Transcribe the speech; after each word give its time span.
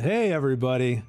Hey, 0.00 0.32
everybody. 0.32 1.02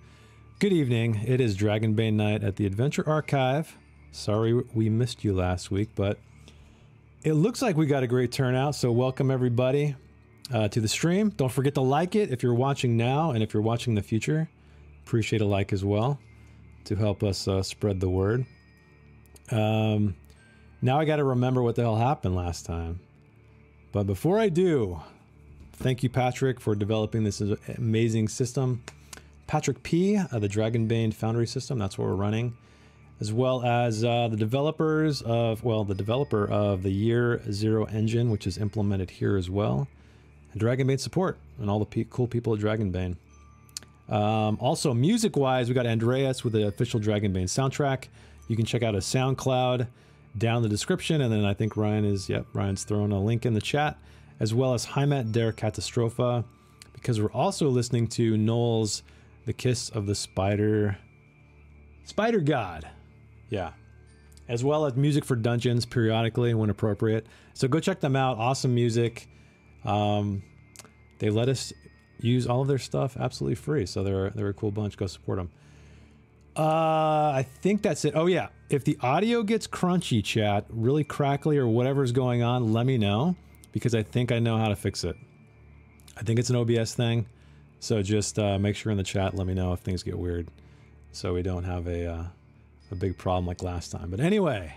Good 0.59 0.74
evening. 0.74 1.22
It 1.25 1.40
is 1.40 1.56
Dragonbane 1.56 2.16
night 2.16 2.43
at 2.43 2.58
the 2.58 2.66
Adventure 2.66 3.08
Archive. 3.08 3.78
Sorry 4.12 4.53
we 4.74 4.90
missed 4.90 5.24
you 5.24 5.33
last 5.33 5.71
week, 5.71 5.92
but 5.96 6.19
it 7.24 7.35
looks 7.35 7.62
like 7.62 7.77
we 7.77 7.85
got 7.85 8.04
a 8.04 8.07
great 8.07 8.34
turnout, 8.34 8.75
so 8.75 8.91
welcome 8.91 9.32
everybody 9.32 9.96
uh, 10.54 10.68
to 10.68 10.82
the 10.82 10.90
stream. 10.90 11.30
Don't 11.30 11.54
forget 11.54 11.73
to 11.76 11.82
like 11.82 12.16
it 12.16 12.32
if 12.32 12.44
you're 12.44 12.54
watching 12.54 12.98
now, 12.98 13.32
and 13.32 13.41
if 13.41 13.54
you're 13.54 13.64
watching 13.64 13.91
in 13.91 13.96
the 13.96 14.02
future, 14.02 14.50
appreciate 15.05 15.42
a 15.42 15.46
like 15.46 15.71
as 15.71 15.86
well 15.86 16.20
to 16.84 16.98
help 16.98 17.23
us 17.23 17.48
uh, 17.48 17.64
spread 17.64 18.02
the 18.02 18.10
word. 18.10 18.46
Um, 19.52 20.18
now 20.82 21.00
I 21.00 21.05
got 21.05 21.16
to 21.16 21.23
remember 21.23 21.64
what 21.64 21.76
the 21.76 21.84
hell 21.84 21.96
happened 21.96 22.36
last 22.36 22.66
time. 22.66 23.00
But 23.94 24.04
before 24.04 24.38
I 24.38 24.50
do, 24.50 25.00
thank 25.82 26.04
you, 26.04 26.09
Patrick, 26.09 26.59
for 26.59 26.76
developing 26.76 27.23
this 27.23 27.41
amazing 27.77 28.27
system. 28.27 28.84
Patrick 29.48 29.81
P, 29.81 30.16
uh, 30.16 30.38
the 30.38 30.48
Dragonbane 30.48 31.13
Foundry 31.16 31.48
system, 31.48 31.80
that's 31.80 31.98
what 31.98 32.08
we're 32.08 32.13
running, 32.13 32.55
as 33.20 33.34
well 33.34 33.63
as 33.63 34.03
uh, 34.03 34.27
the 34.30 34.38
developers 34.38 35.23
of, 35.23 35.63
well, 35.63 35.84
the 35.84 35.95
developer 35.95 36.48
of 36.48 36.84
the 36.84 36.91
Year 36.91 37.41
Zero 37.52 37.86
engine, 37.86 38.30
which 38.30 38.45
is 38.45 38.59
implemented 38.59 39.09
here 39.09 39.38
as 39.38 39.49
well, 39.49 39.88
and 40.53 40.62
Dragonbane 40.62 40.99
support, 40.99 41.39
and 41.59 41.70
all 41.70 41.84
the 41.84 42.05
cool 42.05 42.27
people 42.27 42.53
at 42.53 42.59
Dragonbane. 42.59 43.17
Um, 44.08 44.58
also, 44.61 44.94
music 44.94 45.36
wise, 45.36 45.67
we 45.67 45.73
got 45.73 45.88
Andreas 45.88 46.44
with 46.44 46.53
the 46.53 46.67
official 46.67 47.00
Dragonbane 47.00 47.45
soundtrack. 47.45 48.05
You 48.48 48.55
can 48.55 48.66
check 48.66 48.84
out 48.84 48.94
a 48.94 49.00
SoundCloud 49.00 49.88
down 50.38 50.61
the 50.61 50.70
description, 50.70 51.22
and 51.22 51.34
then 51.34 51.44
I 51.44 51.53
think 51.55 51.75
Ryan 51.75 52.05
is, 52.05 52.30
yep, 52.30 52.45
Ryan's 52.53 52.84
throwing 52.84 53.11
a 53.11 53.20
link 53.20 53.45
in 53.45 53.53
the 53.53 53.61
chat, 53.61 53.98
as 54.41 54.55
well 54.55 54.73
as 54.73 54.88
Heimat 54.88 55.31
der 55.31 55.52
Katastrophe, 55.52 56.44
because 56.94 57.22
we're 57.22 57.31
also 57.31 57.70
listening 57.70 58.08
to 58.08 58.36
Noel's 58.36 59.03
The 59.45 59.53
Kiss 59.53 59.89
of 59.89 60.08
the 60.08 60.16
Spider. 60.16 60.97
Spider 62.06 62.39
God. 62.39 62.89
Yeah. 63.50 63.73
As 64.50 64.64
well 64.64 64.88
as 64.88 64.95
music 64.95 65.25
for 65.25 65.36
dungeons 65.36 65.86
periodically 65.86 66.56
when 66.56 66.72
appropriate. 66.72 67.28
So 67.53 67.67
go 67.67 67.80
check 67.80 68.00
them 68.00 68.16
out. 68.16 68.39
Awesome 68.39 68.73
music. 68.73 69.30
Um, 69.86 70.42
they 71.19 71.30
let 71.30 71.47
us 71.47 71.72
use 72.19 72.47
all 72.47 72.62
of 72.64 72.67
their 72.67 72.80
stuff 72.80 73.16
absolutely 73.19 73.56
free. 73.56 73.86
So 73.86 74.03
they're, 74.03 74.31
they're 74.31 74.50
a 74.50 74.53
cool 74.56 74.72
bunch. 74.72 74.97
Go 74.97 75.06
support 75.06 75.38
them. 75.38 75.52
Uh, 76.58 77.31
I 77.36 77.45
think 77.62 77.84
that's 77.84 78.06
it. 78.06 78.16
Oh, 78.16 78.25
yeah. 78.25 78.47
If 78.72 78.86
the 78.86 78.97
audio 79.02 79.44
gets 79.44 79.67
crunchy, 79.67 80.23
chat, 80.23 80.66
really 80.69 81.03
crackly 81.03 81.59
or 81.59 81.67
whatever's 81.67 82.12
going 82.12 82.42
on, 82.42 82.73
let 82.73 82.88
me 82.88 82.97
know 82.97 83.36
because 83.72 83.95
I 83.95 84.03
think 84.03 84.31
I 84.31 84.39
know 84.39 84.58
how 84.58 84.67
to 84.67 84.75
fix 84.75 85.03
it. 85.03 85.16
I 86.17 86.23
think 86.23 86.39
it's 86.39 86.50
an 86.50 86.55
OBS 86.55 86.94
thing. 86.94 87.25
So 87.80 88.02
just 88.02 88.38
uh, 88.38 88.59
make 88.59 88.75
sure 88.75 88.91
in 88.91 88.97
the 88.97 89.03
chat, 89.03 89.36
let 89.36 89.47
me 89.47 89.53
know 89.53 89.73
if 89.73 89.80
things 89.80 90.03
get 90.03 90.17
weird 90.17 90.47
so 91.11 91.33
we 91.33 91.41
don't 91.41 91.63
have 91.63 91.88
a, 91.88 92.05
uh, 92.05 92.23
a 92.91 92.95
big 92.95 93.17
problem 93.17 93.45
like 93.45 93.63
last 93.63 93.91
time. 93.91 94.09
But 94.09 94.19
anyway, 94.19 94.73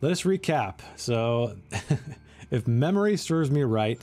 let 0.00 0.12
us 0.12 0.22
recap. 0.22 0.78
So, 0.96 1.56
if 2.50 2.66
memory 2.66 3.16
serves 3.16 3.50
me 3.50 3.62
right, 3.62 4.00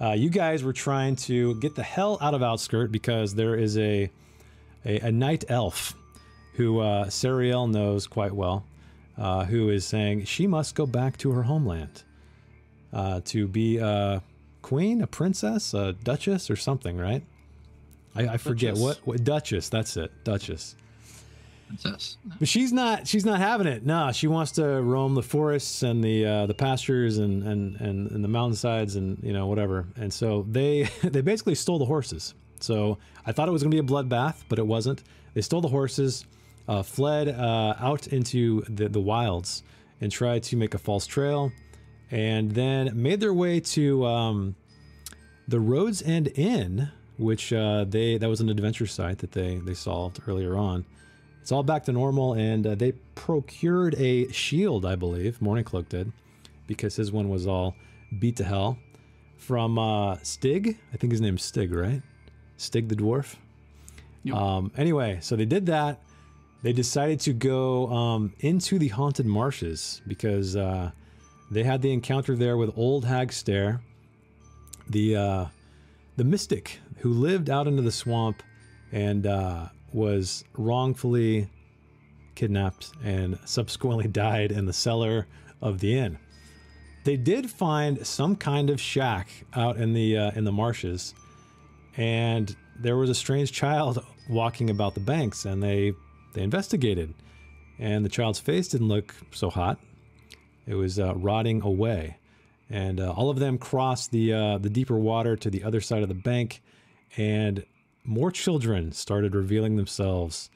uh, 0.00 0.12
you 0.12 0.30
guys 0.30 0.62
were 0.62 0.72
trying 0.72 1.16
to 1.16 1.54
get 1.60 1.74
the 1.74 1.82
hell 1.82 2.18
out 2.20 2.34
of 2.34 2.42
Outskirt 2.42 2.90
because 2.90 3.34
there 3.34 3.54
is 3.54 3.78
a 3.78 4.10
a, 4.84 4.98
a 5.00 5.12
night 5.12 5.44
elf 5.48 5.94
who 6.54 6.80
uh, 6.80 7.06
Sariel 7.06 7.70
knows 7.70 8.06
quite 8.06 8.32
well, 8.32 8.64
uh, 9.16 9.44
who 9.44 9.70
is 9.70 9.86
saying 9.86 10.24
she 10.24 10.46
must 10.46 10.74
go 10.74 10.86
back 10.86 11.16
to 11.18 11.30
her 11.32 11.44
homeland 11.44 12.02
uh, 12.94 13.20
to 13.26 13.46
be 13.46 13.78
a 13.78 14.22
queen, 14.62 15.02
a 15.02 15.06
princess, 15.06 15.74
a 15.74 15.92
duchess, 15.92 16.50
or 16.50 16.56
something, 16.56 16.96
right? 16.96 17.22
I, 18.16 18.28
I 18.28 18.36
forget 18.36 18.76
what, 18.76 18.98
what 19.04 19.24
Duchess. 19.24 19.68
That's 19.68 19.96
it, 19.96 20.12
Duchess. 20.24 20.76
Princess. 21.66 22.16
But 22.38 22.48
she's 22.48 22.72
not. 22.72 23.08
She's 23.08 23.24
not 23.24 23.40
having 23.40 23.66
it. 23.66 23.84
No, 23.84 24.12
she 24.12 24.26
wants 24.26 24.52
to 24.52 24.64
roam 24.82 25.14
the 25.14 25.22
forests 25.22 25.82
and 25.82 26.04
the 26.04 26.24
uh, 26.24 26.46
the 26.46 26.54
pastures 26.54 27.18
and, 27.18 27.42
and 27.42 27.80
and 27.80 28.10
and 28.10 28.22
the 28.22 28.28
mountainsides 28.28 28.96
and 28.96 29.18
you 29.22 29.32
know 29.32 29.46
whatever. 29.46 29.86
And 29.96 30.12
so 30.12 30.46
they 30.48 30.84
they 31.02 31.22
basically 31.22 31.54
stole 31.54 31.78
the 31.78 31.86
horses. 31.86 32.34
So 32.60 32.98
I 33.26 33.32
thought 33.32 33.48
it 33.48 33.52
was 33.52 33.62
going 33.62 33.72
to 33.72 33.82
be 33.82 33.86
a 33.86 33.90
bloodbath, 33.90 34.44
but 34.48 34.58
it 34.58 34.66
wasn't. 34.66 35.02
They 35.34 35.40
stole 35.40 35.60
the 35.60 35.68
horses, 35.68 36.24
uh, 36.68 36.82
fled 36.82 37.28
uh, 37.28 37.74
out 37.78 38.06
into 38.08 38.62
the 38.68 38.88
the 38.88 39.00
wilds, 39.00 39.64
and 40.00 40.12
tried 40.12 40.44
to 40.44 40.56
make 40.56 40.74
a 40.74 40.78
false 40.78 41.06
trail, 41.06 41.50
and 42.10 42.52
then 42.52 42.90
made 43.00 43.20
their 43.20 43.34
way 43.34 43.60
to 43.60 44.04
um, 44.06 44.56
the 45.48 45.60
Roads 45.60 46.02
End 46.02 46.28
Inn, 46.34 46.90
which 47.16 47.52
uh, 47.52 47.84
they 47.84 48.18
that 48.18 48.28
was 48.28 48.40
an 48.40 48.48
adventure 48.48 48.86
site 48.86 49.18
that 49.18 49.32
they 49.32 49.56
they 49.58 49.74
solved 49.74 50.20
earlier 50.26 50.56
on. 50.56 50.84
It's 51.42 51.52
all 51.52 51.62
back 51.62 51.84
to 51.84 51.92
normal, 51.92 52.32
and 52.32 52.66
uh, 52.66 52.74
they 52.74 52.92
procured 53.14 53.94
a 53.96 54.32
shield, 54.32 54.86
I 54.86 54.96
believe. 54.96 55.42
Morning 55.42 55.64
Cloak 55.64 55.90
did, 55.90 56.10
because 56.66 56.96
his 56.96 57.12
one 57.12 57.28
was 57.28 57.46
all 57.46 57.76
beat 58.18 58.36
to 58.36 58.44
hell 58.44 58.78
from 59.36 59.78
uh, 59.78 60.16
Stig. 60.22 60.78
I 60.92 60.96
think 60.96 61.12
his 61.12 61.20
name's 61.20 61.42
Stig, 61.42 61.72
right? 61.74 62.00
Stig 62.56 62.88
the 62.88 62.96
dwarf. 62.96 63.36
Yep. 64.22 64.36
Um, 64.36 64.72
anyway, 64.78 65.18
so 65.20 65.36
they 65.36 65.44
did 65.44 65.66
that. 65.66 66.00
They 66.62 66.72
decided 66.72 67.20
to 67.20 67.34
go 67.34 67.88
um, 67.88 68.32
into 68.38 68.78
the 68.78 68.88
haunted 68.88 69.26
marshes 69.26 70.00
because 70.08 70.56
uh, 70.56 70.92
they 71.50 71.62
had 71.62 71.82
the 71.82 71.92
encounter 71.92 72.36
there 72.36 72.56
with 72.56 72.76
Old 72.76 73.04
Hag 73.04 73.32
Stare, 73.32 73.80
the 74.88 75.16
uh, 75.16 75.44
the 76.16 76.24
mystic 76.24 76.80
who 76.98 77.10
lived 77.10 77.50
out 77.50 77.66
into 77.66 77.82
the 77.82 77.92
swamp 77.92 78.42
and 78.92 79.26
uh, 79.26 79.68
was 79.92 80.44
wrongfully 80.56 81.48
kidnapped 82.34 82.92
and 83.02 83.38
subsequently 83.44 84.08
died 84.24 84.52
in 84.52 84.66
the 84.66 84.72
cellar 84.72 85.26
of 85.60 85.80
the 85.80 85.96
inn. 85.96 86.18
They 87.04 87.16
did 87.16 87.50
find 87.50 88.06
some 88.06 88.36
kind 88.36 88.70
of 88.70 88.80
shack 88.80 89.28
out 89.54 89.76
in 89.76 89.92
the 89.92 90.16
uh, 90.16 90.30
in 90.34 90.44
the 90.44 90.52
marshes, 90.52 91.14
and 91.96 92.54
there 92.78 92.96
was 92.96 93.10
a 93.10 93.14
strange 93.14 93.52
child 93.52 94.04
walking 94.28 94.70
about 94.70 94.94
the 94.94 95.00
banks, 95.00 95.44
and 95.44 95.62
they 95.62 95.92
they 96.32 96.42
investigated, 96.42 97.12
and 97.78 98.04
the 98.04 98.08
child's 98.08 98.40
face 98.40 98.68
didn't 98.68 98.88
look 98.88 99.14
so 99.32 99.50
hot. 99.50 99.78
It 100.66 100.74
was 100.74 100.98
uh, 100.98 101.14
rotting 101.14 101.62
away, 101.62 102.18
and 102.70 103.00
uh, 103.00 103.12
all 103.12 103.30
of 103.30 103.38
them 103.38 103.58
crossed 103.58 104.10
the 104.10 104.32
uh, 104.32 104.58
the 104.58 104.70
deeper 104.70 104.96
water 104.96 105.36
to 105.36 105.50
the 105.50 105.62
other 105.64 105.80
side 105.80 106.02
of 106.02 106.08
the 106.08 106.14
bank, 106.14 106.62
and 107.16 107.64
more 108.04 108.30
children 108.30 108.92
started 108.92 109.34
revealing 109.34 109.76
themselves 109.76 110.50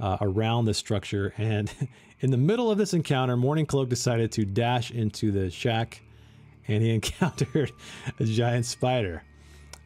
uh, 0.00 0.18
around 0.20 0.64
the 0.64 0.74
structure. 0.74 1.32
And 1.36 1.72
in 2.20 2.30
the 2.30 2.36
middle 2.36 2.70
of 2.70 2.78
this 2.78 2.94
encounter, 2.94 3.36
Morning 3.36 3.66
Cloak 3.66 3.88
decided 3.88 4.32
to 4.32 4.44
dash 4.44 4.90
into 4.90 5.30
the 5.30 5.50
shack, 5.50 6.02
and 6.68 6.82
he 6.82 6.90
encountered 6.94 7.72
a 8.18 8.24
giant 8.24 8.66
spider. 8.66 9.22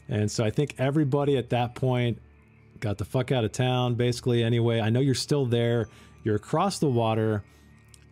And 0.09 0.31
so 0.31 0.45
I 0.45 0.51
think 0.51 0.75
everybody 0.79 1.37
at 1.37 1.51
that 1.51 1.75
point 1.75 2.21
got 2.81 2.99
the 2.99 3.05
fuck 3.05 3.33
out 3.33 3.45
of 3.45 3.53
town, 3.53 3.95
basically. 3.95 4.43
Anyway, 4.43 4.81
I 4.81 4.91
know 4.91 5.01
you're 5.01 5.15
still 5.15 5.47
there. 5.47 5.89
You're 6.23 6.37
across 6.37 6.79
the 6.79 6.89
water 6.89 7.43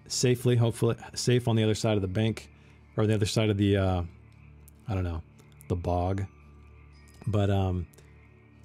safely, 0.09 0.57
hopefully, 0.57 0.97
safe 1.15 1.49
on 1.49 1.57
the 1.57 1.63
other 1.63 1.75
side 1.75 1.97
of 1.97 2.03
the 2.03 2.09
bank 2.09 2.51
or 2.97 3.07
the 3.07 3.15
other 3.15 3.27
side 3.27 3.51
of 3.51 3.57
the, 3.57 3.77
uh, 3.77 4.03
I 4.89 4.95
don't 4.95 5.05
know, 5.05 5.23
the 5.69 5.77
bog. 5.77 6.25
But 7.27 7.51
um, 7.51 7.87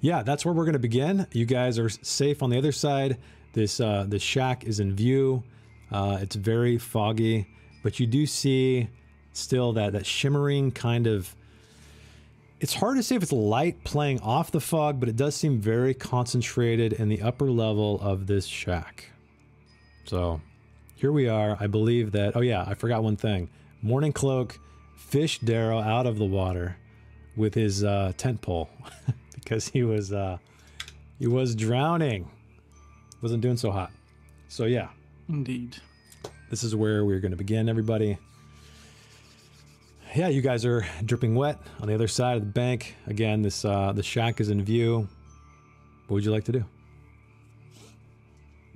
yeah, 0.00 0.22
that's 0.22 0.44
where 0.44 0.54
we're 0.54 0.64
going 0.64 0.74
to 0.74 0.78
begin. 0.78 1.26
You 1.32 1.46
guys 1.46 1.78
are 1.78 1.88
safe 1.88 2.42
on 2.42 2.50
the 2.50 2.58
other 2.58 2.72
side. 2.72 3.18
This 3.52 3.80
uh, 3.80 4.06
the 4.08 4.18
shack 4.18 4.64
is 4.64 4.80
in 4.80 4.94
view. 4.94 5.42
Uh, 5.90 6.18
it's 6.20 6.36
very 6.36 6.78
foggy, 6.78 7.48
but 7.82 7.98
you 7.98 8.06
do 8.06 8.26
see 8.26 8.88
still 9.32 9.72
that 9.72 9.92
that 9.92 10.06
shimmering 10.06 10.70
kind 10.70 11.06
of. 11.06 11.34
It's 12.60 12.74
hard 12.74 12.98
to 12.98 13.02
say 13.02 13.16
if 13.16 13.22
it's 13.22 13.32
light 13.32 13.82
playing 13.84 14.20
off 14.20 14.50
the 14.50 14.60
fog, 14.60 15.00
but 15.00 15.08
it 15.08 15.16
does 15.16 15.34
seem 15.34 15.60
very 15.60 15.94
concentrated 15.94 16.92
in 16.92 17.08
the 17.08 17.22
upper 17.22 17.50
level 17.50 17.98
of 18.02 18.26
this 18.26 18.44
shack. 18.44 19.06
So 20.04 20.42
here 21.00 21.12
we 21.12 21.28
are. 21.28 21.56
I 21.58 21.66
believe 21.66 22.12
that. 22.12 22.36
Oh 22.36 22.42
yeah, 22.42 22.62
I 22.66 22.74
forgot 22.74 23.02
one 23.02 23.16
thing. 23.16 23.48
Morning 23.80 24.12
Cloak 24.12 24.58
fished 24.98 25.42
Darrow 25.46 25.80
out 25.80 26.06
of 26.06 26.18
the 26.18 26.26
water 26.26 26.76
with 27.36 27.54
his 27.54 27.82
uh, 27.82 28.12
tent 28.18 28.42
pole 28.42 28.68
because 29.34 29.66
he 29.66 29.82
was 29.82 30.12
uh, 30.12 30.36
he 31.18 31.26
was 31.26 31.54
drowning. 31.54 32.30
Wasn't 33.22 33.40
doing 33.40 33.56
so 33.56 33.70
hot. 33.70 33.90
So 34.48 34.66
yeah, 34.66 34.88
Indeed. 35.30 35.78
this 36.50 36.62
is 36.62 36.76
where 36.76 37.02
we're 37.06 37.20
going 37.20 37.30
to 37.30 37.36
begin, 37.36 37.70
everybody. 37.70 38.18
Yeah, 40.14 40.28
you 40.28 40.42
guys 40.42 40.66
are 40.66 40.84
dripping 41.04 41.34
wet 41.34 41.58
on 41.80 41.88
the 41.88 41.94
other 41.94 42.08
side 42.08 42.36
of 42.36 42.42
the 42.42 42.50
bank. 42.50 42.94
Again, 43.06 43.40
this 43.40 43.64
uh, 43.64 43.92
the 43.92 44.02
shack 44.02 44.38
is 44.38 44.50
in 44.50 44.62
view. 44.62 45.08
What 46.08 46.16
would 46.16 46.24
you 46.26 46.30
like 46.30 46.44
to 46.44 46.52
do? 46.52 46.64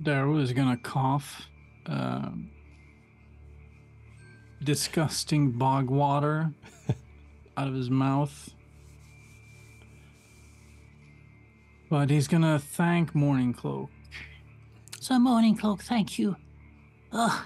Daryl 0.01 0.41
is 0.41 0.53
gonna 0.53 0.77
cough. 0.77 1.47
Um, 1.85 2.49
disgusting 4.63 5.51
bog 5.51 5.89
water 5.89 6.51
out 7.57 7.67
of 7.67 7.73
his 7.73 7.89
mouth. 7.89 8.49
But 11.89 12.09
he's 12.09 12.27
gonna 12.27 12.59
thank 12.59 13.13
Morning 13.13 13.53
Cloak. 13.53 13.89
So, 14.99 15.19
Morning 15.19 15.55
Cloak, 15.55 15.83
thank 15.83 16.17
you. 16.17 16.35
Ugh. 17.11 17.45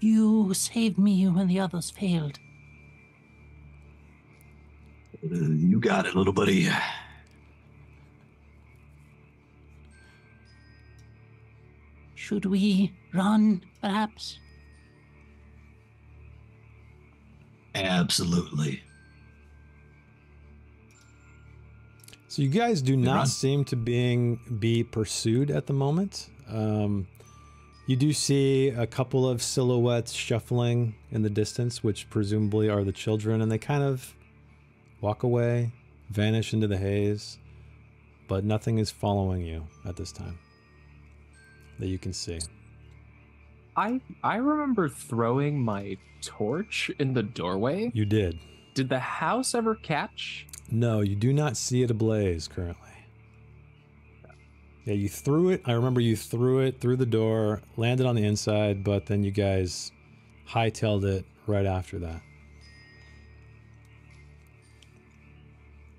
You 0.00 0.52
saved 0.54 0.98
me 0.98 1.28
when 1.28 1.46
the 1.46 1.60
others 1.60 1.90
failed. 1.90 2.38
Uh, 5.24 5.34
you 5.34 5.80
got 5.80 6.06
it, 6.06 6.14
little 6.14 6.32
buddy. 6.32 6.68
Should 12.28 12.44
we 12.44 12.92
run, 13.14 13.62
perhaps? 13.80 14.38
Absolutely. 17.74 18.82
So 22.28 22.42
you 22.42 22.50
guys 22.50 22.82
do 22.82 22.96
Good 22.96 23.04
not 23.06 23.14
run. 23.14 23.26
seem 23.28 23.64
to 23.64 23.76
being 23.76 24.40
be 24.58 24.84
pursued 24.84 25.50
at 25.50 25.68
the 25.68 25.72
moment. 25.72 26.28
Um, 26.50 27.08
you 27.86 27.96
do 27.96 28.12
see 28.12 28.68
a 28.68 28.86
couple 28.86 29.26
of 29.26 29.42
silhouettes 29.42 30.12
shuffling 30.12 30.96
in 31.10 31.22
the 31.22 31.30
distance, 31.30 31.82
which 31.82 32.10
presumably 32.10 32.68
are 32.68 32.84
the 32.84 32.92
children, 32.92 33.40
and 33.40 33.50
they 33.50 33.56
kind 33.56 33.82
of 33.82 34.14
walk 35.00 35.22
away, 35.22 35.72
vanish 36.10 36.52
into 36.52 36.66
the 36.66 36.76
haze, 36.76 37.38
but 38.28 38.44
nothing 38.44 38.76
is 38.76 38.90
following 38.90 39.40
you 39.46 39.66
at 39.86 39.96
this 39.96 40.12
time 40.12 40.38
that 41.78 41.88
you 41.88 41.98
can 41.98 42.12
see. 42.12 42.38
I 43.76 44.00
I 44.22 44.36
remember 44.36 44.88
throwing 44.88 45.62
my 45.62 45.96
torch 46.20 46.90
in 46.98 47.14
the 47.14 47.22
doorway. 47.22 47.90
You 47.94 48.04
did. 48.04 48.38
Did 48.74 48.88
the 48.88 48.98
house 48.98 49.54
ever 49.54 49.74
catch? 49.74 50.46
No, 50.70 51.00
you 51.00 51.16
do 51.16 51.32
not 51.32 51.56
see 51.56 51.82
it 51.82 51.90
ablaze 51.90 52.48
currently. 52.48 52.88
Yeah, 54.84 54.94
you 54.94 55.08
threw 55.08 55.50
it. 55.50 55.62
I 55.66 55.72
remember 55.72 56.00
you 56.00 56.16
threw 56.16 56.60
it 56.60 56.80
through 56.80 56.96
the 56.96 57.06
door, 57.06 57.62
landed 57.76 58.06
on 58.06 58.16
the 58.16 58.24
inside, 58.24 58.82
but 58.82 59.06
then 59.06 59.22
you 59.22 59.30
guys 59.30 59.92
hightailed 60.48 61.04
it 61.04 61.26
right 61.46 61.66
after 61.66 61.98
that. 61.98 62.22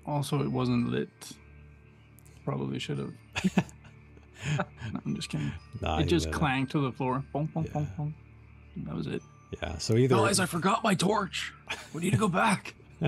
Also, 0.06 0.42
it 0.42 0.50
wasn't 0.50 0.90
lit. 0.90 1.08
Probably 2.44 2.78
should 2.78 2.98
have. 2.98 3.12
no, 4.58 4.64
I'm 5.06 5.14
just 5.14 5.28
kidding. 5.28 5.52
Nah, 5.80 5.98
it 6.00 6.06
just 6.06 6.30
clanged 6.32 6.70
clanked 6.70 6.72
to 6.72 6.80
the 6.80 6.92
floor. 6.92 7.24
Boom, 7.32 7.46
boom, 7.46 7.64
Yeah. 7.66 7.72
boom, 7.72 7.88
boom. 7.96 8.14
That 8.86 8.94
was 8.94 9.06
it. 9.06 9.22
Yeah, 9.62 9.78
so 9.78 9.96
either 9.96 10.14
Guys, 10.16 10.38
I 10.38 10.46
forgot 10.46 10.84
my 10.84 10.94
torch. 10.94 11.52
We 11.92 12.02
need 12.02 12.12
to 12.12 12.16
go 12.16 12.28
back. 12.28 12.74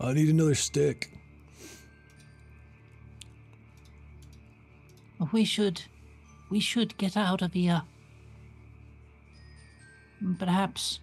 I 0.00 0.12
need 0.12 0.28
another 0.28 0.54
stick. 0.54 1.10
We 5.32 5.44
should. 5.44 5.82
We 6.50 6.60
should 6.60 6.96
get 6.98 7.16
out 7.16 7.42
of 7.42 7.52
here. 7.52 7.82
Perhaps. 10.38 11.00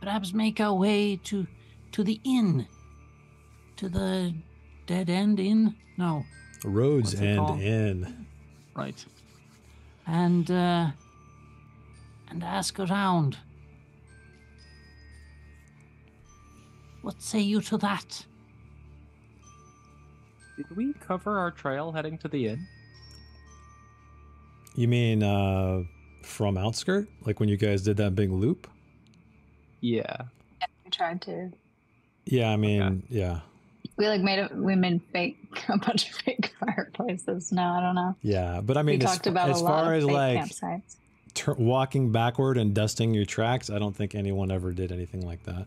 Perhaps 0.00 0.32
make 0.32 0.60
our 0.60 0.74
way 0.74 1.16
to. 1.24 1.46
to 1.92 2.02
the 2.02 2.20
inn. 2.24 2.66
To 3.76 3.88
the 3.88 4.34
dead 4.86 5.08
end 5.08 5.38
inn? 5.38 5.76
No. 5.96 6.24
Roads 6.64 7.14
What's 7.14 7.26
end 7.26 7.38
called? 7.38 7.60
in. 7.60 8.26
Right. 8.74 9.04
And, 10.06 10.50
uh. 10.50 10.90
and 12.30 12.42
ask 12.42 12.78
around. 12.78 13.36
What 17.02 17.22
say 17.22 17.40
you 17.40 17.60
to 17.62 17.78
that? 17.78 18.24
Did 20.56 20.76
we 20.76 20.92
cover 20.94 21.38
our 21.38 21.50
trail 21.50 21.92
heading 21.92 22.18
to 22.18 22.28
the 22.28 22.48
inn? 22.48 22.66
You 24.74 24.88
mean 24.88 25.22
uh 25.22 25.82
from 26.22 26.58
outskirt? 26.58 27.08
Like 27.24 27.40
when 27.40 27.48
you 27.48 27.56
guys 27.56 27.82
did 27.82 27.96
that 27.98 28.14
big 28.14 28.30
loop? 28.30 28.68
Yeah. 29.80 30.22
We 30.84 30.90
tried 30.90 31.22
to. 31.22 31.52
Yeah, 32.26 32.50
I 32.50 32.56
mean, 32.56 33.04
yeah. 33.08 33.40
We 33.98 34.08
like 34.08 34.20
made 34.22 34.38
a 34.38 34.48
we 34.54 34.74
made 34.76 35.02
fake 35.12 35.36
a 35.68 35.76
bunch 35.76 36.08
of 36.08 36.14
fake 36.16 36.54
fireplaces. 36.60 37.52
No, 37.52 37.62
I 37.62 37.80
don't 37.80 37.94
know. 37.96 38.16
Yeah, 38.22 38.60
but 38.62 38.76
I 38.78 38.82
mean 38.82 38.98
we 39.00 39.04
as, 39.04 39.10
talked 39.12 39.26
about 39.26 39.50
as 39.50 39.60
a 39.60 39.64
lot 39.64 39.84
far 39.84 39.94
of 39.94 39.98
as 39.98 40.04
fake 40.04 40.12
like 40.14 40.38
campsites. 40.38 40.96
tur 41.34 41.54
walking 41.58 42.12
backward 42.12 42.56
and 42.58 42.72
dusting 42.74 43.12
your 43.12 43.24
tracks, 43.26 43.68
I 43.70 43.78
don't 43.78 43.94
think 43.96 44.14
anyone 44.14 44.50
ever 44.52 44.72
did 44.72 44.92
anything 44.92 45.26
like 45.26 45.42
that. 45.44 45.66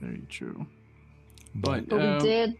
Very 0.00 0.22
true. 0.28 0.66
But 1.54 1.88
But, 1.88 1.88
But 1.90 2.00
um, 2.00 2.18
we 2.18 2.24
did 2.24 2.56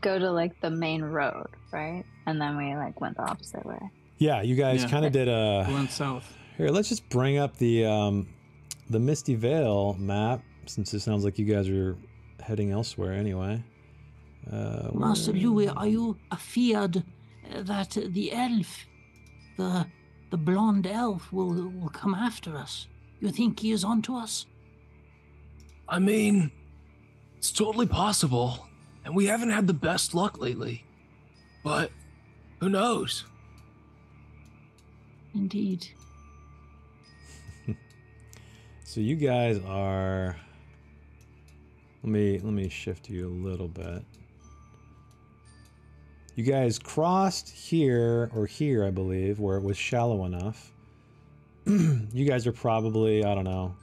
go 0.00 0.18
to 0.18 0.30
like 0.30 0.60
the 0.60 0.70
main 0.70 1.02
road, 1.02 1.48
right? 1.72 2.04
And 2.26 2.40
then 2.40 2.56
we 2.56 2.74
like 2.76 3.00
went 3.00 3.16
the 3.16 3.22
opposite 3.24 3.64
way. 3.66 3.78
yeah, 4.18 4.42
you 4.42 4.54
guys 4.54 4.82
Yeah. 4.82 4.88
kind 4.90 5.04
of 5.04 5.12
did 5.12 5.28
a 5.28 5.66
went 5.68 5.90
south. 5.90 6.32
Here, 6.56 6.68
let's 6.68 6.88
just 6.88 7.08
bring 7.08 7.36
up 7.36 7.56
the 7.58 7.84
um, 7.86 8.28
the 8.90 8.98
Misty 8.98 9.34
Vale 9.34 9.94
map 9.98 10.42
since 10.66 10.94
it 10.94 11.00
sounds 11.00 11.24
like 11.24 11.38
you 11.38 11.44
guys 11.44 11.68
are 11.68 11.96
heading 12.40 12.70
elsewhere 12.70 13.12
anyway. 13.12 13.62
Uh, 14.50 14.90
Master 14.92 15.32
where- 15.32 15.40
Louis, 15.42 15.68
are 15.68 15.86
you 15.86 16.16
afeard 16.30 16.98
uh, 16.98 17.62
that 17.62 17.90
the 18.06 18.32
elf, 18.32 18.86
the 19.56 19.86
the 20.30 20.36
blonde 20.36 20.86
elf, 20.86 21.32
will 21.32 21.52
will 21.70 21.88
come 21.90 22.14
after 22.14 22.56
us? 22.56 22.88
You 23.20 23.30
think 23.30 23.60
he 23.60 23.72
is 23.72 23.84
onto 23.84 24.14
us? 24.16 24.46
I 25.88 25.98
mean, 25.98 26.50
it's 27.38 27.52
totally 27.52 27.86
possible. 27.86 28.66
And 29.04 29.14
we 29.14 29.26
haven't 29.26 29.50
had 29.50 29.66
the 29.66 29.74
best 29.74 30.14
luck 30.14 30.38
lately. 30.40 30.84
But 31.62 31.90
who 32.60 32.68
knows? 32.70 33.24
Indeed. 35.34 35.88
So 38.94 39.00
you 39.00 39.16
guys 39.16 39.58
are. 39.66 40.36
Let 42.04 42.12
me 42.12 42.38
let 42.38 42.52
me 42.52 42.68
shift 42.68 43.10
you 43.10 43.26
a 43.26 43.34
little 43.44 43.66
bit. 43.66 44.04
You 46.36 46.44
guys 46.44 46.78
crossed 46.78 47.48
here 47.48 48.30
or 48.36 48.46
here, 48.46 48.84
I 48.84 48.92
believe, 48.92 49.40
where 49.40 49.56
it 49.56 49.64
was 49.64 49.76
shallow 49.76 50.26
enough. 50.26 50.70
you 51.66 52.24
guys 52.24 52.46
are 52.46 52.52
probably 52.52 53.24
I 53.24 53.34
don't 53.34 53.42
know 53.42 53.74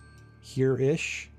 here-ish. 0.43 1.29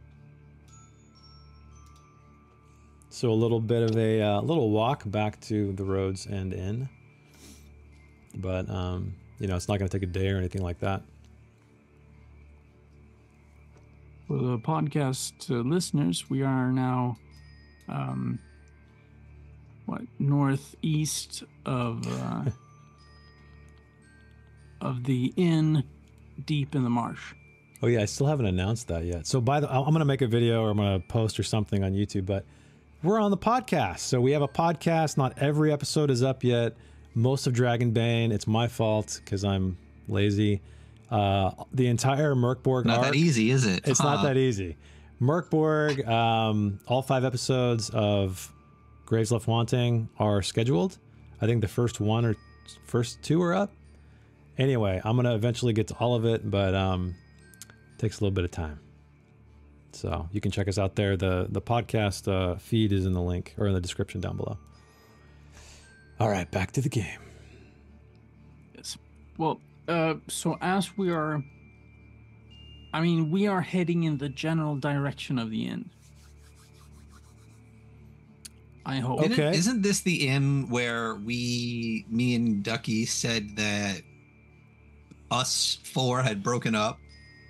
So 3.09 3.31
a 3.31 3.33
little 3.33 3.59
bit 3.59 3.85
of 3.91 3.97
a 3.97 4.21
uh, 4.21 4.41
little 4.43 4.69
walk 4.69 5.03
back 5.07 5.41
to 5.45 5.73
the 5.73 5.85
roads 5.85 6.27
and 6.27 6.53
in. 6.53 6.91
But 8.35 8.69
um, 8.69 9.15
you 9.39 9.47
know, 9.47 9.57
it's 9.57 9.67
not 9.67 9.79
going 9.79 9.89
to 9.89 9.99
take 9.99 10.07
a 10.07 10.13
day 10.13 10.29
or 10.29 10.37
anything 10.37 10.61
like 10.61 10.81
that. 10.81 11.05
For 14.33 14.39
the 14.39 14.59
podcast 14.59 15.51
uh, 15.51 15.57
listeners, 15.57 16.31
we 16.31 16.41
are 16.41 16.73
now, 16.73 17.19
um, 17.87 18.39
what 19.85 20.01
northeast 20.19 21.45
of 21.67 22.07
uh, 22.09 22.45
of 24.81 25.05
the 25.05 25.35
inn, 25.37 25.85
deep 26.47 26.75
in 26.75 26.83
the 26.83 26.89
marsh. 26.89 27.35
Oh 27.83 27.89
yeah, 27.89 28.01
I 28.01 28.07
still 28.07 28.27
haven't 28.27 28.47
announced 28.47 28.89
that 28.89 29.05
yet. 29.05 29.27
So 29.27 29.39
by 29.39 29.61
the, 29.61 29.71
I'm 29.71 29.93
gonna 29.93 30.07
make 30.07 30.23
a 30.23 30.27
video 30.27 30.63
or 30.63 30.71
I'm 30.71 30.79
gonna 30.79 31.01
post 31.01 31.39
or 31.39 31.43
something 31.43 31.85
on 31.85 31.93
YouTube. 31.93 32.25
But 32.25 32.47
we're 33.03 33.21
on 33.21 33.31
the 33.31 33.37
podcast, 33.37 33.99
so 33.99 34.19
we 34.19 34.33
have 34.33 34.41
a 34.41 34.49
podcast. 34.49 35.19
Not 35.19 35.37
every 35.37 35.71
episode 35.71 36.11
is 36.11 36.23
up 36.23 36.43
yet. 36.43 36.75
Most 37.13 37.47
of 37.47 37.53
Dragonbane, 37.53 38.33
it's 38.33 38.47
my 38.47 38.67
fault 38.67 39.21
because 39.23 39.45
I'm 39.45 39.77
lazy. 40.09 40.63
Uh, 41.13 41.65
the 41.73 41.89
entire 41.89 42.35
Mörk 42.35 42.63
Borg 42.63 42.87
Not 42.87 42.99
arc, 42.99 43.07
that 43.09 43.15
easy, 43.15 43.51
is 43.51 43.67
it? 43.67 43.87
It's 43.87 44.03
not 44.03 44.23
that 44.23 44.39
easy. 44.39 44.79
Mörk 45.21 45.51
Borg, 45.51 46.09
um, 46.09 46.81
all 46.87 47.03
five 47.03 47.23
episodes 47.23 47.91
of 47.91 48.51
Graves 49.05 49.31
Left 49.31 49.47
Wanting 49.47 50.09
are 50.19 50.41
scheduled. 50.41 50.97
I 51.43 51.47
think 51.47 51.61
the 51.61 51.69
first 51.69 52.01
one 52.01 52.25
or 52.25 52.35
first 52.87 53.23
two 53.23 53.43
are 53.43 53.55
up. 53.55 53.71
Anyway, 54.57 55.03
I'm 55.05 55.17
gonna 55.17 55.35
eventually 55.35 55.75
get 55.75 55.89
to 55.89 55.95
all 55.97 56.15
of 56.15 56.25
it, 56.25 56.51
but 56.51 56.75
um, 56.75 57.15
takes 57.99 58.21
a 58.21 58.25
little 58.25 58.35
bit 58.35 58.45
of 58.45 58.51
time. 58.51 58.81
So 59.93 60.31
you 60.33 60.41
can 60.41 60.51
check 60.51 60.67
us 60.67 60.79
out 60.79 60.97
there. 60.97 61.19
the 61.19 61.47
The 61.51 61.61
podcast 61.61 62.27
uh, 62.27 62.57
feed 62.57 62.91
is 62.91 63.05
in 63.05 63.13
the 63.13 63.21
link 63.21 63.55
or 63.59 63.67
in 63.67 63.75
the 63.75 63.81
description 63.83 64.23
down 64.23 64.39
below. 64.39 64.57
All 66.19 66.31
right, 66.31 66.51
back 66.51 66.73
to 66.73 66.81
the 66.81 66.89
game. 66.89 67.21
Yes. 68.75 68.97
Well, 69.37 69.61
uh, 69.89 70.15
so 70.29 70.57
as 70.61 70.97
we 70.97 71.11
are, 71.11 71.43
I 72.93 73.01
mean, 73.01 73.31
we 73.31 73.47
are 73.47 73.61
heading 73.61 74.03
in 74.05 74.19
the 74.19 74.29
general 74.29 74.77
direction 74.77 75.39
of 75.39 75.51
the 75.51 75.67
inn. 75.67 75.91
I 78.85 78.97
hope. 78.97 79.21
Okay. 79.21 79.33
Isn't, 79.33 79.55
isn't 79.55 79.83
this 79.83 80.01
the 80.01 80.27
inn 80.29 80.69
where 80.69 81.15
we, 81.15 82.05
me 82.09 82.35
and 82.35 82.63
Ducky 82.65 83.07
said 83.07 83.57
that 83.57 84.03
us 85.31 85.79
four 85.85 86.21
had 86.23 86.43
broken 86.43 86.75
up 86.75 86.99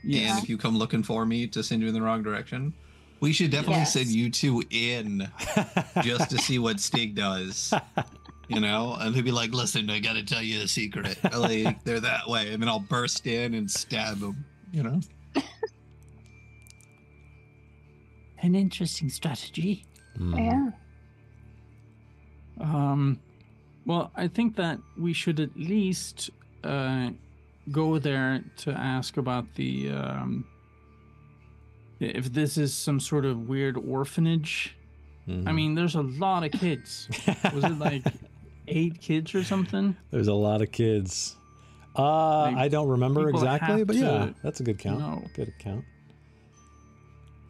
Yeah. 0.05 0.37
And 0.37 0.43
if 0.43 0.49
you 0.49 0.57
come 0.59 0.77
looking 0.79 1.03
for 1.03 1.25
me 1.27 1.47
to 1.49 1.63
send 1.63 1.81
you 1.83 1.89
in 1.89 1.95
the 1.95 2.03
wrong 2.03 2.23
direction, 2.23 2.75
we 3.21 3.33
should 3.33 3.51
definitely 3.51 3.77
Yes. 3.77 3.93
send 3.95 4.09
you 4.09 4.31
two 4.31 4.63
in 4.71 5.29
just 6.03 6.31
to 6.31 6.39
see 6.39 6.59
what 6.59 6.81
Stig 6.81 7.15
does. 7.15 7.73
You 8.49 8.61
know, 8.61 8.97
and 9.01 9.15
he'd 9.15 9.25
be 9.25 9.31
like, 9.33 9.53
"Listen, 9.53 9.89
I 9.89 9.99
gotta 10.01 10.23
tell 10.25 10.43
you 10.43 10.61
a 10.63 10.69
secret. 10.69 11.17
Like 11.37 11.83
they're 11.85 12.01
that 12.01 12.29
way," 12.29 12.53
and 12.53 12.63
then 12.63 12.69
I'll 12.69 12.81
burst 12.81 13.27
in 13.27 13.55
and 13.55 13.71
stab 13.71 14.19
them. 14.19 14.45
You 14.73 14.83
know. 14.83 15.01
An 18.43 18.55
interesting 18.55 19.09
strategy. 19.09 19.85
Hmm. 20.17 20.37
Yeah. 20.37 20.71
Um, 22.61 23.21
well, 23.87 24.11
I 24.17 24.29
think 24.29 24.57
that 24.57 24.79
we 24.99 25.13
should 25.13 25.41
at 25.41 25.57
least 25.57 26.31
uh, 26.65 27.11
go 27.71 27.99
there 27.99 28.43
to 28.59 28.73
ask 28.73 29.17
about 29.17 29.55
the 29.55 29.91
um, 29.91 30.45
if 32.01 32.33
this 32.33 32.59
is 32.59 32.75
some 32.75 32.99
sort 33.01 33.25
of 33.25 33.49
weird 33.49 33.77
orphanage. 33.77 34.77
Mhm. 35.29 35.47
I 35.49 35.53
mean, 35.53 35.75
there's 35.77 35.95
a 35.95 36.03
lot 36.03 36.43
of 36.45 36.51
kids. 36.51 37.09
Was 37.55 37.63
it 37.65 37.79
like 37.79 38.03
eight 38.73 39.01
kids 39.01 39.35
or 39.35 39.45
something? 39.45 39.97
There's 40.11 40.29
a 40.29 40.35
lot 40.35 40.63
of 40.63 40.73
kids. 40.73 41.37
Uh, 41.97 42.43
Like, 42.43 42.57
I 42.57 42.69
don't 42.69 42.89
remember 42.89 43.29
exactly, 43.29 43.85
but 43.85 43.97
yeah, 43.97 44.31
that's 44.43 44.61
a 44.61 44.63
good 44.63 44.79
count. 44.79 45.01
know. 45.01 45.23
Good 45.35 45.53
count. 45.59 45.85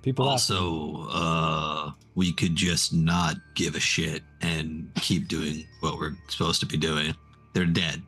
People 0.02 0.29
Also, 0.29 1.07
uh, 1.11 1.93
we 2.17 2.33
could 2.33 2.57
just 2.57 2.93
not 2.93 3.37
give 3.55 3.76
a 3.76 3.81
shit 3.81 4.23
and 4.41 4.91
keep 4.97 5.29
doing 5.29 5.64
what 5.81 5.97
we're 5.97 6.17
supposed 6.29 6.59
to 6.61 6.67
be 6.67 6.76
doing. 6.76 7.14
They're 7.55 7.67
dead. 7.67 8.02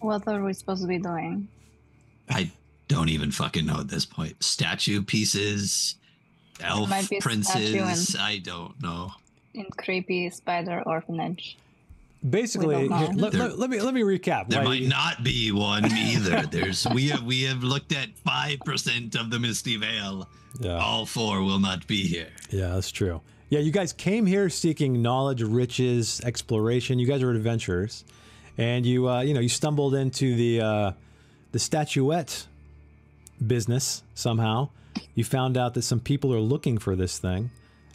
What 0.00 0.28
are 0.28 0.44
we 0.44 0.52
supposed 0.52 0.82
to 0.82 0.88
be 0.88 0.98
doing? 0.98 1.48
I 2.30 2.52
don't 2.86 3.08
even 3.08 3.32
fucking 3.32 3.66
know 3.66 3.80
at 3.80 3.88
this 3.88 4.06
point. 4.06 4.42
Statue 4.42 5.02
pieces, 5.02 5.96
elf 6.60 6.88
might 6.88 7.08
be 7.08 7.16
a 7.16 7.20
statue 7.20 7.82
princes. 7.82 8.16
I 8.16 8.38
don't 8.38 8.80
know. 8.80 9.10
In 9.58 9.66
creepy 9.76 10.30
spider 10.30 10.82
orphanage. 10.86 11.56
basically 12.28 12.88
here, 12.88 13.08
let, 13.14 13.32
There- 13.32 13.40
let- 13.48 13.58
let 13.58 13.70
me 13.70 13.80
let 13.80 13.92
me 13.94 14.02
recap. 14.02 14.48
There 14.48 14.62
might 14.62 14.82
you- 14.82 14.88
not 14.88 15.22
be 15.24 15.50
one 15.52 15.84
either. 16.10 16.42
There's 16.46 16.86
we 16.94 17.08
have 17.08 17.22
we 17.24 17.42
have 17.42 17.62
looked 17.64 17.92
at 17.92 18.08
five 18.18 18.58
percent 18.60 19.14
of 19.16 19.30
the 19.30 19.38
Misty 19.38 19.76
Vale. 19.76 20.28
Yeah, 20.60 20.78
All 20.78 21.06
four 21.06 21.42
will 21.42 21.58
not 21.60 21.86
be 21.86 22.02
here. 22.06 22.28
yeah, 22.50 22.68
that's 22.74 22.90
true. 22.90 23.20
Yeah, 23.50 23.60
you 23.60 23.70
guys 23.70 23.92
came 23.92 24.26
here 24.26 24.48
seeking 24.50 25.00
knowledge, 25.02 25.42
riches, 25.42 26.20
exploration. 26.24 26.98
You 26.98 27.06
guys 27.06 27.22
are 27.22 27.30
adventurers, 27.30 28.04
and 28.56 28.84
you 28.86 29.08
uh, 29.08 29.20
you 29.22 29.34
know 29.34 29.40
you 29.40 29.48
stumbled 29.48 29.94
into 29.94 30.34
the 30.36 30.60
uh, 30.60 30.92
the 31.52 31.58
statuette 31.58 32.46
business 33.44 34.02
somehow. 34.14 34.68
You 35.14 35.24
found 35.24 35.56
out 35.56 35.74
that 35.74 35.82
some 35.82 36.00
people 36.00 36.32
are 36.34 36.40
looking 36.40 36.78
for 36.78 36.94
this 36.96 37.18
thing. 37.18 37.50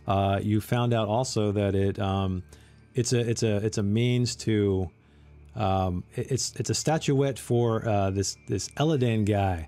Uh, 0.07 0.39
you 0.41 0.60
found 0.62 0.93
out 0.93 1.07
also 1.07 1.51
that 1.51 1.75
it 1.75 1.98
um, 2.00 2.43
it's 2.95 3.13
a 3.13 3.19
it's 3.19 3.43
a 3.43 3.57
it's 3.57 3.77
a 3.77 3.83
means 3.83 4.36
to 4.36 4.89
um, 5.55 6.03
it- 6.15 6.31
it's 6.31 6.53
it's 6.57 6.69
a 6.69 6.74
statuette 6.74 7.39
for 7.39 7.88
uh, 7.88 8.10
this 8.12 8.36
this 8.48 8.69
Eladane 8.69 9.25
guy, 9.25 9.67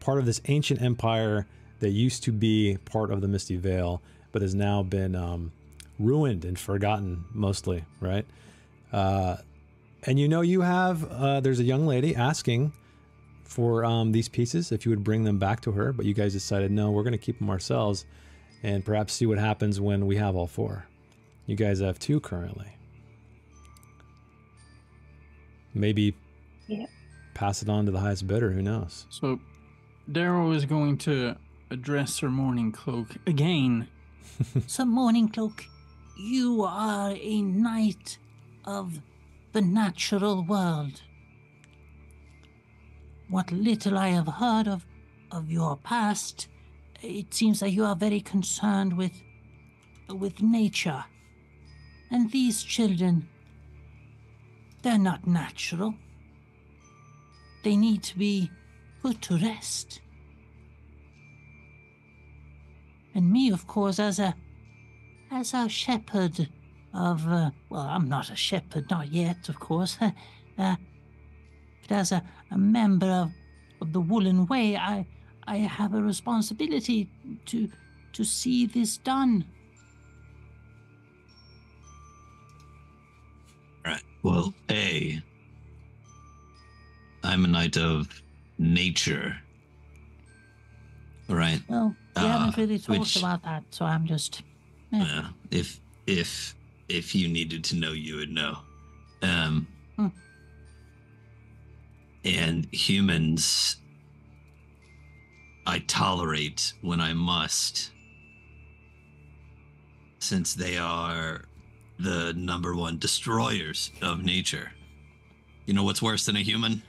part 0.00 0.18
of 0.18 0.26
this 0.26 0.40
ancient 0.46 0.82
empire 0.82 1.46
that 1.80 1.90
used 1.90 2.22
to 2.24 2.32
be 2.32 2.76
part 2.84 3.10
of 3.10 3.20
the 3.20 3.28
Misty 3.28 3.56
Vale, 3.56 4.02
but 4.30 4.42
has 4.42 4.54
now 4.54 4.82
been 4.82 5.14
um, 5.16 5.52
ruined 5.98 6.44
and 6.44 6.58
forgotten 6.58 7.24
mostly, 7.32 7.84
right? 8.00 8.26
Uh, 8.92 9.36
and 10.04 10.18
you 10.18 10.28
know 10.28 10.42
you 10.42 10.60
have 10.60 11.10
uh, 11.10 11.40
there's 11.40 11.60
a 11.60 11.64
young 11.64 11.86
lady 11.86 12.14
asking 12.14 12.72
for 13.44 13.84
um, 13.84 14.12
these 14.12 14.28
pieces 14.28 14.70
if 14.72 14.84
you 14.84 14.90
would 14.90 15.04
bring 15.04 15.24
them 15.24 15.38
back 15.38 15.60
to 15.62 15.72
her, 15.72 15.92
but 15.92 16.04
you 16.06 16.14
guys 16.14 16.32
decided 16.32 16.70
no, 16.70 16.90
we're 16.90 17.02
going 17.02 17.12
to 17.12 17.18
keep 17.18 17.38
them 17.38 17.48
ourselves 17.50 18.04
and 18.62 18.84
perhaps 18.84 19.12
see 19.12 19.26
what 19.26 19.38
happens 19.38 19.80
when 19.80 20.06
we 20.06 20.16
have 20.16 20.36
all 20.36 20.46
four. 20.46 20.86
You 21.46 21.56
guys 21.56 21.80
have 21.80 21.98
two 21.98 22.20
currently. 22.20 22.76
Maybe 25.74 26.14
Yeah. 26.68 26.86
pass 27.34 27.62
it 27.62 27.68
on 27.68 27.86
to 27.86 27.92
the 27.92 28.00
highest 28.00 28.26
bidder. 28.26 28.50
Who 28.52 28.62
knows? 28.62 29.06
So, 29.10 29.40
Daryl 30.10 30.54
is 30.54 30.64
going 30.66 30.98
to 30.98 31.36
address 31.70 32.18
her 32.20 32.30
morning 32.30 32.72
cloak 32.72 33.16
again. 33.26 33.88
So, 34.66 34.84
Morning 34.84 35.28
Cloak, 35.28 35.64
you 36.18 36.62
are 36.62 37.12
a 37.20 37.42
knight 37.42 38.18
of 38.64 39.00
the 39.52 39.60
natural 39.60 40.42
world. 40.44 41.02
What 43.28 43.50
little 43.52 43.98
I 43.98 44.08
have 44.08 44.28
heard 44.28 44.68
of, 44.68 44.86
of 45.30 45.50
your 45.50 45.76
past, 45.76 46.48
it 47.02 47.34
seems 47.34 47.60
that 47.60 47.70
you 47.70 47.84
are 47.84 47.96
very 47.96 48.20
concerned 48.20 48.96
with, 48.96 49.12
with 50.08 50.40
nature. 50.40 51.04
And 52.10 52.30
these 52.30 52.62
children, 52.62 53.28
they're 54.82 54.98
not 54.98 55.26
natural. 55.26 55.94
They 57.64 57.76
need 57.76 58.02
to 58.04 58.18
be 58.18 58.50
put 59.02 59.22
to 59.22 59.36
rest. 59.38 60.00
and 63.14 63.30
me, 63.30 63.50
of 63.50 63.66
course, 63.66 63.98
as 63.98 64.18
a 64.18 64.34
as 65.30 65.54
a 65.54 65.68
shepherd 65.68 66.48
of 66.94 67.26
uh, 67.26 67.50
well, 67.70 67.82
I'm 67.82 68.08
not 68.08 68.30
a 68.30 68.36
shepherd, 68.36 68.90
not 68.90 69.12
yet, 69.12 69.48
of 69.48 69.58
course. 69.58 69.98
uh, 70.58 70.76
but 71.82 71.90
as 71.90 72.12
a, 72.12 72.22
a 72.50 72.58
member 72.58 73.06
of, 73.06 73.32
of 73.80 73.92
the 73.92 74.00
Woolen 74.00 74.46
Way, 74.46 74.76
I 74.76 75.06
I 75.46 75.56
have 75.56 75.94
a 75.94 76.02
responsibility 76.02 77.08
to 77.46 77.68
to 78.12 78.24
see 78.24 78.66
this 78.66 78.98
done. 78.98 79.44
Right. 83.84 84.02
Well, 84.22 84.54
A. 84.70 85.20
I'm 87.24 87.44
a 87.44 87.48
knight 87.48 87.76
of 87.76 88.22
nature. 88.58 89.36
All 91.28 91.36
right. 91.36 91.60
Well, 91.68 91.88
we 92.16 92.22
Ah, 92.22 92.28
haven't 92.38 92.56
really 92.56 92.78
talked 92.78 92.98
which- 93.00 93.16
about 93.16 93.42
that, 93.44 93.64
so 93.70 93.84
I'm 93.84 94.06
just. 94.06 94.42
eh. 94.92 94.98
Yeah. 94.98 95.28
If 95.50 95.80
if 96.06 96.54
if 96.88 97.14
you 97.14 97.28
needed 97.28 97.64
to 97.64 97.76
know, 97.76 97.92
you 97.92 98.16
would 98.16 98.30
know. 98.30 98.58
Um. 99.22 99.66
Hmm. 99.96 100.08
And 102.24 102.66
humans, 102.72 103.76
I 105.66 105.78
tolerate 105.80 106.72
when 106.80 107.00
I 107.00 107.12
must, 107.12 107.92
since 110.18 110.54
they 110.54 110.76
are 110.76 111.42
the 111.98 112.32
number 112.34 112.74
one 112.74 112.98
destroyers 112.98 113.90
of 114.02 114.24
nature. 114.24 114.72
You 115.66 115.74
know 115.74 115.84
what's 115.84 116.02
worse 116.02 116.26
than 116.26 116.36
a 116.36 116.40
human? 116.40 116.82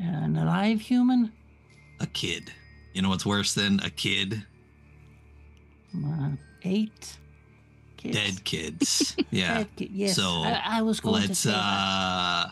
An 0.00 0.36
alive 0.36 0.80
human? 0.80 1.32
A 2.00 2.06
kid. 2.06 2.52
You 2.94 3.02
know 3.02 3.08
what's 3.10 3.26
worse 3.26 3.54
than 3.54 3.78
a 3.80 3.90
kid? 3.90 4.44
Uh, 5.96 6.30
eight 6.64 7.16
kids. 7.96 8.16
Dead 8.16 8.44
kids. 8.44 9.16
Yeah. 9.30 9.58
Dead 9.58 9.68
ki- 9.76 9.90
yes, 9.94 10.16
So, 10.16 10.42
I, 10.42 10.62
I 10.78 10.82
was 10.82 11.00
going 11.00 11.22
to 11.22 11.28
Let's 11.28 11.40
say 11.40 11.50
that. 11.50 12.50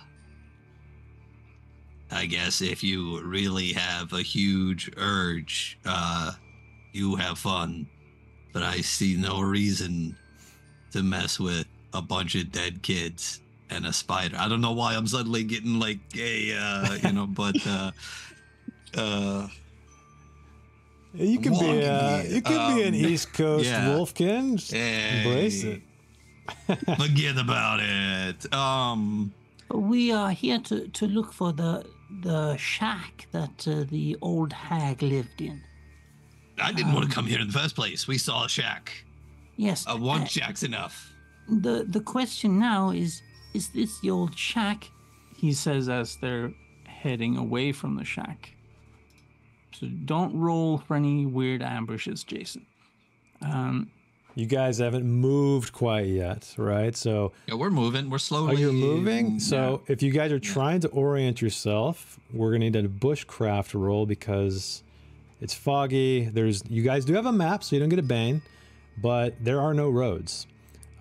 I 2.13 2.27
guess 2.27 2.61
if 2.61 2.83
you 2.83 3.21
really 3.23 3.73
have 3.73 4.13
a 4.13 4.23
huge 4.23 4.91
urge, 4.97 5.79
uh 5.87 6.33
you 6.93 7.15
have 7.17 7.39
fun. 7.39 7.87
But 8.53 8.63
I 8.65 8.81
see 8.81 9.17
no 9.17 9.41
reason 9.41 10.17
to 10.93 11.03
mess 11.03 11.39
with 11.39 11.67
a 11.95 12.03
bunch 12.03 12.35
of 12.35 12.51
dead 12.51 12.83
kids 12.83 13.41
and 13.71 13.87
a 13.87 13.93
spider. 13.93 14.37
I 14.39 14.49
don't 14.49 14.61
know 14.61 14.73
why 14.73 14.95
I'm 14.97 15.07
suddenly 15.07 15.45
getting 15.45 15.79
like 15.79 16.01
a 16.19 16.57
uh 16.59 16.95
you 17.03 17.13
know, 17.13 17.27
but 17.27 17.55
uh 17.67 17.91
uh 18.97 19.47
You 21.15 21.39
can 21.39 21.53
be 21.53 21.59
Walking 21.59 21.85
uh, 21.85 22.23
here. 22.23 22.35
you 22.35 22.43
could 22.43 22.75
be 22.75 22.83
an 22.83 22.95
Um, 22.95 23.11
East 23.11 23.33
Coast 23.33 23.67
yeah. 23.67 23.87
Wolfkin. 23.89 24.57
Just 24.57 24.73
Embrace 24.75 25.63
it. 25.65 25.83
Forget 26.99 27.39
about 27.39 27.79
it. 27.81 28.53
Um 28.53 29.33
We 29.71 30.11
are 30.13 30.33
here 30.33 30.59
to, 30.69 30.89
to 30.89 31.07
look 31.07 31.33
for 31.33 31.53
the 31.53 31.85
the 32.23 32.57
shack 32.57 33.27
that 33.33 33.67
uh, 33.69 33.85
the 33.89 34.17
old 34.21 34.53
hag 34.53 35.03
lived 35.03 35.41
in. 35.41 35.61
I 36.63 36.73
didn't 36.73 36.93
want 36.93 37.05
Um, 37.05 37.11
to 37.11 37.15
come 37.15 37.27
here 37.27 37.41
in 37.41 37.47
the 37.47 37.59
first 37.59 37.75
place. 37.75 38.07
We 38.07 38.19
saw 38.19 38.45
a 38.45 38.49
shack. 38.49 39.05
Yes. 39.57 39.87
Uh, 39.87 39.97
one 39.97 40.23
uh, 40.23 40.27
shack's 40.27 40.63
enough. 40.63 41.13
the 41.49 41.85
the 41.89 42.01
question 42.01 42.59
now 42.59 42.91
is 42.91 43.23
is 43.55 43.69
this 43.71 44.01
the 44.01 44.11
old 44.11 44.37
shack? 44.37 44.91
He 45.37 45.53
says 45.53 45.89
as 45.89 46.17
they're 46.21 46.53
heading 46.87 47.37
away 47.37 47.73
from 47.73 47.97
the 47.97 48.05
shack. 48.05 48.51
So 49.73 49.87
don't 50.05 50.39
roll 50.39 50.79
for 50.79 50.97
any 50.97 51.25
weird 51.27 51.63
ambushes, 51.63 52.25
Jason. 52.25 52.67
Um, 53.43 53.91
You 54.41 54.47
guys 54.47 54.79
haven't 54.79 55.05
moved 55.05 55.75
quite 55.75 56.07
yet, 56.07 56.55
right? 56.57 56.97
So, 56.97 57.33
Yeah, 57.47 57.57
we're 57.57 57.69
moving. 57.69 58.09
We're 58.09 58.15
oh, 58.15 58.17
slowly. 58.17 58.57
you're 58.57 58.73
moving. 58.73 59.39
So, 59.39 59.83
if 59.87 60.03
you 60.03 60.11
guys 60.11 60.33
are 60.33 60.39
trying 60.39 60.81
to 60.81 60.89
orient 60.89 61.43
yourself, 61.43 62.19
we're 62.33 62.51
gonna 62.53 62.71
need 62.71 62.77
a 62.77 62.89
bushcraft 62.89 63.79
roll 63.79 64.07
because 64.07 64.83
it's 65.43 65.53
foggy. 65.53 66.25
There's 66.25 66.63
you 66.71 66.83
guys 66.83 67.05
do 67.05 67.13
have 67.13 67.27
a 67.27 67.33
map, 67.33 67.63
so 67.63 67.77
you 67.77 67.81
don't 67.81 67.91
get 67.91 67.99
a 67.99 68.03
bane, 68.03 68.41
but 68.97 69.35
there 69.45 69.61
are 69.61 69.75
no 69.75 69.91
roads. 69.91 70.47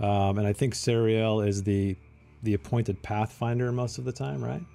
Um, 0.02 0.38
and 0.38 0.46
I 0.46 0.52
think 0.52 0.74
Sariel 0.74 1.48
is 1.48 1.64
the 1.64 1.96
the 2.44 2.56
appointed 2.56 3.02
pathfinder 3.02 3.72
most 3.72 4.00
of 4.00 4.04
the 4.04 4.12
time, 4.12 4.44
right? 4.44 4.66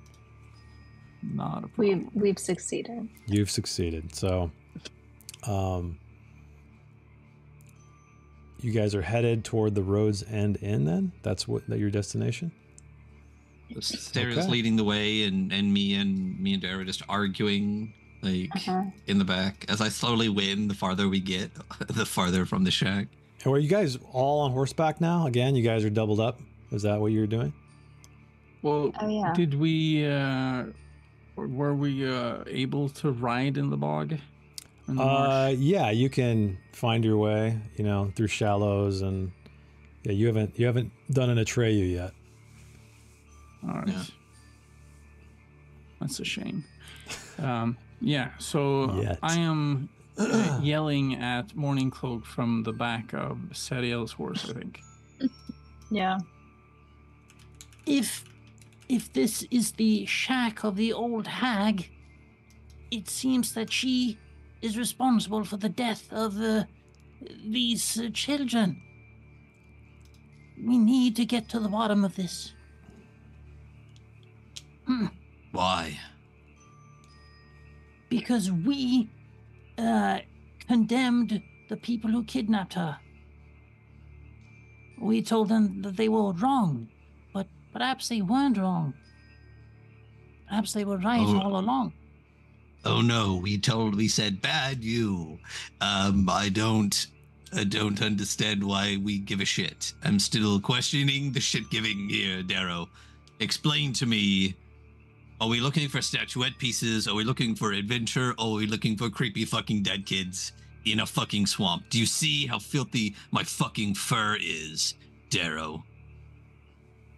Not 1.23 1.65
a 1.65 1.69
problem. 1.69 1.73
We've 1.77 2.23
we've 2.23 2.39
succeeded. 2.39 3.11
You've 3.27 3.51
succeeded. 3.51 4.15
So, 4.15 4.51
um, 5.47 5.99
you 8.65 8.73
guys 8.73 8.95
are 8.95 9.03
headed 9.03 9.45
toward 9.45 9.75
the 9.75 9.83
road's 9.83 10.23
end 10.25 10.59
inn. 10.63 10.85
Then 10.87 11.13
that's 11.23 11.47
what 11.47 11.67
that 11.69 11.79
your 11.79 11.91
destination. 11.91 12.51
Sarah's 13.81 14.39
Okay. 14.39 14.49
leading 14.49 14.77
the 14.77 14.85
way, 14.85 15.25
and 15.25 15.53
and 15.53 15.73
me 15.73 15.95
and 15.95 16.39
me 16.41 16.55
and 16.55 16.63
Dara 16.63 16.79
are 16.81 16.85
just 16.85 17.03
arguing 17.09 17.93
like 18.23 18.51
Uh-huh. 18.57 18.85
in 19.07 19.19
the 19.19 19.25
back. 19.25 19.65
As 19.69 19.81
I 19.81 19.89
slowly 19.89 20.29
win, 20.29 20.69
the 20.69 20.75
farther 20.75 21.09
we 21.09 21.21
get, 21.21 21.51
the 21.89 22.07
farther 22.07 22.47
from 22.47 22.65
the 22.65 22.71
shack. 22.71 23.09
And 23.45 23.53
are 23.53 23.59
you 23.59 23.69
guys 23.69 23.99
all 24.13 24.41
on 24.41 24.53
horseback 24.53 25.01
now? 25.01 25.27
Again, 25.27 25.55
you 25.57 25.63
guys 25.63 25.85
are 25.85 25.91
doubled 25.91 26.21
up. 26.21 26.41
Is 26.71 26.83
that 26.83 27.01
what 27.01 27.13
you're 27.13 27.27
doing? 27.27 27.53
Well, 28.63 28.93
Oh, 29.01 29.09
yeah. 29.09 29.33
did 29.35 29.55
we? 29.55 30.07
uh 30.07 30.67
Were 31.37 31.75
we 31.75 32.07
uh 32.09 32.45
able 32.47 32.89
to 33.01 33.11
ride 33.11 33.59
in 33.59 33.69
the 33.71 33.77
bog? 33.77 34.15
In 34.89 34.97
the 34.97 35.03
Uh, 35.03 35.07
marsh? 35.07 35.55
yeah, 35.59 35.91
you 35.91 36.09
can 36.11 36.59
find 36.73 37.05
your 37.05 37.17
way. 37.17 37.59
You 37.77 37.85
know, 37.85 38.13
through 38.15 38.29
shallows 38.29 39.01
and 39.03 39.33
yeah, 40.03 40.13
you 40.13 40.27
haven't 40.27 40.59
you 40.59 40.67
haven't 40.67 40.93
done 41.11 41.31
an 41.31 41.39
Atreyu 41.39 41.91
yet. 41.93 42.13
All 43.67 43.75
right. 43.75 43.89
Yeah. 43.89 44.03
That's 46.01 46.21
a 46.21 46.25
shame. 46.25 46.65
Um, 47.39 47.79
yeah, 48.01 48.31
so 48.39 49.01
Yet. 49.01 49.19
I 49.23 49.39
am 49.39 49.89
uh, 50.19 50.59
yelling 50.63 51.15
at 51.15 51.57
Morning 51.57 51.91
Cloak 51.91 52.27
from 52.27 52.63
the 52.63 52.73
back 52.73 53.15
of 53.15 53.39
Sariel's 53.53 54.13
horse, 54.13 54.49
I 54.51 54.53
think. 54.53 54.81
Yeah. 55.91 56.19
If 57.87 58.25
if 58.89 59.11
this 59.15 59.47
is 59.51 59.73
the 59.73 60.05
shack 60.05 60.63
of 60.65 60.77
the 60.77 60.93
old 60.93 61.27
hag, 61.27 61.91
it 62.91 63.09
seems 63.09 63.55
that 63.55 63.73
she 63.73 64.19
is 64.65 64.79
responsible 64.79 65.45
for 65.45 65.57
the 65.59 65.69
death 65.69 66.05
of 66.13 66.41
uh, 66.41 66.65
these 67.47 67.99
uh, 67.99 68.09
children. 68.13 68.81
We 70.67 70.79
need 70.79 71.17
to 71.17 71.25
get 71.27 71.49
to 71.51 71.61
the 71.61 71.69
bottom 71.69 72.05
of 72.05 72.17
this. 72.17 72.55
Why? 75.53 75.99
because 78.11 78.49
we 78.53 79.11
uh, 79.77 80.19
condemned 80.69 81.43
the 81.69 81.77
people 81.77 82.11
who 82.11 82.23
kidnapped 82.23 82.75
her. 82.75 82.97
We 85.01 85.21
told 85.21 85.49
them 85.49 85.83
that 85.83 85.97
they 85.97 86.09
were 86.09 86.33
wrong, 86.33 86.89
but 87.33 87.49
perhaps 87.73 88.09
they 88.09 88.21
weren't 88.23 88.57
wrong. 88.57 88.95
Perhaps 90.49 90.75
they 90.75 90.85
were 90.85 90.99
right 90.99 91.27
Oh. 91.27 91.41
all 91.41 91.57
along. 91.59 91.93
Oh 92.87 93.01
no, 93.01 93.37
we 93.37 93.61
we 93.95 94.09
said 94.09 94.43
bad 94.43 94.85
you. 94.85 95.39
Um, 95.81 96.29
I 96.29 96.51
don't 96.51 97.07
I 97.57 97.65
don't 97.65 98.03
understand 98.03 98.63
why 98.63 98.99
we 99.03 99.19
give 99.19 99.41
a 99.41 99.45
shit. 99.45 99.95
I'm 100.05 100.19
still 100.19 100.61
questioning 100.61 101.33
the 101.33 101.41
shit 101.41 101.71
giving 101.71 102.09
here, 102.09 102.43
Darrow. 102.43 102.89
Explain 103.41 103.93
to 103.95 104.07
me. 104.07 104.57
Are 105.41 105.49
we 105.49 105.61
looking 105.61 105.89
for 105.89 106.01
statuette 106.03 106.59
pieces? 106.59 107.09
Are 107.09 107.15
we 107.15 107.25
looking 107.25 107.55
for 107.55 107.73
adventure? 107.73 108.35
Or 108.39 108.55
are 108.55 108.57
we 108.57 108.67
looking 108.67 108.97
for 108.97 109.09
creepy 109.09 109.45
fucking 109.45 109.83
dead 109.83 110.07
kids 110.07 110.53
in 110.85 111.01
a 111.01 111.07
fucking 111.07 111.47
swamp? 111.47 111.85
Do 111.91 111.99
you 111.99 112.07
see 112.07 112.47
how 112.47 112.59
filthy 112.59 113.15
my 113.31 113.43
fucking 113.43 113.95
fur 113.95 114.37
is, 114.41 114.95
Darrow? 115.31 115.85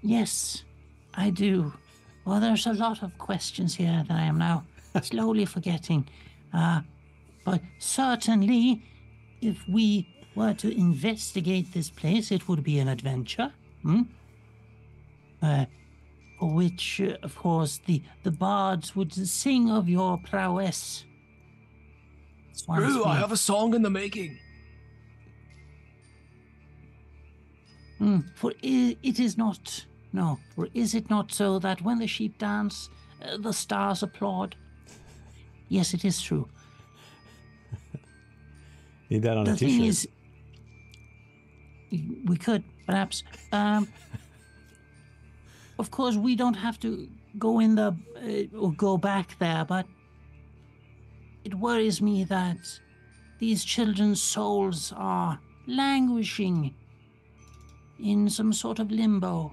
Yes, 0.02 0.64
I 1.14 1.30
do. 1.30 1.72
Well, 2.24 2.40
there's 2.40 2.66
a 2.66 2.72
lot 2.72 3.02
of 3.02 3.16
questions 3.18 3.74
here 3.74 4.04
that 4.08 4.16
I 4.16 4.22
am 4.22 4.38
now 4.38 4.64
slowly 5.04 5.44
forgetting. 5.44 6.06
Uh, 6.52 6.80
but 7.44 7.60
certainly, 7.78 8.82
if 9.40 9.56
we 9.68 10.08
were 10.34 10.54
to 10.54 10.70
investigate 10.76 11.72
this 11.72 11.90
place, 11.90 12.30
it 12.30 12.48
would 12.48 12.62
be 12.64 12.78
an 12.78 12.88
adventure. 12.88 13.52
Hmm? 13.82 14.02
Uh, 15.42 15.66
for 16.38 16.52
which, 16.52 17.00
uh, 17.00 17.16
of 17.22 17.36
course, 17.36 17.80
the, 17.86 18.02
the 18.22 18.30
bards 18.30 18.94
would 18.96 19.12
sing 19.12 19.70
of 19.70 19.88
your 19.88 20.18
prowess. 20.18 21.04
True, 22.66 23.04
I 23.04 23.16
have 23.16 23.32
a 23.32 23.36
song 23.36 23.74
in 23.74 23.82
the 23.82 23.90
making. 23.90 24.38
Hmm, 27.98 28.20
for 28.34 28.52
i- 28.62 28.96
it 29.02 29.18
is 29.20 29.38
not. 29.38 29.84
No, 30.12 30.38
for 30.54 30.68
is 30.74 30.94
it 30.94 31.08
not 31.10 31.32
so 31.32 31.58
that 31.58 31.82
when 31.82 31.98
the 31.98 32.06
sheep 32.06 32.38
dance, 32.38 32.88
uh, 33.22 33.36
the 33.38 33.52
stars 33.52 34.02
applaud? 34.02 34.56
Yes, 35.68 35.94
it 35.94 36.04
is 36.04 36.20
true. 36.20 36.48
Need 39.10 39.22
that 39.22 39.36
on 39.36 39.44
the 39.44 39.52
a 39.52 39.56
thing 39.56 39.68
t-shirt. 39.68 39.88
is, 39.88 40.08
we 42.24 42.36
could 42.36 42.62
perhaps. 42.86 43.24
Um, 43.52 43.88
of 45.78 45.90
course, 45.90 46.16
we 46.16 46.36
don't 46.36 46.54
have 46.54 46.80
to 46.80 47.08
go 47.38 47.58
in 47.58 47.74
the 47.74 47.94
uh, 48.16 48.58
or 48.58 48.72
go 48.72 48.96
back 48.96 49.38
there, 49.38 49.64
but 49.64 49.86
it 51.44 51.54
worries 51.54 52.00
me 52.00 52.24
that 52.24 52.56
these 53.38 53.64
children's 53.64 54.22
souls 54.22 54.92
are 54.96 55.38
languishing 55.66 56.74
in 58.02 58.30
some 58.30 58.52
sort 58.52 58.78
of 58.78 58.90
limbo. 58.90 59.52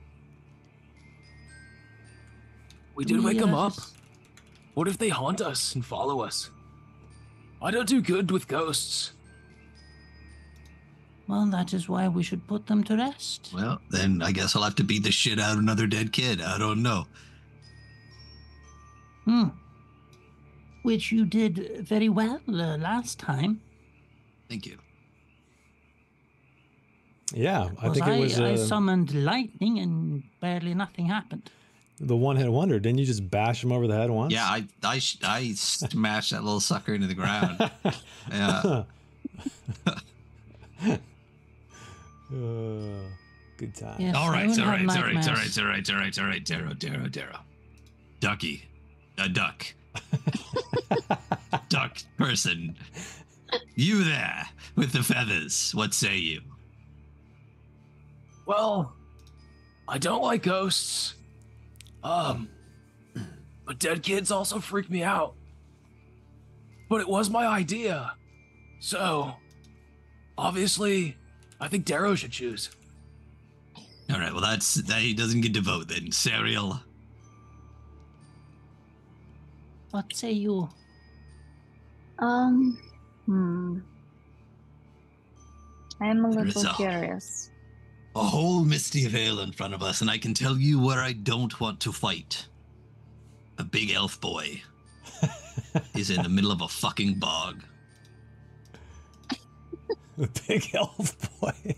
We 2.95 3.05
Do 3.05 3.15
did 3.15 3.25
wake 3.25 3.39
them 3.39 3.53
up. 3.53 3.73
Just- 4.73 4.77
What 4.77 4.87
if 4.87 4.97
they 4.97 5.09
haunt 5.09 5.41
us 5.41 5.75
and 5.75 5.85
follow 5.85 6.21
us? 6.21 6.49
I 7.61 7.71
don't 7.71 7.87
do 7.87 8.01
good 8.01 8.31
with 8.31 8.47
ghosts. 8.47 9.13
Well, 11.27 11.45
that 11.47 11.73
is 11.73 11.87
why 11.87 12.09
we 12.09 12.21
should 12.23 12.45
put 12.47 12.67
them 12.67 12.83
to 12.83 12.97
rest. 12.97 13.51
Well, 13.53 13.79
then 13.89 14.21
I 14.21 14.31
guess 14.33 14.55
I'll 14.55 14.63
have 14.63 14.75
to 14.75 14.83
beat 14.83 15.03
the 15.03 15.11
shit 15.11 15.39
out 15.39 15.53
of 15.53 15.59
another 15.59 15.87
dead 15.87 16.11
kid. 16.11 16.41
I 16.41 16.57
don't 16.57 16.81
know. 16.83 17.07
Hmm. 19.23 19.47
Which 20.81 21.13
you 21.13 21.25
did 21.25 21.87
very 21.87 22.09
well 22.09 22.41
uh, 22.49 22.77
last 22.77 23.19
time. 23.19 23.61
Thank 24.49 24.65
you. 24.65 24.77
yeah, 27.33 27.63
I 27.63 27.69
Because 27.69 27.93
think 27.99 28.07
it 28.07 28.19
was 28.19 28.39
I, 28.39 28.53
uh, 28.53 28.57
summoned 28.57 29.13
lightning 29.13 29.79
and 29.79 30.23
barely 30.41 30.73
nothing 30.73 31.05
happened. 31.05 31.49
The 32.05 32.15
one-hit 32.15 32.51
wonder. 32.51 32.79
Didn't 32.79 32.99
you 32.99 33.05
just 33.05 33.29
bash 33.29 33.63
him 33.63 33.71
over 33.71 33.87
the 33.87 33.95
head 33.95 34.09
once? 34.09 34.33
Yeah, 34.33 34.45
I 34.45 34.67
I 34.83 35.01
I 35.23 35.53
smashed 35.53 36.31
that 36.31 36.43
little 36.43 36.59
sucker 36.59 36.93
into 36.93 37.07
the 37.07 37.13
ground. 37.15 37.71
Yeah. 38.31 38.83
Uh, 42.31 43.03
good 43.57 43.75
time. 43.75 43.95
Yes, 43.99 44.15
all 44.15 44.29
I 44.29 44.33
right, 44.33 44.47
would 44.47 44.59
all 44.59 44.65
have 44.65 44.73
right, 44.73 44.89
all 44.89 45.03
right, 45.03 45.05
all 45.05 45.13
nightmares. 45.15 45.27
right, 45.27 45.63
all 45.63 45.69
right, 45.69 45.89
all 45.89 45.95
right, 45.97 46.19
all 46.19 46.25
right, 46.25 46.45
Darrow, 46.45 46.73
Darrow, 46.73 47.07
Darrow. 47.07 47.39
Ducky. 48.19 48.65
A 49.17 49.29
duck. 49.29 49.65
duck 51.69 51.97
person. 52.17 52.75
You 53.75 54.03
there 54.03 54.47
with 54.75 54.91
the 54.93 55.03
feathers. 55.03 55.71
What 55.75 55.93
say 55.93 56.17
you? 56.17 56.41
Well, 58.45 58.93
I 59.87 59.97
don't 59.99 60.23
like 60.23 60.43
ghosts. 60.43 61.13
Um, 62.03 62.49
but 63.65 63.79
dead 63.79 64.03
kids 64.03 64.31
also 64.31 64.59
freak 64.59 64.89
me 64.89 65.03
out. 65.03 65.35
But 66.89 67.01
it 67.01 67.07
was 67.07 67.29
my 67.29 67.45
idea. 67.47 68.13
So, 68.79 69.33
obviously, 70.37 71.17
I 71.59 71.67
think 71.69 71.85
Darrow 71.85 72.15
should 72.15 72.31
choose. 72.31 72.69
All 74.11 74.19
right, 74.19 74.31
well 74.31 74.41
that's 74.41 74.75
that 74.75 74.99
he 74.99 75.13
doesn't 75.13 75.41
get 75.41 75.53
to 75.53 75.61
vote 75.61 75.87
then. 75.87 76.07
Sariel. 76.07 76.81
What 79.91 80.13
say 80.13 80.31
you? 80.31 80.69
Um, 82.19 82.77
hmm. 83.25 83.79
I 86.01 86.07
am 86.07 86.25
a 86.25 86.29
little 86.29 86.43
Resolve. 86.43 86.75
curious. 86.75 87.49
A 88.15 88.23
whole 88.23 88.63
Misty 88.63 89.07
Vale 89.07 89.39
in 89.41 89.51
front 89.51 89.73
of 89.73 89.81
us, 89.81 90.01
and 90.01 90.09
I 90.09 90.17
can 90.19 90.33
tell 90.35 90.57
you 90.57 90.79
where 90.79 90.99
I 90.99 91.13
don't 91.13 91.59
want 91.59 91.79
to 91.81 91.91
fight. 91.91 92.47
A 93.57 93.63
big 93.63 93.91
elf 93.91 94.19
boy 94.21 94.61
is 95.95 96.09
in 96.11 96.21
the 96.21 96.29
middle 96.29 96.51
of 96.51 96.61
a 96.61 96.67
fucking 96.67 97.15
bog. 97.15 97.63
the 100.17 100.29
big 100.47 100.69
elf 100.75 101.15
boy. 101.39 101.75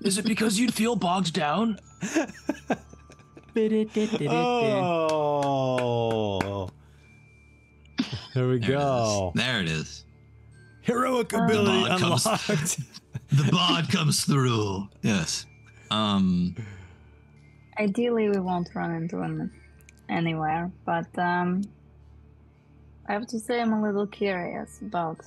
Is 0.00 0.16
it 0.18 0.24
because 0.26 0.58
you'd 0.58 0.72
feel 0.74 0.96
bogged 0.96 1.32
down? 1.34 1.78
Oh. 5.16 6.68
There 8.34 8.48
we 8.48 8.58
There 8.58 8.76
go. 8.78 9.32
It 9.34 9.38
is. 9.38 9.44
There 9.44 9.60
it 9.60 9.68
is. 9.68 10.04
Heroic 10.82 11.32
ability 11.32 11.88
Bod 11.88 12.00
comes- 12.00 12.26
unlocked. 12.26 12.80
The 13.36 13.48
bod 13.50 13.88
comes 13.90 14.24
through. 14.24 14.88
Yes. 15.02 15.46
Um. 15.90 16.54
Ideally, 17.78 18.28
we 18.28 18.38
won't 18.38 18.68
run 18.74 18.94
into 18.94 19.20
him 19.20 19.50
anywhere, 20.08 20.70
but 20.86 21.06
um, 21.18 21.62
I 23.08 23.12
have 23.14 23.26
to 23.28 23.40
say 23.40 23.60
I'm 23.60 23.72
a 23.72 23.82
little 23.82 24.06
curious 24.06 24.80
about 24.80 25.20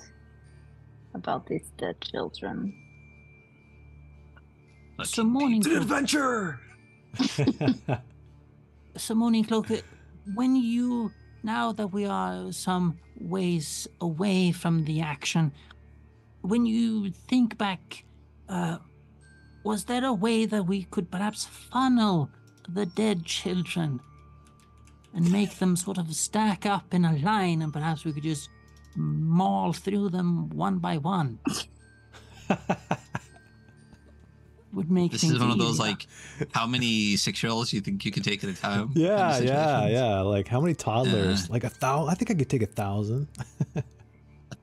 about 1.13 1.45
these 1.47 1.69
dead 1.77 1.99
children. 2.01 2.73
So 5.03 5.23
morning, 5.23 5.57
It's 5.57 5.67
an 5.67 5.73
cloak. 5.73 5.83
adventure! 5.83 6.59
So 8.95 9.13
morning, 9.13 9.43
cloak. 9.43 9.67
When 10.33 10.55
you 10.55 11.11
now 11.43 11.71
that 11.73 11.87
we 11.93 12.05
are 12.05 12.51
some 12.51 12.97
ways 13.19 13.87
away 14.01 14.51
from 14.51 14.85
the 14.85 15.01
action, 15.01 15.51
when 16.47 16.65
you 16.65 17.11
think 17.11 17.57
back, 17.57 18.03
uh, 18.49 18.77
was 19.63 19.85
there 19.85 20.05
a 20.05 20.13
way 20.13 20.45
that 20.45 20.63
we 20.63 20.83
could 20.83 21.11
perhaps 21.11 21.45
funnel 21.45 22.29
the 22.69 22.85
dead 22.85 23.25
children 23.25 23.99
and 25.13 25.31
make 25.31 25.57
them 25.59 25.75
sort 25.75 25.97
of 25.97 26.13
stack 26.13 26.65
up 26.65 26.93
in 26.93 27.03
a 27.05 27.17
line, 27.17 27.61
and 27.61 27.73
perhaps 27.73 28.05
we 28.05 28.13
could 28.13 28.23
just 28.23 28.49
maul 28.95 29.73
through 29.73 30.09
them 30.09 30.49
one 30.49 30.77
by 30.79 30.97
one? 30.97 31.39
Would 34.73 34.91
make 34.91 35.11
This 35.11 35.21
things 35.21 35.33
is 35.33 35.39
one 35.39 35.49
of 35.49 35.57
those 35.57 35.75
easier. 35.79 35.87
like, 35.87 36.07
how 36.51 36.67
many 36.67 37.15
six-year-olds 37.15 37.73
you 37.73 37.81
think 37.81 38.05
you 38.05 38.11
can 38.11 38.21
take 38.21 38.43
at 38.43 38.49
a 38.49 38.53
time? 38.53 38.89
kind 38.89 38.91
of 38.91 38.97
yeah, 38.97 39.39
yeah, 39.39 39.87
yeah. 39.87 40.21
Like 40.21 40.47
how 40.47 40.61
many 40.61 40.75
toddlers? 40.75 41.47
Yeah. 41.47 41.53
Like 41.53 41.63
a 41.63 41.69
thousand? 41.69 42.11
I 42.11 42.15
think 42.15 42.31
I 42.31 42.33
could 42.35 42.49
take 42.49 42.61
a 42.61 42.67
thousand. 42.67 43.27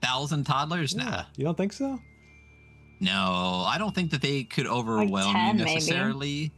A 0.05 0.07
thousand 0.07 0.45
toddlers? 0.45 0.95
Nah. 0.95 1.25
You 1.37 1.45
don't 1.45 1.57
think 1.57 1.73
so? 1.73 1.99
No, 3.01 3.65
I 3.67 3.77
don't 3.79 3.95
think 3.95 4.11
that 4.13 4.23
they 4.23 4.45
could 4.45 4.67
overwhelm 4.67 5.33
10 5.35 5.59
you 5.59 5.65
maybe. 5.65 5.75
necessarily. 5.75 6.53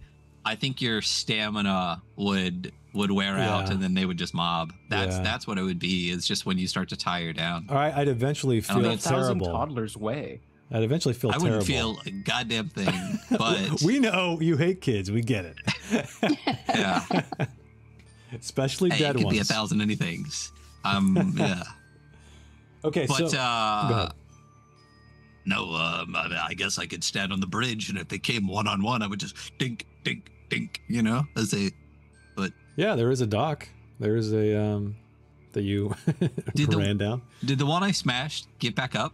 I 0.45 0.55
think 0.55 0.81
your 0.81 1.03
stamina 1.03 2.03
would 2.17 2.73
would 2.95 3.11
wear 3.11 3.37
out 3.37 3.69
and 3.71 3.83
then 3.83 3.93
they 3.95 4.07
would 4.07 4.17
just 4.17 4.33
mob. 4.33 4.73
That's 4.89 5.17
Yeah. 5.17 5.23
that's 5.23 5.47
what 5.47 5.59
it 5.59 5.63
would 5.63 5.79
be. 5.79 6.11
It's 6.11 6.27
just 6.27 6.47
when 6.47 6.57
you 6.57 6.67
start 6.67 6.89
to 6.91 6.97
tire 6.97 7.33
down. 7.33 7.67
All 7.69 7.75
right, 7.77 7.93
I'd 7.95 8.09
eventually 8.09 8.59
I 8.69 8.75
don't 8.75 8.83
feel 8.83 8.93
a 8.93 8.97
thousand 8.97 9.41
toddlers 9.41 9.97
way. 9.97 10.41
I'd 10.73 10.83
eventually 10.83 11.15
feel 11.15 11.31
I 11.33 11.39
wouldn't 11.39 11.65
feel 11.65 11.97
a 12.07 12.11
goddamn 12.11 12.69
thing. 12.69 13.19
But 13.39 13.83
we 13.83 13.99
know 13.99 14.39
you 14.41 14.57
hate 14.57 14.81
kids. 14.81 15.11
We 15.11 15.21
get 15.23 15.45
it. 15.47 15.57
yeah, 16.69 17.05
Especially 18.41 18.91
hey, 18.91 18.97
it 18.97 19.01
dead 19.01 19.17
could 19.17 19.25
ones. 19.27 19.37
be 19.37 19.41
a 19.41 19.45
thousand 19.45 19.81
anythings. 19.81 20.51
Um, 20.85 21.35
yeah. 21.37 21.63
Okay, 22.85 23.07
But 23.07 23.31
so 23.31 23.39
uh, 23.39 24.11
no, 25.45 25.73
um, 25.75 26.15
I 26.17 26.47
I 26.51 26.55
guess 26.55 26.79
I 26.79 26.87
could 26.87 27.05
stand 27.05 27.33
on 27.33 27.41
the 27.41 27.47
bridge, 27.47 27.89
and 27.89 27.99
if 27.99 28.09
they 28.09 28.19
came 28.19 28.47
one 28.49 28.67
on 28.67 28.83
one, 28.83 29.03
I 29.03 29.07
would 29.07 29.21
just 29.21 29.37
dink, 29.59 29.87
dink, 30.05 30.31
dink. 30.49 30.81
You 30.89 31.03
know, 31.03 31.25
as 31.37 31.51
they 31.51 31.71
But 32.37 32.53
yeah, 32.77 32.95
there 32.97 33.11
is 33.11 33.21
a 33.21 33.27
dock. 33.27 33.69
There 34.01 34.17
is 34.17 34.33
a 34.33 34.61
um 34.61 34.97
that 35.53 35.63
you 35.63 35.95
Did 36.55 36.71
the- 36.71 36.77
ran 36.79 36.99
down. 36.99 37.23
did 37.45 37.59
the 37.59 37.67
one 37.67 37.83
I 37.83 37.91
smashed 37.93 38.47
get 38.59 38.75
back 38.75 38.95
up. 38.95 39.13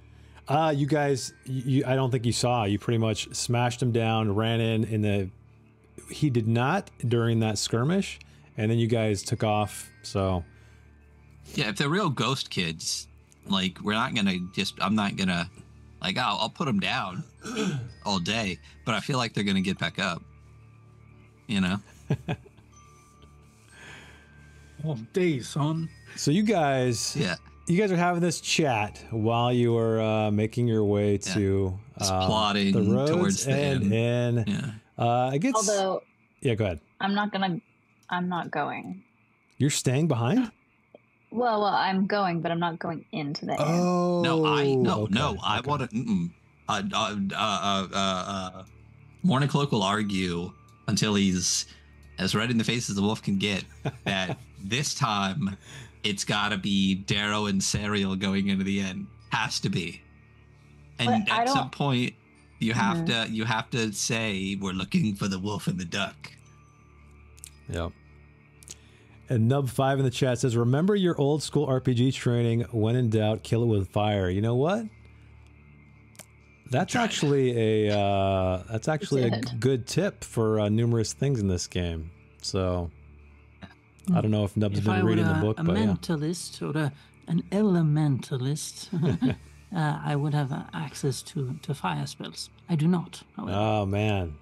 Uh, 0.49 0.75
you 0.77 0.87
guys, 0.87 1.33
you, 1.45 1.63
you, 1.65 1.85
I 1.87 1.95
don't 1.95 2.11
think 2.11 2.27
you 2.27 2.33
saw. 2.33 2.65
You 2.65 2.77
pretty 2.77 2.99
much 2.99 3.33
smashed 3.33 3.81
him 3.81 3.93
down, 3.93 4.35
ran 4.35 4.61
in, 4.61 4.83
in 4.85 5.01
the. 5.03 5.31
He 6.11 6.31
did 6.31 6.49
not 6.49 6.91
during 7.07 7.39
that 7.41 7.59
skirmish, 7.59 8.19
and 8.57 8.69
then 8.71 8.77
you 8.79 8.89
guys 8.89 9.23
took 9.23 9.45
off. 9.45 9.89
So 10.03 10.45
Yeah, 11.55 11.69
if 11.69 11.77
they're 11.77 11.89
real 11.89 12.11
ghost 12.11 12.51
kids, 12.51 13.07
like 13.47 13.79
we're 13.83 13.93
not 13.95 14.15
gonna 14.15 14.37
just. 14.55 14.75
I'm 14.81 14.95
not 14.95 15.17
gonna, 15.17 15.51
like, 16.01 16.17
I'll, 16.19 16.39
I'll 16.39 16.51
put 16.51 16.67
them 16.67 16.81
down 16.81 17.25
all 18.05 18.19
day, 18.19 18.59
but 18.85 18.95
I 18.95 19.01
feel 19.01 19.19
like 19.19 19.35
they're 19.35 19.45
gonna 19.45 19.61
get 19.61 19.79
back 19.79 19.99
up. 19.99 20.23
You 21.49 21.61
know, 21.61 21.77
All 24.85 24.97
day, 25.13 25.41
son. 25.41 25.89
so 26.17 26.31
you 26.33 26.43
guys, 26.43 27.15
yeah, 27.17 27.37
you 27.69 27.77
guys 27.79 27.93
are 27.93 27.97
having 27.97 28.21
this 28.21 28.41
chat 28.41 29.05
while 29.11 29.53
you 29.53 29.77
are 29.77 30.01
uh, 30.01 30.31
making 30.31 30.67
your 30.67 30.85
way 30.85 31.13
Yeah. 31.13 31.35
to 31.35 31.79
Just 31.99 32.13
uh, 32.13 32.27
plodding 32.27 32.73
the 32.73 32.83
roads 32.83 33.11
towards 33.13 33.45
the 33.45 33.53
and 33.53 33.93
in. 33.93 34.45
yeah. 34.47 34.71
Uh, 35.05 35.31
it 35.35 35.39
gets. 35.39 35.57
Although 35.69 36.03
yeah, 36.41 36.55
go 36.55 36.65
ahead. 36.65 36.81
I'm 37.01 37.15
not 37.15 37.33
gonna, 37.33 37.61
I'm 38.11 38.29
not 38.29 38.51
going. 38.51 39.05
You're 39.59 39.71
staying 39.71 40.09
behind. 40.09 40.51
Well, 41.33 41.63
well, 41.63 41.75
I'm 41.75 42.07
going, 42.07 42.41
but 42.41 42.53
I'm 42.53 42.61
not 42.61 42.79
going 42.79 43.05
into 43.13 43.47
the 43.47 43.53
inn. 43.53 43.59
Oh 43.61 44.21
No, 44.23 44.45
I 44.45 44.75
no 44.75 45.03
okay, 45.03 45.15
no. 45.15 45.37
I 45.43 45.59
okay. 45.59 45.69
want 45.71 45.91
to. 45.91 46.31
Uh, 46.69 46.83
uh, 46.95 47.17
uh, 47.35 47.37
uh, 47.37 47.89
uh, 47.93 47.97
uh, 48.59 48.63
Morning 49.23 49.49
Cloak 49.49 49.73
will 49.73 49.83
argue 49.83 50.53
until 50.89 51.15
he's 51.15 51.67
as 52.19 52.35
red 52.35 52.51
in 52.51 52.59
the 52.59 52.65
face 52.65 52.91
as 52.91 52.97
the 52.97 53.03
wolf 53.03 53.23
can 53.23 53.39
get 53.39 53.65
that 54.05 54.39
this 54.63 54.95
time 54.95 55.57
it's 56.05 56.25
got 56.25 56.51
to 56.51 56.59
be 56.59 56.97
Darrow 56.97 57.47
and 57.47 57.61
Sariel 57.61 58.19
going 58.19 58.49
into 58.49 58.65
the 58.65 58.81
end. 58.81 59.07
Has 59.31 59.59
to 59.61 59.69
be. 59.71 60.03
And 60.99 61.25
But 61.27 61.33
at 61.41 61.49
some 61.49 61.71
point, 61.71 62.13
you 62.59 62.75
have 62.75 62.99
Mhm. 62.99 63.07
to 63.27 63.33
you 63.33 63.45
have 63.45 63.71
to 63.71 63.93
say 63.93 64.57
we're 64.61 64.73
looking 64.73 65.15
for 65.17 65.29
the 65.29 65.39
wolf 65.39 65.67
and 65.67 65.79
the 65.79 65.85
duck. 65.87 66.33
Yep. 67.69 67.93
And 69.33 69.49
Nub 69.49 69.71
Five 69.71 69.99
in 69.99 70.05
the 70.05 70.11
chat 70.11 70.41
says, 70.41 70.59
"Remember 70.59 70.95
your 70.95 71.19
old 71.19 71.43
school 71.43 71.67
RPG 71.67 72.13
training. 72.13 72.67
When 72.71 72.97
in 72.97 73.09
doubt, 73.09 73.43
kill 73.43 73.63
it 73.63 73.67
with 73.67 73.89
fire." 73.89 74.29
You 74.29 74.43
know 74.43 74.57
what? 74.57 74.85
That's 76.71 76.95
actually 76.95 77.87
a 77.89 77.99
uh, 77.99 78.63
that's 78.71 78.89
actually 78.89 79.23
a 79.23 79.41
good 79.59 79.87
tip 79.87 80.23
for 80.23 80.61
uh, 80.61 80.69
numerous 80.69 81.15
things 81.15 81.41
in 81.41 81.49
this 81.49 81.67
game. 81.67 82.11
So 82.43 82.91
I 84.15 84.21
don't 84.21 84.31
know 84.31 84.45
if 84.45 84.55
Nub's 84.55 84.79
if 84.79 84.85
been 84.85 84.93
I 84.93 85.03
were 85.03 85.09
reading 85.09 85.25
a, 85.25 85.33
the 85.33 85.41
book, 85.41 85.59
a 85.59 85.65
but 85.65 85.79
yeah. 85.79 85.87
mentalist 85.87 86.61
or 86.61 86.79
a, 86.79 86.93
an 87.27 87.43
elementalist, 87.53 88.89
uh, 89.75 90.01
I 90.05 90.15
would 90.15 90.35
have 90.35 90.53
uh, 90.53 90.65
access 90.75 91.23
to, 91.23 91.59
to 91.63 91.73
fire 91.73 92.05
spells. 92.07 92.51
I 92.69 92.75
do 92.75 92.87
not. 92.87 93.23
However. 93.35 93.57
Oh 93.57 93.87
man, 93.87 94.35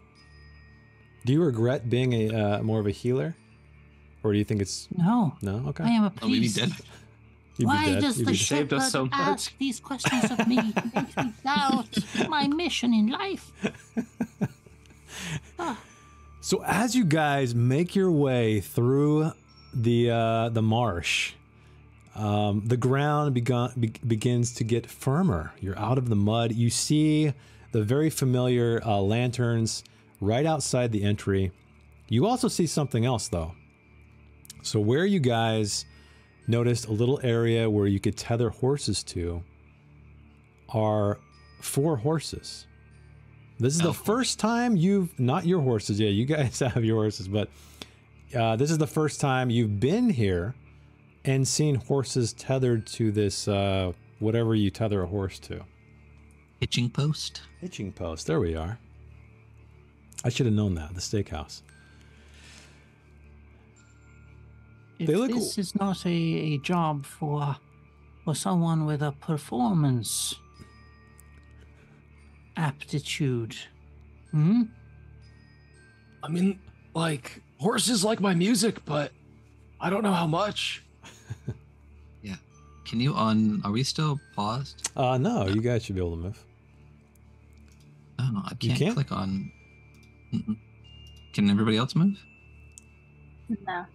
do 1.27 1.33
you 1.33 1.45
regret 1.45 1.89
being 1.89 2.13
a 2.13 2.35
uh, 2.35 2.63
more 2.65 2.81
of 2.81 2.89
a 2.89 2.91
healer, 2.91 3.37
or 4.23 4.33
do 4.33 4.39
you 4.39 4.45
think 4.45 4.61
it's 4.63 4.89
no, 4.97 5.37
no? 5.43 5.65
Okay, 5.69 5.85
I 5.85 5.91
am 5.91 6.05
a 6.05 6.13
Oh, 6.23 6.27
we'd 6.29 6.33
be 6.35 6.39
priest. 6.41 6.57
dead. 6.57 6.69
You'd 7.57 7.59
be 7.59 7.65
Why 7.67 7.85
dead. 7.87 8.01
does 8.03 8.19
You'd 8.19 8.27
the 8.29 8.33
be 8.33 8.37
Saved 8.39 8.73
us 8.73 8.85
shepherd 8.91 8.91
so 8.91 9.05
much. 9.05 9.13
ask 9.29 9.59
these 9.59 9.81
questions 9.81 10.31
of 10.31 10.47
me? 10.49 10.59
It 10.59 10.95
makes 10.95 11.17
me 11.17 11.33
doubt 11.45 12.29
my 12.29 12.47
mission 12.49 12.93
in 12.95 13.09
life. 13.09 13.53
So 16.43 16.63
as 16.65 16.97
you 16.97 17.05
guys 17.05 17.55
make 17.55 17.95
your 17.95 18.11
way 18.11 18.61
through 18.61 19.33
the 19.75 20.11
uh, 20.11 20.49
the 20.49 20.63
marsh, 20.63 21.35
um, 22.15 22.63
the 22.67 22.79
ground 22.79 23.35
begun, 23.35 23.73
be, 23.79 23.93
begins 24.07 24.53
to 24.55 24.65
get 24.65 24.87
firmer. 24.87 25.53
You're 25.61 25.79
out 25.79 25.99
of 25.99 26.09
the 26.09 26.17
mud. 26.17 26.53
You 26.53 26.71
see 26.71 27.35
the 27.73 27.83
very 27.83 28.09
familiar 28.09 28.81
uh, 28.85 29.01
lanterns 29.01 29.85
right 30.21 30.47
outside 30.47 30.93
the 30.93 31.03
entry. 31.05 31.53
You 32.09 32.27
also 32.27 32.49
see 32.49 32.67
something 32.67 33.05
else 33.05 33.29
though. 33.29 33.53
So 34.63 34.81
where 34.81 35.07
you 35.07 35.21
guys 35.21 35.85
noticed 36.47 36.87
a 36.87 36.93
little 36.93 37.21
area 37.23 37.69
where 37.71 37.87
you 37.87 38.01
could 38.01 38.17
tether 38.17 38.51
horses 38.51 39.03
to 39.05 39.43
are 40.69 41.19
four 41.61 41.97
horses. 41.97 42.67
This 43.59 43.75
is 43.75 43.83
Oh, 43.83 43.89
the 43.89 43.95
first 43.95 44.39
time 44.39 44.77
you've 44.77 45.19
not 45.19 45.45
your 45.47 45.61
horses. 45.61 46.01
Yeah, 46.01 46.09
you 46.09 46.25
guys 46.25 46.59
have 46.75 46.85
your 46.85 46.97
horses, 46.97 47.29
but 47.29 47.49
uh, 48.35 48.57
this 48.57 48.71
is 48.71 48.79
the 48.79 48.87
first 48.87 49.21
time 49.21 49.51
you've 49.51 49.81
been 49.81 50.09
here 50.11 50.55
and 51.25 51.47
seen 51.47 51.75
horses 51.75 52.33
tethered 52.33 52.87
to 52.87 53.13
this 53.13 53.47
uh, 53.49 53.93
whatever 54.19 54.55
you 54.55 54.71
tether 54.71 55.03
a 55.03 55.07
horse 55.07 55.39
to. 55.41 55.65
Hitching 56.59 56.91
post. 56.91 57.43
Hitching 57.61 57.93
post. 57.93 58.27
There 58.27 58.41
we 58.41 58.55
are. 58.55 58.79
I 60.25 60.29
should 60.29 60.47
have 60.47 60.55
known 60.55 60.75
that. 60.75 60.95
The 60.95 61.01
steakhouse. 61.01 61.63
If 65.01 65.07
They 65.07 65.17
look- 65.17 65.31
this 65.33 65.57
is 65.57 65.75
not 65.75 66.05
a, 66.05 66.11
a 66.11 66.59
job 66.59 67.07
for 67.07 67.57
for 68.25 68.35
someone 68.35 68.85
with 68.85 69.01
a 69.03 69.13
performance 69.13 70.35
aptitude, 72.57 73.57
hmm? 74.31 74.63
I 76.23 76.29
mean, 76.29 76.59
like, 76.95 77.41
horses 77.59 78.05
like 78.05 78.21
my 78.21 78.35
music, 78.35 78.85
but 78.85 79.13
I 79.81 79.89
don't 79.89 80.03
know 80.03 80.13
how 80.13 80.27
much. 80.27 80.83
Yeah. 82.23 82.37
Can 82.85 83.01
you 83.01 83.15
un? 83.15 83.63
Are 83.65 83.71
we 83.73 83.83
still 83.83 84.21
paused? 84.37 84.91
Uh, 84.95 85.17
no, 85.17 85.47
you 85.47 85.63
guys 85.63 85.83
should 85.85 85.95
be 85.95 86.01
able 86.03 86.11
to 86.19 86.23
move. 86.25 86.45
Oh, 88.19 88.43
I 88.45 88.51
You 88.61 88.69
can't, 88.69 88.79
can't? 88.79 88.95
click 88.95 89.11
on. 89.13 89.51
Can 91.33 91.49
everybody 91.49 91.79
else 91.79 91.97
move? 91.97 92.19
No. 93.67 93.87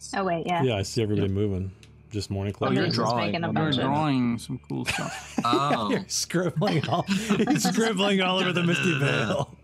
Yes. 0.00 0.14
Oh 0.16 0.24
wait, 0.24 0.46
yeah. 0.46 0.62
Yeah, 0.62 0.76
I 0.76 0.82
see 0.82 1.02
everybody 1.02 1.28
moving. 1.28 1.70
Just 2.10 2.30
morning 2.30 2.52
club. 2.52 2.70
Oh, 2.70 2.74
you're 2.74 2.86
Just 2.86 2.96
drawing. 2.96 3.26
making 3.26 3.44
a 3.44 3.46
You're 3.48 3.52
bunch 3.52 3.76
of- 3.76 3.82
drawing 3.82 4.38
some 4.46 4.58
cool 4.68 4.84
stuff. 4.86 5.38
Oh, 5.44 5.90
You're 5.92 6.04
scribbling 6.08 6.88
all. 6.88 7.02
He's 7.02 7.68
scribbling 7.68 8.20
all 8.20 8.38
over 8.40 8.52
the 8.52 8.64
Misty 8.64 8.98
Vale. 8.98 9.56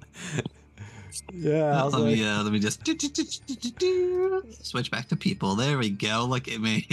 yeah, 1.32 1.80
I 1.80 1.84
was 1.84 1.94
let 1.94 2.02
like, 2.02 2.14
me 2.14 2.24
uh, 2.28 2.42
let 2.44 2.52
me 2.52 2.58
just 2.60 2.86
switch 4.64 4.90
back 4.90 5.08
to 5.08 5.16
people. 5.16 5.56
There 5.56 5.78
we 5.78 5.90
go. 5.90 6.26
Look 6.28 6.46
at 6.48 6.60
me. 6.60 6.86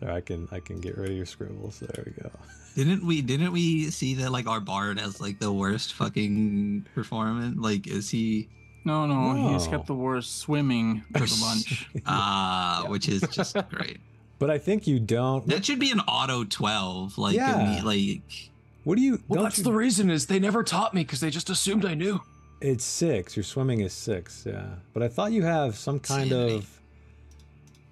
There, 0.00 0.10
I 0.10 0.20
can 0.20 0.48
I 0.50 0.58
can 0.60 0.80
get 0.80 0.98
rid 0.98 1.10
of 1.10 1.16
your 1.16 1.26
scribbles. 1.26 1.78
There 1.78 2.04
we 2.04 2.12
go. 2.22 2.30
didn't 2.74 3.06
we 3.06 3.22
didn't 3.22 3.52
we 3.52 3.88
see 3.90 4.14
that 4.16 4.32
like 4.32 4.48
our 4.48 4.60
bard 4.60 4.98
has 4.98 5.20
like 5.20 5.38
the 5.38 5.52
worst 5.52 5.94
fucking 5.94 6.86
performance? 6.94 7.56
Like, 7.58 7.86
is 7.86 8.10
he? 8.10 8.48
No, 8.84 9.06
no, 9.06 9.52
he's 9.52 9.66
got 9.68 9.86
the 9.86 9.94
worst 9.94 10.38
swimming 10.40 11.00
for 11.12 11.20
the 11.20 11.38
bunch. 11.40 11.88
Uh, 12.06 12.84
which 12.86 13.08
is 13.08 13.20
just 13.30 13.56
great. 13.70 13.98
But 14.38 14.50
I 14.50 14.58
think 14.58 14.86
you 14.88 14.98
don't. 14.98 15.46
That 15.46 15.64
should 15.64 15.78
be 15.78 15.90
an 15.92 16.00
auto 16.00 16.42
twelve. 16.44 17.16
Like, 17.16 17.36
Yeah. 17.36 17.78
imme- 17.80 17.84
like 17.84 18.50
What 18.84 18.96
do 18.96 19.02
you? 19.02 19.22
Well, 19.28 19.44
that's 19.44 19.58
you- 19.58 19.64
the 19.64 19.72
reason 19.72 20.10
is 20.10 20.26
they 20.26 20.40
never 20.40 20.64
taught 20.64 20.94
me 20.94 21.02
because 21.02 21.20
they 21.20 21.30
just 21.30 21.48
assumed 21.48 21.84
I 21.84 21.94
knew. 21.94 22.20
It's 22.60 22.84
six. 22.84 23.36
Your 23.36 23.44
swimming 23.44 23.80
is 23.80 23.92
six. 23.92 24.44
Yeah, 24.46 24.66
but 24.94 25.02
I 25.02 25.08
thought 25.08 25.32
you 25.32 25.42
have 25.42 25.76
some 25.76 26.00
kind 26.00 26.30
Insanity. 26.32 26.54
of. 26.56 26.78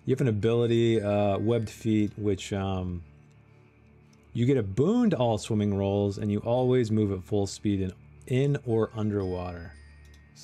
You 0.06 0.14
have 0.14 0.20
an 0.22 0.28
ability, 0.28 1.00
uh, 1.00 1.38
webbed 1.38 1.70
feet, 1.70 2.12
which 2.16 2.52
um. 2.52 3.02
You 4.32 4.46
get 4.46 4.56
a 4.56 4.62
boon 4.62 5.10
to 5.10 5.16
all 5.16 5.38
swimming 5.38 5.76
rolls, 5.76 6.18
and 6.18 6.30
you 6.30 6.38
always 6.40 6.90
move 6.92 7.10
at 7.12 7.22
full 7.24 7.46
speed 7.46 7.80
in 7.80 7.92
in 8.26 8.56
or 8.64 8.90
underwater. 8.96 9.72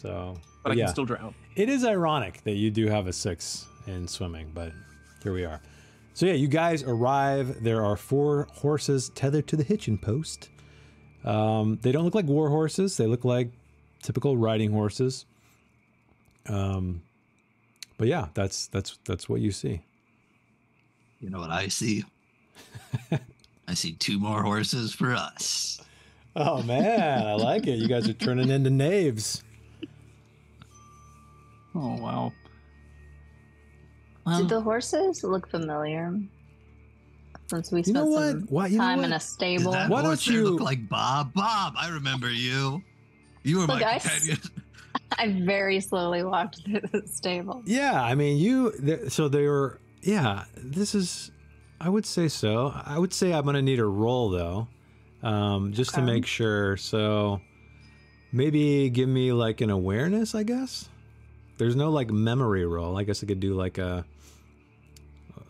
So, 0.03 0.37
But 0.63 0.73
I 0.73 0.75
yeah, 0.75 0.85
can 0.85 0.93
still 0.93 1.05
drown. 1.07 1.35
it 1.55 1.69
is 1.71 1.85
ironic 1.85 2.43
that 2.45 2.53
you 2.55 2.71
do 2.71 2.87
have 2.89 3.07
a 3.07 3.13
six 3.13 3.67
in 3.87 4.07
swimming, 4.07 4.51
but 4.55 4.73
here 5.23 5.33
we 5.33 5.45
are. 5.45 5.61
So 6.13 6.27
yeah, 6.27 6.35
you 6.35 6.49
guys 6.49 6.83
arrive. 6.83 7.63
There 7.63 7.83
are 7.85 7.97
four 7.97 8.47
horses 8.53 9.11
tethered 9.15 9.47
to 9.49 9.57
the 9.57 9.63
hitching 9.65 9.97
post. 9.99 10.51
Um, 11.25 11.79
they 11.83 11.93
don't 11.93 12.05
look 12.05 12.15
like 12.15 12.27
war 12.27 12.51
horses. 12.51 12.97
They 12.97 13.07
look 13.07 13.25
like 13.25 13.51
typical 14.03 14.37
riding 14.37 14.71
horses. 14.73 15.25
Um, 16.49 17.03
but 17.99 18.07
yeah, 18.09 18.29
that's 18.35 18.67
that's 18.69 18.99
that's 19.05 19.29
what 19.29 19.41
you 19.41 19.51
see. 19.53 19.81
you 21.21 21.31
know 21.31 21.41
what 21.41 21.51
I 21.51 21.69
see? 21.69 22.05
I 23.69 23.75
see 23.75 23.93
two 23.93 24.19
more 24.19 24.43
horses 24.43 24.93
for 24.95 25.13
us. 25.15 25.81
Oh 26.37 26.63
man, 26.63 27.27
I 27.27 27.33
like 27.35 27.67
it. 27.67 27.79
You 27.79 27.89
guys 27.89 28.09
are 28.09 28.13
turning 28.15 28.51
into 28.51 28.71
knaves. 28.71 29.43
Oh 31.77 31.97
wow. 32.03 32.33
Well, 34.27 34.43
Do 34.43 34.47
the 34.49 34.61
horses 34.61 35.23
look 35.23 35.49
familiar? 35.49 36.19
Since 37.49 37.71
we 37.71 37.79
You 37.79 37.85
spent 37.85 37.97
know 37.97 38.07
what? 38.07 38.31
some 38.33 38.47
Why- 38.49 38.67
you 38.67 38.79
know 38.79 38.85
time 38.85 38.99
in 39.05 39.13
a 39.13 39.17
Does 39.17 39.25
stable. 39.25 39.73
that 39.73 39.89
Why 39.89 40.03
horse 40.03 40.25
don't 40.25 40.35
there 40.35 40.43
you- 40.45 40.51
look 40.51 40.61
like 40.61 40.89
Bob? 40.89 41.33
Bob, 41.33 41.75
I 41.77 41.89
remember 41.91 42.31
you. 42.31 42.83
You 43.45 43.59
were 43.59 43.67
Look, 43.67 43.81
my 43.81 43.85
I 43.93 43.95
s- 43.97 44.03
companion. 44.09 44.39
I 45.19 45.29
very 45.47 45.79
slowly 45.81 46.25
walked 46.25 46.65
through 46.65 46.81
the 46.93 47.03
stable. 47.07 47.63
Yeah, 47.65 48.03
I 48.03 48.15
mean, 48.17 48.39
you. 48.39 48.73
th- 48.85 49.11
So 49.13 49.29
they 49.29 49.47
were. 49.47 49.79
Yeah, 50.03 50.45
this 50.57 50.95
is. 50.95 51.31
I 51.81 51.89
would 51.89 52.07
say 52.07 52.27
so. 52.29 52.73
I 52.85 52.99
would 52.99 53.13
say 53.13 53.33
I'm 53.33 53.45
gonna 53.45 53.63
need 53.63 53.79
a 53.79 53.85
roll 53.85 54.31
though, 54.31 54.67
um, 55.23 55.73
just 55.73 55.95
to 55.95 56.01
Okay. 56.01 56.07
make 56.13 56.27
sure. 56.27 56.77
So 56.79 57.41
maybe 58.33 58.91
give 58.91 59.09
me 59.09 59.33
like 59.33 59.61
an 59.61 59.71
awareness. 59.71 60.35
I 60.35 60.43
guess 60.43 60.89
there's 61.59 61.77
no 61.77 61.91
like 61.91 62.11
memory 62.11 62.67
roll. 62.67 62.99
I 62.99 63.05
guess 63.05 63.23
I 63.23 63.27
could 63.27 63.41
do 63.41 63.55
like 63.55 63.79
a, 63.79 64.05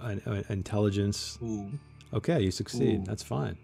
an, 0.01 0.23
an 0.27 0.45
intelligence. 0.49 1.38
Ooh. 1.42 1.71
Okay, 2.14 2.40
you 2.40 2.51
succeed. 2.51 3.01
Ooh. 3.03 3.05
That's 3.05 3.23
fine. 3.23 3.57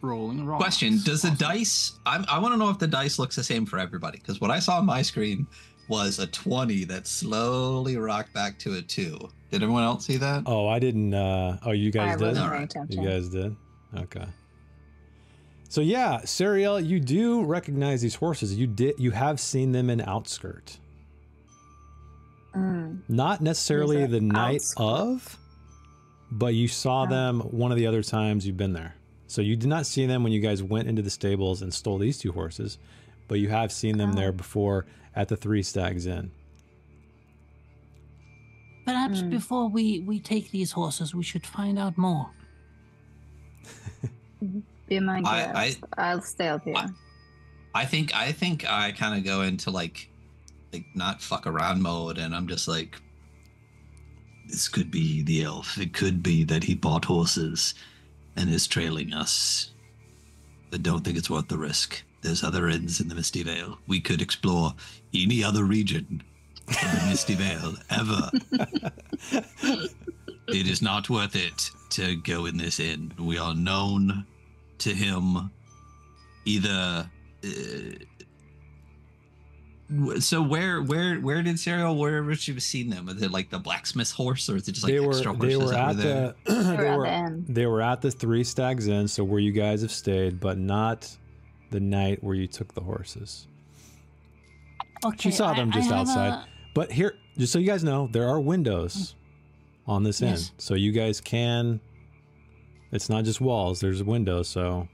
Rolling 0.00 0.46
rocks. 0.46 0.62
Question: 0.62 1.00
Does 1.04 1.22
the 1.22 1.30
dice? 1.32 1.98
I'm, 2.06 2.24
I 2.28 2.38
want 2.38 2.54
to 2.54 2.58
know 2.58 2.70
if 2.70 2.78
the 2.78 2.86
dice 2.86 3.18
looks 3.18 3.34
the 3.36 3.42
same 3.42 3.66
for 3.66 3.78
everybody. 3.78 4.18
Because 4.18 4.40
what 4.40 4.50
I 4.50 4.60
saw 4.60 4.78
on 4.78 4.86
my 4.86 5.02
screen 5.02 5.46
was 5.88 6.18
a 6.20 6.26
twenty 6.28 6.84
that 6.84 7.06
slowly 7.06 7.96
rocked 7.96 8.32
back 8.32 8.58
to 8.60 8.74
a 8.74 8.82
two. 8.82 9.18
Did 9.50 9.62
everyone 9.62 9.82
else 9.82 10.04
see 10.06 10.18
that? 10.18 10.42
Oh, 10.46 10.68
I 10.68 10.78
didn't. 10.78 11.14
uh 11.14 11.58
Oh, 11.64 11.72
you 11.72 11.88
I 11.88 11.90
guys 11.90 12.18
did. 12.18 12.26
wasn't 12.28 12.50
right. 12.52 12.74
You 12.90 13.02
guys 13.04 13.28
did? 13.30 13.56
Okay. 13.96 14.24
So 15.70 15.80
yeah, 15.80 16.20
Sariel, 16.24 16.86
you 16.86 17.00
do 17.00 17.42
recognize 17.44 18.00
these 18.00 18.14
horses. 18.14 18.54
You 18.54 18.66
did 18.66 18.94
you 18.98 19.10
have 19.10 19.40
seen 19.40 19.72
them 19.72 19.90
in 19.90 20.00
outskirt. 20.00 20.78
Mm. 22.58 23.00
Not 23.08 23.40
necessarily 23.40 24.06
the 24.06 24.20
night 24.20 24.56
outskirt? 24.56 24.86
of, 24.86 25.38
but 26.30 26.54
you 26.54 26.68
saw 26.68 27.02
Oh. 27.02 27.06
them 27.06 27.40
one 27.40 27.70
of 27.72 27.76
the 27.78 27.86
other 27.86 28.02
times 28.02 28.46
you've 28.46 28.56
been 28.56 28.72
there. 28.72 28.94
So 29.26 29.42
you 29.42 29.56
did 29.56 29.68
not 29.68 29.86
see 29.86 30.06
them 30.06 30.22
when 30.22 30.32
you 30.32 30.40
guys 30.40 30.62
went 30.62 30.88
into 30.88 31.02
the 31.02 31.10
stables 31.10 31.60
and 31.62 31.72
stole 31.72 31.98
these 31.98 32.18
two 32.18 32.32
horses, 32.32 32.78
but 33.28 33.38
you 33.40 33.48
have 33.50 33.70
seen 33.72 33.98
them 33.98 34.10
Oh. 34.12 34.14
there 34.14 34.32
before 34.32 34.86
at 35.14 35.28
the 35.28 35.36
Three 35.36 35.62
Stags 35.62 36.06
Inn. 36.06 36.30
perhaps 38.84 39.20
Hmm. 39.20 39.28
before 39.28 39.68
we, 39.68 40.00
we 40.00 40.18
take 40.18 40.50
these 40.50 40.72
horses, 40.72 41.14
we 41.14 41.22
should 41.22 41.46
find 41.46 41.78
out 41.78 41.98
more. 41.98 42.30
Be 44.88 44.98
my 45.00 45.20
I- 45.24 45.52
I- 45.54 45.66
guest. 45.68 45.78
I, 45.98 46.14
will 46.14 46.22
stay 46.22 46.48
out 46.48 46.62
here. 46.64 46.74
I- 46.76 46.88
I 47.74 47.84
think 47.84 48.14
I 48.14 48.32
think 48.32 48.64
I 48.68 48.92
kind 48.92 49.18
of 49.18 49.24
go 49.24 49.42
into 49.42 49.70
like 49.70 50.08
like 50.72 50.84
not 50.94 51.22
fuck 51.22 51.46
around 51.46 51.82
mode, 51.82 52.18
and 52.18 52.34
I'm 52.34 52.46
just 52.48 52.68
like, 52.68 52.96
this 54.48 54.68
could 54.68 54.90
be 54.90 55.22
the 55.22 55.44
elf. 55.44 55.78
It 55.78 55.92
could 55.92 56.22
be 56.22 56.44
that 56.44 56.64
he 56.64 56.74
bought 56.74 57.04
horses 57.04 57.74
and 58.36 58.50
is 58.50 58.66
trailing 58.66 59.12
us. 59.12 59.72
I 60.72 60.78
don't 60.78 61.04
think 61.04 61.18
it's 61.18 61.30
worth 61.30 61.48
the 61.48 61.58
risk. 61.58 62.02
There's 62.22 62.44
other 62.44 62.68
inns 62.68 63.00
in 63.00 63.08
the 63.08 63.14
Misty 63.14 63.42
Vale. 63.42 63.78
We 63.86 64.00
could 64.00 64.20
explore 64.20 64.74
any 65.14 65.42
other 65.44 65.64
region 65.64 66.22
of 66.68 66.74
the 66.74 67.06
Misty 67.08 67.34
Vale 67.34 67.74
ever. 67.90 68.30
it 70.48 70.66
is 70.66 70.82
not 70.82 71.08
worth 71.08 71.36
it 71.36 71.70
to 71.90 72.16
go 72.16 72.46
in 72.46 72.56
this 72.56 72.80
inn. 72.80 73.12
We 73.18 73.38
are 73.38 73.54
known 73.54 74.26
to 74.78 74.90
him 74.94 75.50
either 76.44 77.08
uh, 77.44 77.48
so 80.20 80.42
where 80.42 80.82
where 80.82 81.16
where 81.18 81.42
did 81.42 81.56
Sariel 81.56 81.96
where 81.96 82.22
would 82.22 82.46
you 82.46 82.54
have 82.54 82.62
seen 82.62 82.90
them? 82.90 83.08
Is 83.08 83.22
it 83.22 83.30
like 83.30 83.48
the 83.50 83.58
blacksmith's 83.58 84.10
horse 84.10 84.48
or 84.50 84.56
is 84.56 84.68
it 84.68 84.72
just 84.72 84.84
like 84.84 84.92
they 84.92 85.00
were 85.00 85.12
extra 85.12 85.34
they 85.36 85.54
horses 85.54 85.72
were 85.72 85.78
at 85.78 85.96
the 85.96 86.34
They 86.46 86.76
they 86.76 86.96
were 86.96 87.06
at 87.06 87.46
the. 87.46 87.52
They 87.52 87.66
were 87.66 87.80
at 87.82 88.00
the 88.02 88.10
Three 88.10 88.44
Stags 88.44 88.86
Inn, 88.88 89.08
so 89.08 89.24
where 89.24 89.40
you 89.40 89.52
guys 89.52 89.80
have 89.82 89.90
stayed, 89.92 90.40
but 90.40 90.58
not 90.58 91.08
the 91.70 91.80
night 91.80 92.22
where 92.22 92.34
you 92.34 92.46
took 92.46 92.74
the 92.74 92.82
horses. 92.82 93.46
Okay, 95.04 95.30
saw 95.30 95.54
them 95.54 95.68
I- 95.68 95.72
I 95.72 95.74
just 95.80 95.90
have 95.90 96.00
outside. 96.00 96.32
a- 96.32 96.46
But 96.74 96.92
here, 96.92 97.14
just 97.38 97.52
so 97.52 97.58
you 97.58 97.66
guys 97.66 97.84
know, 97.84 98.08
there 98.12 98.28
are 98.28 98.40
windows 98.40 99.14
on 99.86 100.02
this 100.02 100.20
inn, 100.20 100.36
so 100.58 100.74
you 100.74 100.92
guys 100.92 101.20
can. 101.20 101.80
It's 102.92 103.08
not 103.08 103.24
just 103.24 103.40
walls. 103.40 103.80
There's 103.80 104.02
windows, 104.02 104.48
so 104.48 104.88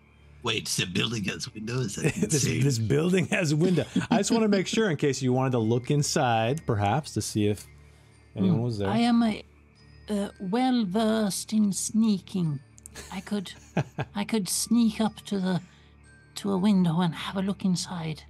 Wait, 0.44 0.66
the 0.68 0.84
building 0.86 1.24
has 1.24 1.52
windows. 1.52 1.96
This, 2.20 2.44
this 2.44 2.78
building 2.78 3.26
has 3.28 3.52
a 3.52 3.56
window. 3.56 3.84
I 4.10 4.18
just 4.18 4.30
want 4.30 4.42
to 4.42 4.48
make 4.48 4.66
sure, 4.66 4.90
in 4.90 4.96
case 4.98 5.22
you 5.22 5.32
wanted 5.32 5.52
to 5.52 5.58
look 5.58 5.90
inside, 5.90 6.64
perhaps 6.66 7.12
to 7.14 7.22
see 7.22 7.48
if 7.48 7.66
anyone 8.36 8.60
was 8.62 8.76
there. 8.78 8.88
I 8.90 8.98
am 8.98 9.22
a, 9.22 9.42
uh, 10.10 10.28
well 10.38 10.84
versed 10.84 11.52
in 11.54 11.72
sneaking. 11.72 12.60
I 13.10 13.20
could, 13.20 13.52
I 14.14 14.24
could 14.24 14.48
sneak 14.48 15.00
up 15.00 15.16
to 15.26 15.40
the, 15.40 15.60
to 16.36 16.52
a 16.52 16.58
window 16.58 17.00
and 17.00 17.14
have 17.14 17.36
a 17.38 17.42
look 17.42 17.64
inside. 17.64 18.22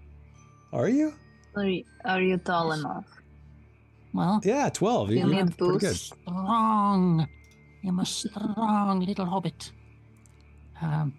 Are 0.73 0.89
you? 0.89 1.15
Are 1.57 1.65
you, 1.65 1.85
are 2.05 2.21
you 2.23 2.37
tall 2.39 2.73
enough? 2.73 3.07
Well, 4.13 4.41
Yeah, 4.45 4.69
twelve. 4.71 5.11
You 5.11 5.19
You're 5.19 5.27
need 5.45 5.59
pretty 5.59 5.79
good. 5.79 5.81
boost. 5.81 6.15
strong. 6.23 7.29
I'm 7.87 7.99
a 7.99 8.07
strong 8.07 9.01
little 9.01 9.27
hobbit. 9.27 9.73
Um, 10.81 11.13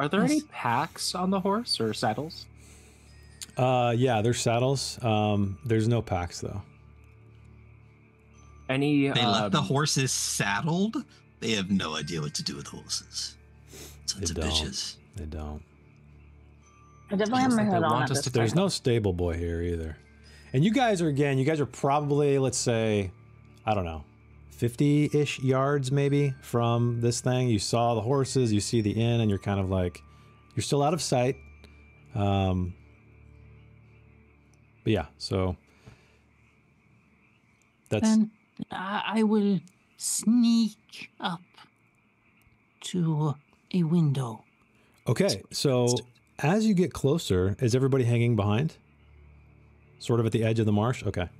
Are 0.00 0.08
there 0.08 0.22
Yes. 0.22 0.30
any 0.30 0.40
packs 0.50 1.14
on 1.14 1.28
the 1.30 1.40
horse 1.40 1.78
or 1.78 1.92
saddles? 1.92 2.46
Uh, 3.56 3.94
yeah, 3.96 4.22
there's 4.22 4.40
saddles. 4.40 4.98
Um, 5.04 5.58
there's 5.64 5.86
no 5.88 6.00
packs 6.00 6.40
though. 6.40 6.62
Any? 8.68 9.08
They 9.08 9.26
left 9.26 9.52
the 9.52 9.58
um, 9.58 9.64
horses 9.66 10.10
saddled. 10.12 10.96
They 11.40 11.52
have 11.52 11.70
no 11.70 11.96
idea 11.96 12.20
what 12.22 12.34
to 12.34 12.42
do 12.42 12.56
with 12.56 12.64
the 12.66 12.70
horses. 12.76 13.36
Sons 14.06 14.32
They 14.32 14.40
of 14.40 14.48
don't. 14.48 14.50
bitches. 14.50 14.96
They 15.16 15.24
don't. 15.26 15.62
I 17.10 17.16
definitely 17.16 17.42
Looks 17.42 17.42
have 17.42 17.50
my 17.52 17.62
like 17.64 17.72
hood 17.74 17.82
on 17.84 17.90
want 17.92 18.04
at 18.04 18.10
us 18.12 18.16
this 18.18 18.24
to 18.24 18.30
There's 18.30 18.50
point. 18.52 18.56
no 18.56 18.68
stable 18.68 19.12
boy 19.12 19.34
here 19.36 19.60
either. 19.60 19.96
And 20.52 20.64
you 20.64 20.72
guys 20.72 21.02
are 21.02 21.08
again, 21.08 21.36
you 21.38 21.44
guys 21.44 21.60
are 21.60 21.66
probably, 21.66 22.38
let's 22.38 22.58
say, 22.58 23.10
I 23.66 23.74
don't 23.74 23.84
know, 23.84 24.04
50 24.60 25.08
ish 25.14 25.38
yards 25.40 25.90
maybe 25.90 26.34
from 26.42 27.00
this 27.00 27.22
thing. 27.22 27.48
You 27.48 27.58
saw 27.58 27.94
the 27.94 28.02
horses, 28.02 28.52
you 28.52 28.60
see 28.60 28.82
the 28.82 28.90
inn, 28.90 29.22
and 29.22 29.30
you're 29.30 29.38
kind 29.38 29.58
of 29.58 29.70
like, 29.70 30.02
you're 30.54 30.62
still 30.62 30.82
out 30.82 30.92
of 30.92 31.00
sight. 31.00 31.36
Um, 32.14 32.74
but 34.84 34.92
yeah, 34.92 35.06
so 35.16 35.56
that's 37.88 38.02
Then 38.02 38.30
I, 38.70 39.02
I 39.06 39.22
will 39.22 39.60
sneak 39.96 41.10
up 41.18 41.40
to 42.82 43.34
a 43.72 43.82
window. 43.84 44.44
okay. 45.08 45.42
So 45.50 45.88
as 46.38 46.66
you 46.66 46.74
get 46.74 46.92
closer, 46.92 47.56
is 47.60 47.74
everybody 47.74 48.04
hanging 48.04 48.36
behind? 48.36 48.76
Sort 50.00 50.20
of 50.20 50.26
at 50.26 50.32
the 50.32 50.44
edge 50.44 50.60
of 50.60 50.66
the 50.66 50.72
marsh. 50.72 51.02
Okay. 51.02 51.30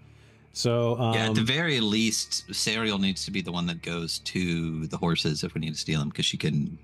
So 0.52 0.98
um, 0.98 1.14
yeah, 1.14 1.26
at 1.28 1.34
the 1.34 1.42
very 1.42 1.80
least, 1.80 2.48
Sariel 2.50 2.98
needs 3.00 3.24
to 3.24 3.30
be 3.30 3.40
the 3.40 3.52
one 3.52 3.66
that 3.66 3.82
goes 3.82 4.18
to 4.20 4.86
the 4.86 4.96
horses 4.96 5.44
if 5.44 5.54
we 5.54 5.60
need 5.60 5.74
to 5.74 5.78
steal 5.80 6.00
them 6.00 6.08
because 6.08 6.26
she 6.26 6.36
can 6.36 6.78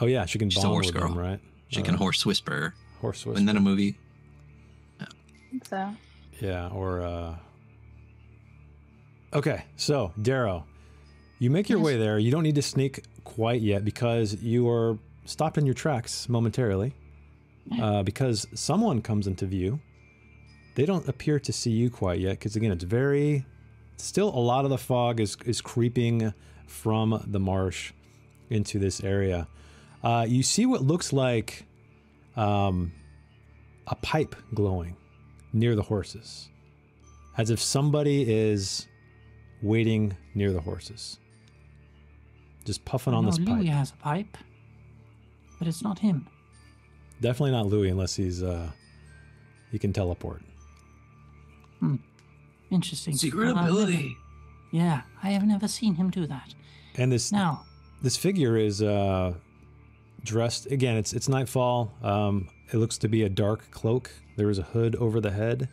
oh 0.00 0.06
yeah, 0.06 0.26
she 0.26 0.38
can 0.38 0.50
she's 0.50 0.62
a 0.62 0.66
horse 0.68 0.86
with 0.86 0.94
them, 0.96 1.14
girl. 1.14 1.22
right? 1.24 1.40
she 1.68 1.82
can 1.82 1.94
Uh, 1.94 1.98
horse 1.98 2.24
whisper. 2.26 2.74
horse 3.00 3.24
whisper. 3.26 3.34
Isn't 3.36 3.46
that 3.46 3.56
a 3.56 3.60
movie? 3.60 3.96
Yeah. 5.00 5.06
So 5.68 5.94
Yeah, 6.40 6.68
or 6.68 7.02
uh 7.02 7.36
Okay, 9.34 9.64
so 9.76 10.12
Darrow, 10.20 10.64
you 11.38 11.50
make 11.50 11.68
your 11.68 11.78
Yes. 11.80 11.84
way 11.86 11.96
there. 11.98 12.18
You 12.18 12.30
don't 12.30 12.42
need 12.42 12.54
to 12.54 12.62
sneak 12.62 13.04
quite 13.24 13.60
yet 13.60 13.84
because 13.84 14.34
you 14.42 14.68
are 14.70 14.98
stopped 15.26 15.58
in 15.58 15.66
your 15.66 15.74
tracks 15.74 16.28
momentarily. 16.28 16.94
Uh, 17.82 18.02
because 18.02 18.46
someone 18.54 19.02
comes 19.02 19.26
into 19.26 19.44
view. 19.44 19.78
They 20.74 20.86
don't 20.86 21.08
appear 21.08 21.40
to 21.40 21.52
see 21.52 21.70
you 21.70 21.90
quite 21.90 22.20
yet 22.20 22.32
because 22.32 22.56
again, 22.56 22.70
it's 22.70 22.84
very 22.84 23.44
still 23.96 24.28
a 24.28 24.38
lot 24.38 24.64
of 24.64 24.70
the 24.70 24.78
fog 24.78 25.20
is 25.20 25.36
is 25.44 25.60
creeping 25.60 26.32
from 26.66 27.22
the 27.26 27.40
marsh 27.40 27.92
into 28.50 28.78
this 28.78 29.02
area. 29.02 29.48
Uh, 30.02 30.24
you 30.28 30.42
see 30.42 30.66
what 30.66 30.82
looks 30.82 31.12
like 31.12 31.66
um, 32.36 32.92
a 33.86 33.96
pipe 33.96 34.36
glowing 34.54 34.96
near 35.52 35.74
the 35.74 35.82
horses, 35.82 36.48
as 37.36 37.50
if 37.50 37.60
somebody 37.60 38.30
is 38.30 38.86
waiting 39.62 40.16
near 40.34 40.52
the 40.52 40.60
horses, 40.60 41.18
just 42.64 42.84
puffing 42.84 43.12
on 43.14 43.26
this 43.26 43.38
Louis 43.38 43.64
pipe. 43.64 43.66
has 43.66 43.90
a 43.90 43.96
pipe, 43.96 44.36
but 45.58 45.66
it's 45.66 45.82
not 45.82 45.98
him. 45.98 46.28
Definitely 47.20 47.52
not 47.52 47.66
Louis 47.66 47.88
unless 47.88 48.14
he's 48.14 48.42
uh, 48.42 48.70
he 49.72 49.78
can 49.78 49.92
teleport. 49.92 50.42
Interesting. 52.70 53.16
Secret 53.16 53.46
Well, 53.46 53.56
I've 53.58 53.70
ability. 53.70 54.16
yeah, 54.72 55.02
I 55.22 55.30
have 55.30 55.44
never 55.46 55.68
seen 55.68 55.94
him 55.94 56.10
do 56.10 56.26
that. 56.26 56.54
And 56.96 57.10
this 57.10 57.32
Now, 57.32 57.64
this 58.02 58.16
figure 58.16 58.56
is 58.56 58.82
uh, 58.82 59.34
dressed 60.24 60.66
again. 60.70 60.96
It's 60.96 61.12
it's 61.12 61.28
nightfall. 61.28 61.92
Um, 62.02 62.48
it 62.72 62.76
looks 62.76 62.98
to 62.98 63.08
be 63.08 63.22
a 63.22 63.28
dark 63.28 63.70
cloak. 63.70 64.10
There 64.36 64.50
is 64.50 64.58
a 64.58 64.62
hood 64.62 64.96
over 64.96 65.20
the 65.20 65.30
head, 65.30 65.68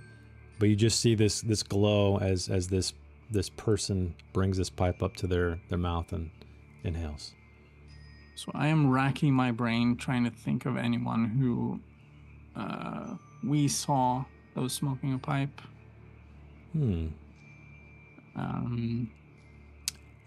but 0.59 0.69
you 0.69 0.75
just 0.75 0.99
see 0.99 1.15
this 1.15 1.41
this 1.41 1.63
glow 1.63 2.17
as 2.19 2.47
as 2.49 2.67
this 2.69 2.93
this 3.29 3.49
person 3.49 4.15
brings 4.33 4.57
this 4.57 4.69
pipe 4.69 5.03
up 5.03 5.15
to 5.17 5.27
their 5.27 5.59
their 5.69 5.77
mouth 5.79 6.13
and 6.13 6.29
inhales. 6.83 7.33
So 8.35 8.51
I 8.53 8.67
am 8.67 8.89
racking 8.89 9.33
my 9.33 9.51
brain 9.51 9.95
trying 9.97 10.23
to 10.25 10.29
think 10.29 10.65
of 10.65 10.77
anyone 10.77 11.25
who 11.25 11.79
uh, 12.55 13.15
we 13.43 13.67
saw 13.67 14.25
that 14.53 14.61
was 14.61 14.73
smoking 14.73 15.13
a 15.13 15.17
pipe. 15.17 15.61
Hmm. 16.75 17.07
Um, 18.35 19.09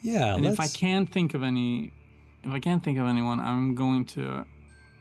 Yeah. 0.00 0.34
and 0.34 0.46
if 0.46 0.58
I 0.61 0.66
can't 0.68 1.11
think 1.11 1.34
of 1.34 1.42
any, 1.42 1.92
if 2.42 2.50
I 2.52 2.58
can't 2.61 2.82
think 2.82 2.98
of 2.98 3.06
anyone, 3.06 3.38
I'm 3.40 3.74
going 3.74 4.04
to 4.06 4.46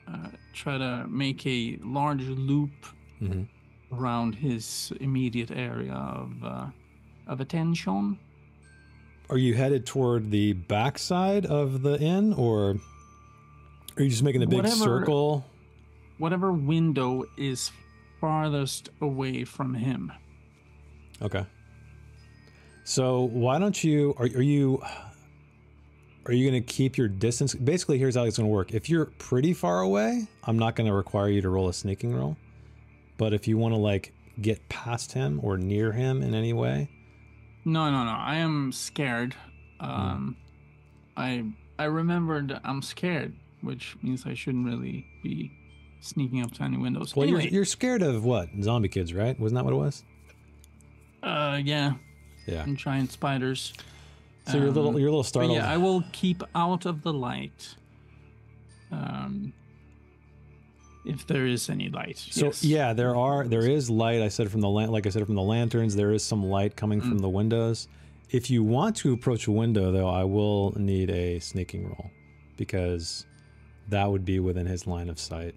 uh, 0.07 0.27
try 0.53 0.77
to 0.77 1.05
make 1.07 1.45
a 1.45 1.77
large 1.83 2.23
loop 2.23 2.71
Mhm. 3.21 3.47
around 3.91 4.35
his 4.35 4.91
immediate 4.99 5.51
area 5.51 5.93
of 5.93 6.43
uh, 6.43 6.67
of 7.27 7.39
attention. 7.41 8.17
Are 9.29 9.37
you 9.37 9.53
headed 9.55 9.85
toward 9.85 10.31
the 10.31 10.53
backside 10.53 11.45
of 11.45 11.81
the 11.81 11.99
inn, 12.01 12.33
or 12.33 12.77
are 13.97 14.03
you 14.03 14.09
just 14.09 14.23
making 14.23 14.43
a 14.43 14.47
big 14.47 14.57
Whatever- 14.57 14.75
circle? 14.75 15.45
Whatever 16.17 16.51
window 16.53 17.25
is 17.37 17.71
farthest 18.19 18.89
away 19.01 19.43
from 19.43 19.73
him. 19.75 20.11
Okay. 21.21 21.45
So 22.83 23.23
why 23.23 23.59
don't 23.59 23.83
you 23.83 24.15
are, 24.17 24.25
are 24.25 24.41
you 24.41 24.81
are 26.25 26.33
you 26.33 26.49
going 26.49 26.61
to 26.61 26.73
keep 26.73 26.97
your 26.97 27.07
distance? 27.07 27.53
Basically, 27.55 27.97
here's 27.97 28.15
how 28.15 28.23
it's 28.23 28.37
going 28.37 28.47
to 28.49 28.53
work. 28.53 28.73
If 28.73 28.89
you're 28.89 29.05
pretty 29.17 29.53
far 29.53 29.81
away, 29.81 30.27
I'm 30.43 30.59
not 30.59 30.75
going 30.75 30.87
to 30.87 30.93
require 30.93 31.29
you 31.29 31.41
to 31.41 31.49
roll 31.49 31.69
a 31.69 31.73
sneaking 31.73 32.13
roll. 32.15 32.37
But 33.17 33.33
if 33.33 33.47
you 33.47 33.57
want 33.57 33.73
to 33.73 33.79
like 33.79 34.13
get 34.41 34.67
past 34.69 35.13
him 35.13 35.39
or 35.41 35.57
near 35.57 35.91
him 35.91 36.21
in 36.21 36.33
any 36.35 36.53
way, 36.53 36.89
No, 37.65 37.89
no, 37.89 38.03
no. 38.03 38.11
I 38.11 38.35
am 38.35 38.71
scared. 38.71 39.35
Um, 39.79 40.35
I 41.15 41.45
I 41.79 41.85
remembered 41.85 42.59
I'm 42.63 42.81
scared, 42.81 43.33
which 43.61 43.95
means 44.01 44.25
I 44.25 44.33
shouldn't 44.33 44.65
really 44.65 45.05
be 45.23 45.51
sneaking 45.99 46.41
up 46.43 46.51
to 46.53 46.63
any 46.63 46.77
windows. 46.77 47.15
well, 47.15 47.23
anyway, 47.23 47.43
you're 47.43 47.51
you're 47.53 47.65
scared 47.65 48.01
of 48.01 48.23
what 48.23 48.49
zombie 48.61 48.87
kids, 48.89 49.13
right? 49.13 49.37
Wasn't 49.39 49.55
that 49.55 49.65
what 49.65 49.73
it 49.73 49.77
was? 49.77 50.03
Uh, 51.27 51.57
yeah, 51.63 51.93
Yeah. 52.47 52.63
and 52.63 52.77
giant 52.77 53.11
spiders. 53.11 53.73
So 54.47 54.57
you're 54.57 54.67
a 54.67 54.71
little 54.71 54.91
Um, 54.91 54.97
you're 54.97 55.09
a 55.09 55.11
little 55.11 55.23
startled. 55.23 55.57
yeah, 55.57 55.69
I 55.69 55.77
will 55.77 56.03
keep 56.13 56.41
out 56.55 56.85
of 56.85 57.01
the 57.03 57.11
light. 57.13 57.75
Um, 58.91 59.53
if 61.05 61.25
there 61.27 61.45
is 61.45 61.69
any 61.69 61.89
light. 61.89 62.17
So 62.17 62.45
yes. 62.47 62.63
yeah, 62.63 62.93
there 62.93 63.15
are 63.15 63.45
there 63.47 63.67
is 63.69 63.89
light. 63.89 64.21
I 64.21 64.29
said 64.29 64.49
from 64.51 64.61
the 64.61 64.69
lan- 64.69 64.91
like 64.91 65.05
I 65.05 65.09
said 65.09 65.25
from 65.25 65.35
the 65.35 65.41
lanterns, 65.41 65.95
there 65.95 66.11
is 66.13 66.23
some 66.23 66.43
light 66.45 66.75
coming 66.75 67.01
from 67.01 67.17
Mm. 67.19 67.21
the 67.21 67.29
windows. 67.29 67.87
If 68.29 68.49
you 68.49 68.61
want 68.63 68.95
to 68.97 69.13
approach 69.13 69.47
a 69.47 69.51
window, 69.51 69.91
though, 69.91 70.09
I 70.09 70.23
will 70.25 70.73
need 70.77 71.09
a 71.09 71.39
sneaking 71.39 71.85
roll 71.85 72.11
because 72.57 73.25
that 73.89 74.09
would 74.11 74.25
be 74.25 74.39
within 74.39 74.65
his 74.65 74.85
line 74.85 75.09
of 75.09 75.17
sight. 75.17 75.55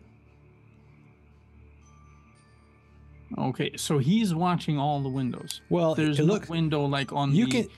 Okay, 3.38 3.76
so 3.76 3.98
he's 3.98 4.34
watching 4.34 4.78
all 4.78 5.00
the 5.02 5.08
windows. 5.08 5.60
Well, 5.70 5.94
There's 5.94 6.18
no 6.18 6.24
look, 6.24 6.48
window 6.48 6.84
like 6.86 7.12
on 7.12 7.32
you 7.34 7.46
the 7.46 7.50
can 7.50 7.68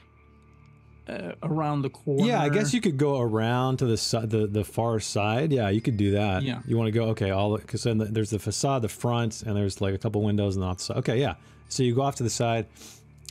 uh, 1.08 1.32
around 1.42 1.82
the 1.82 1.90
corner. 1.90 2.24
yeah, 2.26 2.40
I 2.40 2.48
guess 2.48 2.72
you 2.72 2.80
could 2.80 2.96
go 2.96 3.20
around 3.20 3.78
to 3.78 3.86
the 3.86 3.96
si- 3.96 4.24
the 4.26 4.46
the 4.46 4.64
far 4.64 4.98
side. 5.00 5.52
Yeah, 5.52 5.68
you 5.68 5.80
could 5.80 5.96
do 5.96 6.12
that. 6.12 6.42
Yeah. 6.42 6.60
you 6.66 6.76
want 6.78 6.88
to 6.88 6.92
go 6.92 7.04
okay, 7.08 7.30
all 7.30 7.56
because 7.58 7.82
then 7.82 7.98
there's 7.98 8.30
the 8.30 8.38
facade, 8.38 8.82
the 8.82 8.88
front, 8.88 9.42
and 9.42 9.54
there's 9.56 9.80
like 9.80 9.94
a 9.94 9.98
couple 9.98 10.22
windows 10.22 10.56
and 10.56 10.62
the 10.62 10.74
side. 10.76 10.96
Okay, 10.98 11.20
yeah. 11.20 11.34
So 11.68 11.82
you 11.82 11.94
go 11.94 12.02
off 12.02 12.16
to 12.16 12.22
the 12.22 12.30
side. 12.30 12.66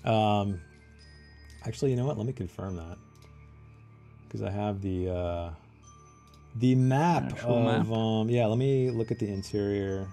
Um, 0.03 0.59
actually, 1.65 1.91
you 1.91 1.97
know 1.97 2.05
what? 2.05 2.17
Let 2.17 2.27
me 2.27 2.33
confirm 2.33 2.75
that 2.75 2.97
because 4.27 4.41
I 4.43 4.51
have 4.51 4.81
the 4.81 5.09
uh, 5.09 5.49
the 6.57 6.75
map 6.75 7.31
Actual 7.33 7.67
of 7.69 7.87
map? 7.87 7.97
um. 7.97 8.29
Yeah, 8.29 8.45
let 8.45 8.57
me 8.57 8.91
look 8.91 9.11
at 9.11 9.17
the 9.19 9.27
interior 9.31 10.07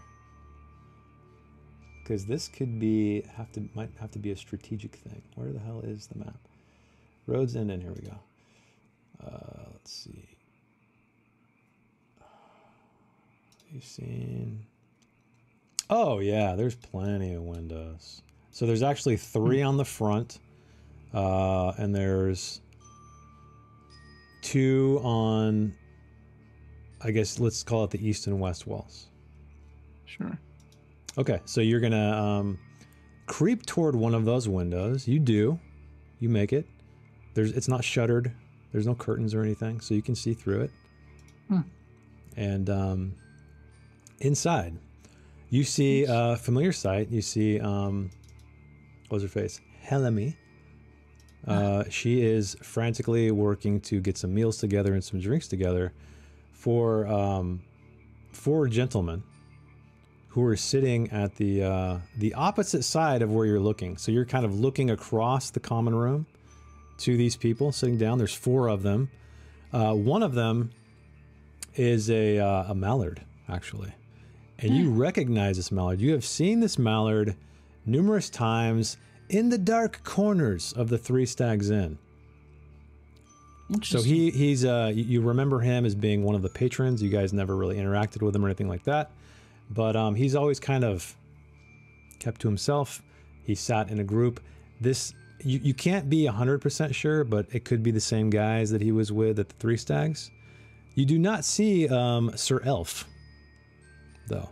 because 2.08 2.24
this 2.24 2.48
could 2.48 2.80
be 2.80 3.22
have 3.36 3.52
to 3.52 3.68
might 3.74 3.90
have 4.00 4.10
to 4.10 4.18
be 4.18 4.30
a 4.30 4.36
strategic 4.36 4.96
thing. 4.96 5.20
Where 5.34 5.52
the 5.52 5.58
hell 5.58 5.82
is 5.84 6.06
the 6.06 6.18
map? 6.18 6.40
Roads 7.26 7.54
End, 7.54 7.70
and 7.70 7.82
here 7.82 7.92
we 7.92 8.00
go. 8.00 8.18
Uh, 9.22 9.64
let's 9.72 9.92
see. 9.92 10.26
You've 13.70 13.84
seen. 13.84 14.64
Oh 15.90 16.20
yeah, 16.20 16.54
there's 16.54 16.76
plenty 16.76 17.34
of 17.34 17.42
windows. 17.42 18.22
So 18.52 18.64
there's 18.64 18.82
actually 18.82 19.18
three 19.18 19.60
on 19.60 19.76
the 19.76 19.84
front, 19.84 20.38
uh, 21.12 21.72
and 21.76 21.94
there's 21.94 22.62
two 24.40 24.98
on. 25.04 25.74
I 27.02 27.10
guess 27.10 27.38
let's 27.38 27.62
call 27.62 27.84
it 27.84 27.90
the 27.90 28.08
east 28.08 28.26
and 28.26 28.40
west 28.40 28.66
walls. 28.66 29.08
Sure. 30.06 30.38
Okay, 31.18 31.40
so 31.46 31.60
you're 31.60 31.80
gonna 31.80 32.12
um, 32.12 32.58
creep 33.26 33.66
toward 33.66 33.96
one 33.96 34.14
of 34.14 34.24
those 34.24 34.48
windows. 34.48 35.08
You 35.08 35.18
do, 35.18 35.58
you 36.20 36.28
make 36.28 36.52
it. 36.52 36.64
There's, 37.34 37.50
it's 37.50 37.66
not 37.66 37.82
shuttered. 37.82 38.32
There's 38.70 38.86
no 38.86 38.94
curtains 38.94 39.34
or 39.34 39.42
anything, 39.42 39.80
so 39.80 39.94
you 39.94 40.02
can 40.02 40.14
see 40.14 40.32
through 40.32 40.62
it. 40.62 40.70
Hmm. 41.48 41.60
And 42.36 42.70
um, 42.70 43.14
inside, 44.20 44.78
you 45.50 45.64
see 45.64 46.06
a 46.08 46.36
familiar 46.36 46.70
sight. 46.70 47.10
You 47.10 47.22
see, 47.22 47.58
um, 47.58 48.10
what 49.08 49.16
was 49.16 49.22
her 49.24 49.28
face? 49.28 49.60
Helemi. 49.82 50.36
Uh, 51.46 51.82
she 51.88 52.22
is 52.22 52.56
frantically 52.62 53.30
working 53.32 53.80
to 53.80 54.00
get 54.00 54.18
some 54.18 54.34
meals 54.34 54.58
together 54.58 54.92
and 54.92 55.02
some 55.02 55.18
drinks 55.18 55.48
together 55.48 55.92
for 56.52 57.06
um, 57.06 57.62
four 58.32 58.68
gentlemen 58.68 59.22
who 60.38 60.44
are 60.46 60.56
sitting 60.56 61.10
at 61.10 61.34
the 61.34 61.64
uh, 61.64 61.98
the 62.16 62.32
opposite 62.34 62.84
side 62.84 63.22
of 63.22 63.32
where 63.32 63.44
you're 63.44 63.58
looking. 63.58 63.96
So 63.96 64.12
you're 64.12 64.24
kind 64.24 64.44
of 64.44 64.54
looking 64.58 64.88
across 64.90 65.50
the 65.50 65.58
common 65.58 65.96
room 65.96 66.26
to 66.98 67.16
these 67.16 67.34
people 67.36 67.72
sitting 67.72 67.98
down. 67.98 68.18
There's 68.18 68.34
four 68.34 68.68
of 68.68 68.84
them. 68.84 69.10
Uh, 69.72 69.94
one 69.94 70.22
of 70.22 70.34
them 70.34 70.70
is 71.74 72.08
a 72.08 72.38
uh, 72.38 72.66
a 72.68 72.74
mallard, 72.74 73.20
actually, 73.48 73.92
and 74.60 74.76
you 74.76 74.90
recognize 74.92 75.56
this 75.56 75.72
mallard. 75.72 76.00
You 76.00 76.12
have 76.12 76.24
seen 76.24 76.60
this 76.60 76.78
mallard 76.78 77.34
numerous 77.84 78.30
times 78.30 78.96
in 79.28 79.48
the 79.48 79.58
dark 79.58 80.04
corners 80.04 80.72
of 80.72 80.88
the 80.88 80.98
Three 80.98 81.26
Stags 81.26 81.68
Inn. 81.68 81.98
So 83.82 83.98
he 84.02 84.30
he's 84.30 84.64
uh 84.64 84.92
you- 84.94 85.04
you 85.04 85.20
remember 85.20 85.58
him 85.60 85.84
as 85.84 85.96
being 85.96 86.22
one 86.22 86.36
of 86.36 86.42
the 86.42 86.48
patrons. 86.48 87.02
You 87.02 87.10
guys 87.10 87.32
never 87.32 87.56
really 87.56 87.76
interacted 87.76 88.22
with 88.22 88.36
him 88.36 88.44
or 88.44 88.48
anything 88.48 88.68
like 88.68 88.84
that, 88.84 89.10
but 89.70 89.96
um, 89.96 90.14
he's 90.14 90.34
always 90.34 90.60
kind 90.60 90.84
of 90.84 91.14
kept 92.18 92.40
to 92.42 92.48
himself. 92.48 93.02
He 93.44 93.54
sat 93.54 93.90
in 93.90 93.98
a 94.00 94.04
group. 94.04 94.40
This 94.80 95.14
you, 95.40 95.60
you 95.62 95.74
can't 95.74 96.08
be 96.10 96.26
hundred 96.26 96.60
percent 96.60 96.94
sure, 96.94 97.24
but 97.24 97.46
it 97.52 97.64
could 97.64 97.82
be 97.82 97.90
the 97.90 98.00
same 98.00 98.30
guys 98.30 98.70
that 98.70 98.82
he 98.82 98.92
was 98.92 99.12
with 99.12 99.38
at 99.38 99.48
the 99.48 99.54
Three 99.56 99.76
Stags. 99.76 100.30
You 100.94 101.06
do 101.06 101.18
not 101.18 101.44
see 101.44 101.88
um, 101.88 102.32
Sir 102.36 102.60
Elf, 102.64 103.06
though, 104.26 104.48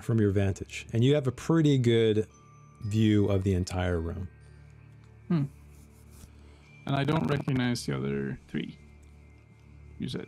from 0.00 0.20
your 0.20 0.30
vantage, 0.30 0.86
and 0.92 1.02
you 1.02 1.14
have 1.14 1.26
a 1.26 1.32
pretty 1.32 1.78
good 1.78 2.26
view 2.86 3.26
of 3.28 3.42
the 3.42 3.54
entire 3.54 4.00
room. 4.00 4.28
Hmm. 5.28 5.44
and 6.86 6.96
I 6.96 7.04
don't 7.04 7.26
recognize 7.26 7.84
the 7.84 7.96
other 7.96 8.38
three. 8.48 8.78
You 9.98 10.08
said. 10.08 10.26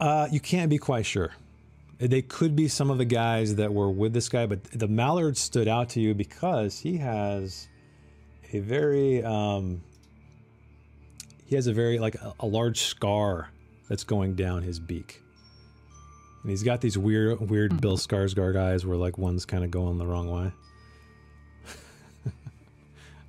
Uh, 0.00 0.28
you 0.30 0.40
can't 0.40 0.68
be 0.70 0.78
quite 0.78 1.06
sure. 1.06 1.32
They 1.98 2.20
could 2.20 2.54
be 2.54 2.68
some 2.68 2.90
of 2.90 2.98
the 2.98 3.06
guys 3.06 3.54
that 3.56 3.72
were 3.72 3.90
with 3.90 4.12
this 4.12 4.28
guy, 4.28 4.44
but 4.46 4.64
the 4.64 4.88
Mallard 4.88 5.36
stood 5.38 5.66
out 5.66 5.88
to 5.90 6.00
you 6.00 6.14
because 6.14 6.78
he 6.78 6.98
has 6.98 7.68
a 8.52 8.58
very 8.58 9.24
um, 9.24 9.82
he 11.46 11.54
has 11.54 11.66
a 11.66 11.72
very 11.72 11.98
like 11.98 12.16
a, 12.16 12.34
a 12.40 12.46
large 12.46 12.80
scar 12.80 13.50
that's 13.88 14.04
going 14.04 14.34
down 14.34 14.62
his 14.62 14.78
beak, 14.78 15.22
and 16.42 16.50
he's 16.50 16.62
got 16.62 16.82
these 16.82 16.98
weird 16.98 17.40
weird 17.48 17.80
Bill 17.80 17.96
Skarsgård 17.96 18.56
eyes 18.56 18.84
where 18.84 18.98
like 18.98 19.16
one's 19.16 19.46
kind 19.46 19.64
of 19.64 19.70
going 19.70 19.96
the 19.96 20.06
wrong 20.06 20.30
way, 20.30 20.52
a 22.26 22.30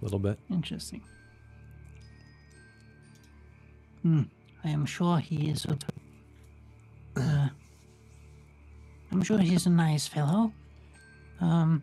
little 0.02 0.20
bit. 0.20 0.40
Interesting. 0.50 1.02
Hmm. 4.02 4.24
I 4.64 4.70
am 4.70 4.86
sure 4.86 5.20
he 5.20 5.50
is 5.50 5.66
a. 5.66 5.78
Uh, 7.16 7.48
I'm 9.12 9.24
sure 9.24 9.38
he's 9.40 9.66
a 9.66 9.70
nice 9.70 10.08
fellow. 10.08 10.52
Um, 11.40 11.82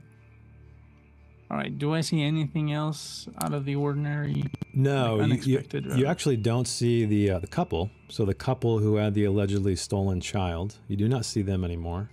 All 1.51 1.57
right. 1.57 1.77
Do 1.79 1.95
I 1.95 2.01
see 2.01 2.23
anything 2.23 2.73
else 2.73 3.29
out 3.43 3.55
of 3.55 3.65
the 3.65 3.77
ordinary? 3.77 4.45
No, 4.73 5.17
Like 5.17 5.47
you- 5.47 5.63
you, 5.73 5.81
you, 5.97 6.07
actually 6.07 6.37
don't 6.37 6.67
see 6.67 7.05
the 7.05 7.31
uh, 7.31 7.39
the 7.39 7.47
couple. 7.47 7.91
So 8.09 8.25
the 8.25 8.35
couple 8.35 8.79
who 8.79 8.97
had 8.97 9.15
the 9.15 9.25
allegedly 9.25 9.77
stolen 9.77 10.21
child, 10.21 10.77
you 10.89 10.97
do 10.97 11.09
not 11.09 11.25
see 11.25 11.43
them 11.43 11.65
anymore. 11.65 12.11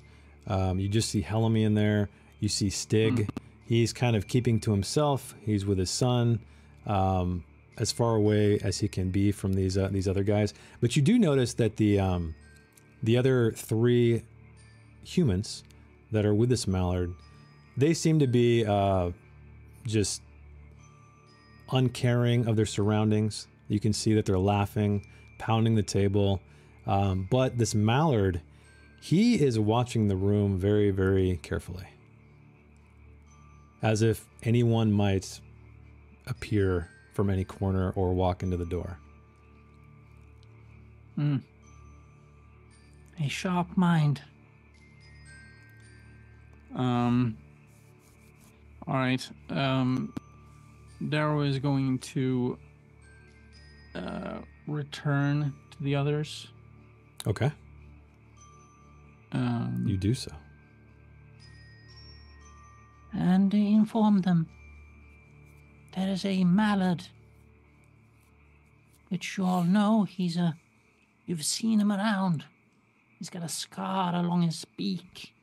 Um, 0.47 0.79
you 0.79 0.87
just 0.87 1.09
see 1.09 1.21
Helmy 1.21 1.63
in 1.63 1.73
there. 1.75 2.09
You 2.39 2.49
see 2.49 2.69
Stig. 2.69 3.29
He's 3.65 3.93
kind 3.93 4.15
of 4.15 4.27
keeping 4.27 4.59
to 4.61 4.71
himself. 4.71 5.33
He's 5.41 5.65
with 5.65 5.77
his 5.77 5.89
son, 5.89 6.39
um, 6.85 7.43
as 7.77 7.91
far 7.91 8.15
away 8.15 8.59
as 8.59 8.79
he 8.79 8.87
can 8.87 9.11
be 9.11 9.31
from 9.31 9.53
these 9.53 9.77
uh, 9.77 9.87
these 9.91 10.07
other 10.07 10.23
guys. 10.23 10.53
But 10.81 10.95
you 10.95 11.01
do 11.01 11.17
notice 11.17 11.53
that 11.55 11.77
the 11.77 11.99
um, 11.99 12.35
the 13.01 13.17
other 13.17 13.53
three 13.53 14.23
humans 15.03 15.63
that 16.11 16.25
are 16.25 16.33
with 16.33 16.49
this 16.49 16.67
mallard, 16.67 17.13
they 17.77 17.93
seem 17.93 18.19
to 18.19 18.27
be 18.27 18.65
uh, 18.65 19.11
just 19.85 20.21
uncaring 21.71 22.47
of 22.47 22.55
their 22.55 22.65
surroundings. 22.65 23.47
You 23.67 23.79
can 23.79 23.93
see 23.93 24.13
that 24.15 24.25
they're 24.25 24.37
laughing, 24.37 25.05
pounding 25.39 25.75
the 25.75 25.83
table. 25.83 26.41
Um, 26.85 27.27
but 27.31 27.57
this 27.57 27.73
mallard, 27.73 28.41
he 29.01 29.41
is 29.41 29.57
watching 29.57 30.07
the 30.07 30.15
room 30.15 30.57
very, 30.57 30.91
very 30.91 31.39
carefully. 31.41 31.87
As 33.81 34.01
if 34.01 34.25
anyone 34.43 34.91
might 34.91 35.39
appear 36.27 36.89
from 37.13 37.29
any 37.29 37.43
corner 37.43 37.91
or 37.91 38.13
walk 38.13 38.43
into 38.43 38.57
the 38.57 38.65
door. 38.65 38.97
Hmm. 41.15 41.37
a 43.19 43.27
sharp 43.27 43.75
mind. 43.75 44.21
Um. 46.75 47.37
All 48.87 48.95
right. 48.95 49.29
Um, 49.49 50.13
Darrow 51.09 51.41
is 51.41 51.59
going 51.59 51.99
to 51.99 52.57
uh, 53.95 54.37
return 54.67 55.53
to 55.71 55.83
the 55.83 55.95
others. 55.95 56.47
Okay, 57.27 57.51
Um, 59.31 59.83
you 59.87 59.97
do 59.97 60.13
so. 60.13 60.31
and 63.13 63.53
inform 63.53 64.21
them 64.21 64.47
there 65.95 66.07
is 66.09 66.23
a 66.25 66.43
mallard 66.45 67.03
which 69.09 69.37
you 69.37 69.45
all 69.45 69.63
know 69.63 70.03
he's 70.03 70.37
a 70.37 70.55
you've 71.25 71.43
seen 71.43 71.79
him 71.81 71.91
around 71.91 72.45
he's 73.19 73.29
got 73.29 73.43
a 73.43 73.49
scar 73.49 74.15
along 74.15 74.41
his 74.43 74.65
beak 74.77 75.33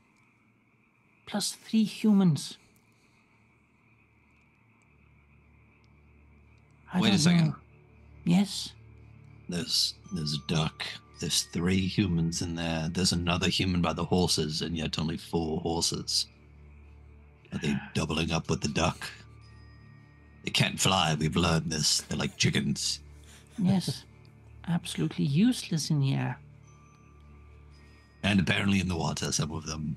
plus 1.29 1.53
three 1.53 1.85
humans 1.85 2.57
I 6.93 7.01
Wait 7.01 7.15
a 7.15 7.19
second. 7.19 7.49
know. 7.49 7.57
yes 8.25 8.73
There's 9.49 9.95
there's 10.13 10.35
a 10.35 10.47
duck. 10.49 10.85
There's 11.21 11.43
three 11.53 11.87
humans 11.87 12.43
in 12.43 12.55
there. 12.55 12.89
There's 12.91 13.13
another 13.13 13.49
human 13.49 13.83
by 13.83 13.93
the 13.93 14.05
horses, 14.05 14.63
and 14.63 14.77
yet 14.77 14.99
only 14.99 15.17
four 15.19 15.61
horses. 15.61 16.27
Are 17.53 17.59
they 17.59 17.75
doubling 17.95 18.31
up 18.33 18.49
with 18.49 18.61
the 18.63 18.69
duck? 18.69 19.11
They 20.45 20.51
can't 20.51 20.81
fly. 20.81 21.15
We've 21.19 21.37
learned 21.37 21.71
this. 21.71 22.01
They're 22.03 22.19
like 22.19 22.37
chickens. 22.39 23.01
yes 23.59 24.05
absolutely 24.69 25.25
useless 25.25 25.91
in 25.91 25.99
the 26.01 26.15
air 26.15 26.39
And 28.23 28.39
apparently 28.41 28.81
in 28.81 28.89
the 28.89 28.97
water, 28.97 29.33
some 29.33 29.51
of 29.53 29.67
them. 29.67 29.97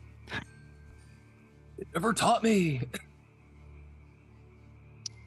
Never 1.94 2.14
taught 2.14 2.44
me. 2.44 2.82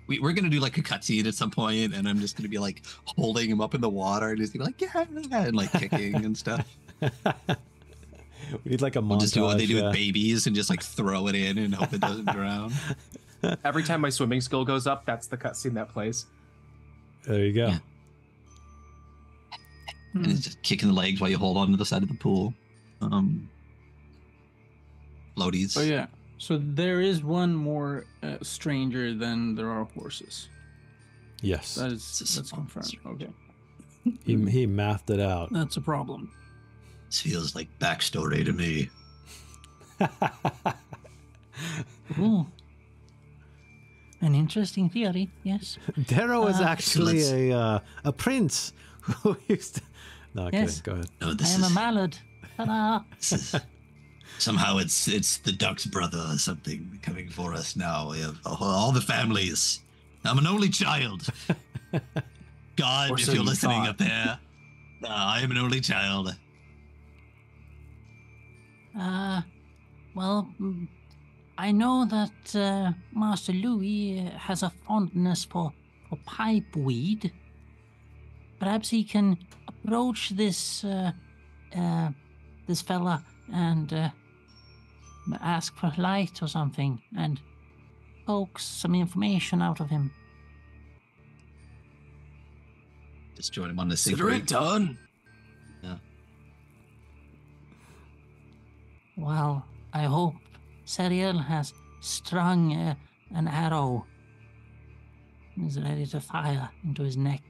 We, 0.06 0.18
we're 0.18 0.32
gonna 0.32 0.50
do 0.50 0.60
like 0.60 0.76
a 0.76 0.82
cutscene 0.82 1.26
at 1.26 1.34
some 1.34 1.50
point, 1.50 1.94
and 1.94 2.06
I'm 2.08 2.20
just 2.20 2.36
gonna 2.36 2.48
be 2.48 2.58
like 2.58 2.82
holding 3.06 3.48
him 3.50 3.60
up 3.60 3.74
in 3.74 3.80
the 3.80 3.88
water, 3.88 4.30
and 4.30 4.38
he's 4.38 4.50
gonna 4.50 4.70
be 4.70 4.84
like, 4.86 5.28
yeah, 5.30 5.38
and 5.46 5.56
like 5.56 5.72
kicking 5.72 6.14
and 6.16 6.36
stuff. 6.36 6.66
we 7.00 7.08
need 8.66 8.82
like 8.82 8.96
a 8.96 9.00
We'll 9.00 9.16
montage. 9.18 9.22
just 9.22 9.34
do 9.34 9.42
what 9.42 9.56
they 9.58 9.66
do 9.66 9.80
uh, 9.80 9.84
with 9.84 9.94
babies 9.94 10.46
and 10.46 10.54
just 10.54 10.68
like 10.70 10.82
throw 10.82 11.26
it 11.28 11.34
in 11.34 11.56
and 11.58 11.74
hope 11.74 11.92
it 11.94 12.00
doesn't 12.00 12.30
drown. 12.30 12.72
Every 13.64 13.82
time 13.82 14.00
my 14.02 14.10
swimming 14.10 14.40
skill 14.40 14.64
goes 14.64 14.86
up, 14.86 15.04
that's 15.06 15.26
the 15.26 15.36
cutscene 15.36 15.74
that 15.74 15.88
plays. 15.90 16.26
there 17.26 17.44
you 17.44 17.52
go. 17.52 17.66
Yeah. 17.68 17.78
and 20.14 20.26
it's 20.26 20.40
just 20.42 20.62
kicking 20.62 20.88
the 20.88 20.94
legs 20.94 21.20
while 21.20 21.30
you 21.30 21.38
hold 21.38 21.56
on 21.56 21.70
to 21.70 21.76
the 21.76 21.84
side 21.86 22.02
of 22.02 22.08
the 22.08 22.14
pool. 22.14 22.54
Um, 23.00 23.48
floaties. 25.36 25.76
Oh 25.78 25.82
yeah. 25.82 26.06
So 26.38 26.58
there 26.58 27.00
is 27.00 27.22
one 27.22 27.54
more 27.54 28.04
uh, 28.22 28.36
stranger 28.42 29.14
than 29.14 29.54
there 29.54 29.70
are 29.70 29.84
horses. 29.94 30.48
Yes, 31.42 31.74
That 31.76 31.92
It's 31.92 32.20
is 32.20 32.36
a 32.36 32.40
that's 32.40 32.52
confirmed. 32.52 32.86
stranger. 32.86 33.26
Okay. 33.26 33.32
he 34.24 34.36
he 34.50 34.66
mathed 34.66 35.10
it 35.10 35.20
out. 35.20 35.52
That's 35.52 35.76
a 35.76 35.80
problem. 35.80 36.30
This 37.10 37.20
feels 37.20 37.54
like 37.54 37.68
backstory 37.78 38.44
to 38.44 38.52
me. 38.52 38.90
Ooh. 42.18 42.46
An 44.20 44.34
interesting 44.34 44.88
theory, 44.88 45.28
yes. 45.42 45.78
Darrow 46.06 46.46
is 46.46 46.60
Uh, 46.60 46.64
actually 46.64 47.18
let's- 47.18 47.30
a 47.32 47.52
uh, 47.52 47.78
a 48.04 48.12
prince 48.12 48.72
who 49.22 49.36
used 49.48 49.76
to. 49.76 49.82
No, 50.34 50.48
Yes. 50.52 50.80
kidding. 50.80 50.82
Go 50.82 50.92
ahead. 50.92 51.10
No, 51.20 51.30
I 51.30 51.34
this 51.34 51.54
am 51.56 51.64
a 51.64 51.70
mallard. 51.70 52.16
Ta-da! 52.56 53.00
this 54.36 54.38
is 54.38 54.44
somehow 54.44 54.78
it's 54.78 55.08
it's 55.08 55.38
the 55.38 55.52
duck's 55.52 55.86
brother 55.86 56.24
or 56.30 56.38
something 56.38 56.98
coming 57.02 57.28
for 57.28 57.54
us 57.54 57.76
now. 57.76 58.10
We 58.10 58.20
have 58.20 58.38
all, 58.44 58.58
all 58.62 58.92
the 58.92 59.00
families. 59.00 59.80
I'm 60.24 60.38
an 60.38 60.46
only 60.46 60.68
child. 60.70 61.26
God, 62.76 63.10
Or 63.10 63.14
if 63.14 63.24
so 63.26 63.32
you're 63.32 63.42
you 63.42 63.48
listening 63.48 63.80
thought. 63.82 63.88
up 63.90 63.98
there, 63.98 64.38
uh, 65.04 65.08
I 65.08 65.40
am 65.42 65.50
an 65.50 65.58
only 65.58 65.80
child. 65.80 66.34
Uh, 68.98 69.42
well, 70.14 70.48
mm, 70.60 70.88
I 71.58 71.70
know 71.72 72.04
that 72.06 72.56
uh, 72.56 72.92
Master 73.12 73.52
Louis 73.52 74.20
uh, 74.32 74.38
has 74.38 74.62
a 74.62 74.70
fondness 74.86 75.44
for, 75.44 75.72
for 76.08 76.18
pipe 76.24 76.74
weed. 76.76 77.32
Perhaps 78.58 78.90
he 78.90 79.04
can 79.04 79.36
approach 79.68 80.30
this 80.30 80.84
uh, 80.84 81.12
uh, 81.76 82.08
this 82.66 82.80
fella 82.80 83.22
and 83.52 83.92
uh, 83.92 84.08
ask 85.40 85.74
for 85.76 85.92
light 85.98 86.42
or 86.42 86.48
something, 86.48 87.00
and 87.16 87.40
coax 88.26 88.64
some 88.64 88.94
information 88.94 89.62
out 89.62 89.80
of 89.80 89.90
him. 89.90 90.10
Just 93.36 93.52
join 93.52 93.70
him 93.70 93.78
on 93.80 93.88
the 93.88 93.94
Consider 93.94 94.16
secret. 94.16 94.36
it 94.42 94.46
done. 94.46 94.98
Yeah. 95.82 95.96
Well, 99.16 99.64
I 99.92 100.04
hope 100.04 100.34
Sariel 100.86 101.44
has 101.44 101.72
strung 102.00 102.74
uh, 102.74 102.94
an 103.34 103.48
arrow 103.48 104.06
and 105.56 105.68
is 105.68 105.80
ready 105.80 106.06
to 106.06 106.20
fire 106.20 106.70
into 106.84 107.02
his 107.02 107.16
neck. 107.16 107.42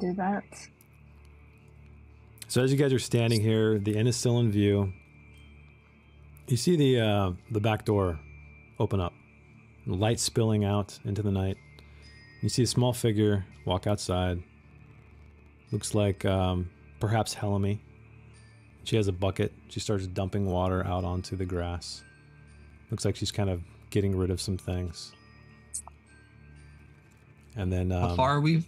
Do 0.00 0.12
that. 0.14 0.44
So 2.54 2.62
as 2.62 2.70
you 2.70 2.78
guys 2.78 2.92
are 2.92 3.00
standing 3.00 3.40
here, 3.40 3.80
the 3.80 3.96
inn 3.96 4.06
is 4.06 4.16
still 4.16 4.38
in 4.38 4.52
view. 4.52 4.92
You 6.46 6.56
see 6.56 6.76
the 6.76 7.00
uh, 7.00 7.32
the 7.50 7.58
back 7.58 7.84
door 7.84 8.20
open 8.78 9.00
up, 9.00 9.12
light 9.88 10.20
spilling 10.20 10.64
out 10.64 10.96
into 11.04 11.20
the 11.20 11.32
night. 11.32 11.56
You 12.42 12.48
see 12.48 12.62
a 12.62 12.66
small 12.68 12.92
figure 12.92 13.44
walk 13.64 13.88
outside. 13.88 14.40
Looks 15.72 15.96
like 15.96 16.24
um, 16.24 16.70
perhaps 17.00 17.34
Helmy. 17.34 17.80
She 18.84 18.94
has 18.94 19.08
a 19.08 19.12
bucket. 19.12 19.52
She 19.68 19.80
starts 19.80 20.06
dumping 20.06 20.46
water 20.46 20.86
out 20.86 21.02
onto 21.02 21.34
the 21.34 21.44
grass. 21.44 22.04
Looks 22.88 23.04
like 23.04 23.16
she's 23.16 23.32
kind 23.32 23.50
of 23.50 23.62
getting 23.90 24.16
rid 24.16 24.30
of 24.30 24.40
some 24.40 24.58
things. 24.58 25.10
And 27.56 27.72
then 27.72 27.90
um, 27.90 28.10
How 28.10 28.14
far 28.14 28.30
are 28.36 28.40
we? 28.40 28.62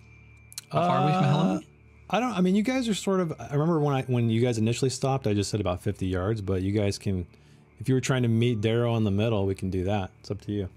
How 0.73 0.89
far 0.89 0.99
are 0.99 1.07
we 1.07 1.13
from 1.13 1.25
uh, 1.25 1.45
Helmy? 1.45 1.67
I 2.09 2.21
don't. 2.21 2.33
I 2.33 2.41
mean, 2.41 2.55
you 2.55 2.63
guys 2.63 2.89
are 2.89 2.95
sort 2.95 3.21
of. 3.21 3.33
I 3.41 3.53
remember 3.53 3.81
when 3.81 3.95
I 3.95 4.03
when 4.03 4.31
you 4.31 4.41
guys 4.41 4.59
initially 4.59 4.91
stopped, 4.91 5.27
I 5.27 5.35
just 5.35 5.51
said 5.51 5.61
about 5.61 5.83
fifty 5.83 6.07
yards. 6.07 6.41
But 6.41 6.63
you 6.63 6.71
guys 6.73 6.99
can, 6.99 7.27
if 7.81 7.89
you 7.89 7.95
were 7.97 8.01
trying 8.01 8.23
to 8.23 8.29
meet 8.29 8.61
Darrow 8.61 8.97
in 8.97 9.05
the 9.05 9.11
middle, 9.11 9.45
we 9.47 9.55
can 9.57 9.71
do 9.71 9.85
that. 9.85 10.11
It's 10.21 10.31
up 10.31 10.41
to 10.43 10.53
you. 10.53 10.69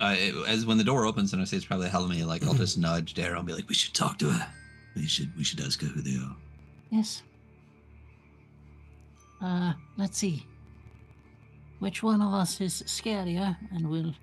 Uh, 0.00 0.16
it- 0.18 0.34
as 0.48 0.66
when 0.66 0.78
the 0.78 0.84
door 0.84 1.06
opens 1.06 1.32
and 1.32 1.40
I 1.40 1.44
say 1.44 1.56
it's 1.56 1.66
probably 1.66 1.88
Helmy, 1.88 2.24
like 2.24 2.44
I'll 2.44 2.54
just 2.54 2.76
nudge 2.78 3.14
Daryl 3.14 3.38
and 3.38 3.46
be 3.46 3.52
like, 3.52 3.68
"We 3.68 3.74
should 3.74 3.94
talk 3.94 4.18
to 4.18 4.30
her. 4.30 4.46
We 4.96 5.06
should. 5.06 5.34
We 5.36 5.44
should 5.44 5.60
ask 5.60 5.80
her 5.80 5.86
who 5.86 6.02
they 6.02 6.16
are." 6.16 6.36
Yes. 6.90 7.22
Uh, 9.40 9.72
let's 9.96 10.18
see. 10.18 10.46
Which 11.78 12.02
one 12.02 12.20
of 12.22 12.32
us 12.32 12.60
is 12.60 12.82
scarier 12.86 13.56
and 13.72 13.88
will 13.90 14.14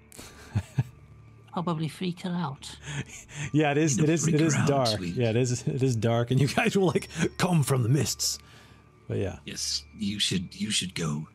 probably 1.53 1.87
freak 1.87 2.21
her 2.21 2.31
out? 2.31 2.75
Yeah, 3.53 3.71
it 3.71 3.77
is. 3.77 3.97
You 3.97 4.03
know, 4.05 4.09
It 4.09 4.13
is. 4.13 4.27
It 4.27 4.37
freak 4.39 4.53
out, 4.55 4.67
dark. 4.67 4.99
Yeah, 5.01 5.29
it 5.29 5.35
is. 5.37 5.63
It 5.67 5.81
is 5.83 5.95
dark, 5.95 6.31
and 6.31 6.39
you 6.39 6.47
guys 6.47 6.75
will 6.77 6.87
like 6.87 7.07
come 7.37 7.63
from 7.63 7.83
the 7.83 7.89
mists. 7.89 8.37
But 9.07 9.17
yeah, 9.17 9.37
Yes, 9.45 9.83
you 9.97 10.19
should. 10.19 10.53
You 10.59 10.69
should 10.71 10.93
go. 10.93 11.27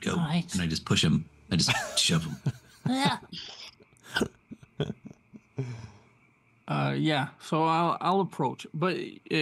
Go. 0.00 0.12
All 0.12 0.18
right. 0.18 0.52
And 0.52 0.62
I 0.62 0.66
just 0.66 0.84
push 0.84 1.02
him. 1.04 1.24
I 1.50 1.56
just 1.56 1.70
shove 1.98 2.24
him. 2.24 2.36
Ah, 2.88 3.20
Uh, 6.68 6.94
yeah. 6.98 7.28
So 7.40 7.64
I'll 7.64 7.96
I'll 8.00 8.20
approach, 8.20 8.66
but 8.74 8.94
uh, 9.32 9.36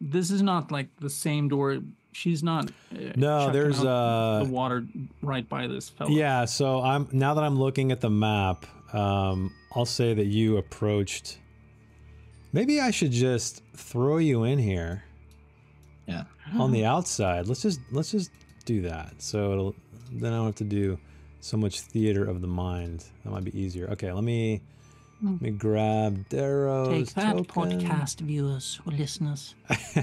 this 0.00 0.30
is 0.32 0.42
not 0.42 0.72
like 0.72 0.88
the 0.98 1.08
same 1.10 1.48
door. 1.48 1.78
She's 2.12 2.42
not. 2.42 2.70
Uh, 2.92 3.12
No, 3.14 3.50
there's, 3.52 3.78
out 3.78 3.86
uh, 3.86 4.44
the 4.44 4.50
water 4.50 4.84
right 5.22 5.48
by 5.48 5.68
this 5.68 5.88
fellow. 5.90 6.10
yeah. 6.10 6.44
So 6.46 6.80
I'm 6.82 7.06
now 7.12 7.34
that 7.34 7.44
I'm 7.44 7.56
looking 7.56 7.92
at 7.92 8.00
the 8.00 8.10
map. 8.10 8.66
Um, 8.92 9.52
I'll 9.74 9.86
say 9.86 10.14
that 10.14 10.26
you 10.26 10.56
approached. 10.56 11.38
Maybe 12.52 12.80
I 12.80 12.90
should 12.90 13.12
just 13.12 13.62
throw 13.76 14.18
you 14.18 14.44
in 14.44 14.58
here 14.58 15.04
Yeah. 16.08 16.24
on 16.58 16.72
the 16.72 16.84
outside. 16.84 17.46
Let's 17.46 17.62
just 17.62 17.80
let's 17.92 18.10
just 18.10 18.30
do 18.64 18.82
that. 18.82 19.14
So 19.22 19.52
it'll 19.52 19.74
then 20.12 20.32
I 20.32 20.36
don't 20.36 20.46
have 20.46 20.54
to 20.56 20.64
do 20.64 20.98
so 21.40 21.56
much 21.56 21.80
theater 21.82 22.24
of 22.24 22.40
the 22.40 22.48
mind. 22.48 23.04
That 23.24 23.30
might 23.30 23.44
be 23.44 23.58
easier. 23.58 23.88
Okay, 23.90 24.12
let 24.12 24.24
me 24.24 24.60
let 25.22 25.40
me 25.40 25.50
grab 25.50 26.28
Darrow's 26.28 26.88
Take 27.12 27.14
that, 27.14 27.36
token. 27.36 27.80
podcast 27.80 28.20
viewers 28.20 28.80
or 28.86 28.92
listeners. 28.92 29.54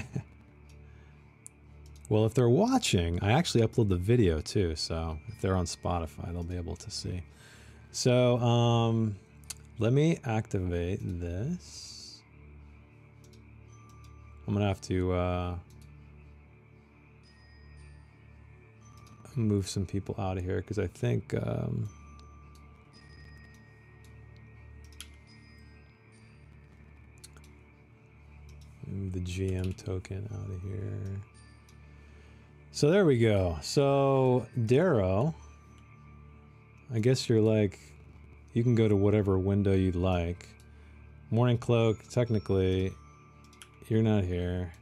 Well, 2.10 2.24
if 2.24 2.32
they're 2.32 2.48
watching, 2.48 3.22
I 3.22 3.32
actually 3.32 3.66
upload 3.66 3.90
the 3.90 3.96
video 3.96 4.40
too. 4.40 4.74
So 4.76 5.18
if 5.28 5.40
they're 5.42 5.56
on 5.56 5.66
Spotify, 5.66 6.32
they'll 6.32 6.42
be 6.42 6.56
able 6.56 6.76
to 6.76 6.90
see. 6.90 7.22
So 7.98 8.38
um, 8.38 9.16
let 9.80 9.92
me 9.92 10.20
activate 10.24 11.00
this. 11.02 12.20
I'm 14.46 14.54
gonna 14.54 14.68
have 14.68 14.80
to 14.82 15.12
uh, 15.14 15.54
move 19.34 19.68
some 19.68 19.84
people 19.84 20.14
out 20.16 20.38
of 20.38 20.44
here 20.44 20.58
because 20.58 20.78
I 20.78 20.86
think 20.86 21.34
um, 21.34 21.88
move 28.86 29.12
the 29.12 29.18
GM 29.18 29.76
token 29.76 30.28
out 30.32 30.48
of 30.48 30.62
here. 30.62 31.20
So 32.70 32.90
there 32.92 33.04
we 33.04 33.18
go. 33.18 33.58
So 33.60 34.46
Darrow, 34.66 35.34
I 36.92 37.00
guess 37.00 37.28
you're 37.28 37.40
like, 37.40 37.78
you 38.54 38.62
can 38.62 38.74
go 38.74 38.88
to 38.88 38.96
whatever 38.96 39.38
window 39.38 39.74
you'd 39.74 39.94
like. 39.94 40.48
Morning 41.30 41.58
Cloak, 41.58 41.98
technically, 42.08 42.92
you're 43.88 44.02
not 44.02 44.24
here. 44.24 44.72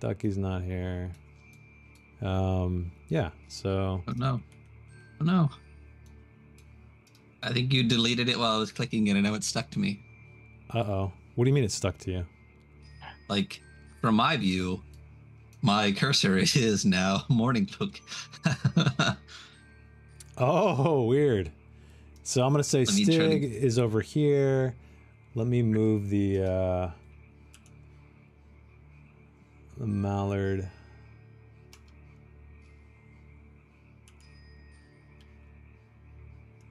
Ducky's 0.00 0.38
not 0.38 0.62
here. 0.62 1.10
Um, 2.22 2.90
yeah. 3.08 3.30
So 3.48 4.02
Oh 4.08 4.12
no. 4.16 4.40
Oh 5.20 5.24
no. 5.24 5.50
I 7.42 7.52
think 7.52 7.72
you 7.72 7.82
deleted 7.84 8.28
it 8.28 8.38
while 8.38 8.56
I 8.56 8.58
was 8.58 8.72
clicking 8.72 9.06
it, 9.06 9.12
and 9.12 9.22
now 9.22 9.34
it's 9.34 9.46
stuck 9.46 9.70
to 9.70 9.78
me. 9.78 10.00
uh 10.74 10.78
oh. 10.80 11.12
What 11.34 11.44
do 11.44 11.50
you 11.50 11.54
mean 11.54 11.64
it's 11.64 11.74
stuck 11.74 11.98
to 11.98 12.10
you? 12.10 12.26
Like, 13.28 13.60
from 14.00 14.16
my 14.16 14.36
view, 14.36 14.82
my 15.62 15.92
cursor 15.92 16.36
is 16.38 16.84
now 16.84 17.24
morning 17.28 17.68
book. 17.78 18.00
Oh, 20.40 21.02
weird. 21.04 21.50
So 22.22 22.44
I'm 22.44 22.52
gonna 22.52 22.62
say 22.62 22.84
Let 22.84 22.94
me 22.94 23.04
to- 23.06 23.12
Stig 23.12 23.44
is 23.44 23.78
over 23.78 24.00
here. 24.00 24.74
Let 25.34 25.46
me 25.46 25.62
move 25.62 26.10
the 26.10 26.42
uh 26.42 26.90
the 29.78 29.86
mallard. 29.86 30.68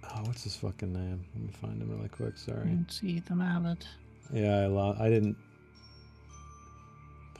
Oh, 0.04 0.22
what's 0.24 0.44
his 0.44 0.56
fucking 0.56 0.94
name? 0.94 1.26
Let 1.36 1.44
me 1.44 1.52
find 1.62 1.82
him 1.82 1.90
really 1.96 2.10
quick. 2.10 2.38
Sorry. 2.38 2.70
Let's 2.78 3.00
see 3.00 3.20
the 3.20 3.36
mallet. 3.36 3.86
Yeah, 4.34 4.62
I 4.64 4.66
lo- 4.68 4.96
I 5.00 5.10
didn't 5.10 5.38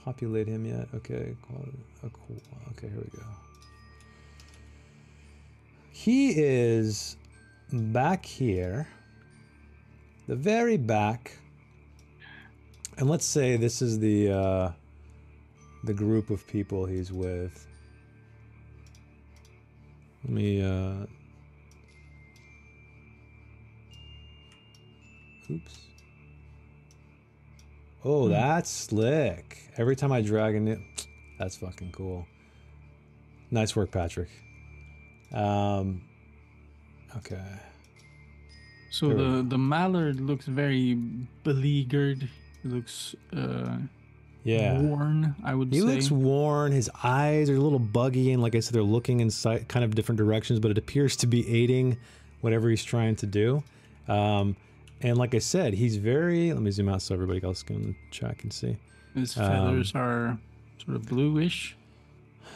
populate 0.04 0.48
him 0.48 0.66
yet. 0.66 0.88
Okay, 0.94 1.36
quality. 1.42 1.78
cool. 2.02 2.42
Okay, 2.72 2.88
here 2.90 2.98
we 3.00 3.20
go. 3.20 3.26
He 5.98 6.30
is 6.38 7.18
back 7.74 8.24
here, 8.24 8.88
the 10.28 10.36
very 10.36 10.78
back, 10.78 11.36
and 13.00 13.10
let's 13.10 13.26
say 13.26 13.58
this 13.58 13.82
is 13.82 13.98
the 13.98 14.32
uh, 14.32 14.72
the 15.86 15.96
group 15.96 16.30
of 16.30 16.46
people 16.46 16.86
he's 16.86 17.12
with. 17.12 17.66
Let 20.24 20.34
me. 20.34 20.62
Uh, 20.62 21.08
oops. 25.50 25.80
Oh, 28.06 28.30
that's 28.30 28.70
slick. 28.70 29.72
Every 29.78 29.96
time 29.96 30.12
I 30.12 30.22
drag 30.22 30.54
a 30.54 30.60
new, 30.60 30.80
that's 31.40 31.58
fucking 31.58 31.92
cool. 31.92 32.28
Nice 33.50 33.76
work, 33.76 33.90
Patrick. 33.90 34.30
Um, 35.34 36.02
okay. 37.18 37.42
So 38.90 39.10
There 39.10 39.18
we 39.18 39.24
the 39.24 39.44
the 39.44 39.58
mallard 39.58 40.20
looks 40.22 40.46
very 40.46 40.96
beleaguered. 41.44 42.30
Looks 42.64 43.16
uh, 43.36 43.78
Yeah. 44.44 44.80
worn. 44.82 45.36
I 45.44 45.54
would 45.56 45.70
say 45.72 45.76
He 45.76 45.82
say. 45.82 45.88
looks 45.94 46.12
worn. 46.12 46.72
His 46.72 46.90
eyes 47.04 47.50
are 47.50 47.56
a 47.56 47.60
little 47.60 47.80
buggy, 47.80 48.32
and 48.32 48.42
like 48.42 48.56
I 48.56 48.60
said, 48.62 48.74
they're 48.74 48.82
looking 48.84 49.20
in 49.20 49.30
sight, 49.30 49.68
kind 49.68 49.84
of 49.86 49.94
different 49.96 50.18
directions, 50.18 50.60
but 50.60 50.72
it 50.72 50.78
appears 50.78 51.16
to 51.18 51.28
be 51.28 51.48
aiding 51.54 51.98
whatever 52.42 52.70
he's 52.70 52.84
trying 52.84 53.16
to 53.18 53.26
do. 53.26 53.64
Um, 54.08 54.56
and 55.02 55.18
like 55.18 55.36
I 55.36 55.40
said, 55.40 55.74
he's 55.74 55.98
very. 55.98 56.52
Let 56.54 56.62
me 56.62 56.72
zoom 56.72 56.90
out 56.90 57.02
so 57.02 57.14
everybody 57.14 57.44
else 57.44 57.62
can 57.62 57.96
check 58.10 58.44
and 58.44 58.52
see. 58.52 58.78
His 59.14 59.38
um, 59.38 59.46
feathers 59.46 59.92
are 59.96 60.38
sort 60.84 60.96
of 60.96 61.06
bluish, 61.08 61.76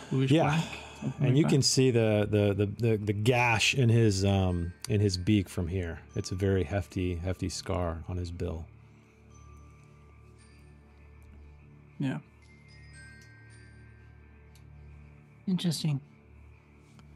bluish 0.09 0.31
Yeah. 0.31 0.43
black. 0.43 0.65
Something 1.01 1.25
and 1.25 1.35
like 1.35 1.37
you 1.37 1.43
that. 1.43 1.49
can 1.49 1.61
see 1.61 1.91
the, 1.91 2.27
the 2.29 2.53
the, 2.53 2.65
the 2.65 2.97
the 2.97 3.13
gash 3.13 3.73
in 3.73 3.89
his 3.89 4.23
um 4.25 4.73
in 4.89 5.01
his 5.01 5.17
beak 5.17 5.49
from 5.49 5.67
here. 5.67 5.99
It's 6.15 6.31
a 6.31 6.35
very 6.35 6.63
hefty 6.63 7.15
hefty 7.15 7.49
scar 7.49 8.03
on 8.07 8.17
his 8.17 8.31
bill. 8.31 8.65
Yeah. 11.99 12.19
Interesting. 15.47 15.99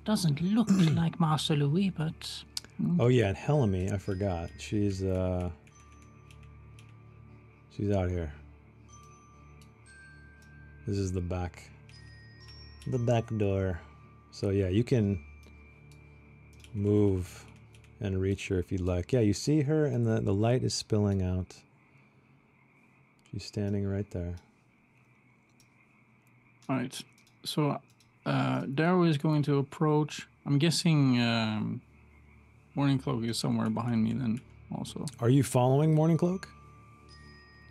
Doesn't 0.04 0.42
look 0.42 0.68
like 0.96 1.20
Master 1.20 1.56
Louis, 1.56 1.90
but 1.90 2.44
mm, 2.82 2.98
Oh 3.00 3.08
yeah, 3.08 3.28
and 3.30 3.38
Helmy, 3.38 3.92
I 3.92 3.98
forgot. 3.98 4.50
She's 4.60 5.04
uh 5.04 5.50
She's 7.76 7.92
out 7.92 8.10
here. 8.10 8.32
This 10.88 10.98
is 10.98 11.12
the 11.12 11.20
back. 11.20 11.70
The 12.88 13.00
back 13.00 13.26
door. 13.38 13.80
So 14.32 14.50
yeah, 14.50 14.70
you 14.70 14.84
can 14.84 15.24
move 16.74 17.46
and 18.00 18.22
reach 18.22 18.48
her 18.50 18.60
if 18.60 18.72
you'd 18.72 18.82
like. 18.82 19.14
Yeah, 19.14 19.22
you 19.22 19.34
see 19.34 19.62
her 19.62 19.86
and 19.86 20.06
the, 20.06 20.22
the 20.22 20.34
light 20.34 20.64
is 20.64 20.74
spilling 20.74 21.22
out. 21.22 21.56
She's 23.32 23.46
standing 23.46 23.88
right 23.88 24.10
there. 24.12 24.36
All 26.70 26.78
right. 26.78 27.02
So, 27.44 27.80
uh, 28.26 28.62
Darrow 28.62 29.04
is 29.04 29.18
going 29.18 29.44
to 29.44 29.58
approach. 29.58 30.28
I'm 30.46 30.58
guessing 30.58 31.22
um, 31.22 31.82
Morning 32.76 33.00
Cloak 33.00 33.24
is 33.24 33.38
somewhere 33.38 33.70
behind 33.70 34.04
me 34.04 34.14
then, 34.14 34.42
also. 34.76 35.06
Are 35.20 35.30
you 35.30 35.44
following 35.44 35.94
Morning 35.94 36.18
Cloak? 36.18 36.48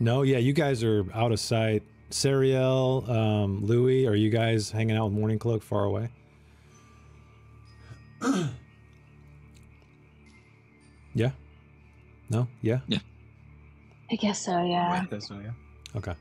No, 0.00 0.22
yeah, 0.22 0.38
you 0.38 0.52
guys 0.52 0.82
are 0.82 1.04
out 1.14 1.32
of 1.32 1.40
sight. 1.40 1.82
Sariel, 2.14 3.08
um, 3.08 3.66
Louis, 3.66 4.06
are 4.06 4.14
you 4.14 4.30
guys 4.30 4.70
hanging 4.70 4.96
out 4.96 5.06
with 5.06 5.14
Morning 5.14 5.36
Cloak 5.36 5.64
far 5.64 5.82
away? 5.82 6.08
yeah? 11.12 11.32
No? 12.30 12.46
Yeah? 12.62 12.78
Yeah. 12.86 13.00
I 14.12 14.14
guess 14.14 14.44
so, 14.44 14.62
yeah. 14.64 14.90
Right, 15.00 15.10
that's- 15.10 15.26
so, 15.26 15.40
yeah. 15.42 15.50
Okay. 15.96 16.14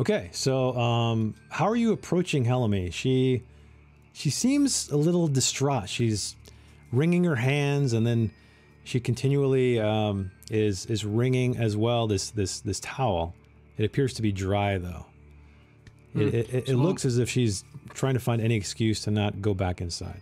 Okay, 0.00 0.30
so 0.32 0.76
um, 0.76 1.36
how 1.48 1.66
are 1.66 1.76
you 1.76 1.92
approaching 1.92 2.44
Helmy? 2.44 2.90
She 2.90 3.44
she 4.12 4.30
seems 4.30 4.88
a 4.90 4.96
little 4.96 5.28
distraught. 5.28 5.88
She's 5.88 6.34
wringing 6.90 7.22
her 7.22 7.36
hands, 7.36 7.92
and 7.92 8.04
then 8.04 8.32
she 8.82 8.98
continually 8.98 9.78
um, 9.78 10.32
is 10.50 10.86
is 10.86 11.04
wringing 11.04 11.56
as 11.56 11.76
well 11.76 12.08
this 12.08 12.30
this 12.30 12.60
this 12.60 12.80
towel. 12.80 13.34
It 13.82 13.86
appears 13.86 14.14
to 14.14 14.22
be 14.22 14.30
dry 14.30 14.78
though. 14.78 15.06
It, 16.14 16.22
it, 16.34 16.34
it, 16.34 16.54
it 16.54 16.66
So- 16.68 16.74
looks 16.76 17.04
as 17.04 17.18
if 17.18 17.28
she's 17.28 17.64
trying 17.94 18.14
to 18.14 18.20
find 18.20 18.40
any 18.40 18.54
excuse 18.54 19.00
to 19.02 19.10
not 19.10 19.42
go 19.42 19.54
back 19.54 19.80
inside. 19.80 20.20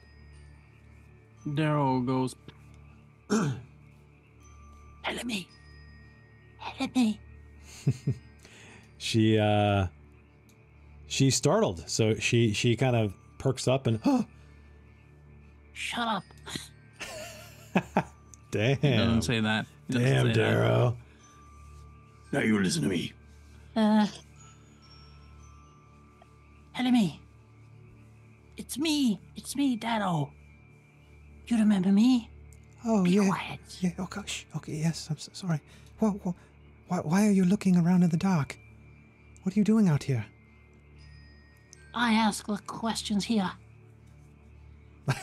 Darrow 1.54 2.00
goes, 2.00 2.34
Helmy. 5.02 5.46
Helmy. 6.58 7.20
She 9.02 9.38
uh, 9.38 9.86
she's 11.06 11.34
startled, 11.34 11.84
so 11.88 12.16
she 12.16 12.52
she 12.52 12.76
kind 12.76 12.94
of 12.94 13.14
perks 13.38 13.66
up 13.66 13.86
and 13.86 13.98
Shut 15.72 16.06
up. 16.06 16.22
damn, 18.50 18.76
he 18.76 18.88
doesn't 18.96 19.22
say 19.22 19.40
that. 19.40 19.64
Doesn't 19.88 20.06
damn, 20.06 20.26
say. 20.26 20.32
Darrow. 20.34 20.98
Now 22.30 22.40
you 22.40 22.58
listen 22.62 22.82
to 22.82 22.88
me. 22.90 23.14
Uh. 23.76 24.06
Helmy. 26.72 27.20
It's 28.56 28.78
me. 28.78 29.20
It's 29.36 29.56
me, 29.56 29.76
Darrow. 29.76 30.32
You 31.46 31.58
remember 31.58 31.90
me? 31.90 32.30
Oh, 32.84 33.04
Be 33.04 33.10
yeah. 33.12 33.26
quiet. 33.26 33.60
Yeah, 33.80 33.90
oh 33.98 34.06
gosh. 34.08 34.46
Okay, 34.56 34.74
yes, 34.74 35.08
I'm 35.10 35.18
so 35.18 35.30
sorry. 35.34 35.60
Wha 36.00 36.12
why, 36.88 36.98
why 36.98 37.26
are 37.26 37.30
you 37.30 37.44
looking 37.44 37.76
around 37.76 38.02
in 38.02 38.10
the 38.10 38.16
dark? 38.16 38.58
What 39.42 39.54
are 39.54 39.58
you 39.58 39.64
doing 39.64 39.88
out 39.88 40.04
here? 40.04 40.26
I 41.94 42.12
ask 42.12 42.46
the 42.46 42.58
questions 42.66 43.24
here. 43.24 43.50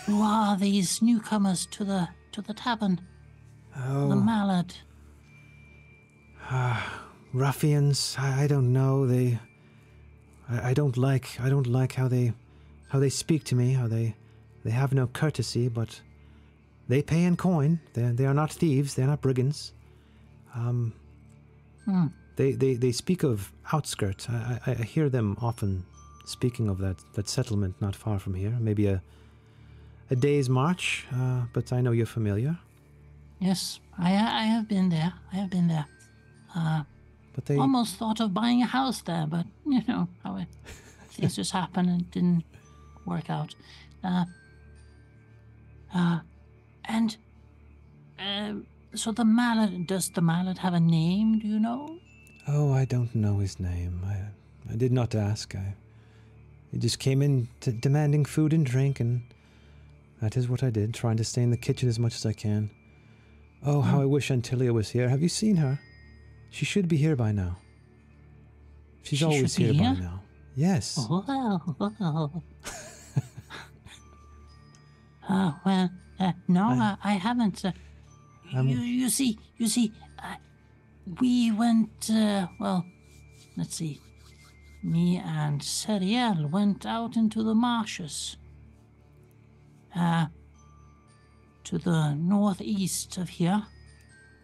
Who 0.06 0.22
are 0.24 0.58
these 0.58 1.02
newcomers 1.02 1.66
to 1.72 1.84
the 1.84 2.10
to 2.34 2.42
the 2.42 2.54
tavern? 2.54 3.02
Oh. 3.76 4.10
The 4.10 4.16
mallard. 4.16 4.74
Ruffians. 7.34 8.16
I, 8.18 8.44
I 8.44 8.48
don't 8.48 8.72
know. 8.74 9.06
They. 9.08 9.40
I, 10.50 10.70
I 10.70 10.74
don't 10.74 10.98
like. 10.98 11.40
I 11.40 11.50
don't 11.50 11.68
like 11.68 11.94
how 11.94 12.08
they, 12.08 12.34
how 12.90 13.00
they 13.00 13.10
speak 13.10 13.44
to 13.46 13.56
me. 13.56 13.74
How 13.74 13.88
they, 13.88 14.16
they 14.64 14.72
have 14.72 14.94
no 14.94 15.08
courtesy. 15.08 15.70
But 15.70 16.02
they 16.88 17.02
pay 17.02 17.24
in 17.24 17.38
coin. 17.38 17.80
They 17.94 18.04
they 18.04 18.26
are 18.26 18.34
not 18.34 18.52
thieves. 18.52 18.96
They're 18.96 19.08
not 19.08 19.22
brigands. 19.22 19.74
Um. 20.56 20.94
Hmm. 21.86 22.08
They, 22.36 22.52
they, 22.52 22.76
they 22.76 22.92
speak 22.92 23.24
of 23.24 23.52
outskirts. 23.74 24.30
I, 24.30 24.60
I, 24.68 24.72
I 24.72 24.84
hear 24.84 25.10
them 25.10 25.38
often 25.42 25.84
speaking 26.26 26.70
of 26.70 26.78
that, 26.80 26.98
that 27.14 27.28
settlement 27.28 27.82
not 27.82 27.96
far 27.96 28.20
from 28.20 28.36
here. 28.36 28.56
Maybe 28.60 28.88
a, 28.88 29.02
a 30.12 30.16
day's 30.16 30.50
march, 30.50 31.08
uh, 31.14 31.44
but 31.54 31.74
I 31.74 31.82
know 31.82 31.92
you're 31.92 32.06
familiar. 32.06 32.58
Yes, 33.40 33.80
I 33.98 34.14
I 34.14 34.44
have 34.44 34.68
been 34.68 34.90
there. 34.90 35.14
I 35.32 35.36
have 35.38 35.50
been 35.50 35.68
there. 35.68 35.86
Uh, 36.56 36.84
But 37.38 37.46
they, 37.46 37.58
almost 37.58 37.98
thought 37.98 38.20
of 38.20 38.34
buying 38.34 38.64
a 38.64 38.66
house 38.66 39.02
there, 39.04 39.28
but 39.30 39.46
you 39.66 39.82
know 39.88 40.08
how 40.24 40.38
it, 40.38 40.48
things 41.12 41.36
just 41.36 41.52
happen 41.52 41.88
and 41.88 42.10
didn't 42.10 42.44
work 43.06 43.30
out. 43.30 43.54
Uh, 44.04 44.26
uh, 45.94 46.20
and 46.86 47.16
uh, 48.20 48.54
so 48.96 49.12
the 49.12 49.24
mallard 49.24 49.86
does 49.86 50.10
the 50.10 50.22
mallet 50.22 50.58
have 50.58 50.74
a 50.74 50.80
name? 50.80 51.38
Do 51.40 51.48
you 51.48 51.60
know? 51.60 52.00
oh, 52.48 52.74
I 52.74 52.86
don't 52.86 53.14
know 53.14 53.40
his 53.40 53.60
name. 53.60 54.02
I, 54.06 54.72
I 54.72 54.76
did 54.76 54.92
not 54.92 55.16
ask. 55.16 55.56
I, 55.56 55.76
he 56.72 56.78
just 56.78 57.00
came 57.00 57.22
in 57.22 57.50
t- 57.60 57.72
demanding 57.72 58.26
food 58.26 58.54
and 58.54 58.66
drink, 58.66 59.00
and 59.00 59.22
that 60.22 60.38
is 60.38 60.50
what 60.50 60.64
I 60.64 60.70
did, 60.70 60.94
trying 60.94 61.18
to 61.18 61.24
stay 61.24 61.44
in 61.44 61.52
the 61.52 61.58
kitchen 61.58 61.90
as 61.90 62.00
much 62.00 62.16
as 62.16 62.26
I 62.26 62.34
can. 62.34 62.70
Oh, 63.66 63.82
how 63.82 64.02
I 64.02 64.06
wish 64.06 64.30
Antilia 64.30 64.72
was 64.72 64.90
here. 64.90 65.10
Have 65.10 65.22
you 65.22 65.30
seen 65.30 65.58
her? 65.58 65.80
She 66.50 66.66
should 66.66 66.88
be 66.88 66.98
here 66.98 67.16
by 67.16 67.32
now. 67.32 67.58
She's 69.04 69.20
She 69.20 69.26
always 69.26 69.56
be 69.56 69.72
here 69.72 69.74
by 69.74 70.00
now. 70.00 70.24
Yes. 70.56 70.98
Well, 71.10 71.24
well. 71.80 72.44
uh, 75.30 75.52
well, 75.66 75.90
uh, 76.20 76.32
no, 76.48 76.64
I, 76.64 76.98
I 77.04 77.14
haven't. 77.14 77.64
Uh, 77.64 77.72
you, 78.54 78.80
you 78.80 79.10
see, 79.10 79.38
you 79.58 79.68
see, 79.68 79.92
we 81.20 81.52
went, 81.52 82.10
uh, 82.12 82.48
well, 82.60 82.86
let's 83.56 83.76
see. 83.76 84.00
Me 84.84 85.18
and 85.18 85.62
Sariel 85.62 86.50
went 86.50 86.86
out 86.86 87.16
into 87.16 87.44
the 87.44 87.56
marshes. 87.56 88.38
Uh, 89.96 90.28
to 91.64 91.78
the 91.78 92.14
northeast 92.14 93.18
of 93.18 93.30
here. 93.30 93.64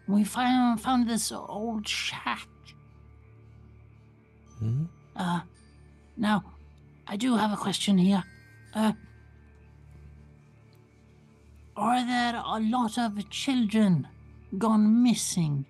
We 0.08 0.24
found, 0.24 0.82
found 0.82 1.08
this 1.08 1.32
old 1.32 1.88
shack. 1.88 2.48
Hmm? 4.60 4.86
Uh, 5.16 5.42
now, 6.18 6.44
I 7.08 7.16
do 7.16 7.36
have 7.36 7.52
a 7.52 7.58
question 7.58 7.98
here. 7.98 8.24
Uh, 8.74 8.94
are 11.76 12.06
there 12.06 12.42
a 12.46 12.60
lot 12.60 12.98
of 12.98 13.30
children 13.30 14.08
gone 14.58 15.04
missing 15.04 15.66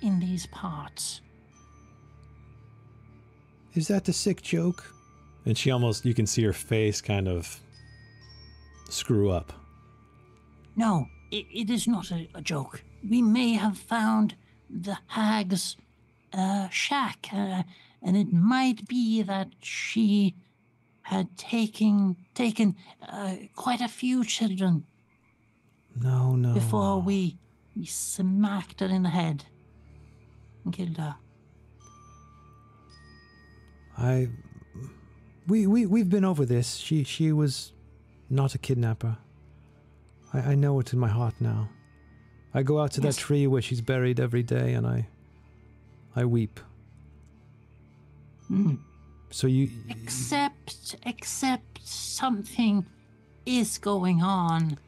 in 0.00 0.18
these 0.18 0.46
parts? 0.46 1.20
Is 3.74 3.88
that 3.88 4.04
the 4.04 4.12
sick 4.12 4.42
joke? 4.42 4.84
And 5.44 5.56
she 5.56 5.70
almost, 5.70 6.04
you 6.04 6.14
can 6.14 6.26
see 6.26 6.42
her 6.44 6.52
face 6.52 7.00
kind 7.00 7.28
of 7.28 7.58
screw 8.88 9.30
up. 9.30 9.52
No, 10.76 11.06
it, 11.30 11.46
it 11.52 11.70
is 11.70 11.88
not 11.88 12.10
a, 12.10 12.28
a 12.34 12.42
joke. 12.42 12.82
We 13.08 13.22
may 13.22 13.54
have 13.54 13.76
found 13.78 14.34
the 14.70 14.98
hag's 15.08 15.76
uh, 16.32 16.68
shack, 16.70 17.28
uh, 17.32 17.62
and 18.02 18.16
it 18.16 18.32
might 18.32 18.86
be 18.88 19.22
that 19.22 19.48
she 19.60 20.34
had 21.02 21.36
taken 21.36 22.16
taken 22.34 22.76
uh, 23.06 23.34
quite 23.56 23.80
a 23.80 23.88
few 23.88 24.24
children 24.24 24.84
No, 26.00 26.36
no. 26.36 26.54
before 26.54 27.00
we, 27.02 27.36
we 27.76 27.86
smacked 27.86 28.80
her 28.80 28.86
in 28.86 29.02
the 29.02 29.10
head 29.10 29.44
and 30.64 30.72
killed 30.72 30.96
her. 30.96 31.16
I 33.98 34.28
we 35.48 35.66
we 35.66 35.86
we've 35.86 36.08
been 36.08 36.24
over 36.24 36.46
this. 36.46 36.76
She 36.76 37.04
she 37.04 37.32
was 37.32 37.72
not 38.30 38.54
a 38.54 38.58
kidnapper. 38.58 39.18
I, 40.32 40.52
I 40.52 40.54
know 40.54 40.78
it 40.80 40.92
in 40.92 40.98
my 40.98 41.08
heart 41.08 41.34
now. 41.40 41.68
I 42.54 42.62
go 42.62 42.80
out 42.80 42.92
to 42.92 43.00
Yes. 43.00 43.16
that 43.16 43.20
tree 43.22 43.46
where 43.46 43.62
she's 43.62 43.80
buried 43.80 44.20
every 44.20 44.42
day 44.42 44.74
and 44.74 44.86
I 44.86 45.08
I 46.14 46.24
weep. 46.26 46.60
Mm. 48.50 48.78
So 49.30 49.46
you 49.46 49.70
Except, 49.88 50.96
except 51.06 51.80
something 51.86 52.84
is 53.46 53.78
going 53.78 54.22
on 54.22 54.78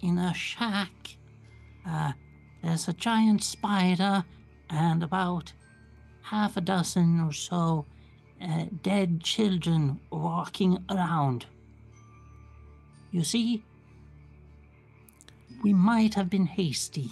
in 0.00 0.18
a 0.18 0.34
shack. 0.34 0.90
Uh, 1.86 2.12
there's 2.62 2.88
a 2.88 2.92
giant 2.92 3.44
spider 3.44 4.24
and 4.68 5.02
about 5.04 5.52
half 6.22 6.56
a 6.56 6.60
dozen 6.60 7.20
or 7.20 7.32
so 7.32 7.86
uh, 8.42 8.64
dead 8.82 9.22
children 9.22 10.00
walking 10.10 10.78
around. 10.90 11.46
You 13.12 13.22
see, 13.22 13.62
we 15.64 15.72
might 15.72 16.14
have 16.14 16.30
been 16.30 16.46
hasty. 16.46 17.10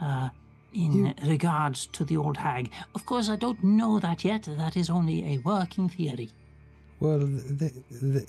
Uh, 0.00 0.28
in 0.72 1.14
regards 1.24 1.86
to 1.86 2.04
the 2.04 2.16
old 2.16 2.36
hag. 2.36 2.70
Of 2.96 3.06
course, 3.06 3.28
I 3.28 3.36
don't 3.36 3.62
know 3.62 4.00
that 4.00 4.24
yet. 4.24 4.48
That 4.58 4.76
is 4.76 4.90
only 4.90 5.24
a 5.34 5.38
working 5.38 5.88
theory. 5.88 6.30
Well, 6.98 7.20
the, 7.20 7.72
the, 7.90 8.26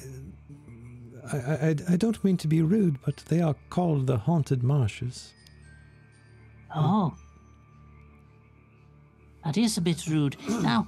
I, 1.34 1.38
I, 1.38 1.76
I 1.94 1.96
don't 1.98 2.24
mean 2.24 2.38
to 2.38 2.48
be 2.48 2.62
rude, 2.62 2.98
but 3.04 3.18
they 3.30 3.42
are 3.42 3.56
called 3.70 4.06
the 4.06 4.18
Haunted 4.18 4.62
Marshes. 4.62 5.34
Oh. 6.76 7.16
That 9.44 9.58
is 9.58 9.78
a 9.78 9.82
bit 9.82 10.06
rude. 10.08 10.38
Now, 10.62 10.88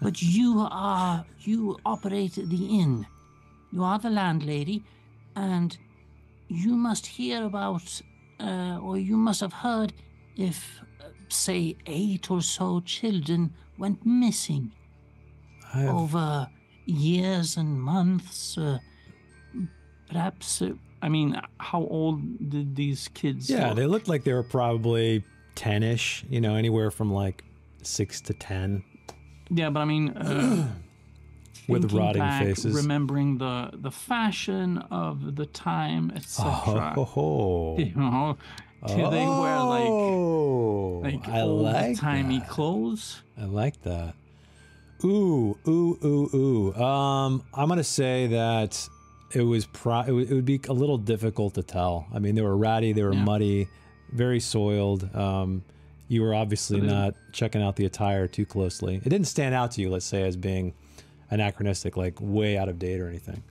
but 0.00 0.22
you 0.22 0.66
are, 0.70 1.26
you 1.40 1.78
operate 1.84 2.36
the 2.36 2.80
inn. 2.80 3.06
You 3.70 3.84
are 3.84 3.98
the 3.98 4.10
landlady, 4.10 4.82
and 5.36 5.76
you 6.50 6.76
must 6.76 7.06
hear 7.06 7.44
about, 7.44 8.02
uh, 8.40 8.78
or 8.82 8.98
you 8.98 9.16
must 9.16 9.40
have 9.40 9.52
heard 9.52 9.92
if, 10.36 10.80
uh, 11.00 11.04
say, 11.28 11.76
eight 11.86 12.30
or 12.30 12.42
so 12.42 12.80
children 12.80 13.54
went 13.78 14.04
missing 14.04 14.72
have, 15.72 15.88
over 15.88 16.48
years 16.86 17.56
and 17.56 17.80
months. 17.80 18.58
Uh, 18.58 18.78
perhaps, 20.08 20.60
uh, 20.60 20.72
I 21.00 21.08
mean, 21.08 21.40
how 21.58 21.82
old 21.84 22.50
did 22.50 22.74
these 22.74 23.08
kids? 23.08 23.48
Yeah, 23.48 23.68
look? 23.68 23.76
they 23.76 23.86
looked 23.86 24.08
like 24.08 24.24
they 24.24 24.32
were 24.32 24.42
probably 24.42 25.22
10 25.54 25.82
ish, 25.84 26.24
you 26.28 26.40
know, 26.40 26.56
anywhere 26.56 26.90
from 26.90 27.12
like 27.12 27.44
6 27.82 28.20
to 28.22 28.34
10. 28.34 28.82
Yeah, 29.50 29.70
but 29.70 29.80
I 29.80 29.84
mean, 29.84 30.10
uh, 30.10 30.68
With 31.70 31.92
rotting 31.92 32.22
back, 32.22 32.42
faces. 32.42 32.74
remembering 32.74 33.38
the 33.38 33.70
the 33.72 33.90
fashion 33.90 34.78
of 34.90 35.36
the 35.36 35.46
time, 35.46 36.12
etc. 36.14 36.94
Oh, 36.96 37.04
ho, 37.04 37.76
You 37.78 37.92
know, 37.94 38.36
do 38.86 38.94
they 39.10 39.26
wear 39.26 39.60
like 39.60 39.92
Oh, 39.92 41.00
like 41.02 41.28
I 41.28 41.40
old 41.42 41.62
like 41.62 41.96
timey 41.98 42.40
that. 42.40 42.48
clothes? 42.48 43.22
I 43.40 43.44
like 43.44 43.82
that. 43.82 44.14
Ooh, 45.04 45.56
ooh, 45.66 45.98
ooh, 46.04 46.30
ooh. 46.76 46.82
Um, 46.82 47.42
I'm 47.54 47.68
gonna 47.68 47.82
say 47.84 48.26
that 48.28 48.88
it 49.32 49.42
was 49.42 49.64
pro. 49.66 50.00
It 50.02 50.12
would, 50.12 50.30
it 50.30 50.34
would 50.34 50.44
be 50.44 50.60
a 50.68 50.72
little 50.72 50.98
difficult 50.98 51.54
to 51.54 51.62
tell. 51.62 52.06
I 52.12 52.18
mean, 52.18 52.34
they 52.34 52.42
were 52.42 52.56
ratty, 52.56 52.92
they 52.92 53.02
were 53.02 53.14
Yeah. 53.14 53.24
muddy, 53.24 53.68
very 54.12 54.40
soiled. 54.40 55.14
Um, 55.14 55.62
you 56.08 56.22
were 56.22 56.34
obviously 56.34 56.80
not 56.80 57.14
checking 57.32 57.62
out 57.62 57.76
the 57.76 57.84
attire 57.86 58.26
too 58.26 58.44
closely. 58.44 58.96
It 58.96 59.08
didn't 59.08 59.28
stand 59.28 59.54
out 59.54 59.70
to 59.72 59.80
you, 59.80 59.90
let's 59.90 60.04
say, 60.04 60.24
as 60.24 60.36
being 60.36 60.74
anachronistic, 61.30 61.96
like 61.96 62.14
way 62.20 62.56
out 62.58 62.68
of 62.68 62.78
date 62.78 63.00
or 63.00 63.08
anything. 63.08 63.42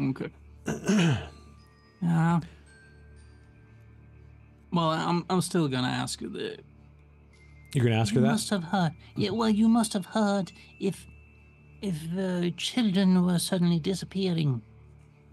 Okay. 0.00 0.30
Uh, 2.06 2.38
Well, 4.70 4.90
I'm 4.90 5.24
I'm 5.30 5.40
still 5.40 5.68
gonna 5.68 5.88
ask 5.88 6.20
you 6.20 6.28
that. 6.30 6.60
You're 7.72 7.84
gonna 7.84 7.96
ask 8.00 8.12
her 8.14 8.20
that? 8.20 8.26
must 8.26 8.50
have 8.50 8.64
heard. 8.64 8.92
Yeah, 9.16 9.30
well, 9.30 9.48
you 9.48 9.68
must 9.68 9.92
have 9.94 10.06
heard 10.06 10.52
if 10.80 11.06
if 11.80 11.96
uh, 12.18 12.50
children 12.56 13.24
were 13.24 13.38
suddenly 13.38 13.78
disappearing, 13.78 14.60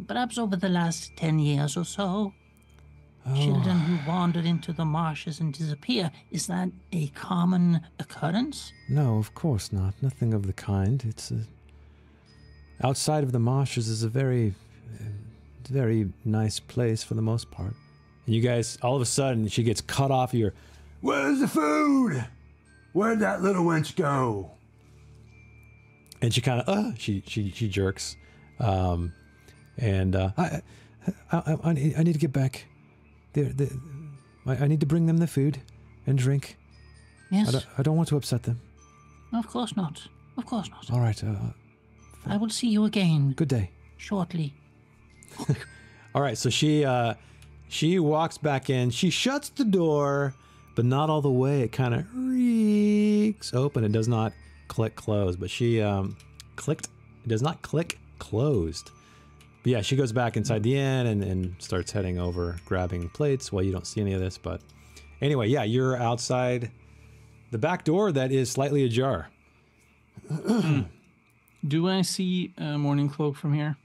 perhaps 0.08 0.38
over 0.38 0.56
the 0.56 0.70
last 0.70 1.12
ten 1.18 1.40
years 1.40 1.76
or 1.76 1.84
so. 1.84 2.34
Children 3.36 3.78
Oh. 3.78 3.80
who 3.80 4.10
wander 4.10 4.40
into 4.40 4.74
the 4.74 4.84
marshes 4.86 5.40
and 5.40 5.54
disappear. 5.54 6.12
Is 6.32 6.48
that 6.48 6.70
a 6.92 7.08
common 7.10 7.82
occurrence? 8.00 8.74
no, 8.90 9.18
of 9.18 9.34
course 9.36 9.72
not. 9.72 9.94
Nothing 10.02 10.34
of 10.34 10.48
the 10.48 10.54
kind. 10.54 11.04
It's 11.08 11.30
a, 11.32 11.42
outside 12.84 13.24
of 13.24 13.32
the 13.32 13.40
marshes 13.40 13.88
is 13.88 14.02
a 14.04 14.10
very, 14.10 14.56
uh, 15.00 15.04
very 15.70 16.10
nice 16.26 16.60
place 16.60 17.04
for 17.04 17.14
the 17.14 17.22
most 17.22 17.52
part. 17.52 17.76
And 18.26 18.36
you 18.36 18.42
guys, 18.42 18.78
all 18.82 18.96
of 18.96 19.02
a 19.02 19.06
sudden, 19.06 19.48
she 19.48 19.64
gets 19.64 19.82
cut 19.82 20.10
off 20.12 20.34
your. 20.34 20.54
Where's 21.02 21.40
the 21.40 21.48
food? 21.48 22.26
Where'd 22.94 23.20
that 23.20 23.42
little 23.42 23.64
wench 23.66 23.96
go? 23.96 24.52
And 26.22 26.34
she 26.34 26.42
kind 26.42 26.62
of, 26.62 26.70
uh, 26.70 26.92
she 26.98 27.24
she 27.26 27.50
she 27.52 27.68
jerks, 27.68 28.16
um, 28.60 29.12
and 29.78 30.16
uh, 30.16 30.32
I, 30.38 30.62
I, 31.08 31.38
I, 31.38 31.54
I, 31.64 31.94
I 32.00 32.04
need 32.04 32.14
to 32.14 32.20
get 32.20 32.32
back. 32.34 32.66
There, 33.34 33.46
there, 33.46 33.70
I, 34.46 34.64
I 34.64 34.68
need 34.68 34.80
to 34.82 34.86
bring 34.86 35.06
them 35.06 35.18
the 35.18 35.28
food 35.28 35.60
and 36.06 36.18
drink. 36.18 36.58
I 37.32 37.36
Yes. 37.36 37.52
don't, 37.52 37.66
I 37.78 37.82
don't 37.84 37.96
want 37.96 38.10
to 38.10 38.18
upset 38.18 38.44
them. 38.44 38.60
Of 39.34 39.48
course 39.48 39.76
not. 39.78 40.02
Of 40.38 40.46
course 40.46 40.70
not. 40.70 40.92
All 40.92 41.00
right. 41.00 41.24
Uh, 41.24 41.36
I 42.26 42.36
will 42.38 42.50
see 42.50 42.68
you 42.68 42.84
again 42.86 43.32
good 43.34 43.48
day. 43.48 43.72
shortly. 43.98 44.54
all 46.16 46.22
right. 46.22 46.38
So 46.38 46.50
she 46.50 46.84
uh, 46.84 47.14
she 47.70 48.00
walks 48.00 48.38
back 48.38 48.70
in. 48.70 48.90
She 48.90 49.10
shuts 49.10 49.48
the 49.50 49.64
door, 49.64 50.34
but 50.76 50.84
not 50.86 51.10
all 51.10 51.22
the 51.22 51.32
way. 51.32 51.62
It 51.62 51.72
kind 51.72 51.94
of 51.94 52.06
reeks 52.14 53.54
open. 53.54 53.84
It 53.86 53.92
does 53.94 54.08
not 54.10 54.34
click 54.68 54.96
close, 54.96 55.36
but 55.38 55.50
she 55.50 55.82
um, 55.82 56.18
clicked. 56.58 56.90
It 57.24 57.30
does 57.30 57.42
not 57.42 57.62
click 57.62 57.98
closed. 58.20 58.92
But 59.64 59.72
yeah, 59.72 59.82
she 59.82 59.96
goes 59.96 60.12
back 60.12 60.38
inside 60.38 60.64
the 60.64 60.76
inn 60.76 61.08
and, 61.08 61.24
and 61.24 61.56
starts 61.60 61.92
heading 61.92 62.18
over, 62.20 62.58
grabbing 62.66 63.10
plates. 63.10 63.52
Well, 63.52 63.64
you 63.64 63.72
don't 63.72 63.86
see 63.86 64.02
any 64.02 64.14
of 64.14 64.20
this, 64.20 64.38
but 64.38 64.62
anyway, 65.22 65.48
yeah, 65.48 65.64
you're 65.64 65.96
outside 65.96 66.72
the 67.52 67.58
back 67.58 67.84
door 67.84 68.12
that 68.12 68.32
is 68.32 68.50
slightly 68.50 68.84
ajar. 68.84 69.30
Do 71.68 71.88
I 71.90 72.02
see 72.02 72.54
a 72.58 72.78
morning 72.78 73.10
cloak 73.10 73.36
from 73.36 73.54
here? 73.54 73.78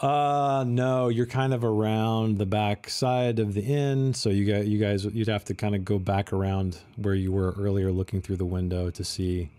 Uh, 0.00 0.64
no, 0.66 1.08
you're 1.08 1.26
kind 1.26 1.52
of 1.52 1.64
around 1.64 2.38
the 2.38 2.46
back 2.46 2.88
side 2.88 3.40
of 3.40 3.54
the 3.54 3.62
inn, 3.62 4.14
so 4.14 4.30
you 4.30 4.44
got 4.44 4.66
you 4.66 4.78
guys 4.78 5.04
you'd 5.04 5.28
have 5.28 5.44
to 5.44 5.54
kind 5.54 5.74
of 5.74 5.84
go 5.84 5.98
back 5.98 6.32
around 6.32 6.78
where 6.96 7.14
you 7.14 7.32
were 7.32 7.52
earlier, 7.58 7.90
looking 7.90 8.22
through 8.22 8.36
the 8.36 8.44
window 8.44 8.90
to 8.90 9.02
see 9.02 9.50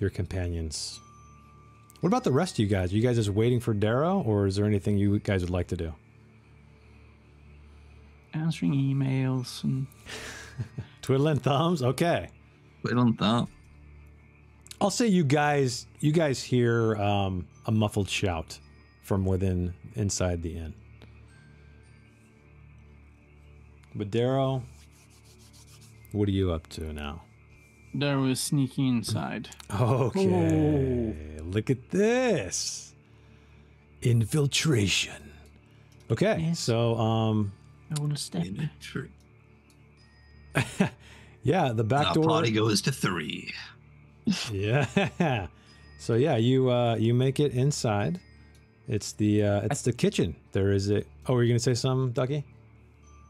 your 0.00 0.10
companions. 0.10 0.98
What 2.00 2.08
about 2.08 2.24
the 2.24 2.32
rest 2.32 2.54
of 2.54 2.58
you 2.60 2.66
guys? 2.66 2.92
Are 2.92 2.96
you 2.96 3.02
guys 3.02 3.16
just 3.16 3.28
waiting 3.28 3.60
for 3.60 3.74
Darrow, 3.74 4.20
or 4.22 4.46
is 4.46 4.56
there 4.56 4.64
anything 4.64 4.96
you 4.96 5.18
guys 5.18 5.42
would 5.42 5.50
like 5.50 5.68
to 5.68 5.76
do? 5.76 5.92
Answering 8.32 8.72
emails 8.72 9.62
and 9.64 9.86
Twiddling 11.02 11.40
thumbs. 11.40 11.82
Okay. 11.82 12.28
twiddling 12.82 12.98
on 12.98 13.16
that. 13.16 13.46
I'll 14.80 14.90
say 14.90 15.06
you 15.08 15.24
guys 15.24 15.86
you 15.98 16.10
guys 16.12 16.42
hear 16.42 16.96
um, 16.96 17.46
a 17.66 17.72
muffled 17.72 18.08
shout 18.08 18.58
from 19.02 19.26
within 19.26 19.74
inside 19.94 20.42
the 20.42 20.56
inn. 20.56 20.74
But 23.94 24.10
Darrow, 24.10 24.62
what 26.12 26.28
are 26.28 26.32
you 26.32 26.52
up 26.52 26.66
to 26.68 26.92
now? 26.94 27.22
There 27.94 28.18
was 28.18 28.40
sneaking 28.40 28.88
inside. 28.88 29.48
Okay. 29.72 31.14
Look 31.42 31.70
at 31.70 31.90
this. 31.90 32.94
Infiltration. 34.02 35.32
Okay. 36.10 36.46
Yes. 36.48 36.60
So 36.60 36.96
um 36.96 37.52
I 37.96 38.00
will 38.00 38.16
step. 38.16 38.44
In 38.44 38.70
yeah, 41.42 41.72
the 41.72 41.84
back 41.84 42.08
Our 42.08 42.14
door 42.14 42.24
party 42.24 42.50
goes 42.50 42.82
to 42.82 42.92
three. 42.92 43.52
Yeah. 44.52 45.46
So 45.98 46.14
yeah, 46.14 46.36
you 46.36 46.70
uh 46.70 46.96
you 46.96 47.12
make 47.12 47.40
it 47.40 47.52
inside. 47.52 48.20
It's 48.88 49.12
the 49.12 49.42
uh 49.42 49.60
it's 49.62 49.82
the 49.82 49.92
kitchen. 49.92 50.34
There 50.52 50.72
is 50.72 50.90
a 50.90 51.02
Oh, 51.26 51.34
were 51.34 51.42
you 51.42 51.50
going 51.50 51.58
to 51.58 51.62
say 51.62 51.74
something, 51.74 52.12
Ducky? 52.12 52.44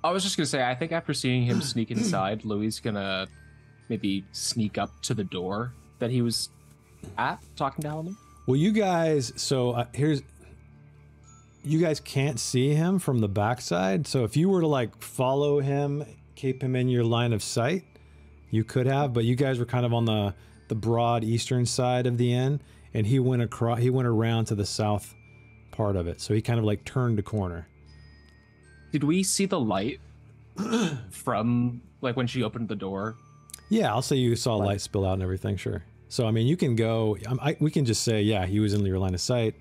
I 0.04 0.10
was 0.12 0.22
just 0.22 0.36
gonna 0.36 0.46
say, 0.46 0.62
I 0.62 0.74
think 0.74 0.92
after 0.92 1.12
seeing 1.12 1.42
him 1.42 1.60
sneak 1.60 1.90
inside, 1.96 2.44
Louis 2.44 2.78
gonna 2.80 3.26
maybe 3.90 4.24
sneak 4.32 4.78
up 4.78 4.90
to 5.02 5.12
the 5.12 5.24
door 5.24 5.74
that 5.98 6.10
he 6.10 6.22
was 6.22 6.48
at, 7.18 7.40
talking 7.56 7.82
to 7.82 7.88
Helen. 7.88 8.16
Well, 8.46 8.56
you 8.56 8.72
guys, 8.72 9.34
so 9.36 9.72
uh, 9.72 9.84
here's 9.92 10.22
you 11.62 11.78
guys 11.78 12.00
can't 12.00 12.40
see 12.40 12.72
him 12.74 12.98
from 12.98 13.18
the 13.18 13.28
backside. 13.28 14.06
So 14.06 14.24
if 14.24 14.34
you 14.34 14.48
were 14.48 14.62
to 14.62 14.66
like 14.66 15.02
follow 15.02 15.60
him, 15.60 16.06
keep 16.34 16.62
him 16.62 16.74
in 16.74 16.88
your 16.88 17.04
line 17.04 17.34
of 17.34 17.42
sight, 17.42 17.84
you 18.50 18.64
could 18.64 18.86
have, 18.86 19.12
but 19.12 19.24
you 19.24 19.36
guys 19.36 19.58
were 19.58 19.66
kind 19.66 19.84
of 19.84 19.92
on 19.92 20.06
the 20.06 20.34
the 20.68 20.74
broad 20.76 21.24
eastern 21.24 21.66
side 21.66 22.06
of 22.06 22.16
the 22.16 22.32
inn 22.32 22.60
and 22.94 23.04
he 23.04 23.18
went 23.18 23.42
across 23.42 23.80
he 23.80 23.90
went 23.90 24.06
around 24.06 24.44
to 24.46 24.54
the 24.54 24.64
south 24.64 25.14
part 25.72 25.96
of 25.96 26.06
it. 26.06 26.20
So 26.20 26.32
he 26.32 26.40
kind 26.40 26.58
of 26.58 26.64
like 26.64 26.84
turned 26.84 27.18
a 27.18 27.22
corner. 27.22 27.66
Did 28.92 29.04
we 29.04 29.22
see 29.22 29.46
the 29.46 29.60
light 29.60 30.00
from 31.10 31.82
like 32.00 32.16
when 32.16 32.26
she 32.26 32.42
opened 32.42 32.68
the 32.68 32.76
door? 32.76 33.16
Yeah, 33.70 33.90
I'll 33.94 34.02
say 34.02 34.16
you 34.16 34.34
saw 34.36 34.56
light 34.56 34.80
spill 34.82 35.06
out 35.06 35.14
and 35.14 35.22
everything, 35.22 35.56
sure. 35.56 35.84
So 36.08 36.26
I 36.26 36.32
mean, 36.32 36.46
you 36.46 36.56
can 36.56 36.74
go 36.76 37.16
um, 37.26 37.38
I, 37.40 37.56
we 37.60 37.70
can 37.70 37.84
just 37.84 38.02
say 38.02 38.20
yeah, 38.22 38.44
he 38.44 38.60
was 38.60 38.74
in 38.74 38.84
your 38.84 38.98
line 38.98 39.14
of 39.14 39.20
sight 39.20 39.54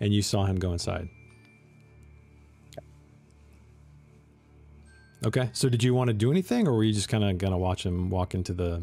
and 0.00 0.12
you 0.12 0.20
saw 0.20 0.44
him 0.44 0.56
go 0.58 0.72
inside. 0.72 1.08
Okay. 5.24 5.50
So 5.52 5.68
did 5.68 5.82
you 5.84 5.94
want 5.94 6.08
to 6.08 6.14
do 6.14 6.30
anything 6.30 6.66
or 6.66 6.72
were 6.74 6.82
you 6.84 6.92
just 6.92 7.08
kind 7.08 7.22
of 7.22 7.38
going 7.38 7.52
to 7.52 7.56
watch 7.58 7.86
him 7.86 8.10
walk 8.10 8.34
into 8.34 8.52
the 8.52 8.82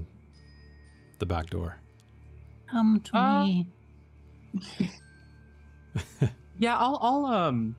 the 1.20 1.26
back 1.26 1.50
door? 1.50 1.78
Come 2.72 3.02
to 3.02 3.18
Uh, 3.18 3.44
me. 3.46 3.68
Yeah, 6.62 6.78
I'll 6.78 7.00
I'll 7.02 7.26
um 7.26 7.74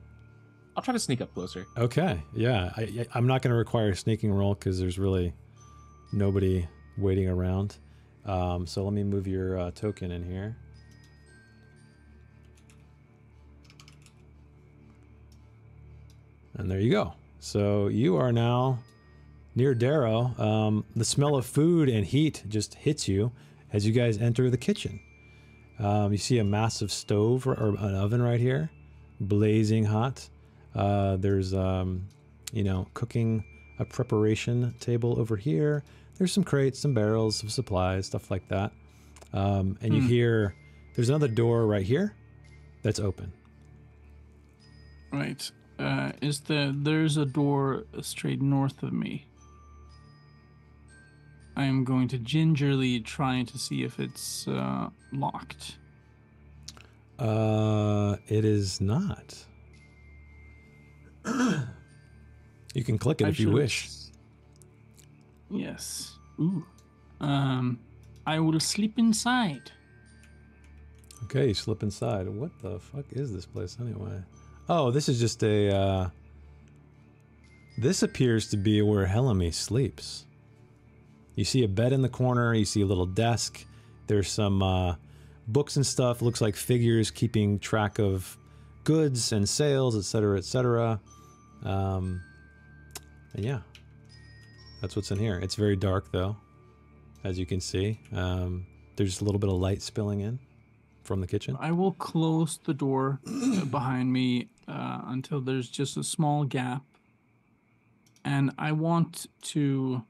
I'll 0.75 0.81
try 0.81 0.93
to 0.93 0.99
sneak 0.99 1.21
up 1.21 1.31
closer. 1.35 1.65
Okay. 1.77 2.19
Yeah. 2.35 2.71
I, 2.75 2.81
I- 2.81 3.07
I'm 3.13 3.27
not 3.27 3.41
going 3.43 3.51
to 3.51 3.55
require 3.57 3.89
a 3.89 3.95
sneaking 3.95 4.31
roll 4.31 4.55
because 4.55 4.79
there's 4.79 4.97
really 4.97 5.33
nobody 6.11 6.67
waiting 7.01 7.27
around. 7.27 7.77
Um, 8.25 8.67
so 8.67 8.83
let 8.83 8.93
me 8.93 9.03
move 9.03 9.27
your 9.27 9.57
uh, 9.57 9.71
token 9.71 10.11
in 10.11 10.23
here. 10.23 10.55
And 16.53 16.69
there 16.69 16.79
you 16.79 16.91
go. 16.91 17.13
So 17.39 17.87
you 17.87 18.17
are 18.17 18.31
now 18.31 18.79
near 19.55 19.73
Darrow. 19.73 20.35
Um, 20.37 20.85
the 20.95 21.05
smell 21.05 21.35
of 21.35 21.45
food 21.45 21.89
and 21.89 22.05
heat 22.05 22.43
just 22.47 22.75
hits 22.75 23.07
you 23.07 23.31
as 23.73 23.85
you 23.87 23.93
guys 23.93 24.17
enter 24.17 24.49
the 24.49 24.57
kitchen. 24.57 24.99
Um, 25.79 26.11
you 26.11 26.17
see 26.19 26.37
a 26.37 26.43
massive 26.43 26.91
stove 26.91 27.47
or, 27.47 27.53
or 27.53 27.69
an 27.69 27.95
oven 27.95 28.21
right 28.21 28.39
here, 28.39 28.69
blazing 29.19 29.85
hot. 29.85 30.29
Uh, 30.75 31.17
there's, 31.17 31.53
um, 31.53 32.07
you 32.53 32.63
know, 32.63 32.87
cooking 32.93 33.43
a 33.79 33.85
preparation 33.85 34.75
table 34.79 35.19
over 35.19 35.37
here. 35.37 35.83
There's 36.21 36.33
some 36.33 36.43
crates, 36.43 36.77
some 36.77 36.93
barrels, 36.93 37.37
some 37.37 37.49
supplies, 37.49 38.05
stuff 38.05 38.29
like 38.29 38.47
that. 38.49 38.71
Um, 39.33 39.75
and 39.81 39.91
you 39.91 40.01
Hmm. 40.01 40.07
hear 40.07 40.55
there's 40.93 41.09
another 41.09 41.27
door 41.27 41.65
right 41.65 41.81
here 41.83 42.13
that's 42.83 42.99
open. 42.99 43.31
Right. 45.11 45.51
Uh, 45.79 46.11
is 46.21 46.41
there? 46.41 46.71
There's 46.71 47.17
a 47.17 47.25
door 47.25 47.85
straight 48.01 48.39
north 48.39 48.83
of 48.83 48.93
me. 48.93 49.25
I 51.55 51.63
am 51.63 51.83
going 51.83 52.07
to 52.09 52.19
gingerly 52.19 52.99
try 52.99 53.41
to 53.41 53.57
see 53.57 53.81
if 53.81 53.99
it's 53.99 54.47
uh, 54.47 54.91
locked. 55.11 55.77
Uh, 57.17 58.17
it 58.27 58.45
is 58.45 58.79
not. 58.79 59.43
you 61.25 62.83
can 62.83 62.99
click 62.99 63.21
it 63.21 63.25
I 63.25 63.29
if 63.29 63.39
you 63.39 63.49
wish. 63.49 63.89
Yes. 65.51 66.15
Ooh. 66.39 66.65
Um, 67.19 67.79
I 68.25 68.39
will 68.39 68.59
sleep 68.59 68.97
inside. 68.97 69.71
Okay, 71.23 71.49
you 71.49 71.53
slip 71.53 71.83
inside. 71.83 72.27
What 72.27 72.51
the 72.61 72.79
fuck 72.79 73.05
is 73.11 73.33
this 73.33 73.45
place 73.45 73.77
anyway? 73.79 74.21
Oh, 74.69 74.91
this 74.91 75.07
is 75.09 75.19
just 75.19 75.43
a. 75.43 75.73
Uh, 75.73 76.09
this 77.77 78.03
appears 78.03 78.49
to 78.49 78.57
be 78.57 78.81
where 78.81 79.05
Helamy 79.05 79.53
sleeps. 79.53 80.25
You 81.35 81.45
see 81.45 81.63
a 81.63 81.67
bed 81.67 81.93
in 81.93 82.01
the 82.01 82.09
corner. 82.09 82.53
You 82.53 82.65
see 82.65 82.81
a 82.81 82.85
little 82.85 83.05
desk. 83.05 83.65
There's 84.07 84.29
some 84.29 84.61
uh, 84.61 84.95
books 85.47 85.75
and 85.75 85.85
stuff. 85.85 86.21
Looks 86.21 86.41
like 86.41 86.55
figures 86.55 87.11
keeping 87.11 87.59
track 87.59 87.99
of 87.99 88.37
goods 88.83 89.31
and 89.31 89.47
sales, 89.47 89.95
etc., 89.95 90.37
etc. 90.37 90.99
Um, 91.63 92.21
and 93.33 93.45
yeah, 93.45 93.59
that's 94.81 94.95
what's 94.95 95.11
in 95.11 95.19
here. 95.19 95.39
It's 95.39 95.55
very 95.55 95.75
dark 95.75 96.11
though, 96.11 96.35
as 97.23 97.37
you 97.37 97.45
can 97.45 97.61
see. 97.61 97.99
Um, 98.13 98.65
there's 98.95 99.09
just 99.09 99.21
a 99.21 99.23
little 99.23 99.39
bit 99.39 99.49
of 99.49 99.55
light 99.55 99.81
spilling 99.81 100.21
in 100.21 100.39
from 101.03 101.21
the 101.21 101.27
kitchen. 101.27 101.55
I 101.59 101.71
will 101.71 101.93
close 101.93 102.59
the 102.63 102.73
door 102.73 103.19
behind 103.69 104.11
me 104.11 104.49
uh, 104.67 105.01
until 105.05 105.39
there's 105.39 105.69
just 105.69 105.97
a 105.97 106.03
small 106.03 106.43
gap. 106.43 106.83
And 108.25 108.51
I 108.57 108.71
want 108.71 109.27
to. 109.43 110.03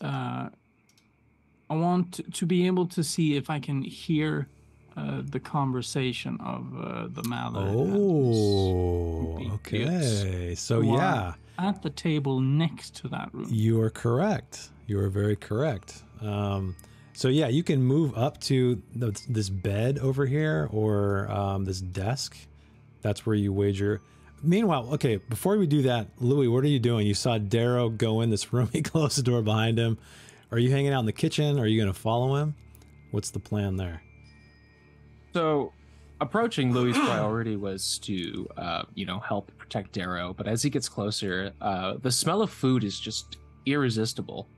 Uh, 0.00 0.50
I 1.70 1.74
want 1.74 2.32
to 2.32 2.46
be 2.46 2.66
able 2.66 2.86
to 2.86 3.04
see 3.04 3.36
if 3.36 3.50
I 3.50 3.60
can 3.60 3.82
hear 3.82 4.48
uh, 4.98 5.22
the 5.24 5.38
conversation 5.40 6.38
of 6.40 6.66
uh, 6.76 7.06
the 7.10 7.22
Mallard. 7.28 7.74
Oh, 7.74 9.38
okay. 9.54 10.54
So 10.56 10.80
yeah, 10.80 11.34
At 11.58 11.82
the 11.82 11.90
table 11.90 12.40
next 12.40 12.96
to 12.96 13.08
that 13.08 13.30
room. 13.32 13.46
you 13.50 13.80
are 13.80 13.90
correct. 13.90 14.70
You 14.86 14.98
are 15.00 15.08
very 15.08 15.36
correct. 15.36 16.02
Um, 16.20 16.74
so 17.12 17.28
yeah, 17.28 17.48
you 17.48 17.62
can 17.62 17.82
move 17.82 18.16
up 18.16 18.40
to 18.42 18.82
the, 18.94 19.18
this 19.28 19.48
bed 19.50 19.98
over 19.98 20.26
here 20.26 20.68
or 20.72 21.30
um, 21.30 21.64
this 21.64 21.80
desk. 21.80 22.36
That's 23.02 23.24
where 23.26 23.36
you 23.36 23.52
wager. 23.52 24.00
Meanwhile, 24.42 24.88
okay, 24.94 25.16
before 25.16 25.56
we 25.58 25.66
do 25.66 25.82
that, 25.82 26.08
Louis, 26.18 26.48
what 26.48 26.64
are 26.64 26.68
you 26.68 26.78
doing? 26.78 27.06
You 27.06 27.14
saw 27.14 27.38
Darrow 27.38 27.88
go 27.88 28.20
in 28.20 28.30
this 28.30 28.52
room. 28.52 28.68
He 28.72 28.82
closed 28.82 29.18
the 29.18 29.22
door 29.22 29.42
behind 29.42 29.78
him. 29.78 29.98
Are 30.50 30.58
you 30.58 30.70
hanging 30.70 30.92
out 30.92 31.00
in 31.00 31.06
the 31.06 31.12
kitchen? 31.12 31.58
Are 31.58 31.66
you 31.66 31.76
going 31.80 31.92
to 31.92 31.98
follow 31.98 32.36
him? 32.36 32.54
What's 33.10 33.30
the 33.30 33.40
plan 33.40 33.76
there? 33.76 34.02
So, 35.34 35.72
approaching 36.20 36.72
Louis' 36.72 36.92
priority 36.98 37.56
was 37.56 37.98
to, 37.98 38.48
uh, 38.56 38.82
you 38.94 39.06
know, 39.06 39.18
help 39.20 39.50
protect 39.58 39.92
Darrow. 39.92 40.34
But 40.34 40.48
as 40.48 40.62
he 40.62 40.70
gets 40.70 40.88
closer, 40.88 41.52
uh, 41.60 41.94
the 42.00 42.10
smell 42.10 42.42
of 42.42 42.50
food 42.50 42.84
is 42.84 42.98
just 42.98 43.36
irresistible 43.66 44.48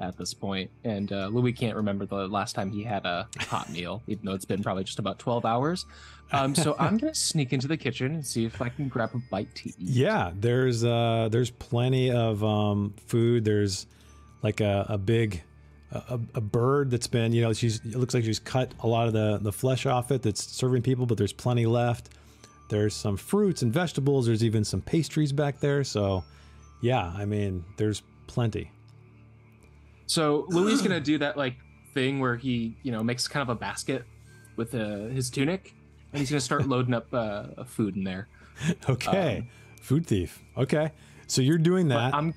at 0.00 0.16
this 0.16 0.32
point. 0.32 0.70
And 0.84 1.12
uh, 1.12 1.28
Louis 1.28 1.52
can't 1.52 1.76
remember 1.76 2.06
the 2.06 2.28
last 2.28 2.54
time 2.54 2.70
he 2.70 2.82
had 2.82 3.04
a 3.04 3.28
hot 3.40 3.70
meal, 3.72 4.02
even 4.06 4.24
though 4.24 4.34
it's 4.34 4.44
been 4.44 4.62
probably 4.62 4.84
just 4.84 4.98
about 4.98 5.18
12 5.18 5.44
hours. 5.44 5.86
Um, 6.30 6.54
so 6.54 6.76
I'm 6.78 6.98
going 6.98 7.12
to 7.12 7.18
sneak 7.18 7.52
into 7.52 7.68
the 7.68 7.76
kitchen 7.76 8.14
and 8.14 8.26
see 8.26 8.44
if 8.44 8.60
I 8.60 8.68
can 8.68 8.88
grab 8.88 9.10
a 9.14 9.18
bite 9.30 9.54
to 9.56 9.68
eat. 9.68 9.76
Yeah, 9.78 10.30
there's 10.34 10.84
uh 10.84 11.28
there's 11.30 11.50
plenty 11.50 12.10
of 12.10 12.44
um 12.44 12.94
food. 13.06 13.44
There's 13.44 13.86
like 14.42 14.60
a, 14.60 14.86
a 14.88 14.98
big 14.98 15.42
a, 15.90 16.20
a 16.34 16.40
bird 16.40 16.90
that's 16.90 17.06
been, 17.06 17.32
you 17.32 17.42
know, 17.42 17.52
she's 17.52 17.76
it 17.78 17.96
looks 17.96 18.14
like 18.14 18.24
she's 18.24 18.38
cut 18.38 18.72
a 18.80 18.86
lot 18.86 19.06
of 19.06 19.12
the 19.12 19.38
the 19.40 19.52
flesh 19.52 19.86
off 19.86 20.10
it 20.10 20.22
that's 20.22 20.44
serving 20.44 20.82
people, 20.82 21.06
but 21.06 21.16
there's 21.18 21.32
plenty 21.32 21.66
left. 21.66 22.10
There's 22.68 22.94
some 22.94 23.16
fruits 23.16 23.62
and 23.62 23.72
vegetables. 23.72 24.26
There's 24.26 24.44
even 24.44 24.64
some 24.64 24.82
pastries 24.82 25.32
back 25.32 25.58
there. 25.60 25.84
So, 25.84 26.24
yeah, 26.82 27.12
I 27.16 27.24
mean, 27.24 27.64
there's 27.78 28.02
plenty. 28.26 28.70
So 30.06 30.46
Louis 30.48 30.80
gonna 30.82 31.00
do 31.00 31.18
that 31.18 31.36
like 31.36 31.56
thing 31.94 32.20
where 32.20 32.36
he, 32.36 32.76
you 32.82 32.92
know, 32.92 33.02
makes 33.02 33.26
kind 33.26 33.42
of 33.42 33.48
a 33.48 33.58
basket 33.58 34.04
with 34.56 34.74
uh, 34.74 35.08
his 35.08 35.30
tunic, 35.30 35.74
and 36.12 36.20
he's 36.20 36.30
gonna 36.30 36.40
start 36.40 36.68
loading 36.68 36.94
up 36.94 37.06
uh, 37.12 37.64
food 37.64 37.96
in 37.96 38.04
there. 38.04 38.28
Okay. 38.88 39.48
Food 39.80 40.06
thief. 40.06 40.42
Okay. 40.56 40.92
So 41.26 41.40
you're 41.40 41.58
doing 41.58 41.88
that. 41.88 42.14
I'm, 42.14 42.34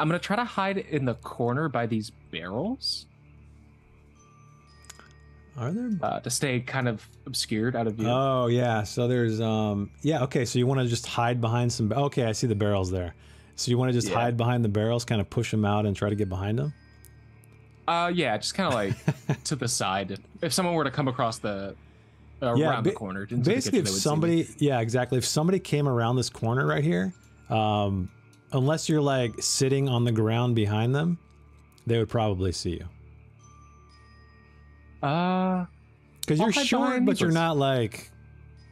I'm 0.00 0.08
gonna 0.08 0.18
try 0.18 0.36
to 0.36 0.44
hide 0.44 0.78
in 0.78 1.04
the 1.04 1.14
corner 1.14 1.68
by 1.68 1.86
these 1.86 2.10
barrels 2.32 3.06
Are 5.58 5.70
there 5.72 5.90
uh, 6.02 6.20
to 6.20 6.30
stay 6.30 6.60
kind 6.60 6.88
of 6.88 7.06
obscured 7.26 7.76
out 7.76 7.86
of 7.86 7.94
view. 7.94 8.06
Oh 8.08 8.46
yeah, 8.46 8.82
so 8.82 9.06
there's 9.08 9.40
um 9.40 9.90
yeah 10.02 10.22
okay, 10.24 10.44
so 10.44 10.58
you 10.58 10.66
want 10.66 10.80
to 10.80 10.86
just 10.86 11.06
hide 11.06 11.40
behind 11.40 11.72
some 11.72 11.92
okay, 11.92 12.24
I 12.24 12.32
see 12.32 12.46
the 12.46 12.54
barrels 12.54 12.90
there. 12.90 13.14
So 13.56 13.70
you 13.70 13.76
want 13.76 13.90
to 13.90 13.92
just 13.92 14.08
Yeah. 14.08 14.14
hide 14.14 14.36
behind 14.38 14.64
the 14.64 14.70
barrels, 14.70 15.04
kind 15.04 15.20
of 15.20 15.28
push 15.28 15.50
them 15.50 15.64
out 15.66 15.84
and 15.84 15.94
try 15.94 16.08
to 16.08 16.14
get 16.16 16.30
behind 16.30 16.58
them. 16.58 16.72
Uh, 17.86 18.10
yeah, 18.14 18.36
just 18.38 18.54
kind 18.54 18.68
of 18.68 18.74
like 18.74 19.42
to 19.44 19.56
the 19.56 19.68
side. 19.68 20.18
If 20.40 20.52
someone 20.54 20.74
were 20.74 20.84
to 20.84 20.90
come 20.90 21.08
across 21.08 21.38
the 21.38 21.76
uh, 22.42 22.54
Yeah, 22.54 22.70
around 22.70 22.84
the 22.84 22.92
corner, 22.92 23.22
into 23.24 23.36
the 23.36 23.42
Basically, 23.50 23.80
kitchen, 23.80 23.80
if 23.80 23.84
they 23.86 23.92
would 23.92 24.00
somebody 24.02 24.48
yeah 24.58 24.80
exactly 24.80 25.18
if 25.18 25.26
somebody 25.26 25.58
came 25.58 25.86
around 25.86 26.16
this 26.16 26.30
corner 26.30 26.64
right 26.66 26.84
here, 26.84 27.12
um, 27.50 28.08
unless 28.52 28.88
you're 28.88 29.00
like 29.00 29.40
sitting 29.42 29.88
on 29.88 30.04
the 30.04 30.12
ground 30.12 30.54
behind 30.54 30.94
them, 30.94 31.18
they 31.86 31.98
would 31.98 32.08
probably 32.08 32.52
see 32.52 32.70
you 32.80 32.86
Uh, 35.06 35.66
because 36.20 36.38
you're 36.38 36.52
short, 36.52 37.04
but 37.04 37.20
you're 37.20 37.30
not 37.30 37.56
like 37.56 38.10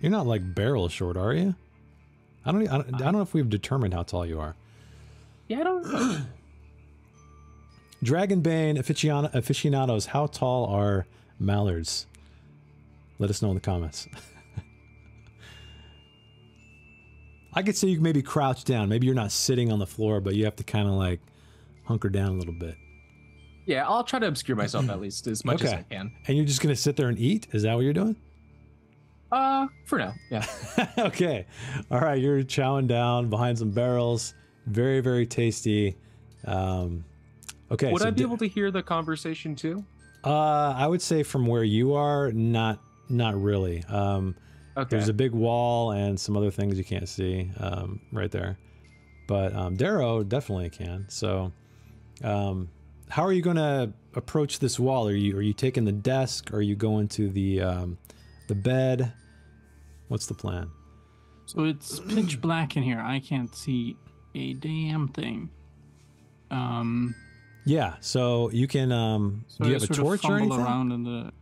you're 0.01 0.13
not 0.13 0.27
like 0.27 0.55
barrel 0.55 0.89
short, 0.89 1.17
are 1.17 1.33
you? 1.33 1.55
I 2.45 2.53
don't, 2.53 2.69
I 2.69 2.79
don't 2.79 2.95
I 2.95 2.99
don't 2.99 3.13
know 3.15 3.21
if 3.23 3.35
we've 3.35 3.49
determined 3.49 3.95
how 3.95 4.03
tall 4.05 4.25
you 4.27 4.39
are. 4.41 4.55
yeah, 5.49 5.61
I 5.61 5.63
don't. 5.65 6.27
Dragonbane 8.05 8.79
aficionados, 8.79 10.07
how 10.07 10.27
tall 10.29 10.67
are 10.67 11.07
mallards? 11.41 12.07
Let 13.19 13.29
us 13.31 13.43
know 13.43 13.49
in 13.49 13.55
the 13.57 13.61
comments. 13.61 14.07
I 17.59 17.63
could 17.65 17.77
say 17.77 17.89
you 17.89 17.97
can 17.97 18.05
maybe 18.05 18.23
crouch 18.23 18.63
down. 18.63 18.89
Maybe 18.89 19.07
you're 19.07 19.17
not 19.17 19.33
sitting 19.33 19.73
on 19.73 19.81
the 19.81 19.87
floor, 19.87 20.21
but 20.21 20.37
you 20.37 20.45
have 20.45 20.55
to 20.57 20.63
kind 20.63 20.87
of 20.87 20.95
like 20.95 21.19
hunker 21.83 22.09
down 22.09 22.29
a 22.29 22.39
little 22.39 22.55
bit. 22.55 22.77
yeah, 23.67 23.85
I'll 23.85 24.05
try 24.05 24.21
to 24.21 24.29
obscure 24.29 24.57
myself 24.57 24.89
at 24.89 25.01
least 25.01 25.27
as 25.27 25.45
much 25.45 25.63
as 25.63 25.73
I 25.73 25.83
can. 25.83 26.13
And 26.29 26.37
you're 26.37 26.47
just 26.47 26.63
going 26.63 26.73
to 26.73 26.81
sit 26.81 26.95
there 26.95 27.09
and 27.09 27.19
eat? 27.19 27.49
Is 27.51 27.65
that 27.65 27.75
what 27.75 27.81
you're 27.81 27.93
doing? 27.93 28.15
Uh, 29.33 29.67
for 29.87 29.99
now, 29.99 30.15
yeah. 30.31 30.47
okay. 30.99 31.47
All 31.91 31.99
right. 31.99 32.15
You're 32.23 32.45
chowing 32.45 32.87
down 32.87 33.29
behind 33.29 33.59
some 33.59 33.73
barrels. 33.73 34.35
Very, 34.67 35.01
very 35.01 35.27
tasty. 35.27 35.97
Um, 36.45 37.05
okay. 37.73 37.91
Would 37.91 38.03
so 38.03 38.07
I 38.07 38.11
be 38.11 38.19
di- 38.19 38.23
able 38.23 38.39
to 38.39 38.47
hear 38.47 38.71
the 38.71 38.85
conversation 38.85 39.57
too? 39.57 39.85
Uh, 40.25 40.75
I 40.77 40.87
would 40.87 41.03
say 41.03 41.25
from 41.25 41.45
where 41.45 41.65
you 41.65 41.95
are, 41.95 42.31
not 42.31 42.79
not 43.09 43.35
really. 43.43 43.83
Um, 43.89 44.37
Okay. 44.79 44.97
There's 44.97 45.09
a 45.09 45.13
big 45.15 45.33
wall 45.33 45.91
and 45.93 46.19
some 46.19 46.37
other 46.37 46.51
things 46.51 46.79
you 46.79 46.85
can't 46.85 47.09
see 47.09 47.51
um, 47.59 48.01
right 48.13 48.31
there. 48.31 48.57
But 49.27 49.55
um, 49.55 49.77
Darrow 49.77 50.23
definitely 50.23 50.71
can. 50.71 51.07
So, 51.09 51.53
um, 52.23 52.71
how 53.09 53.25
are 53.25 53.33
you 53.33 53.43
going 53.43 53.57
to 53.57 53.93
approach 54.15 54.59
this 54.61 54.79
wall? 54.79 55.09
Are 55.09 55.15
you 55.15 55.37
are 55.37 55.43
you 55.43 55.53
taking 55.53 55.85
the 55.85 55.93
desk? 55.93 56.53
Are 56.55 56.63
you 56.63 56.77
going 56.77 57.09
to 57.09 57.29
the 57.29 57.61
um, 57.61 57.99
the 58.47 58.55
bed? 58.55 59.13
What's 60.09 60.27
the 60.27 60.35
plan? 60.35 60.71
So 61.47 61.65
it's 61.65 62.01
pitch 62.01 62.41
black 62.41 62.77
in 62.77 62.83
here. 62.83 63.01
I 63.01 63.21
can't 63.21 63.55
see 63.55 63.97
a 64.35 64.55
damn 64.55 65.09
thing. 65.09 65.51
Um, 66.51 67.15
Yeah, 67.67 67.95
so 68.01 68.51
you 68.51 68.67
can. 68.69 68.93
Um, 68.93 69.45
So 69.49 69.65
do 69.65 69.71
you 69.71 69.77
I 69.77 69.81
have 69.81 69.91
a 69.91 69.95
torch 69.95 70.25
or 70.25 70.39
anything? 70.39 70.59
around 70.61 70.93
in 70.93 71.03
the. 71.05 71.33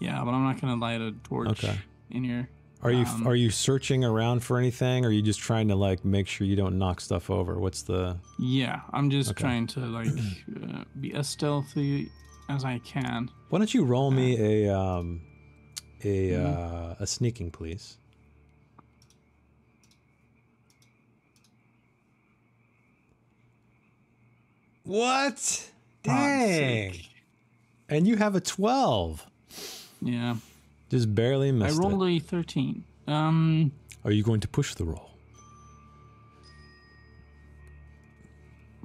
Yeah, 0.00 0.22
but 0.24 0.32
I'm 0.32 0.44
not 0.44 0.60
gonna 0.60 0.76
light 0.76 1.00
a 1.00 1.12
torch 1.24 1.48
Okay. 1.50 1.76
in 2.10 2.22
here. 2.24 2.48
Are 2.84 2.92
you 2.92 3.06
um, 3.06 3.26
are 3.26 3.34
you 3.34 3.48
searching 3.50 4.04
around 4.04 4.40
for 4.44 4.58
anything, 4.58 5.06
or 5.06 5.08
are 5.08 5.12
you 5.12 5.22
just 5.22 5.40
trying 5.40 5.68
to 5.68 5.74
like 5.74 6.04
make 6.04 6.28
sure 6.28 6.46
you 6.46 6.54
don't 6.54 6.76
knock 6.78 7.00
stuff 7.00 7.30
over? 7.30 7.58
What's 7.58 7.80
the? 7.82 8.18
Yeah, 8.38 8.82
I'm 8.92 9.08
just 9.08 9.30
Okay. 9.30 9.40
trying 9.40 9.66
to 9.68 9.80
like 9.80 10.12
uh, 10.62 10.84
be 11.00 11.14
as 11.14 11.26
stealthy 11.26 12.10
as 12.50 12.62
I 12.64 12.78
can. 12.80 13.30
Why 13.48 13.58
don't 13.58 13.72
you 13.72 13.84
roll 13.84 14.10
me 14.10 14.66
a 14.66 14.78
um, 14.78 15.22
a 16.02 16.28
Mhm. 16.30 16.44
uh, 16.44 16.94
a 17.00 17.06
sneaking, 17.06 17.52
please? 17.52 17.96
What? 24.82 25.70
Dang! 26.02 26.94
And 27.88 28.06
you 28.06 28.16
have 28.16 28.34
a 28.34 28.40
twelve. 28.40 29.26
Yeah, 30.02 30.36
Just 30.94 31.12
barely 31.12 31.50
missed 31.50 31.76
I 31.76 31.82
rolled 31.82 32.04
it. 32.04 32.18
a 32.18 32.18
13. 32.20 32.84
Um, 33.08 33.72
Are 34.04 34.12
you 34.12 34.22
going 34.22 34.38
to 34.38 34.46
push 34.46 34.76
the 34.76 34.84
roll? 34.84 35.10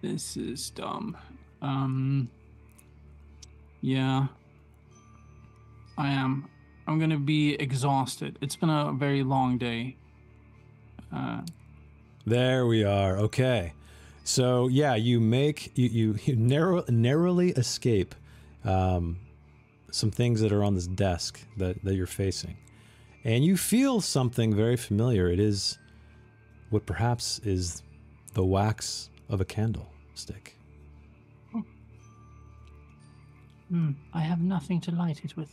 this 0.01 0.35
is 0.35 0.71
dumb. 0.71 1.15
Um, 1.61 2.27
yeah, 3.81 4.25
I 5.99 6.09
am. 6.09 6.49
I'm 6.87 6.97
gonna 6.97 7.19
be 7.19 7.53
exhausted. 7.53 8.39
It's 8.41 8.55
been 8.55 8.71
a 8.71 8.91
very 8.91 9.21
long 9.21 9.59
day. 9.59 9.95
Uh, 11.13 11.41
There 12.25 12.65
we 12.65 12.83
are. 12.83 13.17
Okay. 13.17 13.73
So 14.23 14.67
yeah, 14.67 14.95
you 14.95 15.19
make 15.19 15.77
you 15.77 15.89
you, 15.89 16.15
you 16.25 16.35
narrow 16.35 16.83
narrowly 16.89 17.51
escape 17.51 18.15
um, 18.65 19.17
some 19.91 20.11
things 20.11 20.41
that 20.41 20.51
are 20.51 20.63
on 20.63 20.75
this 20.75 20.87
desk 20.87 21.39
that 21.57 21.83
that 21.83 21.95
you're 21.95 22.05
facing, 22.07 22.57
and 23.23 23.43
you 23.43 23.57
feel 23.57 24.01
something 24.01 24.55
very 24.55 24.77
familiar. 24.77 25.29
It 25.29 25.39
is 25.39 25.77
what 26.69 26.85
perhaps 26.85 27.39
is 27.39 27.81
the 28.33 28.43
wax 28.45 29.09
of 29.29 29.41
a 29.41 29.45
candlestick. 29.45 30.55
Hmm, 33.69 33.91
I 34.13 34.21
have 34.21 34.41
nothing 34.41 34.81
to 34.81 34.91
light 34.91 35.23
it 35.23 35.35
with. 35.37 35.51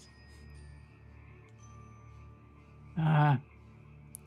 Uh, 2.99 3.37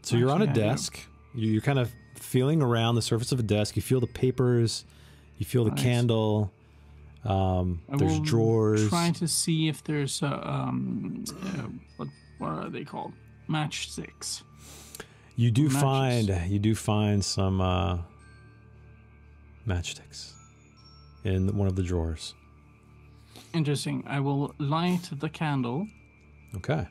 So 0.03 0.15
you're 0.15 0.29
on 0.31 0.41
a 0.41 0.45
Actually, 0.45 0.61
I 0.63 0.65
do. 0.65 0.69
desk. 0.71 0.99
You- 1.35 1.51
You're 1.51 1.61
kind 1.61 1.79
of 1.79 1.91
feeling 2.15 2.61
around 2.61 2.95
the 2.95 3.01
surface 3.01 3.31
of 3.31 3.39
a 3.39 3.43
desk. 3.43 3.75
You 3.75 3.81
feel 3.81 3.99
the 3.99 4.07
papers. 4.07 4.85
You 5.37 5.45
feel 5.45 5.63
the 5.63 5.71
Nice. 5.71 5.81
candle. 5.83 6.51
Um, 7.25 7.81
there's 7.89 8.19
drawers. 8.21 8.87
Trying 8.89 9.13
to 9.13 9.27
see 9.27 9.67
if 9.67 9.83
there's 9.83 10.21
a 10.21 10.49
um, 10.49 11.23
uh, 11.29 11.67
what 11.97 12.07
what 12.37 12.51
are 12.51 12.69
they 12.69 12.85
called? 12.85 13.13
Matchsticks. 13.49 14.43
You 15.35 15.51
do 15.51 15.63
matches. 15.63 15.81
find 15.81 16.51
you 16.51 16.59
do 16.59 16.75
find 16.75 17.23
some 17.23 17.61
uh, 17.61 17.97
matchsticks 19.67 20.33
in 21.23 21.55
one 21.57 21.67
of 21.67 21.75
the 21.75 21.83
drawers. 21.83 22.35
Interesting. 23.53 24.03
I 24.07 24.19
will 24.19 24.53
light 24.59 25.09
the 25.11 25.29
candle. 25.29 25.87
Okay. 26.55 26.87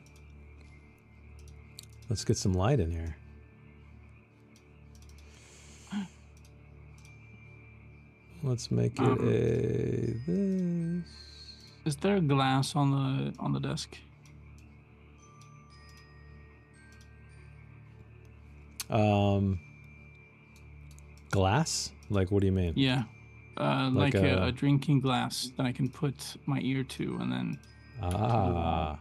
Let's 2.09 2.25
get 2.25 2.37
some 2.37 2.53
light 2.53 2.79
in 2.79 2.91
here. 2.91 3.15
Let's 8.43 8.71
make 8.71 8.93
it 8.99 9.01
Um, 9.01 9.19
a 9.19 10.13
this. 10.25 11.05
Is 11.85 11.95
there 11.97 12.19
glass 12.21 12.75
on 12.75 12.91
the 12.91 13.33
on 13.39 13.51
the 13.53 13.59
desk? 13.59 13.97
Um, 18.89 19.59
glass? 21.31 21.91
Like, 22.09 22.31
what 22.31 22.41
do 22.41 22.47
you 22.47 22.51
mean? 22.53 22.73
Yeah. 22.75 23.03
Uh, 23.57 23.89
Like 23.93 24.13
like, 24.13 24.23
a, 24.23 24.37
a- 24.43 24.47
a 24.47 24.51
drinking 24.51 25.01
glass 25.01 25.51
that 25.57 25.65
I 25.65 25.71
can 25.71 25.89
put 25.89 26.37
my 26.45 26.59
ear 26.61 26.83
to, 26.83 27.17
and 27.19 27.31
then 27.31 27.59
Ah. 28.01 28.97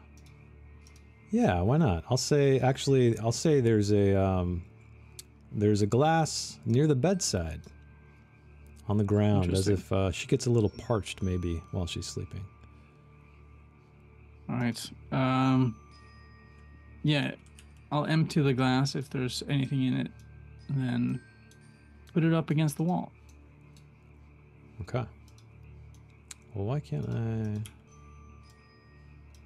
Yeah, 1.31 1.61
why 1.61 1.77
not? 1.77 2.05
I'll 2.11 2.17
say 2.17 2.59
actually 2.59 3.17
I'll 3.19 3.33
say 3.33 3.61
there's 3.61 3.93
a 3.93 4.17
um 4.21 4.63
there's 5.53 5.83
a 5.83 5.87
glass 5.87 6.59
near 6.67 6.87
the 6.89 6.97
bedside 6.97 7.61
on 8.89 8.97
the 8.97 9.05
ground 9.05 9.53
as 9.53 9.69
if 9.69 9.93
uh, 9.93 10.11
she 10.11 10.27
gets 10.27 10.47
a 10.47 10.51
little 10.51 10.71
parched 10.71 11.23
maybe 11.23 11.63
while 11.73 11.87
she's 11.87 12.07
sleeping. 12.07 12.45
all 14.49 14.57
right. 14.57 14.91
Um, 15.13 15.77
yeah, 17.03 17.33
I'll 17.93 18.07
empty 18.07 18.41
the 18.41 18.53
glass 18.53 18.95
if 18.95 19.11
there's 19.11 19.43
anything 19.49 19.85
in 19.85 19.95
it, 19.95 20.11
and 20.69 20.89
then 20.89 21.21
put 22.13 22.25
it 22.25 22.33
up 22.33 22.51
against 22.51 22.77
the 22.77 22.83
wall. 22.83 23.13
Okay. 24.83 25.05
Well, 26.55 26.65
why 26.65 26.81
can't 26.81 27.09
I 27.09 27.61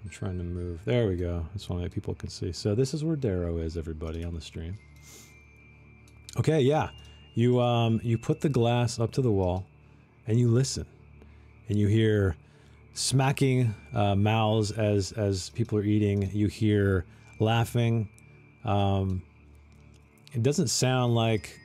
I'm 0.02 0.10
trying 0.10 0.38
to 0.38 0.44
move. 0.44 0.80
There 0.84 1.06
we 1.06 1.16
go. 1.16 1.46
That's 1.52 1.68
one 1.68 1.80
way 1.80 1.88
people 1.88 2.14
can 2.14 2.28
see. 2.28 2.52
So 2.52 2.74
this 2.74 2.92
is 2.92 3.04
where 3.04 3.16
Darrow 3.16 3.58
is, 3.58 3.76
everybody, 3.76 4.24
on 4.24 4.34
the 4.34 4.40
stream. 4.40 4.76
Okay, 6.38 6.60
yeah. 6.60 6.90
You 7.34 7.60
um 7.60 8.00
you 8.02 8.18
put 8.18 8.40
the 8.40 8.48
glass 8.48 8.98
up 8.98 9.12
to 9.12 9.22
the 9.22 9.30
wall 9.30 9.64
and 10.26 10.38
you 10.38 10.48
listen. 10.48 10.86
And 11.68 11.78
you 11.78 11.86
hear 11.86 12.36
smacking 12.92 13.74
uh, 13.94 14.14
mouths 14.14 14.72
as 14.72 15.12
as 15.12 15.50
people 15.50 15.78
are 15.78 15.84
eating. 15.84 16.30
You 16.32 16.48
hear 16.48 17.04
laughing. 17.38 18.08
Um 18.64 19.22
it 20.32 20.42
doesn't 20.42 20.68
sound 20.68 21.14
like 21.14 21.58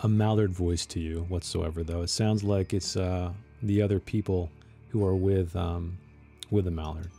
a 0.00 0.08
Mallard 0.08 0.52
voice 0.52 0.86
to 0.86 1.00
you 1.00 1.26
whatsoever, 1.28 1.82
though. 1.82 2.02
It 2.02 2.10
sounds 2.10 2.44
like 2.44 2.72
it's 2.72 2.96
uh, 2.96 3.32
the 3.62 3.82
other 3.82 3.98
people 3.98 4.50
who 4.90 5.04
are 5.04 5.14
with 5.14 5.54
um, 5.56 5.98
with 6.50 6.66
a 6.66 6.70
Mallard. 6.70 7.10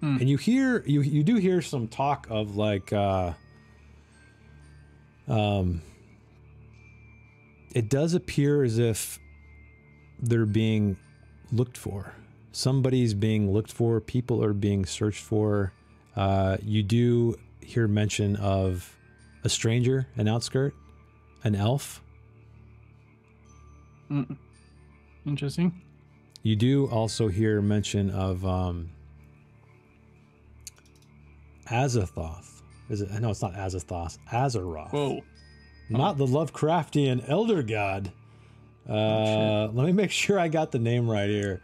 Hmm. 0.00 0.16
And 0.16 0.28
you 0.28 0.36
hear 0.36 0.82
you 0.86 1.02
you 1.02 1.22
do 1.22 1.36
hear 1.36 1.62
some 1.62 1.88
talk 1.88 2.26
of 2.30 2.56
like 2.56 2.92
uh, 2.92 3.32
um, 5.28 5.82
it 7.76 7.90
does 7.90 8.14
appear 8.14 8.64
as 8.64 8.78
if 8.78 9.20
they're 10.18 10.46
being 10.46 10.96
looked 11.52 11.76
for. 11.76 12.14
Somebody's 12.50 13.12
being 13.12 13.52
looked 13.52 13.70
for. 13.70 14.00
People 14.00 14.42
are 14.42 14.54
being 14.54 14.86
searched 14.86 15.22
for. 15.22 15.74
Uh, 16.16 16.56
you 16.62 16.82
do 16.82 17.36
hear 17.60 17.86
mention 17.86 18.34
of 18.36 18.96
a 19.44 19.50
stranger, 19.50 20.06
an 20.16 20.26
outskirt, 20.26 20.72
an 21.44 21.54
elf. 21.54 22.00
Mm. 24.10 24.38
Interesting. 25.26 25.82
You 26.42 26.56
do 26.56 26.86
also 26.86 27.28
hear 27.28 27.60
mention 27.60 28.08
of 28.08 28.42
um, 28.46 28.88
Azathoth. 31.66 32.62
Is 32.88 33.02
it? 33.02 33.10
No, 33.20 33.28
it's 33.28 33.42
not 33.42 33.52
Azathoth. 33.52 34.16
Azeroth. 34.32 34.92
Whoa. 34.92 35.20
Not 35.88 36.18
the 36.18 36.26
Lovecraftian 36.26 37.24
elder 37.28 37.62
god. 37.62 38.12
Uh, 38.88 38.92
Oh, 38.92 39.70
let 39.72 39.86
me 39.86 39.92
make 39.92 40.10
sure 40.10 40.38
I 40.38 40.48
got 40.48 40.72
the 40.72 40.78
name 40.78 41.08
right 41.08 41.28
here. 41.28 41.60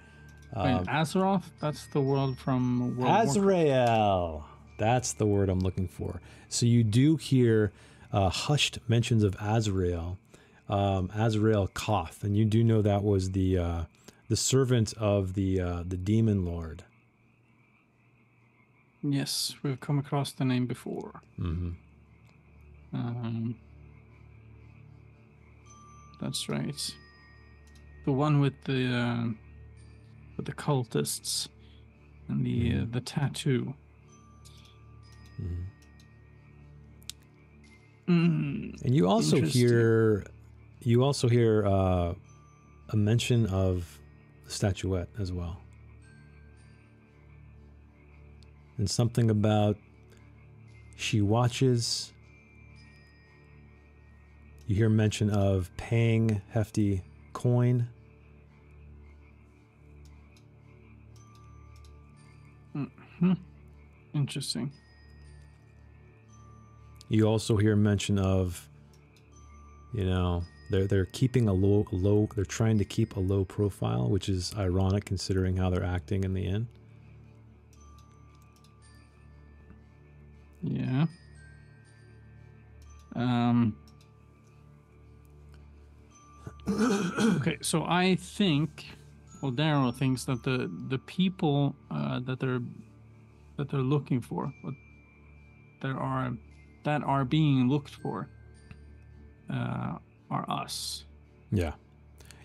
Wait, 0.56 0.70
Um, 0.72 0.86
Azeroth? 0.86 1.44
That's 1.60 1.86
the 1.86 2.00
world 2.00 2.36
from 2.38 2.80
World 2.80 2.92
of 2.92 2.98
Warcraft. 2.98 3.28
Azrael. 3.36 4.46
That's 4.78 5.12
the 5.12 5.26
word 5.26 5.48
I'm 5.48 5.60
looking 5.60 5.88
for. 5.88 6.20
So 6.48 6.66
you 6.66 6.82
do 6.84 7.16
hear 7.16 7.72
uh, 8.12 8.28
hushed 8.28 8.78
mentions 8.88 9.22
of 9.22 9.34
Azrael, 9.40 10.18
um, 10.68 11.10
Azrael 11.14 11.68
Koth, 11.68 12.22
and 12.24 12.36
you 12.36 12.44
do 12.44 12.62
know 12.64 12.82
that 12.82 13.02
was 13.02 13.30
the 13.30 13.56
uh, 13.58 13.84
the 14.28 14.36
servant 14.36 14.92
of 14.94 15.34
the 15.34 15.60
uh, 15.60 15.82
the 15.86 15.96
demon 15.96 16.44
lord. 16.44 16.84
Yes, 19.02 19.54
we've 19.62 19.80
come 19.80 19.98
across 19.98 20.32
the 20.32 20.44
name 20.44 20.66
before. 20.66 21.22
hmm 21.36 21.70
Um, 22.92 23.56
that's 26.22 26.48
right. 26.48 26.94
The 28.04 28.12
one 28.12 28.40
with 28.40 28.54
the 28.64 28.86
uh, 28.94 29.24
with 30.36 30.46
the 30.46 30.52
cultists 30.52 31.48
and 32.28 32.46
the 32.46 32.82
uh, 32.82 32.86
the 32.90 33.00
tattoo. 33.00 33.74
hmm 35.36 35.62
Mm, 38.08 38.82
And 38.82 38.94
you 38.96 39.06
also 39.06 39.40
hear 39.40 40.24
you 40.80 41.04
also 41.04 41.28
hear 41.28 41.64
uh, 41.64 42.14
a 42.88 42.96
mention 42.96 43.46
of 43.46 44.00
the 44.44 44.50
statuette 44.50 45.08
as 45.20 45.30
well. 45.32 45.60
And 48.78 48.90
something 48.90 49.30
about 49.30 49.76
she 50.96 51.20
watches. 51.20 52.11
You 54.66 54.76
hear 54.76 54.88
mention 54.88 55.30
of 55.30 55.70
paying 55.76 56.40
hefty 56.50 57.02
coin. 57.32 57.88
Hmm. 62.72 63.34
Interesting. 64.14 64.72
You 67.08 67.26
also 67.26 67.56
hear 67.56 67.76
mention 67.76 68.18
of, 68.18 68.68
you 69.94 70.04
know, 70.04 70.44
they're 70.70 70.86
they're 70.86 71.04
keeping 71.06 71.48
a 71.48 71.52
low 71.52 71.86
low. 71.92 72.28
They're 72.34 72.44
trying 72.44 72.78
to 72.78 72.84
keep 72.84 73.16
a 73.16 73.20
low 73.20 73.44
profile, 73.44 74.08
which 74.08 74.28
is 74.28 74.54
ironic 74.56 75.04
considering 75.04 75.56
how 75.56 75.70
they're 75.70 75.84
acting 75.84 76.24
in 76.24 76.32
the 76.34 76.46
end. 76.46 76.66
Yeah. 80.62 81.06
Um 83.14 83.76
okay, 86.68 87.58
so 87.60 87.84
I 87.84 88.16
think, 88.16 88.86
well, 89.42 89.52
Daryl 89.52 89.94
thinks 89.94 90.24
that 90.24 90.42
the 90.44 90.70
the 90.88 90.98
people 90.98 91.74
uh, 91.90 92.20
that 92.20 92.38
they're 92.40 92.60
that 93.56 93.70
they're 93.70 93.80
looking 93.80 94.20
for, 94.20 94.52
what 94.62 94.74
there 95.80 95.96
are 95.96 96.32
that 96.84 97.02
are 97.02 97.24
being 97.24 97.68
looked 97.68 97.94
for, 97.96 98.28
uh, 99.50 99.98
are 100.30 100.44
us. 100.48 101.04
Yeah. 101.50 101.72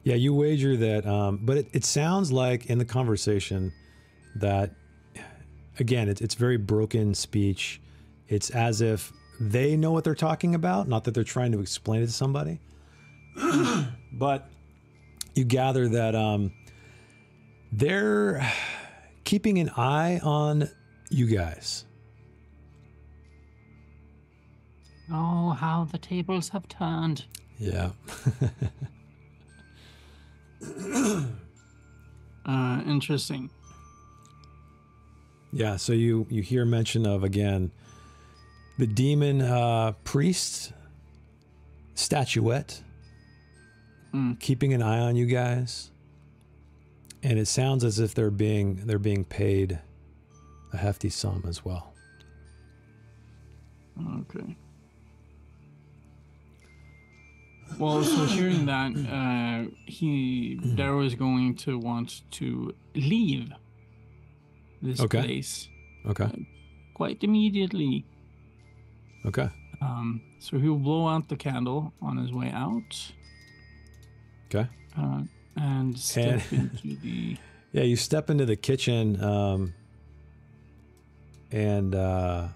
Yeah, 0.03 0.15
you 0.15 0.33
wager 0.33 0.77
that, 0.77 1.05
um, 1.05 1.39
but 1.43 1.57
it, 1.57 1.67
it 1.73 1.83
sounds 1.83 2.31
like 2.31 2.67
in 2.67 2.77
the 2.77 2.85
conversation 2.85 3.73
that, 4.35 4.71
again, 5.79 6.07
it's, 6.07 6.21
it's 6.21 6.35
very 6.35 6.55
broken 6.55 7.13
speech. 7.13 7.81
It's 8.29 8.49
as 8.51 8.79
if 8.79 9.11
they 9.41 9.75
know 9.75 9.91
what 9.91 10.05
they're 10.05 10.15
talking 10.15 10.55
about, 10.55 10.87
not 10.87 11.03
that 11.03 11.13
they're 11.13 11.25
trying 11.25 11.51
to 11.51 11.59
explain 11.59 12.03
it 12.03 12.05
to 12.05 12.11
somebody. 12.13 12.61
But 14.17 14.49
you 15.35 15.43
gather 15.43 15.87
that 15.87 16.15
um, 16.15 16.51
they're 17.71 18.51
keeping 19.23 19.59
an 19.59 19.69
eye 19.77 20.19
on 20.23 20.69
you 21.09 21.27
guys. 21.27 21.85
Oh, 25.11 25.51
how 25.51 25.87
the 25.91 25.97
tables 25.97 26.49
have 26.49 26.67
turned. 26.67 27.25
Yeah. 27.57 27.91
Uh, 32.47 32.81
interesting. 32.87 33.49
Yeah, 35.51 35.75
so 35.75 35.91
you 35.91 36.25
you 36.29 36.41
hear 36.41 36.63
mention 36.63 37.05
of 37.05 37.25
again 37.25 37.71
the 38.77 38.87
demon 38.87 39.41
uh, 39.41 39.91
priest 40.05 40.71
statuette 41.95 42.81
Mm. 44.13 44.39
keeping 44.39 44.73
an 44.73 44.81
eye 44.81 44.99
on 44.99 45.15
you 45.15 45.25
guys, 45.25 45.91
and 47.23 47.37
it 47.37 47.47
sounds 47.47 47.83
as 47.83 47.99
if 47.99 48.13
they're 48.15 48.31
being 48.31 48.85
they're 48.87 48.99
being 48.99 49.25
paid 49.25 49.79
a 50.73 50.77
hefty 50.77 51.09
sum 51.09 51.43
as 51.47 51.63
well. 51.65 51.93
Okay. 54.21 54.55
Well, 57.79 58.03
so 58.03 58.25
hearing 58.25 58.65
that, 58.65 58.91
uh, 58.95 59.69
he 59.85 60.57
Daryl 60.75 61.05
is 61.05 61.15
going 61.15 61.55
to 61.57 61.77
want 61.77 62.21
to 62.31 62.73
leave 62.95 63.51
this 64.81 64.99
Okay. 65.01 65.21
place 65.21 65.67
Okay, 66.07 66.29
quite 66.93 67.23
immediately. 67.23 68.05
okay, 69.25 69.49
Um, 69.81 70.21
so 70.39 70.57
he'll 70.57 70.77
blow 70.77 71.07
out 71.07 71.27
the 71.27 71.35
candle 71.35 71.91
on 72.01 72.17
his 72.17 72.31
way 72.31 72.49
out 72.51 73.11
okay. 74.53 74.67
uh, 74.97 75.21
and 75.55 75.97
step 75.97 76.41
And- 76.51 76.71
into 76.83 76.95
the. 77.01 77.37
Yeah, 77.73 77.83
you 77.83 77.95
step 77.95 78.29
into 78.29 78.45
the 78.45 78.55
kitchen, 78.55 79.21
um, 79.23 79.73
and 81.51 81.93
uh, 81.93 82.47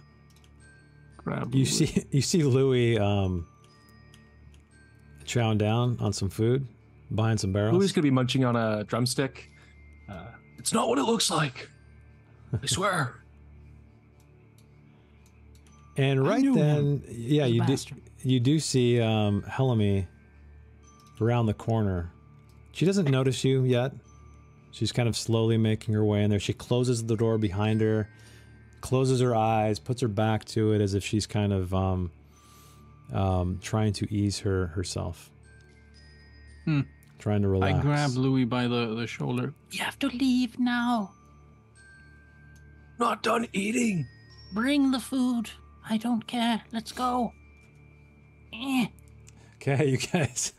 Grab 1.18 1.54
you 1.54 1.66
the- 1.66 1.72
see 1.72 2.06
you 2.12 2.22
see 2.22 2.44
Louis 2.44 2.98
um, 2.98 3.46
chowing 5.26 5.58
down 5.58 5.98
on 6.00 6.14
some 6.14 6.30
food 6.30 6.66
behind 7.14 7.40
some 7.40 7.52
barrels. 7.52 7.78
Louis 7.78 7.92
gonna 7.92 8.04
be 8.04 8.12
munching 8.12 8.46
on 8.46 8.56
a 8.56 8.84
drumstick. 8.86 9.50
Uh, 10.10 10.28
It's 10.58 10.74
not 10.74 10.88
what 10.88 10.98
it 10.98 11.04
looks 11.04 11.30
like. 11.30 11.70
I 12.62 12.66
swear. 12.66 13.16
And 15.98 16.26
right 16.26 16.42
knew 16.42 16.56
then, 16.56 17.04
yeah, 17.10 17.46
He's 17.46 17.52
a 17.52 17.56
you 17.56 17.62
do 17.66 17.78
you 18.24 18.40
do 18.40 18.60
see 18.60 19.00
um, 19.02 19.44
Helmy 19.44 20.08
around 21.22 21.46
the 21.46 21.54
corner. 21.54 22.12
She 22.72 22.86
doesn't 22.86 23.10
notice 23.10 23.44
you 23.44 23.64
yet. 23.64 23.94
She's 24.72 24.92
kind 24.92 25.10
of 25.10 25.18
slowly 25.18 25.58
making 25.58 25.94
her 25.94 26.04
way 26.04 26.24
in 26.24 26.30
there. 26.30 26.40
She 26.40 26.54
closes 26.54 27.06
the 27.06 27.18
door 27.18 27.38
behind 27.38 27.82
her, 27.82 28.10
closes 28.80 29.20
her 29.20 29.36
eyes, 29.36 29.80
puts 29.80 30.02
her 30.02 30.08
back 30.08 30.46
to 30.46 30.72
it 30.74 30.82
as 30.82 30.94
if 30.94 31.04
she's 31.04 31.28
kind 31.28 31.52
of 31.52 31.74
um, 31.74 32.12
um, 33.14 33.60
trying 33.62 33.94
to 33.94 34.14
ease 34.14 34.40
her 34.40 34.68
herself. 34.68 35.30
Hmm. 36.66 36.82
Trying 37.20 37.42
to 37.44 37.50
relax. 37.50 37.80
I 37.80 37.82
grab 37.82 38.12
Louis 38.16 38.46
by 38.46 38.68
the, 38.68 38.96
the 38.96 39.06
shoulder. 39.06 39.54
You 39.70 39.84
have 39.84 40.00
to 40.00 40.08
leave 40.08 40.58
now. 40.58 41.12
Not 42.98 43.22
done 43.22 43.48
eating. 43.54 44.08
Bring 44.54 44.92
the 44.92 45.00
food. 45.00 45.50
I 45.88 45.98
don't 45.98 46.26
care. 46.26 46.62
Let's 46.72 46.92
go. 46.92 47.34
Eh. 48.54 48.88
Okay, 49.62 49.86
you 49.90 49.98
guys, 49.98 50.54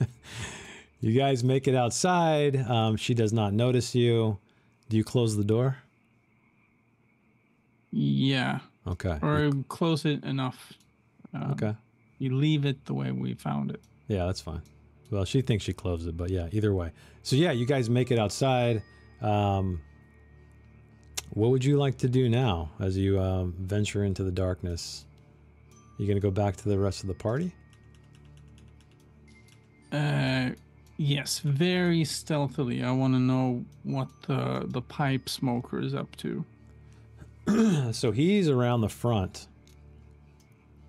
you 1.00 1.12
guys 1.18 1.42
make 1.42 1.66
it 1.66 1.74
outside. 1.74 2.56
Um, 2.56 2.96
she 2.96 3.14
does 3.14 3.32
not 3.32 3.52
notice 3.52 3.94
you. 3.94 4.38
Do 4.88 4.96
you 4.96 5.04
close 5.04 5.36
the 5.36 5.44
door? 5.44 5.78
Yeah, 7.90 8.60
Okay. 8.86 9.18
or 9.22 9.50
close 9.68 10.04
it 10.04 10.24
enough. 10.24 10.72
Um, 11.34 11.52
Okay. 11.52 11.74
You 12.18 12.36
leave 12.36 12.64
it 12.64 12.84
the 12.84 12.94
way 12.94 13.10
we 13.10 13.34
found 13.34 13.70
it. 13.72 13.80
Yeah, 14.06 14.26
that's 14.26 14.40
fine. 14.40 14.62
Well, 15.10 15.24
she 15.24 15.42
thinks 15.42 15.64
she 15.64 15.72
closed 15.72 16.06
it, 16.08 16.16
but 16.16 16.30
yeah, 16.30 16.48
either 16.52 16.72
way. 16.72 16.92
So 17.22 17.34
yeah, 17.36 17.50
you 17.50 17.66
guys 17.66 17.90
make 17.90 18.10
it 18.12 18.18
outside. 18.18 18.82
Um, 19.20 19.80
what 21.30 21.50
would 21.50 21.64
you 21.64 21.76
like 21.78 21.98
to 21.98 22.08
do 22.08 22.28
now 22.28 22.70
as 22.78 22.96
you 22.96 23.20
um, 23.20 23.54
venture 23.58 24.04
into 24.04 24.22
the 24.22 24.30
darkness? 24.30 25.04
You 25.98 26.06
gonna 26.06 26.20
go 26.20 26.30
back 26.30 26.56
to 26.56 26.68
the 26.68 26.78
rest 26.78 27.02
of 27.02 27.08
the 27.08 27.14
party? 27.14 27.52
Uh, 29.92 30.50
yes, 30.96 31.40
very 31.40 32.04
stealthily. 32.04 32.82
I 32.82 32.90
want 32.92 33.14
to 33.14 33.20
know 33.20 33.64
what 33.82 34.08
the 34.26 34.64
the 34.66 34.80
pipe 34.80 35.28
smoker 35.28 35.80
is 35.80 35.94
up 35.94 36.16
to. 36.16 36.44
so 37.92 38.10
he's 38.10 38.48
around 38.48 38.80
the 38.80 38.88
front. 38.88 39.48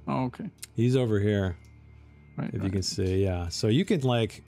Oh, 0.07 0.25
okay, 0.25 0.49
He's 0.75 0.95
over 0.95 1.19
here, 1.19 1.57
right. 2.37 2.49
if 2.53 2.63
you 2.63 2.69
can 2.69 2.83
see. 2.83 3.23
Yeah. 3.23 3.47
So 3.49 3.67
you 3.67 3.85
can 3.85 4.01
like 4.01 4.43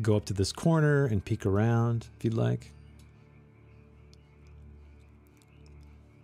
go 0.00 0.16
up 0.16 0.24
to 0.26 0.34
this 0.34 0.52
corner 0.52 1.06
and 1.06 1.24
peek 1.24 1.46
around 1.46 2.08
if 2.18 2.24
you'd 2.24 2.34
like. 2.34 2.72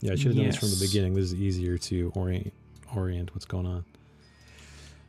Yeah, 0.01 0.13
I 0.13 0.15
should 0.15 0.29
have 0.29 0.37
done 0.37 0.47
this 0.47 0.57
from 0.57 0.71
the 0.71 0.79
beginning. 0.81 1.15
This 1.15 1.27
is 1.27 1.35
easier 1.35 1.77
to 1.79 2.13
orient 2.15 2.53
orient 2.95 3.35
what's 3.35 3.45
going 3.45 3.67
on. 3.67 3.85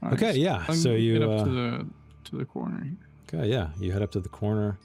All 0.02 0.14
okay, 0.14 0.34
yeah, 0.36 0.66
I'll 0.68 0.76
so 0.76 0.94
you, 0.94 1.20
get 1.20 1.30
up 1.30 1.42
uh, 1.42 1.44
to 1.44 1.50
the 1.50 1.86
to 2.30 2.38
the 2.38 2.46
corner. 2.46 2.88
Okay, 3.28 3.48
yeah. 3.48 3.70
You 3.80 3.92
head 3.92 4.02
up 4.02 4.12
to 4.12 4.20
the 4.20 4.30
corner. 4.30 4.78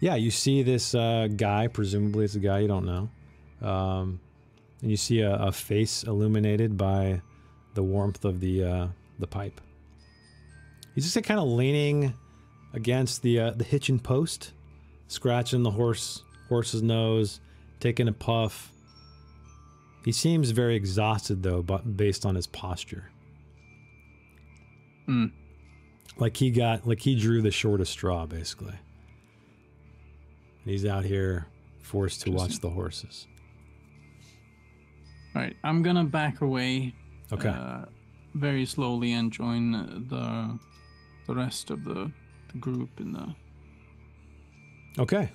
Yeah, 0.00 0.16
you 0.16 0.30
see 0.30 0.62
this 0.62 0.94
uh, 0.94 1.28
guy. 1.34 1.68
Presumably, 1.68 2.24
it's 2.24 2.34
a 2.34 2.40
guy 2.40 2.60
you 2.60 2.68
don't 2.68 2.86
know. 2.86 3.10
Um, 3.66 4.20
and 4.80 4.90
you 4.90 4.96
see 4.96 5.20
a, 5.20 5.34
a 5.34 5.52
face 5.52 6.02
illuminated 6.02 6.76
by 6.76 7.22
the 7.74 7.82
warmth 7.82 8.24
of 8.24 8.40
the 8.40 8.64
uh, 8.64 8.86
the 9.18 9.26
pipe. 9.26 9.60
He's 10.94 11.10
just 11.10 11.24
kind 11.24 11.40
of 11.40 11.46
leaning 11.46 12.14
against 12.74 13.22
the 13.22 13.38
uh, 13.38 13.50
the 13.52 13.64
hitching 13.64 14.00
post, 14.00 14.52
scratching 15.06 15.62
the 15.62 15.70
horse 15.70 16.24
horse's 16.48 16.82
nose, 16.82 17.40
taking 17.80 18.08
a 18.08 18.12
puff. 18.12 18.72
He 20.04 20.10
seems 20.10 20.50
very 20.50 20.74
exhausted 20.74 21.42
though, 21.42 21.62
but 21.62 21.96
based 21.96 22.26
on 22.26 22.34
his 22.34 22.48
posture. 22.48 23.10
Hmm. 25.06 25.26
Like 26.16 26.36
he 26.36 26.50
got 26.50 26.86
like 26.86 27.00
he 27.00 27.14
drew 27.18 27.42
the 27.42 27.50
shortest 27.50 27.92
straw 27.92 28.26
basically. 28.26 28.74
And 30.64 30.70
he's 30.70 30.84
out 30.86 31.04
here 31.04 31.46
forced 31.80 32.22
to 32.22 32.30
watch 32.30 32.60
the 32.60 32.70
horses. 32.70 33.26
All 35.34 35.42
right, 35.42 35.56
I'm 35.64 35.82
gonna 35.82 36.04
back 36.04 36.40
away. 36.40 36.94
Okay. 37.32 37.48
Uh, 37.48 37.86
very 38.34 38.64
slowly 38.66 39.12
and 39.12 39.32
join 39.32 39.74
uh, 39.74 40.00
the 40.08 40.58
the 41.26 41.34
rest 41.34 41.70
of 41.70 41.84
the, 41.84 42.10
the 42.52 42.58
group 42.58 42.90
in 42.98 43.12
the. 43.12 43.34
okay. 44.98 45.30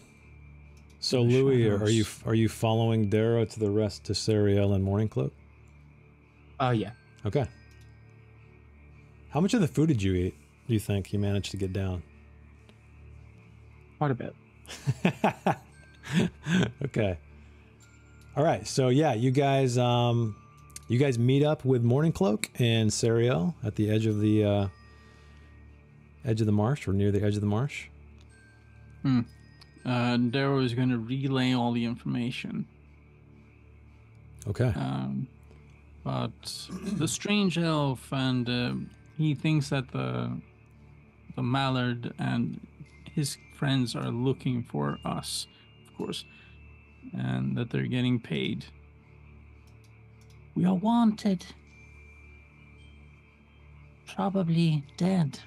So 0.99 1.23
the 1.23 1.29
Louis, 1.31 1.69
are 1.69 1.89
you 1.89 2.05
are 2.25 2.33
you 2.33 2.49
following 2.49 3.09
Darrow 3.09 3.45
to 3.45 3.59
the 3.59 3.69
rest 3.69 4.03
to 4.05 4.13
Sariel 4.13 4.73
and 4.73 4.83
Morning 4.83 5.07
Cloak? 5.09 5.33
uh, 6.59 6.73
yeah. 6.75 6.91
Okay. 7.25 7.45
How 9.29 9.39
much 9.41 9.53
of 9.53 9.61
the 9.61 9.67
food 9.67 9.87
did 9.89 10.01
you 10.01 10.13
eat? 10.13 10.35
Do 10.68 10.73
you 10.73 10.80
think 10.80 11.14
you 11.14 11.19
managed 11.19 11.52
to 11.52 11.57
get 11.57 11.72
down? 11.72 12.03
Quite 13.98 14.11
a 14.11 14.15
bit. 14.15 14.35
okay. 16.85 17.18
All 18.35 18.44
right, 18.44 18.68
so 18.68 18.89
yeah, 18.89 19.14
you 19.14 19.31
guys, 19.31 19.77
um, 19.77 20.35
you 20.88 20.99
guys 20.99 21.18
meet 21.18 21.44
up 21.44 21.65
with 21.65 21.84
Morning 21.84 22.11
Cloak 22.11 22.49
and 22.60 22.91
Sariel 22.91 23.56
at 23.64 23.76
the 23.76 23.89
edge 23.89 24.06
of 24.06 24.19
the 24.19 24.44
uh, 24.44 24.68
edge 26.23 26.41
of 26.41 26.45
the 26.45 26.53
marsh, 26.53 26.88
or 26.88 26.94
near 26.94 27.11
the 27.11 27.23
edge 27.23 27.35
of 27.35 27.41
the 27.41 27.48
marsh. 27.48 27.88
Hmm. 29.02 29.22
Uh, 29.85 30.18
Darrow 30.18 30.60
is 30.60 30.73
going 30.73 30.89
to 30.89 30.99
relay 30.99 31.53
all 31.53 31.72
the 31.72 31.85
information. 31.85 32.68
Okay. 34.48 34.73
Um, 34.76 35.27
but 36.03 36.31
the 36.84 37.07
strange 37.07 37.57
elf, 37.57 38.11
and 38.11 38.49
uh, 38.49 38.73
he 39.18 39.34
thinks 39.34 39.69
that 39.69 39.91
the 39.91 40.39
the 41.38 41.43
mallard 41.43 42.14
and 42.19 42.59
his 43.14 43.38
friends 43.55 43.95
are 43.95 44.09
looking 44.09 44.64
for 44.64 44.97
us, 45.05 45.47
of 45.88 45.95
course, 45.97 46.26
and 47.18 47.55
that 47.55 47.69
they're 47.69 47.84
getting 47.88 48.19
paid. 48.19 48.65
We 50.55 50.65
are 50.65 50.73
wanted. 50.76 51.45
Probably 54.07 54.84
dead. 54.97 55.39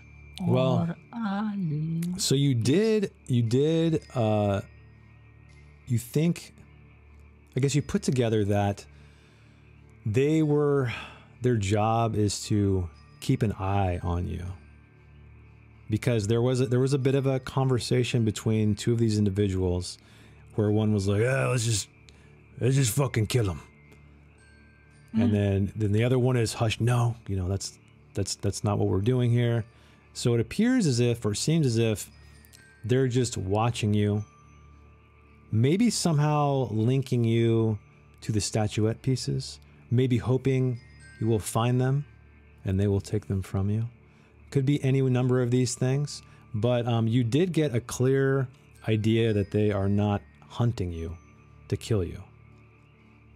Well- 0.47 0.89
Or 0.89 0.97
alive. 1.19 2.05
So 2.19 2.35
you 2.35 2.55
did, 2.55 3.13
you 3.27 3.43
did, 3.43 4.03
uh, 4.15 4.61
you 5.87 5.99
think, 5.99 6.55
I 7.57 7.61
guess 7.61 7.75
you 7.75 7.83
put 7.83 8.03
together 8.05 8.45
that 8.45 8.87
they 10.07 10.43
were, 10.43 10.93
their 11.43 11.57
job 11.57 12.15
is 12.15 12.45
to 12.45 12.89
keep 13.21 13.43
an 13.43 13.53
eye 13.55 13.99
on 14.03 14.29
you. 14.29 14.45
Because 15.91 16.29
there 16.29 16.41
was 16.41 16.61
a, 16.61 16.67
there 16.67 16.81
was 16.81 16.93
a 16.93 16.99
bit 16.99 17.15
of 17.15 17.27
a 17.27 17.41
conversation 17.41 18.25
between 18.25 18.77
two 18.77 18.93
of 18.93 18.99
these 18.99 19.19
individuals, 19.19 19.99
where 20.55 20.71
one 20.71 20.95
was 20.95 21.09
like, 21.09 21.21
"Yeah, 21.21 21.49
let's 21.49 21.65
just, 21.65 21.89
let's 22.61 22.77
just 22.77 22.95
fucking 22.95 23.27
kill 23.27 23.47
him," 23.51 23.61
and 25.13 25.31
mm. 25.31 25.33
then 25.33 25.73
then 25.75 25.93
the 25.93 26.05
other 26.05 26.19
one 26.19 26.37
is, 26.37 26.55
"Hush, 26.55 26.81
no, 26.81 27.17
you 27.27 27.35
know 27.37 27.49
that's 27.49 27.77
that's 28.15 28.37
that's 28.37 28.63
not 28.63 28.79
what 28.79 28.89
we're 28.89 29.01
doing 29.01 29.33
here." 29.33 29.65
So 30.13 30.35
it 30.35 30.41
appears 30.41 30.87
as 30.87 31.01
if, 31.01 31.25
or 31.25 31.35
seems 31.35 31.67
as 31.67 31.79
if, 31.79 32.11
they're 32.85 33.09
just 33.09 33.37
watching 33.37 33.95
you, 33.95 34.25
maybe 35.53 35.91
somehow 35.91 36.69
linking 36.71 37.25
you 37.25 37.79
to 38.23 38.33
the 38.33 38.41
statuette 38.41 39.03
pieces, 39.03 39.61
maybe 39.91 40.19
hoping 40.19 40.81
you 41.21 41.27
will 41.27 41.39
find 41.39 41.81
them 41.81 42.05
and 42.65 42.79
they 42.79 42.87
will 42.87 43.01
take 43.01 43.27
them 43.27 43.43
from 43.43 43.71
you. 43.71 43.89
Could 44.51 44.67
be 44.67 44.83
any 44.83 45.01
number 45.03 45.41
of 45.43 45.51
these 45.51 45.75
things, 45.75 46.23
but 46.55 46.87
um, 46.87 47.07
you 47.07 47.23
did 47.23 47.53
get 47.53 47.75
a 47.75 47.81
clear 47.81 48.49
idea 48.89 49.33
that 49.33 49.53
they 49.53 49.71
are 49.71 49.89
not 49.89 50.23
hunting 50.49 50.93
you 50.93 51.17
to 51.69 51.77
kill 51.77 52.03
you. 52.03 52.23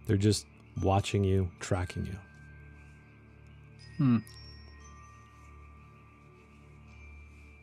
They're 0.07 0.17
just 0.17 0.45
watching 0.81 1.23
you, 1.23 1.49
tracking 1.61 2.05
you. 2.05 2.17
Hmm. 3.97 4.17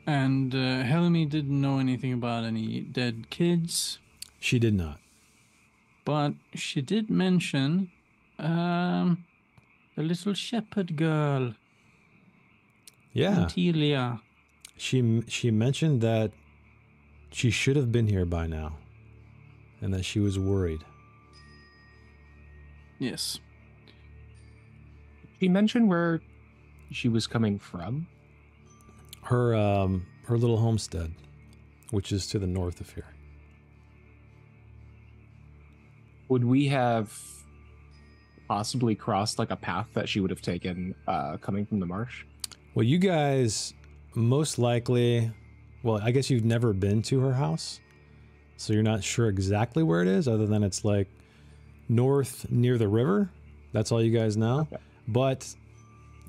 And 0.06 0.54
uh, 0.54 0.82
Helmi 0.82 1.26
didn't 1.26 1.60
know 1.60 1.78
anything 1.78 2.12
about 2.12 2.44
any 2.44 2.80
dead 2.80 3.30
kids, 3.30 3.98
She 4.40 4.58
did 4.58 4.74
not. 4.74 4.98
but 6.04 6.34
she 6.54 6.80
did 6.82 7.08
mention 7.08 7.90
um, 8.38 9.24
the 9.94 10.02
little 10.02 10.34
shepherd 10.34 10.96
girl, 10.96 11.54
Yeah. 13.12 13.46
Antilia. 13.46 14.20
She 14.76 15.22
she 15.28 15.50
mentioned 15.50 16.00
that 16.00 16.32
she 17.30 17.50
should 17.50 17.76
have 17.76 17.92
been 17.92 18.06
here 18.06 18.24
by 18.24 18.46
now, 18.46 18.76
and 19.80 19.92
that 19.94 20.04
she 20.04 20.18
was 20.18 20.38
worried. 20.38 20.80
Yes. 22.98 23.40
She 25.40 25.48
mentioned 25.48 25.88
where 25.88 26.20
she 26.90 27.08
was 27.08 27.26
coming 27.26 27.58
from. 27.58 28.06
Her 29.22 29.54
um 29.54 30.06
her 30.26 30.38
little 30.38 30.58
homestead, 30.58 31.12
which 31.90 32.12
is 32.12 32.26
to 32.28 32.38
the 32.38 32.46
north 32.46 32.80
of 32.80 32.90
here. 32.90 33.06
Would 36.28 36.44
we 36.44 36.68
have 36.68 37.12
possibly 38.48 38.94
crossed 38.94 39.38
like 39.38 39.50
a 39.50 39.56
path 39.56 39.88
that 39.94 40.08
she 40.08 40.20
would 40.20 40.30
have 40.30 40.40
taken 40.40 40.94
uh, 41.06 41.36
coming 41.38 41.66
from 41.66 41.80
the 41.80 41.86
marsh? 41.86 42.24
Well, 42.74 42.84
you 42.84 42.98
guys 42.98 43.74
most 44.14 44.58
likely, 44.58 45.30
well, 45.82 46.00
I 46.02 46.10
guess 46.10 46.30
you've 46.30 46.44
never 46.44 46.72
been 46.72 47.02
to 47.02 47.20
her 47.20 47.34
house, 47.34 47.80
so 48.56 48.72
you're 48.72 48.82
not 48.82 49.04
sure 49.04 49.28
exactly 49.28 49.82
where 49.82 50.00
it 50.00 50.08
is, 50.08 50.26
other 50.26 50.46
than 50.46 50.62
it's 50.62 50.84
like 50.84 51.08
north 51.88 52.46
near 52.50 52.78
the 52.78 52.88
river. 52.88 53.30
That's 53.72 53.92
all 53.92 54.02
you 54.02 54.16
guys 54.16 54.36
know. 54.36 54.60
Okay. 54.72 54.82
But 55.06 55.54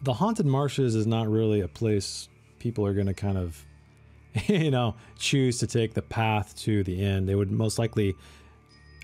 the 0.02 0.14
haunted 0.14 0.45
marshes 0.45 0.95
is 0.95 1.07
not 1.07 1.30
really 1.30 1.61
a 1.61 1.68
place 1.68 2.28
people 2.60 2.86
are 2.86 2.94
going 2.94 3.07
to 3.07 3.14
kind 3.14 3.38
of, 3.38 3.65
you 4.48 4.72
know, 4.72 4.95
choose 5.18 5.60
to 5.60 5.68
take 5.68 5.94
the 5.94 6.02
path 6.02 6.57
to 6.57 6.84
the 6.84 7.02
end. 7.02 7.30
They 7.30 7.36
would 7.36 7.52
most 7.52 7.80
likely 7.80 8.15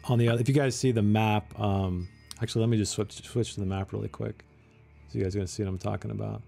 on 0.05 0.19
the 0.19 0.27
other. 0.27 0.41
If 0.41 0.49
you 0.49 0.55
guys 0.55 0.75
see 0.75 0.91
the 0.91 1.01
map, 1.01 1.57
um, 1.57 2.09
actually, 2.41 2.61
let 2.61 2.69
me 2.69 2.77
just 2.77 2.93
switch 2.93 3.23
switch 3.23 3.53
to 3.53 3.61
the 3.61 3.65
map 3.65 3.93
really 3.93 4.09
quick, 4.09 4.43
so 5.07 5.17
you 5.17 5.23
guys 5.23 5.35
are 5.35 5.39
going 5.39 5.47
to 5.47 5.53
see 5.53 5.63
what 5.63 5.69
I'm 5.69 5.77
talking 5.77 6.11
about. 6.11 6.41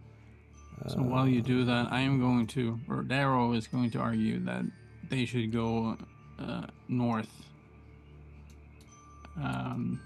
So 0.88 0.98
while 0.98 1.28
you 1.28 1.42
do 1.42 1.64
that, 1.66 1.92
I 1.92 2.02
am 2.02 2.20
going 2.20 2.48
to, 2.48 2.80
or 2.90 3.04
Darrow 3.04 3.54
is 3.54 3.68
going 3.68 3.92
to 3.92 4.00
argue 4.00 4.40
that 4.46 4.64
they 5.10 5.26
should 5.26 5.52
go 5.52 5.98
uh, 6.40 6.64
north. 6.88 7.30
Um, 9.42 10.00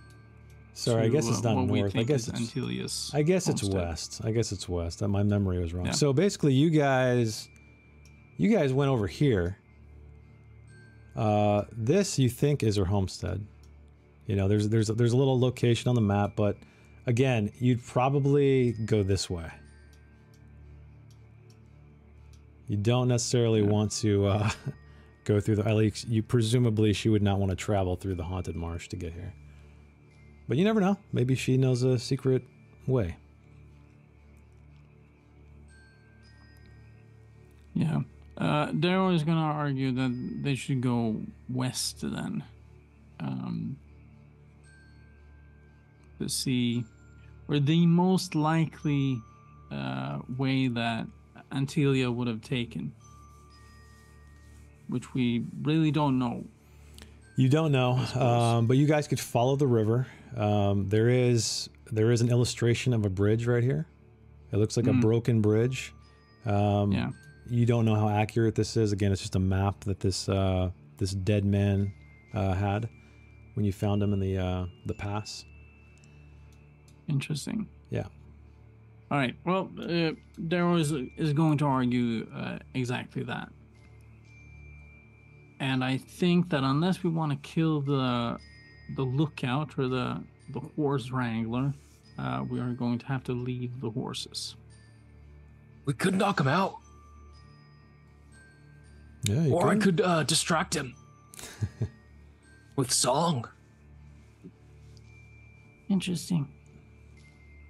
Sorry, 0.73 1.05
I 1.05 1.07
guess 1.07 1.27
it's 1.29 1.43
uh, 1.45 1.53
not 1.53 1.67
north. 1.67 1.95
I 1.95 2.03
guess 2.03 2.27
it's 2.27 2.39
Antilia's. 2.39 3.09
I 3.13 3.21
guess 3.21 3.47
it's 3.47 3.61
homestead. 3.61 3.81
west. 3.81 4.21
I 4.25 4.31
guess 4.31 4.51
it's 4.51 4.67
west. 4.67 5.01
My 5.01 5.23
memory 5.23 5.59
was 5.59 5.73
wrong. 5.73 5.85
Yeah. 5.85 5.91
So 5.93 6.11
basically, 6.11 6.53
you 6.53 6.69
guys, 6.69 7.47
you 8.37 8.53
guys 8.53 8.73
went 8.73 8.91
over 8.91 9.07
here. 9.07 9.57
Uh, 11.15 11.63
this 11.71 12.19
you 12.19 12.27
think 12.27 12.61
is 12.61 12.75
her 12.75 12.83
homestead. 12.83 13.45
You 14.27 14.35
know, 14.35 14.49
there's 14.49 14.67
there's 14.67 14.87
there's 14.87 15.13
a 15.13 15.17
little 15.17 15.39
location 15.39 15.87
on 15.87 15.95
the 15.95 16.01
map, 16.01 16.33
but 16.35 16.57
again, 17.05 17.53
you'd 17.59 17.81
probably 17.85 18.73
go 18.73 19.01
this 19.01 19.29
way. 19.29 19.49
You 22.67 22.77
don't 22.77 23.07
necessarily 23.07 23.61
Yeah. 23.61 23.69
want 23.69 23.91
to 24.03 24.25
uh, 24.27 24.49
go 25.23 25.39
through 25.39 25.57
the. 25.57 25.67
At 25.67 25.75
least 25.75 26.07
you 26.07 26.23
presumably 26.23 26.93
she 26.93 27.09
would 27.09 27.21
not 27.21 27.39
want 27.39 27.51
to 27.51 27.55
travel 27.55 27.95
through 27.95 28.15
the 28.15 28.23
haunted 28.23 28.55
marsh 28.55 28.87
to 28.89 28.95
get 28.95 29.13
here. 29.13 29.33
But 30.47 30.57
you 30.57 30.63
never 30.63 30.79
know. 30.81 30.97
Maybe 31.11 31.35
she 31.35 31.57
knows 31.57 31.83
a 31.83 31.97
secret 31.97 32.43
way. 32.87 33.17
Yeah. 37.73 38.01
Uh, 38.37 38.67
is 38.73 39.23
going 39.23 39.37
to 39.37 39.43
argue 39.43 39.91
that 39.93 40.39
they 40.43 40.55
should 40.55 40.81
go 40.81 41.21
west 41.49 42.01
then. 42.01 42.43
Um, 43.19 43.77
to 46.19 46.29
see 46.29 46.83
where 47.45 47.59
the 47.59 47.85
most 47.85 48.35
likely 48.35 49.21
uh, 49.71 50.19
way 50.37 50.67
that 50.67 51.07
Antilia 51.51 52.13
would 52.13 52.27
have 52.27 52.41
taken. 52.41 52.91
Which 54.87 55.13
we 55.13 55.45
really 55.63 55.91
don't 55.91 56.19
know. 56.19 56.45
You 57.37 57.49
don't 57.49 57.71
know, 57.71 57.93
um, 58.15 58.67
but 58.67 58.77
you 58.77 58.85
guys 58.87 59.07
could 59.07 59.19
follow 59.19 59.55
the 59.55 59.67
river. 59.67 60.07
Um, 60.37 60.87
there 60.89 61.09
is 61.09 61.69
there 61.91 62.11
is 62.11 62.21
an 62.21 62.29
illustration 62.29 62.93
of 62.93 63.05
a 63.05 63.09
bridge 63.09 63.45
right 63.45 63.63
here. 63.63 63.85
It 64.51 64.57
looks 64.57 64.77
like 64.77 64.87
a 64.87 64.91
Mm. 64.91 65.01
broken 65.01 65.41
bridge. 65.41 65.93
Um, 66.45 66.91
Yeah. 66.91 67.11
You 67.47 67.65
don't 67.65 67.85
know 67.85 67.95
how 67.95 68.09
accurate 68.09 68.55
this 68.55 68.75
is. 68.77 68.91
Again, 68.91 69.11
it's 69.11 69.21
just 69.21 69.35
a 69.35 69.39
map 69.39 69.83
that 69.83 69.99
this 69.99 70.29
uh, 70.29 70.71
this 70.97 71.11
dead 71.11 71.45
man 71.45 71.91
uh, 72.33 72.53
had 72.53 72.87
when 73.55 73.65
you 73.65 73.71
found 73.73 74.01
him 74.01 74.13
in 74.13 74.19
the 74.19 74.37
uh, 74.37 74.65
the 74.85 74.93
pass. 74.93 75.45
Interesting. 77.07 77.67
Yeah. 77.89 78.07
All 79.15 79.21
right. 79.21 79.35
Well, 79.45 79.71
uh, 79.79 80.11
Darrow 80.49 80.75
is 80.75 80.91
is 81.15 81.31
going 81.31 81.57
to 81.59 81.65
argue 81.65 82.27
uh, 82.35 82.57
exactly 82.73 83.23
that, 83.23 83.47
and 85.61 85.85
I 85.85 85.95
think 85.95 86.49
that 86.49 86.63
unless 86.65 87.01
we 87.01 87.09
want 87.09 87.31
to 87.31 87.37
kill 87.37 87.79
the 87.79 88.37
the 88.97 89.03
lookout 89.03 89.79
or 89.79 89.87
the 89.87 90.21
the 90.49 90.59
horse 90.59 91.11
wrangler, 91.11 91.73
uh, 92.19 92.43
we 92.49 92.59
are 92.59 92.73
going 92.73 92.99
to 92.99 93.05
have 93.05 93.23
to 93.23 93.31
leave 93.31 93.79
the 93.79 93.89
horses. 93.89 94.57
We 95.85 95.93
could 95.93 96.15
knock 96.15 96.41
him 96.41 96.49
out, 96.49 96.75
Yeah, 99.23 99.43
you 99.43 99.53
or 99.53 99.69
I 99.69 99.75
could. 99.75 99.83
could 99.83 100.01
uh, 100.01 100.23
distract 100.23 100.75
him 100.75 100.93
with 102.75 102.91
song. 102.91 103.47
Interesting. 105.87 106.49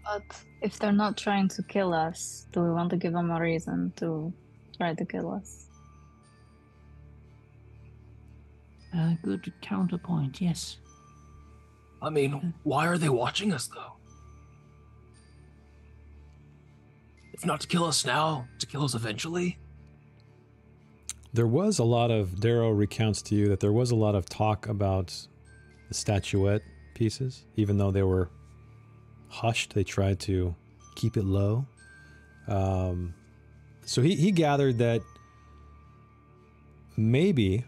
But 0.03 0.23
if 0.65 0.79
they're 0.79 0.91
not 0.91 1.15
trying 1.15 1.47
to 1.47 1.61
kill 1.61 1.93
us, 1.93 2.47
do 2.51 2.59
we 2.59 2.71
want 2.71 2.89
to 2.89 2.97
give 2.97 3.13
them 3.13 3.29
a 3.29 3.39
reason 3.39 3.93
to 3.97 4.33
try 4.75 4.95
to 4.95 5.05
kill 5.05 5.31
us? 5.31 5.67
A 8.95 9.15
good 9.21 9.53
counterpoint, 9.61 10.41
yes. 10.41 10.77
I 12.01 12.09
mean, 12.09 12.51
why 12.63 12.87
are 12.87 12.97
they 12.97 13.09
watching 13.09 13.53
us 13.53 13.67
though? 13.67 13.93
If 17.31 17.45
not 17.45 17.61
to 17.61 17.67
kill 17.67 17.83
us 17.83 18.03
now, 18.03 18.47
to 18.57 18.65
kill 18.65 18.83
us 18.83 18.95
eventually? 18.95 19.59
There 21.31 21.47
was 21.47 21.77
a 21.77 21.83
lot 21.83 22.09
of 22.09 22.39
Darrow 22.39 22.71
recounts 22.71 23.21
to 23.23 23.35
you 23.35 23.49
that 23.49 23.59
there 23.59 23.73
was 23.73 23.91
a 23.91 23.95
lot 23.95 24.15
of 24.15 24.27
talk 24.27 24.67
about 24.67 25.13
the 25.89 25.93
statuette 25.93 26.63
pieces, 26.95 27.45
even 27.55 27.77
though 27.77 27.91
they 27.91 28.03
were 28.03 28.31
hushed. 29.35 29.73
They 29.73 29.83
tried 29.83 30.19
to 30.21 30.55
keep 30.95 31.17
it 31.17 31.25
low. 31.25 31.65
Um, 32.47 33.13
so 33.85 34.01
he, 34.01 34.15
he 34.15 34.31
gathered 34.31 34.77
that 34.79 35.01
maybe 36.97 37.65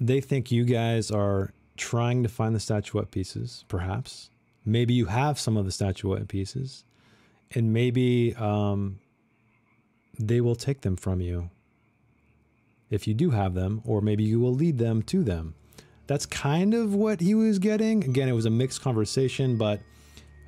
they 0.00 0.20
think 0.20 0.50
you 0.50 0.64
guys 0.64 1.10
are 1.10 1.52
trying 1.76 2.22
to 2.22 2.28
find 2.28 2.54
the 2.54 2.60
statuette 2.60 3.10
pieces, 3.10 3.64
perhaps. 3.68 4.30
Maybe 4.64 4.94
you 4.94 5.06
have 5.06 5.38
some 5.38 5.56
of 5.56 5.64
the 5.64 5.72
statuette 5.72 6.28
pieces, 6.28 6.84
and 7.54 7.72
maybe 7.72 8.34
um, 8.36 9.00
they 10.18 10.40
will 10.40 10.54
take 10.54 10.82
them 10.82 10.96
from 10.96 11.20
you 11.20 11.50
if 12.90 13.08
you 13.08 13.14
do 13.14 13.30
have 13.30 13.54
them, 13.54 13.80
or 13.84 14.00
maybe 14.00 14.22
you 14.22 14.38
will 14.38 14.54
lead 14.54 14.78
them 14.78 15.02
to 15.02 15.24
them. 15.24 15.54
That's 16.12 16.26
kind 16.26 16.74
of 16.74 16.94
what 16.94 17.22
he 17.22 17.34
was 17.34 17.58
getting. 17.58 18.04
Again, 18.04 18.28
it 18.28 18.32
was 18.32 18.44
a 18.44 18.50
mixed 18.50 18.82
conversation, 18.82 19.56
but 19.56 19.80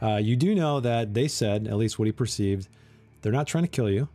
uh, 0.03 0.17
you 0.17 0.37
do 0.37 0.55
know 0.55 0.79
that 0.81 1.15
they 1.15 1.27
said, 1.27 1.67
at 1.67 1.79
least 1.79 1.99
what 1.99 2.05
he 2.05 2.13
perceived, 2.13 2.69
they're 3.23 3.33
not 3.33 3.47
trying 3.47 3.65
to 3.65 3.69
kill 3.69 3.89
you. 3.89 4.07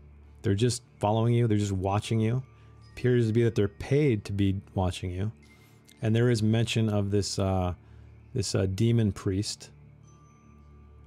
They're 0.44 0.54
just 0.54 0.84
following 1.00 1.34
you. 1.34 1.48
They're 1.48 1.58
just 1.58 1.72
watching 1.72 2.20
you. 2.20 2.44
Appears 2.92 3.26
to 3.26 3.34
be 3.34 3.44
that 3.46 3.56
they're 3.56 3.68
paid 3.68 4.26
to 4.26 4.32
be 4.32 4.62
watching 4.76 5.10
you. 5.10 5.32
And 6.04 6.16
there 6.16 6.30
is 6.30 6.44
mention 6.44 6.88
of 6.88 7.10
this 7.10 7.40
uh, 7.40 7.74
this 8.36 8.54
uh, 8.54 8.68
demon 8.68 9.12
priest, 9.12 9.72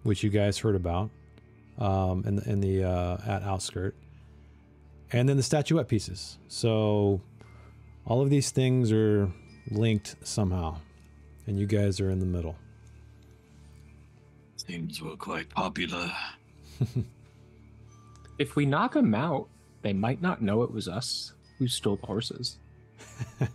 which 0.02 0.24
you 0.24 0.30
guys 0.30 0.58
heard 0.58 0.74
about 0.74 1.10
um, 1.78 2.24
in 2.26 2.34
the, 2.34 2.50
in 2.50 2.60
the 2.60 2.82
uh, 2.82 3.16
at 3.24 3.44
outskirt, 3.44 3.94
and 5.12 5.28
then 5.28 5.36
the 5.36 5.42
statuette 5.44 5.86
pieces. 5.86 6.36
So 6.48 7.20
all 8.04 8.20
of 8.20 8.28
these 8.28 8.50
things 8.50 8.90
are 8.90 9.30
linked 9.70 10.16
somehow, 10.26 10.76
and 11.46 11.58
you 11.58 11.66
guys 11.66 12.00
are 12.00 12.10
in 12.10 12.18
the 12.20 12.26
middle. 12.26 12.56
Seems 14.56 15.02
we're 15.02 15.16
quite 15.16 15.48
popular. 15.50 16.10
If 18.38 18.56
we 18.56 18.66
knock 18.66 18.94
them 18.94 19.14
out, 19.14 19.46
they 19.82 19.92
might 19.92 20.20
not 20.22 20.42
know 20.42 20.62
it 20.62 20.72
was 20.72 20.88
us 20.88 21.32
who 21.58 21.68
stole 21.68 21.96
the 21.96 22.06
horses. 22.06 22.58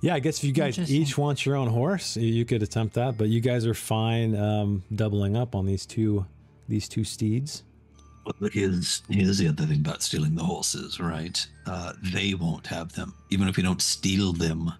Yeah, 0.00 0.14
I 0.14 0.20
guess 0.20 0.38
if 0.38 0.44
you 0.44 0.52
guys 0.52 0.78
each 0.90 1.18
want 1.18 1.44
your 1.44 1.56
own 1.56 1.68
horse, 1.68 2.16
you- 2.16 2.28
you 2.32 2.44
could 2.44 2.62
attempt 2.62 2.94
that. 2.94 3.18
But 3.18 3.30
you 3.30 3.40
guys 3.40 3.66
are 3.66 3.74
fine 3.74 4.36
um, 4.36 4.84
doubling 4.94 5.36
up 5.36 5.54
on 5.56 5.66
these 5.66 5.84
two 5.86 6.24
these 6.68 6.88
two 6.88 7.02
steeds. 7.02 7.64
Well, 8.28 8.34
look, 8.40 8.52
here's 8.52 9.00
here's 9.08 9.38
the 9.38 9.48
other 9.48 9.64
thing 9.64 9.80
about 9.80 10.02
stealing 10.02 10.34
the 10.34 10.44
horses, 10.44 11.00
right? 11.00 11.46
Uh, 11.64 11.94
they 12.12 12.34
won't 12.34 12.66
have 12.66 12.92
them. 12.92 13.14
Even 13.30 13.48
if 13.48 13.56
we 13.56 13.62
don't 13.62 13.80
steal 13.80 14.34
them, 14.34 14.70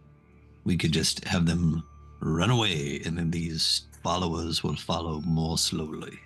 we 0.64 0.76
could 0.76 0.92
just 0.92 1.24
have 1.24 1.46
them 1.46 1.82
run 2.20 2.50
away, 2.50 3.00
and 3.06 3.16
then 3.16 3.30
these 3.30 3.86
followers 4.02 4.62
will 4.62 4.76
follow 4.76 5.22
more 5.22 5.56
slowly. 5.56 6.18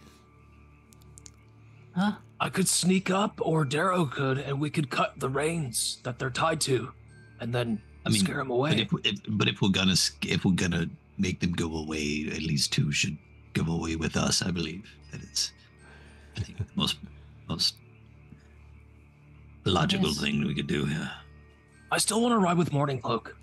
Huh? 1.95 2.15
I 2.41 2.49
could 2.49 2.67
sneak 2.67 3.09
up, 3.09 3.39
or 3.41 3.65
Darrow 3.65 4.05
could, 4.05 4.39
and 4.39 4.61
we 4.61 4.69
could 4.69 4.91
cut 4.91 5.21
the 5.21 5.29
reins 5.29 5.99
that 6.03 6.19
they're 6.19 6.29
tied 6.29 6.61
to, 6.63 6.91
and 7.39 7.55
then 7.55 7.81
I 8.05 8.09
mean, 8.09 8.19
scare 8.19 8.39
them 8.39 8.49
But 8.49 8.55
away. 8.55 8.81
if, 8.81 8.89
if 9.05 9.21
but 9.29 9.47
if 9.47 9.63
we're 9.63 9.69
gonna 9.69 9.95
sk- 9.95 10.27
if 10.27 10.45
we're 10.45 10.55
gonna 10.57 10.87
make 11.19 11.39
them 11.39 11.53
go 11.53 11.77
away, 11.77 12.27
at 12.33 12.43
least 12.43 12.73
two 12.73 12.91
should 12.91 13.17
go 13.53 13.73
away 13.73 13.95
with 13.95 14.17
us. 14.17 14.43
I 14.43 14.51
believe 14.51 14.91
that 15.13 15.21
is, 15.23 15.53
I 16.37 16.41
think, 16.41 16.59
the 16.59 16.67
most 16.75 16.97
most 17.49 17.77
logical 19.65 20.09
Yes. 20.09 20.21
thing 20.21 20.45
we 20.45 20.55
could 20.55 20.67
do 20.67 20.85
here. 20.85 21.11
I 21.91 21.99
still 21.99 22.21
want 22.23 22.33
to 22.33 22.39
ride 22.39 22.57
with 22.57 22.73
Morning 22.73 23.01
Cloak. 23.01 23.37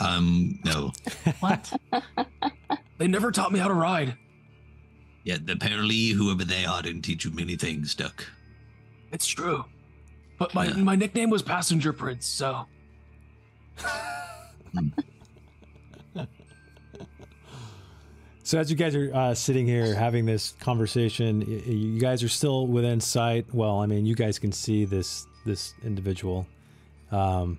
Um, 0.00 0.58
no, 0.64 0.92
What? 1.40 1.72
They 2.98 3.08
never 3.08 3.32
taught 3.32 3.50
me 3.52 3.58
how 3.58 3.66
to 3.68 3.74
ride. 3.74 4.16
yeah. 5.24 5.38
Apparently, 5.48 6.08
whoever 6.10 6.44
they 6.44 6.64
are 6.64 6.80
didn't 6.80 7.02
teach 7.02 7.24
you 7.24 7.32
many 7.32 7.56
things, 7.56 7.94
Duck. 7.94 8.24
It's 9.10 9.26
true. 9.26 9.64
But 10.38 10.54
my, 10.54 10.66
Yeah. 10.66 10.74
my 10.76 10.94
nickname 10.94 11.28
was 11.30 11.42
Passenger 11.42 11.92
Prince, 11.92 12.26
so 12.26 12.66
So 18.44 18.58
as 18.58 18.70
you 18.70 18.76
guys 18.76 18.94
are 18.94 19.10
uh, 19.14 19.34
sitting 19.34 19.66
here 19.66 19.94
having 19.94 20.26
this 20.26 20.52
conversation, 20.60 21.40
you 21.66 21.98
guys 21.98 22.22
are 22.22 22.28
still 22.28 22.66
within 22.66 23.00
sight. 23.00 23.46
Well, 23.54 23.78
I 23.78 23.86
mean, 23.86 24.04
you 24.04 24.14
guys 24.14 24.38
can 24.38 24.52
see 24.52 24.84
this 24.84 25.26
this 25.46 25.72
individual. 25.82 26.46
Um, 27.10 27.58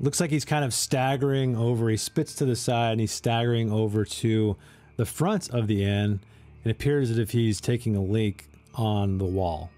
looks 0.00 0.20
like 0.20 0.30
he's 0.30 0.46
kind 0.46 0.64
of 0.64 0.72
staggering 0.72 1.54
over. 1.54 1.90
He 1.90 1.98
spits 1.98 2.34
to 2.36 2.46
the 2.46 2.56
side 2.56 2.92
and 2.92 3.00
he's 3.00 3.12
staggering 3.12 3.70
over 3.70 4.06
to 4.06 4.56
the 4.96 5.04
front 5.04 5.50
of 5.50 5.66
the 5.66 5.84
inn. 5.84 6.20
It 6.64 6.70
appears 6.70 7.10
as 7.10 7.18
if 7.18 7.32
he's 7.32 7.60
taking 7.60 7.94
a 7.94 8.02
leak 8.02 8.46
on 8.74 9.18
the 9.18 9.26
wall, 9.26 9.70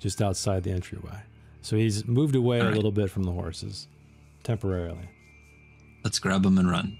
just 0.00 0.20
outside 0.20 0.64
the 0.64 0.72
entryway. 0.72 1.22
So 1.62 1.76
he's 1.76 2.04
moved 2.08 2.34
away 2.34 2.58
a 2.58 2.70
little 2.70 2.92
bit 2.92 3.08
from 3.08 3.22
the 3.22 3.32
horses, 3.32 3.86
temporarily. 4.42 5.08
Let's 6.02 6.18
grab 6.18 6.44
him 6.44 6.58
and 6.58 6.68
run. 6.68 6.98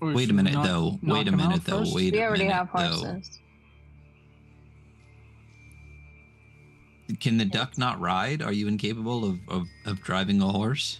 Wait 0.00 0.30
a 0.30 0.32
minute, 0.32 0.52
knock- 0.54 0.66
though. 0.66 0.98
knock 1.02 1.16
Wait 1.18 1.28
a 1.28 1.32
minute, 1.32 1.64
though. 1.64 1.78
first? 1.78 1.94
Wait 1.94 2.12
we 2.12 2.18
a 2.20 2.24
already 2.26 2.44
minute, 2.44 2.54
have 2.56 2.68
though. 2.72 3.06
horses. 3.06 3.40
Can 7.20 7.38
the 7.38 7.44
duck 7.44 7.78
not 7.78 8.00
ride? 8.00 8.42
Are 8.42 8.52
you 8.52 8.66
incapable 8.68 9.24
of, 9.24 9.38
of, 9.48 9.66
of 9.84 10.02
driving 10.02 10.42
a 10.42 10.48
horse? 10.48 10.98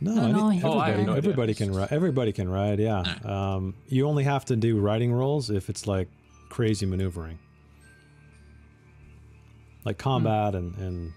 No, 0.00 0.14
No, 0.14 0.48
any- 0.48 0.60
no, 0.60 0.68
Oh, 0.72 0.78
I 0.78 0.90
everybody, 0.90 1.06
no 1.06 1.14
everybody 1.14 1.54
can 1.54 1.72
ride. 1.74 1.88
Everybody 1.92 2.32
can 2.32 2.48
ride. 2.48 2.80
Yeah. 2.80 2.96
Alright. 2.98 3.24
Um, 3.26 3.74
you 3.88 4.06
only 4.08 4.24
have 4.24 4.44
to 4.46 4.56
do 4.56 4.78
riding 4.80 5.12
rolls 5.12 5.50
if 5.50 5.70
it's 5.70 5.86
like 5.86 6.08
crazy 6.48 6.84
maneuvering, 6.86 7.38
like 9.84 9.98
combat 9.98 10.54
and 10.54 10.74
and 10.78 11.12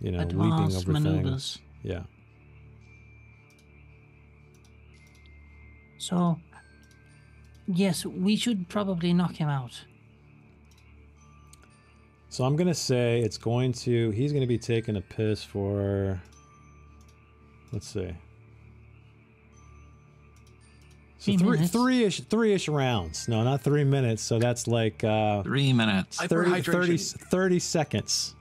you 0.00 0.12
know 0.12 0.18
leaping 0.18 0.40
Advanced 0.42 0.76
over 0.88 0.92
maneuvers. 0.92 1.24
things. 1.24 1.58
Yeah. 1.82 2.02
So, 5.98 6.38
yes, 7.66 8.06
we 8.06 8.36
should 8.36 8.68
probably 8.68 9.12
knock 9.12 9.34
him 9.36 9.48
out. 9.48 9.72
So 12.30 12.44
I'm 12.44 12.56
gonna 12.56 12.74
say 12.74 13.20
it's 13.20 13.38
going 13.38 13.72
to. 13.72 14.10
He's 14.10 14.32
gonna 14.32 14.46
be 14.46 14.58
taking 14.58 14.96
a 14.96 15.00
piss 15.00 15.42
for. 15.42 16.20
Let's 17.72 17.86
see. 17.88 18.12
So 21.20 21.32
Three 21.32 21.36
three, 21.36 21.50
minutes. 21.50 21.72
three-ish, 21.72 22.20
three-ish 22.22 22.68
rounds. 22.68 23.26
No, 23.28 23.42
not 23.42 23.62
three 23.62 23.82
minutes. 23.82 24.22
So 24.22 24.38
that's 24.38 24.68
like 24.68 25.02
uh, 25.02 25.42
Three 25.42 25.72
minutes. 25.72 26.18
30, 26.18 26.28
30, 26.28 26.50
Hyperhydration. 26.62 27.20
30 27.28 27.58
seconds. 27.58 28.34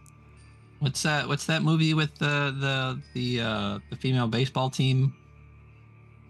What's 0.80 1.02
that? 1.02 1.28
What's 1.28 1.46
that 1.48 1.64
movie 1.64 1.96
with 1.96 2.14
the 2.20 2.56
the 2.60 3.02
the 3.16 3.42
uh, 3.42 3.80
the 3.90 3.96
female 3.96 4.28
baseball 4.28 4.70
team? 4.70 5.16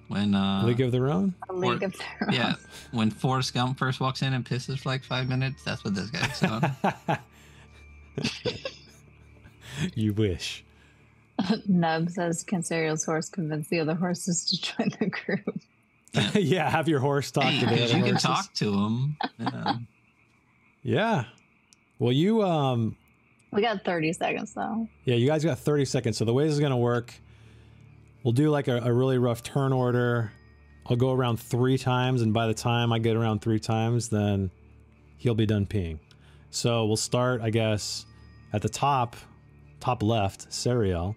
When 0.08 0.34
uh, 0.36 0.64
League 0.66 0.80
of 0.82 0.92
Their 0.92 1.10
Own. 1.10 1.34
A 1.50 1.54
league 1.54 1.84
of 1.84 1.94
their 1.98 2.28
own. 2.28 2.34
yeah, 2.34 2.54
when 2.92 3.12
Forrest 3.12 3.54
Gump 3.54 3.78
first 3.78 4.00
walks 4.00 4.22
in 4.22 4.34
and 4.34 4.46
pisses 4.46 4.80
for 4.80 4.90
like 4.90 5.04
five 5.04 5.28
minutes. 5.28 5.64
That's 5.64 5.84
what 5.84 5.96
this 5.96 6.10
guy's 6.10 6.40
doing. 6.40 7.18
you 9.96 10.14
wish. 10.14 10.64
Nub 11.68 12.10
says 12.10 12.44
can 12.44 12.64
Sariel's 12.64 13.06
horse 13.06 13.30
convinced 13.30 13.70
the 13.70 13.80
other 13.80 13.96
horses 13.96 14.46
to 14.46 14.62
join 14.62 14.90
the 15.00 15.08
group. 15.08 15.60
yeah, 16.34 16.70
have 16.70 16.88
your 16.88 17.00
horse 17.00 17.30
talk 17.32 17.44
Hey, 17.46 17.60
to 17.60 17.66
the 17.66 17.72
because 17.74 17.90
other 17.92 18.00
you 18.00 18.06
can 18.06 18.18
talk 18.18 18.54
to 18.56 18.74
him. 18.74 19.18
Yeah. 19.38 19.76
Yeah. 20.84 21.26
Well, 22.00 22.12
you 22.14 22.44
um 22.44 22.96
We 23.52 23.62
got 23.62 23.84
30 23.84 24.14
seconds 24.14 24.54
though. 24.54 24.88
yeah, 25.04 25.16
you 25.16 25.28
guys 25.28 25.44
got 25.44 25.60
30 25.60 25.86
seconds. 25.86 26.18
So 26.18 26.26
the 26.26 26.34
way 26.34 26.46
this 26.46 26.54
is 26.54 26.60
going 26.60 26.72
to 26.72 26.78
work, 26.78 27.14
we'll 28.28 28.34
do 28.34 28.50
like 28.50 28.68
a, 28.68 28.80
a 28.80 28.92
really 28.92 29.18
rough 29.18 29.42
turn 29.42 29.72
order. 29.72 30.34
I'll 30.88 30.98
go 30.98 31.14
around 31.14 31.40
3 31.40 31.78
times 31.78 32.22
and 32.22 32.34
by 32.34 32.46
the 32.46 32.54
time 32.54 32.92
I 32.92 33.00
get 33.00 33.16
around 33.16 33.42
3 33.42 33.58
times, 33.58 34.10
then 34.10 34.52
he'll 35.16 35.34
be 35.34 35.46
done 35.46 35.66
peeing. 35.66 36.00
So 36.50 36.86
we'll 36.86 36.98
start, 36.98 37.40
I 37.40 37.52
guess, 37.52 38.06
at 38.52 38.62
the 38.62 38.68
top, 38.68 39.16
top 39.80 40.04
left, 40.04 40.50
Sariel. 40.50 41.16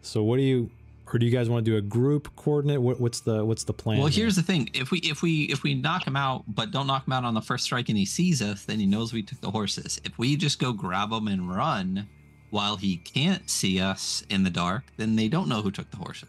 So 0.00 0.22
what 0.22 0.38
do 0.38 0.42
you 0.42 0.70
or 1.12 1.18
do 1.18 1.26
you 1.26 1.32
guys 1.32 1.50
want 1.50 1.62
to 1.62 1.70
do 1.70 1.76
a 1.76 1.82
group 1.82 2.34
coordinate? 2.36 2.80
What, 2.80 2.98
what's 2.98 3.20
the 3.20 3.44
what's 3.44 3.64
the 3.64 3.74
plan? 3.74 3.98
Well, 3.98 4.06
here? 4.06 4.24
here's 4.24 4.36
the 4.36 4.42
thing: 4.42 4.70
if 4.72 4.90
we 4.90 4.98
if 5.00 5.20
we 5.20 5.42
if 5.42 5.62
we 5.62 5.74
knock 5.74 6.06
him 6.06 6.16
out, 6.16 6.44
but 6.48 6.70
don't 6.70 6.86
knock 6.86 7.06
him 7.06 7.12
out 7.12 7.24
on 7.24 7.34
the 7.34 7.42
first 7.42 7.64
strike, 7.64 7.90
and 7.90 7.98
he 7.98 8.06
sees 8.06 8.40
us, 8.40 8.64
then 8.64 8.80
he 8.80 8.86
knows 8.86 9.12
we 9.12 9.22
took 9.22 9.42
the 9.42 9.50
horses. 9.50 10.00
If 10.04 10.16
we 10.16 10.36
just 10.36 10.58
go 10.58 10.72
grab 10.72 11.12
him 11.12 11.28
and 11.28 11.54
run, 11.54 12.08
while 12.52 12.76
he 12.76 12.98
can't 12.98 13.48
see 13.50 13.80
us 13.80 14.22
in 14.28 14.44
the 14.44 14.50
dark, 14.50 14.84
then 14.98 15.16
they 15.16 15.26
don't 15.26 15.48
know 15.48 15.62
who 15.62 15.70
took 15.70 15.90
the 15.90 15.96
horses. 15.96 16.28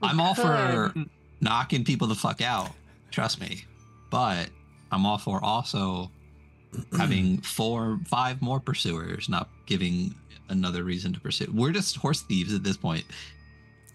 I'm 0.00 0.20
all 0.20 0.34
for 0.34 0.94
knocking 1.40 1.82
people 1.84 2.06
the 2.06 2.14
fuck 2.14 2.40
out. 2.40 2.70
Trust 3.10 3.40
me. 3.40 3.64
But 4.10 4.48
I'm 4.92 5.04
all 5.04 5.18
for 5.18 5.42
also 5.42 6.10
having 6.96 7.38
four, 7.38 7.98
five 8.06 8.40
more 8.40 8.60
pursuers, 8.60 9.28
not 9.28 9.48
giving 9.66 10.14
another 10.48 10.84
reason 10.84 11.12
to 11.12 11.18
pursue. 11.20 11.50
We're 11.52 11.72
just 11.72 11.96
horse 11.96 12.22
thieves 12.22 12.54
at 12.54 12.62
this 12.62 12.76
point. 12.76 13.04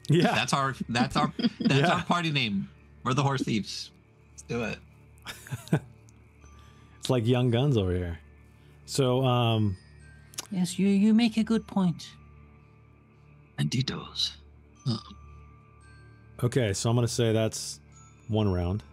Yeah. 0.10 0.34
That's 0.36 0.52
our 0.54 0.76
that's 0.90 1.16
our 1.16 1.32
that's 1.62 1.80
Yeah. 1.80 1.94
our 1.94 2.04
party 2.04 2.32
name. 2.32 2.70
We're 3.04 3.14
the 3.14 3.24
horse 3.24 3.42
thieves. 3.44 3.90
Let's 4.34 4.44
do 4.44 4.64
it. 4.64 4.78
It's 7.00 7.10
like 7.10 7.26
young 7.26 7.50
guns 7.50 7.78
over 7.78 7.92
here. 7.96 8.20
So, 8.86 9.24
um, 9.26 9.76
Yes, 10.52 10.78
you 10.78 10.88
you 10.88 11.14
make 11.14 11.38
a 11.38 11.44
good 11.44 11.66
point. 11.68 12.10
Banditos. 13.58 14.32
okay, 16.44 16.74
so 16.74 16.90
I'm 16.90 16.96
gonna 16.96 17.08
say 17.08 17.32
that's 17.32 17.80
one 18.28 18.52
round. 18.52 18.84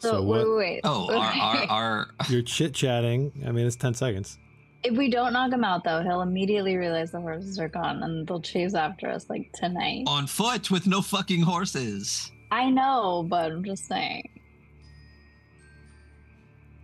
So, 0.00 0.10
So 0.10 0.22
what? 0.22 0.38
wait, 0.38 0.48
wait, 0.48 0.56
wait. 0.56 0.80
Oh, 0.84 1.12
our 1.18 1.32
our, 1.32 1.66
our 1.70 2.06
You're 2.28 2.42
chit 2.42 2.74
chatting. 2.74 3.32
I 3.46 3.50
mean, 3.52 3.66
it's 3.66 3.76
ten 3.76 3.94
seconds. 3.94 4.38
If 4.84 4.96
we 4.96 5.10
don't 5.10 5.32
knock 5.32 5.52
him 5.52 5.64
out, 5.64 5.82
though, 5.82 6.02
he'll 6.02 6.20
immediately 6.22 6.76
realize 6.76 7.10
the 7.10 7.20
horses 7.20 7.58
are 7.58 7.68
gone 7.68 8.00
and 8.04 8.24
they'll 8.28 8.40
chase 8.40 8.74
after 8.74 9.08
us 9.10 9.28
like 9.28 9.50
tonight. 9.52 10.04
on 10.06 10.28
foot 10.28 10.70
with 10.70 10.86
no 10.86 11.02
fucking 11.02 11.42
horses. 11.42 12.30
I 12.52 12.70
know, 12.70 13.26
but 13.28 13.50
I'm 13.50 13.64
just 13.64 13.86
saying. 13.88 14.28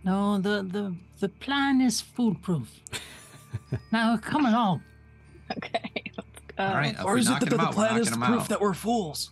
No, 0.03 0.37
the 0.39 0.63
the 0.63 0.95
the 1.21 1.29
plan 1.29 1.79
is 1.81 2.01
foolproof. 2.01 2.69
now 3.91 4.17
come 4.17 4.45
along. 4.45 4.81
Okay, 5.57 5.91
let's 6.17 6.27
go. 6.57 6.63
All 6.63 6.73
right, 6.73 6.95
or 7.03 7.17
is 7.17 7.29
it 7.29 7.39
that 7.39 7.49
them 7.49 7.59
the 7.59 7.65
out, 7.65 7.73
plan 7.73 7.97
is 7.99 8.09
proof 8.09 8.21
out. 8.21 8.49
that 8.49 8.61
we're 8.61 8.73
fools? 8.73 9.31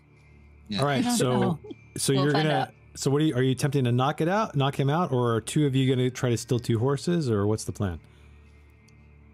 Yeah. 0.67 0.79
All 0.81 0.87
I 0.87 0.95
right, 0.95 1.03
don't 1.03 1.17
so 1.17 1.39
know. 1.39 1.59
so 1.97 2.13
We'll 2.13 2.23
you're 2.23 2.33
gonna. 2.33 2.49
out. 2.49 2.69
So 2.95 3.09
what 3.09 3.21
are 3.21 3.25
you? 3.25 3.35
Are 3.35 3.41
you 3.41 3.51
attempting 3.51 3.85
to 3.85 3.91
knock 3.91 4.21
it 4.21 4.27
out, 4.27 4.55
knock 4.55 4.79
him 4.79 4.89
out, 4.89 5.11
or 5.11 5.33
are 5.35 5.41
two 5.41 5.65
of 5.65 5.75
you 5.75 5.93
gonna 5.93 6.09
try 6.11 6.29
to 6.29 6.37
steal 6.37 6.59
two 6.59 6.77
horses, 6.79 7.29
or 7.29 7.47
what's 7.47 7.63
the 7.63 7.71
plan? 7.71 7.99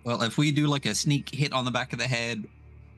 Well, 0.06 0.22
if 0.24 0.38
we 0.38 0.52
do 0.52 0.68
like 0.68 0.86
a 0.86 0.96
sneak 0.96 1.30
hit 1.36 1.52
on 1.52 1.66
the 1.66 1.72
back 1.72 1.92
of 1.92 2.00
the 2.00 2.08
head, 2.08 2.48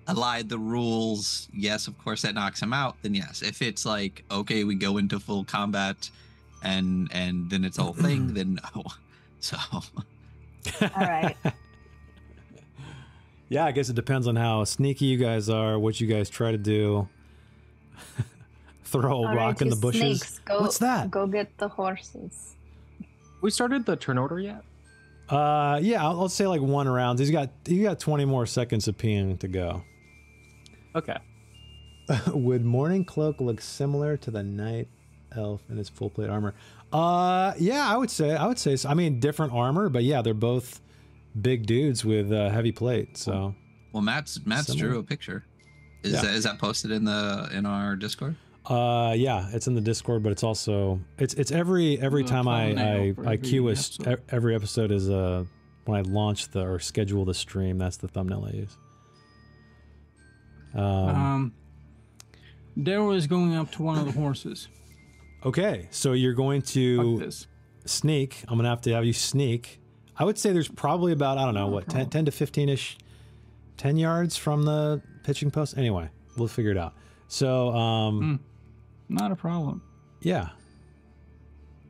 allied 0.07 0.47
the 0.49 0.59
rules, 0.59 1.49
yes, 1.51 1.88
of 1.88 1.97
course 2.03 2.22
that 2.22 2.35
knocks 2.35 2.61
him 2.61 2.73
out. 2.73 2.95
Then 3.01 3.15
yes. 3.15 3.41
If 3.41 3.61
it's 3.63 3.85
like 3.85 4.23
okay, 4.30 4.63
we 4.63 4.76
go 4.76 4.97
into 4.97 5.19
full 5.19 5.43
combat, 5.43 6.09
and 6.61 7.09
and 7.11 7.49
then 7.49 7.65
it's 7.65 7.80
a 7.80 7.84
whole 7.84 7.93
thing, 7.93 8.34
then 8.35 8.59
no. 8.76 8.84
So 9.39 9.57
All 9.73 10.89
right. 10.95 11.35
yeah, 13.52 13.65
I 13.65 13.73
guess 13.73 13.90
it 13.90 13.98
depends 13.98 14.28
on 14.28 14.38
how 14.38 14.64
sneaky 14.64 15.07
you 15.07 15.18
guys 15.18 15.49
are, 15.49 15.78
what 15.78 15.99
you 15.99 16.07
guys 16.07 16.30
try 16.30 16.53
to 16.53 16.57
do. 16.57 17.10
Throw 18.86 19.11
a 19.11 19.14
All 19.14 19.26
right, 19.26 19.36
rock 19.36 19.61
in 19.61 19.68
the 19.68 19.76
bushes. 19.76 20.22
snakes, 20.22 20.40
go, 20.40 20.61
What's 20.61 20.78
that? 20.78 21.11
Go 21.11 21.28
get 21.28 21.57
the 21.57 21.68
horses. 21.68 22.56
We 23.41 23.52
started 23.52 23.86
the 23.86 23.98
turn 23.98 24.18
order 24.18 24.40
yet? 24.40 24.64
Uh, 25.28 25.82
yeah, 25.84 26.02
I'll, 26.02 26.22
I'll 26.22 26.30
say 26.30 26.48
like 26.48 26.61
one 26.61 26.88
round. 26.88 27.19
He's 27.19 27.30
got 27.30 27.49
he 27.65 27.82
got 27.82 27.99
20 27.99 28.23
more 28.23 28.45
seconds 28.45 28.88
of 28.88 28.98
peeing 28.98 29.38
to 29.40 29.49
go. 29.49 29.84
Okay. 30.95 31.18
Would 32.28 32.64
Morning 32.64 33.03
Cloak 33.03 33.41
look 33.41 33.60
similar 33.60 34.15
to 34.15 34.32
the 34.32 34.44
Night 34.44 34.88
Elf 35.36 35.61
in 35.69 35.76
his 35.76 35.90
full 35.90 36.10
plate 36.10 36.30
armor? 36.30 36.53
Uh, 36.94 37.52
yeah, 37.57 37.86
I 37.86 37.98
would 37.98 38.11
say 38.11 38.34
I 38.34 38.48
would 38.48 38.60
say. 38.60 38.78
So. 38.78 38.88
I 38.88 38.94
mean, 38.94 39.19
different 39.19 39.52
armor, 39.52 39.90
but 39.90 40.06
yeah, 40.06 40.22
they're 40.22 40.34
both 40.34 40.80
big 41.40 41.66
dudes 41.66 42.03
with 42.03 42.32
uh, 42.32 42.49
heavy 42.49 42.72
plate. 42.72 43.18
So 43.18 43.56
well, 43.94 44.02
Matt's 44.03 44.40
Matt's 44.45 44.68
Similar. 44.68 44.90
drew 44.90 44.99
a 44.99 45.03
picture. 45.03 45.45
Is 46.03 46.14
Yeah. 46.14 46.22
that 46.22 46.34
is 46.34 46.44
that 46.45 46.58
posted 46.60 46.91
in 46.91 47.03
the 47.06 47.49
in 47.53 47.66
our 47.66 47.95
Discord? 47.95 48.36
Uh, 48.66 49.14
yeah, 49.18 49.49
it's 49.53 49.68
in 49.68 49.74
the 49.74 49.82
Discord, 49.82 50.22
but 50.24 50.32
it's 50.32 50.44
also 50.44 50.99
it's 51.18 51.34
it's 51.36 51.52
every 51.52 51.99
every 51.99 52.24
The 52.24 52.30
time 52.30 52.48
I 52.48 52.74
I, 52.74 53.14
I 53.26 53.38
queue 53.38 53.68
a, 53.70 53.72
episode. 53.72 54.22
every 54.30 54.56
episode 54.56 54.91
is 54.91 55.10
uh 55.10 55.44
when 55.86 55.98
I 55.98 56.02
launch 56.02 56.49
the 56.52 56.62
or 56.62 56.80
schedule 56.80 57.26
the 57.26 57.34
stream. 57.34 57.78
That's 57.80 57.98
the 57.98 58.08
thumbnail 58.08 58.48
I 58.48 58.56
use. 58.56 58.78
Um, 60.74 60.84
Um, 60.84 61.53
Daryl 62.78 63.16
is 63.16 63.28
going 63.28 63.53
up 63.56 63.72
to 63.74 63.84
one 63.84 63.98
of 63.98 64.06
the 64.06 64.12
horses. 64.14 64.70
okay, 65.44 65.88
so 65.91 66.14
you're 66.14 66.34
going 66.34 66.62
Fuck 66.62 66.70
to 66.74 67.18
this. 67.20 67.48
sneak. 67.86 68.44
I'm 68.48 68.58
gonna 68.58 68.70
have 68.70 68.82
to 68.82 68.94
have 68.94 69.03
you 69.06 69.14
sneak. 69.14 69.81
I 70.22 70.23
would 70.23 70.38
say 70.38 70.52
there's 70.52 70.68
probably 70.68 71.14
about 71.14 71.39
I 71.39 71.45
don't 71.45 71.56
know 71.56 71.65
what 71.65 71.89
10, 71.89 72.11
10 72.11 72.26
to 72.26 72.31
15 72.31 72.69
ish, 72.69 72.95
10 73.77 73.98
yards 73.98 74.38
from 74.38 74.61
the 74.61 75.02
hitching 75.26 75.49
post. 75.49 75.76
Anyway, 75.76 76.10
we'll 76.38 76.48
figure 76.48 76.69
it 76.69 76.77
out. 76.77 76.93
So 77.27 77.72
um, 77.72 78.39
Not 79.10 79.31
a 79.31 79.35
problem. 79.35 79.81
Yeah. 80.22 80.49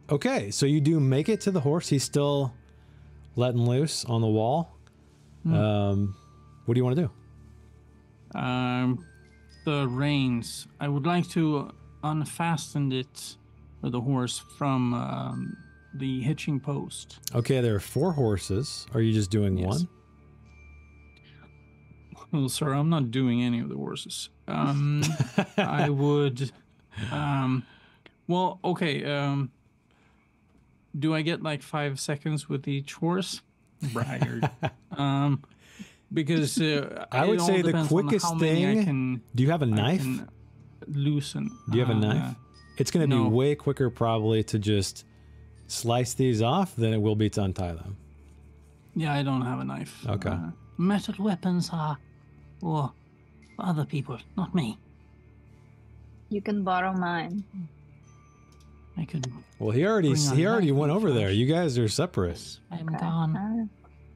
Okay, 0.09 0.49
so 0.49 0.65
you 0.65 0.79
do 0.79 0.97
make 1.01 1.27
it 1.27 1.41
to 1.41 1.51
the 1.51 1.59
horse. 1.59 1.89
He's 1.89 2.05
still 2.05 2.53
letting 3.35 3.67
loose 3.67 4.05
on 4.05 4.21
the 4.21 4.27
wall. 4.27 4.77
Hmm. 5.43 5.53
Um, 5.53 6.15
what 6.63 6.75
do 6.75 6.79
you 6.79 6.85
want 6.85 6.95
to 6.95 7.09
do? 8.33 8.39
Um, 8.39 9.05
the 9.65 9.89
reins. 9.89 10.67
I 10.79 10.87
would 10.87 11.05
like 11.05 11.27
to 11.31 11.73
unfasten 12.01 12.93
it, 12.93 13.35
or 13.83 13.89
the 13.89 13.99
horse, 13.99 14.41
from 14.57 14.93
um, 14.93 15.57
the 15.93 16.21
hitching 16.21 16.59
post. 16.59 17.19
Okay, 17.35 17.59
there 17.61 17.75
are 17.75 17.79
four 17.79 18.13
horses. 18.13 18.85
Are 18.93 19.01
you 19.01 19.13
just 19.13 19.29
doing 19.31 19.57
Yes. 19.57 19.67
one? 19.67 19.87
Well, 22.31 22.49
sir, 22.49 22.71
I'm 22.73 22.89
not 22.89 23.11
doing 23.11 23.41
any 23.41 23.59
of 23.59 23.67
the 23.69 23.75
horses. 23.75 24.29
Um, 24.47 25.03
I 25.57 25.89
would. 25.89 26.51
Um, 27.11 27.63
well, 28.27 28.59
okay. 28.63 29.03
Um, 29.03 29.51
do 30.97 31.13
I 31.13 31.21
get 31.23 31.41
like 31.43 31.61
five 31.61 31.99
seconds 31.99 32.47
with 32.47 32.67
each 32.67 32.93
horse? 32.93 33.41
Braggart. 33.91 34.49
um, 34.97 35.43
because 36.13 36.59
uh, 36.61 37.05
I 37.11 37.25
would 37.25 37.41
say 37.41 37.61
the 37.61 37.85
quickest 37.87 38.37
thing- 38.39 38.83
can, 38.85 39.21
Do 39.35 39.43
you 39.43 39.49
have 39.51 39.61
a 39.61 39.65
knife? 39.65 40.05
loosen. 40.87 41.49
Do 41.69 41.77
you 41.77 41.85
have 41.85 41.93
a 41.95 41.97
Uh, 41.97 42.13
knife? 42.13 42.35
It's 42.77 42.91
going 42.91 43.09
to 43.09 43.15
no. 43.15 43.25
be 43.25 43.29
way 43.29 43.55
quicker, 43.55 43.89
probably, 43.89 44.43
to 44.45 44.57
just 44.59 45.05
slice 45.71 46.13
these 46.13 46.41
off 46.41 46.75
than 46.75 46.93
it 46.93 47.01
will 47.01 47.15
be 47.15 47.29
to 47.31 47.43
untie 47.43 47.73
them. 47.73 47.95
Yeah, 48.95 49.13
I 49.13 49.23
don't 49.23 49.41
have 49.41 49.59
a 49.59 49.63
knife. 49.63 50.05
Okay. 50.07 50.29
Uh, 50.29 50.51
Metal 50.77 51.15
weapons 51.19 51.69
are 51.71 51.97
for 52.59 52.91
other 53.59 53.85
people, 53.85 54.17
not 54.35 54.53
me. 54.55 54.77
You 56.29 56.41
can 56.41 56.63
borrow 56.63 56.93
mine. 56.93 57.43
I 58.97 59.05
could. 59.05 59.31
Well, 59.59 59.71
he 59.71 59.85
already 59.85 60.13
he 60.15 60.45
already 60.45 60.71
went 60.71 60.91
and 60.91 60.97
over 60.97 61.11
there. 61.11 61.29
You 61.31 61.45
guys 61.45 61.77
are 61.77 61.87
separate. 61.87 62.59
I'm 62.71 62.87
Okay. 62.89 62.97
gone. 62.99 63.69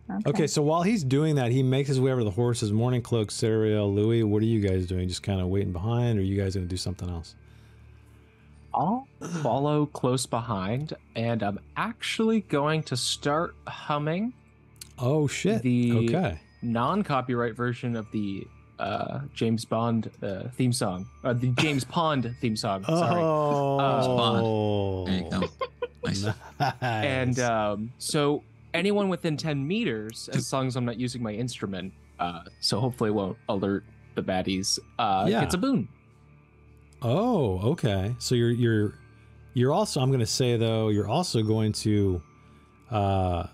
Alright. 0.10 0.28
Okay, 0.28 0.48
so 0.48 0.62
while 0.62 0.84
he's 0.84 1.04
doing 1.04 1.36
that, 1.36 1.52
he 1.52 1.64
makes 1.64 1.88
his 1.88 2.00
way 2.00 2.12
over 2.12 2.22
to 2.22 2.26
the 2.26 2.32
horses. 2.32 2.72
Morning 2.72 3.02
Cloak, 3.02 3.30
Sariel, 3.30 3.94
Louis, 3.94 4.24
what 4.24 4.42
are 4.44 4.46
you 4.46 4.60
guys 4.60 4.86
doing? 4.86 5.08
Just 5.08 5.24
kind 5.24 5.42
of 5.42 5.48
waiting 5.48 5.72
behind, 5.74 6.20
or 6.20 6.22
are 6.22 6.26
you 6.26 6.38
guys 6.40 6.56
going 6.56 6.66
to 6.68 6.70
do 6.70 6.78
something 6.78 7.10
else? 7.10 7.36
I'll 8.76 9.08
follow 9.42 9.86
close 9.86 10.26
behind, 10.26 10.94
and 11.16 11.42
I'm 11.42 11.60
actually 11.78 12.42
going 12.42 12.84
to 12.84 12.98
start 12.98 13.56
humming 13.68 14.34
Oh 15.00 15.28
shit! 15.28 15.62
The- 15.62 15.92
okay. 16.10 16.40
non-copyright 16.62 17.56
version 17.56 17.96
of 17.96 18.10
the 18.12 18.46
uh, 18.80 19.22
James 19.34 19.64
Bond 19.66 20.10
uh, 20.24 20.50
theme 20.56 20.72
song, 20.74 21.06
uh, 21.24 21.34
the 21.34 21.48
James 21.60 21.84
Pond 21.86 22.34
theme 22.42 22.56
song. 22.58 22.84
Sorry. 22.86 23.22
Oh, 23.22 25.06
There 25.06 25.18
you 25.20 25.30
go. 25.30 25.40
Nice. 26.06 26.26
Nice. 26.60 26.74
And 26.82 27.40
um, 27.40 27.92
so 27.98 28.44
anyone 28.74 29.10
within 29.10 29.38
10 29.38 29.66
meters, 29.68 30.30
as 30.34 30.52
long 30.54 30.68
as 30.68 30.76
I'm 30.76 30.86
not 30.86 30.98
using 31.00 31.22
my 31.24 31.32
instrument, 31.32 31.94
uh, 32.20 32.42
so 32.60 32.80
hopefully 32.80 33.10
it 33.10 33.14
won't 33.14 33.38
alert 33.50 33.84
the 34.16 34.22
baddies, 34.24 34.80
uh, 35.00 35.26
Yeah. 35.30 35.44
It's 35.44 35.56
a 35.56 35.58
boon. 35.58 35.88
Oh, 37.06 37.60
okay. 37.72 38.16
So 38.20 38.36
you're 38.36 38.52
you're 38.52 38.94
you're 39.54 39.72
also. 39.74 40.02
I'm 40.02 40.10
going 40.10 40.20
to 40.20 40.26
say 40.26 40.58
though, 40.58 40.90
you're 40.90 41.08
also 41.08 41.42
going 41.44 41.72
to 41.74 42.22
uh, 42.92 43.48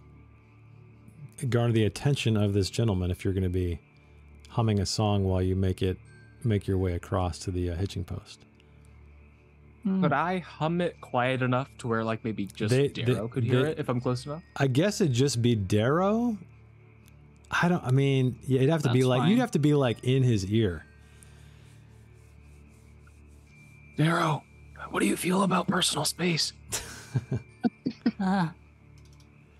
garner 1.49 1.73
the 1.73 1.85
attention 1.85 2.37
of 2.37 2.53
this 2.53 2.69
gentleman 2.69 3.11
if 3.11 3.23
you're 3.23 3.33
going 3.33 3.43
to 3.43 3.49
be 3.49 3.79
humming 4.49 4.79
a 4.79 4.85
song 4.85 5.23
while 5.23 5.41
you 5.41 5.55
make 5.55 5.81
it 5.81 5.97
make 6.43 6.67
your 6.67 6.77
way 6.77 6.93
across 6.93 7.39
to 7.39 7.51
the 7.51 7.69
uh, 7.69 7.75
hitching 7.75 8.03
post. 8.03 8.39
hmm. 9.83 10.01
Could 10.01 10.13
I 10.13 10.39
hum 10.39 10.81
it 10.81 10.99
quiet 11.01 11.41
enough 11.41 11.69
to 11.79 11.87
where 11.87 12.03
like 12.03 12.23
maybe 12.25 12.45
just 12.47 12.71
They- 12.71 12.87
Darrow 12.87 13.27
they- 13.27 13.27
could 13.33 13.43
hear 13.43 13.63
they- 13.63 13.71
it 13.71 13.79
if 13.79 13.89
I'm 13.89 14.01
close 14.01 14.25
enough? 14.25 14.41
I 14.57 14.67
guess 14.67 15.01
it'd 15.01 15.13
just 15.13 15.41
be 15.41 15.55
Darrow. 15.55 16.37
I 17.51 17.67
don't. 17.67 17.83
I 17.83 17.91
mean, 17.91 18.39
yeah, 18.47 18.59
it'd 18.59 18.69
have 18.69 18.83
to 18.83 18.93
be 18.93 18.99
That's 19.01 19.07
like 19.09 19.29
you'd 19.29 19.39
have 19.39 19.51
to 19.51 19.59
be 19.59 19.73
like 19.73 20.03
in 20.03 20.23
his 20.23 20.45
ear. 20.45 20.85
Darrow, 24.01 24.43
what 24.89 25.01
do 25.01 25.05
you 25.05 25.15
feel 25.15 25.43
about 25.43 25.67
personal 25.67 26.05
space? 26.05 26.53
Uh, 28.19 28.47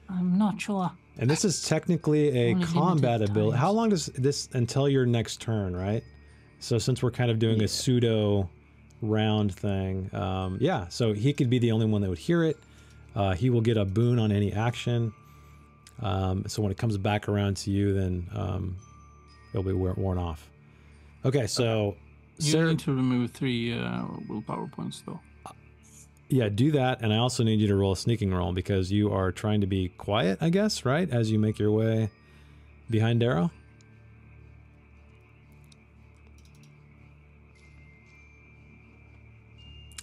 I'm 0.07 0.37
not 0.37 0.61
sure. 0.61 0.91
And 1.17 1.27
this 1.27 1.43
is 1.43 1.67
technically 1.67 2.29
a 2.29 2.53
Only 2.53 2.65
combat 2.67 3.23
ability. 3.23 3.57
How 3.57 3.71
long 3.71 3.89
does 3.89 4.05
this 4.05 4.49
until 4.53 4.87
your 4.87 5.05
next 5.07 5.41
turn, 5.41 5.75
right? 5.75 6.03
So 6.59 6.77
since 6.77 7.01
we're 7.01 7.11
kind 7.11 7.31
of 7.31 7.39
doing 7.39 7.63
a 7.63 7.67
pseudo 7.67 8.47
round 9.01 9.55
thing, 9.55 10.13
um, 10.13 10.59
yeah. 10.61 10.87
So 10.89 11.13
he 11.13 11.33
could 11.33 11.49
be 11.49 11.57
the 11.57 11.71
only 11.71 11.87
one 11.87 12.01
that 12.01 12.09
would 12.09 12.19
hear 12.19 12.43
it. 12.43 12.57
Uh, 13.15 13.33
he 13.33 13.49
will 13.49 13.61
get 13.61 13.77
a 13.77 13.85
boon 13.85 14.19
on 14.19 14.31
any 14.31 14.53
action. 14.53 15.11
Um, 16.01 16.45
so 16.47 16.61
when 16.61 16.71
it 16.71 16.77
comes 16.77 16.97
back 16.97 17.27
around 17.27 17.57
to 17.57 17.71
you, 17.71 17.95
then 17.95 18.27
um, 18.35 18.77
it'll 19.53 19.63
be 19.63 19.73
worn 19.73 20.19
off. 20.19 20.49
Okay, 21.25 21.47
so 21.47 21.95
You 22.41 22.51
Sarah, 22.51 22.69
need 22.69 22.79
to 22.79 22.93
remove 22.93 23.31
three 23.31 23.77
uh, 23.77 24.03
willpower 24.27 24.67
points, 24.67 25.03
though. 25.05 25.19
yeah, 26.29 26.49
do 26.49 26.71
that, 26.71 27.01
and 27.01 27.13
I 27.13 27.17
also 27.17 27.43
need 27.43 27.59
you 27.59 27.67
to 27.67 27.75
roll 27.75 27.91
a 27.93 27.97
sneaking 27.97 28.33
roll 28.33 28.51
because 28.53 28.91
you 28.91 29.11
are 29.13 29.31
trying 29.31 29.61
to 29.61 29.67
be 29.67 29.89
quiet, 29.89 30.39
I 30.41 30.49
guess, 30.49 30.85
right? 30.85 31.09
As 31.09 31.31
you 31.31 31.39
make 31.39 31.59
your 31.59 31.71
way 31.71 32.09
behind 32.89 33.19
Darrow. 33.19 33.51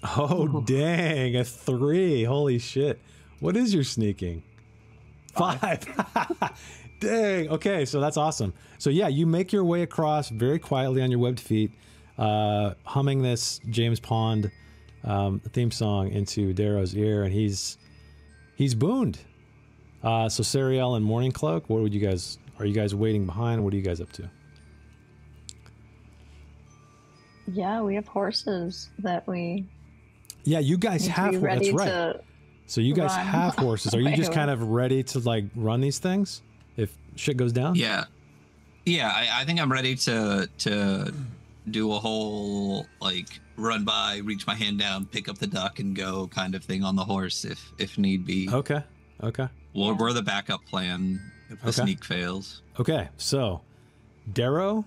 Oh 0.05 0.60
dang, 0.66 1.36
a 1.36 1.44
three! 1.44 2.24
Holy 2.24 2.59
shit! 2.59 3.01
What 3.40 3.56
is 3.56 3.74
your 3.74 3.85
sneaking? 3.85 4.43
Five. 5.35 5.85
dang. 7.01 7.48
Okay, 7.51 7.85
so 7.85 8.01
that's 8.01 8.16
awesome. 8.16 8.55
So 8.78 8.90
yeah, 8.90 9.09
you 9.09 9.27
make 9.27 9.52
your 9.52 9.65
way 9.65 9.82
across 9.82 10.28
very 10.31 10.59
quietly 10.59 11.02
on 11.02 11.10
your 11.10 11.20
webbed 11.20 11.40
feet, 11.40 11.73
uh, 12.18 12.74
humming 12.84 13.22
this 13.22 13.60
James 13.70 14.00
Pond 14.00 14.50
um, 15.04 15.40
theme 15.52 15.70
song 15.70 16.10
into 16.10 16.52
Darrow's 16.52 16.94
ear, 16.94 17.22
and 17.24 17.32
he's 17.32 17.78
he's 18.56 18.74
booned. 18.74 19.18
Uh, 20.02 20.28
so 20.28 20.42
Sariel 20.42 20.96
and 20.96 21.04
Morning 21.04 21.32
Cloak, 21.32 21.68
what 21.68 21.80
would 21.82 21.94
you 21.94 22.00
guys? 22.00 22.38
Are 22.58 22.64
you 22.66 22.74
guys 22.74 22.94
waiting 22.94 23.24
behind? 23.26 23.62
What 23.62 23.72
are 23.72 23.76
you 23.76 23.82
guys 23.82 24.00
up 24.00 24.10
to? 24.12 24.28
Yeah, 27.52 27.80
we 27.82 27.94
have 27.94 28.06
horses 28.06 28.90
that 28.98 29.26
we 29.26 29.64
Yeah, 30.44 30.58
you 30.58 30.76
guys 30.76 31.06
have. 31.06 31.42
ready 31.42 31.70
That's 31.70 31.72
right. 31.72 31.88
to. 31.88 32.20
So 32.66 32.80
you 32.82 32.94
guys 32.94 33.10
run 33.16 33.26
have 33.26 33.54
horses. 33.54 33.94
Are 33.94 34.00
you 34.00 34.14
just 34.14 34.32
kind 34.40 34.50
of 34.50 34.62
ready 34.62 35.02
to 35.04 35.18
like 35.20 35.44
run 35.56 35.80
these 35.80 35.98
things 35.98 36.42
if 36.76 36.94
shit 37.16 37.36
goes 37.36 37.52
down? 37.52 37.74
Yeah, 37.76 38.04
yeah. 38.84 39.08
I, 39.08 39.40
I 39.40 39.44
think 39.44 39.60
I'm 39.60 39.72
ready 39.72 39.94
to 39.96 40.48
to 40.58 41.14
do 41.72 41.92
a 41.92 41.98
whole 41.98 42.86
like 43.00 43.40
run 43.56 43.84
by, 43.84 44.20
reach 44.24 44.46
my 44.46 44.54
hand 44.54 44.78
down, 44.78 45.06
pick 45.06 45.28
up 45.28 45.38
the 45.38 45.46
duck, 45.46 45.78
and 45.78 45.94
go 45.96 46.28
kind 46.28 46.54
of 46.54 46.64
thing 46.64 46.82
on 46.84 46.96
the 46.96 47.04
horse 47.04 47.44
if 47.44 47.72
if 47.78 47.98
need 47.98 48.24
be. 48.26 48.48
Okay. 48.50 48.82
Okay. 49.22 49.48
We're, 49.74 49.94
we're 49.94 50.12
the 50.12 50.22
backup 50.22 50.64
plan 50.64 51.20
if 51.50 51.60
the 51.60 51.68
Okay. 51.68 51.82
sneak 51.82 52.04
fails. 52.04 52.62
Okay. 52.78 53.08
So, 53.16 53.62
Darrow 54.32 54.84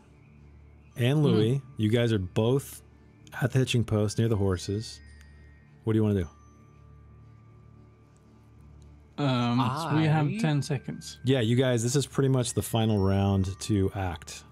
and 0.98 1.24
Louis, 1.24 1.62
you 1.78 1.90
guys 1.90 2.12
are 2.14 2.20
both 2.20 2.82
at 3.42 3.52
the 3.52 3.60
hitching 3.60 3.84
post 3.84 4.18
near 4.18 4.28
the 4.28 4.36
horses. 4.38 5.00
What 5.84 5.94
do 5.94 5.98
you 6.00 6.04
want 6.04 6.18
to 6.18 6.24
do? 6.24 6.30
Um, 9.18 9.60
so 9.92 9.96
we 9.98 10.06
have 10.06 10.28
10 10.40 10.62
seconds. 10.62 11.20
Yeah, 11.24 11.42
you 11.42 11.56
guys. 11.56 11.84
This 11.84 11.96
is 11.96 12.08
pretty 12.08 12.30
much 12.30 12.54
the 12.54 12.62
final 12.62 12.98
round 12.98 13.60
to 13.62 13.92
act 13.94 14.44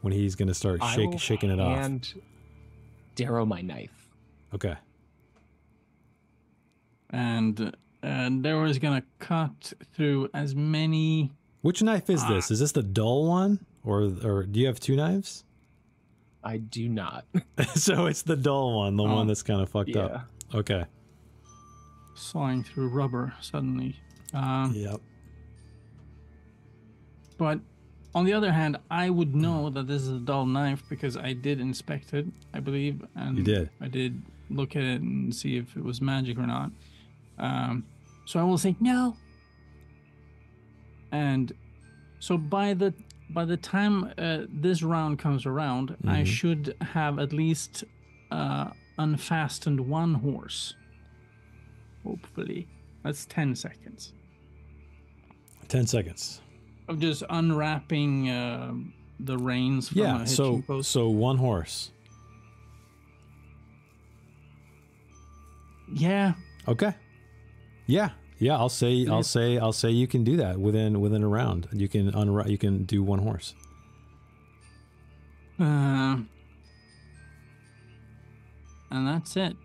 when 0.00 0.12
he's 0.12 0.34
going 0.34 0.48
to 0.48 0.54
start 0.54 0.82
shake, 0.94 1.18
shaking 1.18 1.50
it 1.50 1.60
off. 1.60 1.78
And 1.78 2.14
Darrow 3.14 3.44
my 3.44 3.60
knife. 3.60 4.08
Okay. 4.54 4.76
And 7.10 7.74
uh, 8.02 8.28
Darrow's 8.28 8.78
going 8.78 9.00
to 9.00 9.06
cut 9.18 9.72
through 9.94 10.28
as 10.34 10.54
many. 10.54 11.32
Which 11.62 11.82
knife 11.82 12.08
is 12.10 12.26
this? 12.28 12.50
Is 12.50 12.60
this 12.60 12.72
the 12.72 12.82
dull 12.82 13.26
one, 13.26 13.64
or 13.84 14.10
or 14.24 14.44
do 14.44 14.60
you 14.60 14.66
have 14.66 14.78
two 14.78 14.94
knives? 14.96 15.44
I 16.44 16.58
do 16.58 16.88
not. 16.88 17.24
so 17.74 18.06
it's 18.06 18.22
the 18.22 18.36
dull 18.36 18.76
one, 18.78 18.96
the 18.96 19.02
Oh. 19.02 19.14
one 19.16 19.26
that's 19.26 19.42
kind 19.42 19.60
of 19.60 19.68
fucked 19.68 19.90
yeah. 19.90 20.04
up. 20.04 20.26
Okay. 20.54 20.84
sawing 22.14 22.62
through 22.64 22.88
rubber 22.88 23.32
suddenly. 23.40 23.96
Um, 24.32 24.72
Yep. 24.74 25.00
But 27.36 27.60
on 28.18 28.24
the 28.24 28.32
other 28.32 28.52
hand, 28.52 28.76
I 28.90 29.10
would 29.10 29.34
know 29.34 29.70
that 29.70 29.86
this 29.86 30.02
is 30.02 30.08
a 30.08 30.18
dull 30.18 30.44
knife 30.46 30.82
because 30.88 31.16
I 31.16 31.32
did 31.32 31.60
inspect 31.60 32.12
it, 32.14 32.26
I 32.52 32.60
believe, 32.60 33.04
and 33.14 33.38
You 33.38 33.44
did. 33.44 33.70
I 33.80 33.88
did 33.88 34.22
look 34.50 34.76
at 34.76 34.82
it 34.82 35.00
and 35.02 35.34
see 35.34 35.56
if 35.56 35.76
it 35.76 35.84
was 35.84 36.00
magic 36.00 36.38
or 36.38 36.46
not. 36.46 36.70
Um, 37.38 37.84
so 38.26 38.40
I 38.40 38.42
will 38.42 38.58
say 38.58 38.76
no. 38.80 39.16
And 41.12 41.52
so 42.18 42.36
by 42.36 42.74
the 42.74 42.92
by 43.30 43.44
the 43.44 43.56
time 43.58 44.12
uh, 44.18 44.44
this 44.48 44.82
round 44.82 45.18
comes 45.18 45.44
around, 45.46 45.96
I 46.06 46.22
Mhm. 46.22 46.26
should 46.26 46.76
have 46.80 47.18
at 47.18 47.32
least 47.32 47.84
uh, 48.30 48.70
unfastened 48.98 49.80
one 49.80 50.14
horse. 50.14 50.74
Hopefully, 52.04 52.66
that's 53.02 53.26
ten 53.26 53.54
seconds. 53.54 54.12
Ten 55.68 55.86
seconds. 55.86 56.40
Of 56.88 56.98
just 57.00 57.22
unwrapping 57.28 58.28
uh, 58.30 58.72
the 59.20 59.36
reins 59.38 59.88
from 59.88 59.98
Yeah. 59.98 60.24
So 60.24 60.62
post. 60.66 60.90
so 60.90 61.08
one 61.10 61.36
horse. 61.38 61.90
yeah, 65.92 66.34
Okay. 66.66 66.92
Yeah. 67.86 68.10
Yeah. 68.38 68.56
I'll 68.58 68.68
say 68.68 69.06
I'll 69.06 69.22
say 69.22 69.56
I'll 69.58 69.72
say 69.72 69.90
you 69.90 70.06
can 70.06 70.22
do 70.22 70.36
that 70.36 70.58
within 70.60 71.00
within 71.00 71.22
a 71.22 71.28
round. 71.28 71.66
You 71.72 71.88
can 71.88 72.08
unwrap. 72.14 72.48
You 72.48 72.58
can 72.58 72.84
do 72.84 73.02
one 73.02 73.20
horse. 73.20 73.54
uh, 75.58 76.18
and 78.90 79.06
that's 79.08 79.36
it. 79.36 79.56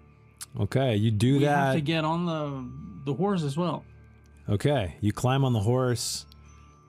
Okay. 0.59 0.95
You 0.95 1.11
do 1.11 1.39
we 1.39 1.43
have 1.43 1.67
that. 1.67 1.73
to 1.75 1.81
get 1.81 2.05
on 2.05 2.25
the 2.25 3.11
the 3.11 3.13
horse 3.17 3.43
as 3.43 3.57
well. 3.57 3.83
Okay, 4.49 4.95
you 5.01 5.11
climb 5.13 5.43
on 5.45 5.53
the 5.53 5.59
horse. 5.61 6.25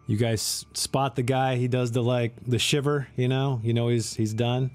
You 0.07 0.17
guys 0.19 0.67
spot 0.75 1.17
the 1.17 1.23
guy. 1.23 1.57
He 1.57 1.69
does 1.69 1.93
the 1.93 2.03
like 2.03 2.33
the 2.47 2.59
shiver. 2.59 3.09
You 3.17 3.29
know, 3.29 3.61
you 3.63 3.73
know 3.73 3.89
he's 3.89 4.15
he's 4.15 4.35
done. 4.35 4.71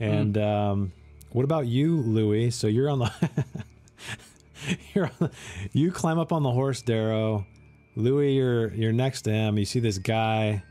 And 0.00 0.36
um, 0.38 0.92
what 1.32 1.44
about 1.44 1.66
you, 1.66 1.96
Louis? 1.96 2.50
So 2.50 2.66
you're 2.66 2.88
on 2.88 3.00
the 3.00 3.12
you're 4.94 5.06
on, 5.06 5.12
the, 5.20 5.30
you 5.72 5.92
climb 5.92 6.18
up 6.18 6.32
on 6.32 6.42
the 6.42 6.50
horse, 6.50 6.80
Darrow. 6.80 7.46
Louis, 7.94 8.32
you're 8.32 8.72
you're 8.72 8.92
next 8.92 9.22
to 9.22 9.32
him. 9.32 9.58
You 9.58 9.66
see 9.66 9.80
this 9.80 9.98
guy 9.98 10.62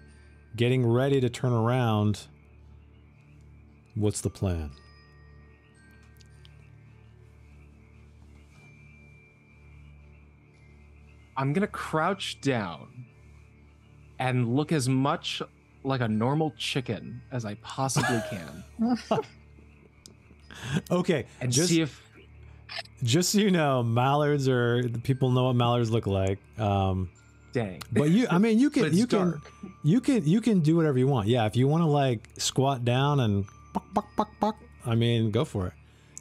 getting 0.56 0.86
ready 0.86 1.22
to 1.22 1.30
turn 1.30 1.54
around. 1.54 2.28
What's 3.96 4.22
the 4.22 4.30
plan? 4.32 4.72
I'm 11.38 11.54
gonna 11.54 11.68
crouch 11.68 12.42
down 12.42 13.06
and 14.24 14.56
look 14.56 14.72
as 14.72 14.88
much 14.88 15.42
like 15.84 16.00
a 16.02 16.08
normal 16.08 16.54
chicken 16.58 17.22
as 17.32 17.44
I 17.44 17.56
possibly 17.56 18.22
can, 18.30 18.64
Okay, 20.90 21.26
and 21.42 21.52
just 21.52 21.70
see 21.70 21.82
if 21.82 22.02
just 23.04 23.32
so 23.32 23.40
you 23.40 23.52
know, 23.52 23.84
mallards 23.84 24.48
are 24.48 24.88
people 25.04 25.32
know 25.32 25.46
what 25.46 25.56
mallards 25.56 25.92
look 25.92 26.08
like. 26.08 26.40
Um, 26.58 27.10
dang. 27.52 27.82
but 27.92 28.10
you, 28.12 28.28
I 28.30 28.38
mean, 28.38 28.60
you 28.60 28.70
can 28.76 28.94
you 28.96 29.08
can 29.08 29.32
dark. 29.32 29.52
you 29.84 30.00
can 30.00 30.26
you 30.26 30.40
can 30.42 30.62
do 30.62 30.76
whatever 30.76 30.98
you 30.98 31.08
want. 31.08 31.28
Yeah, 31.28 31.46
if 31.46 31.56
you 31.56 31.68
want 31.68 31.82
to 31.84 31.88
like 31.88 32.30
squat 32.38 32.86
down 32.86 33.20
and 33.20 33.46
buck, 33.74 33.86
buck, 33.94 34.08
buck, 34.16 34.30
buck, 34.40 34.56
I 34.86 34.96
mean, 34.96 35.32
go 35.32 35.44
for 35.44 35.68
it. 35.68 35.74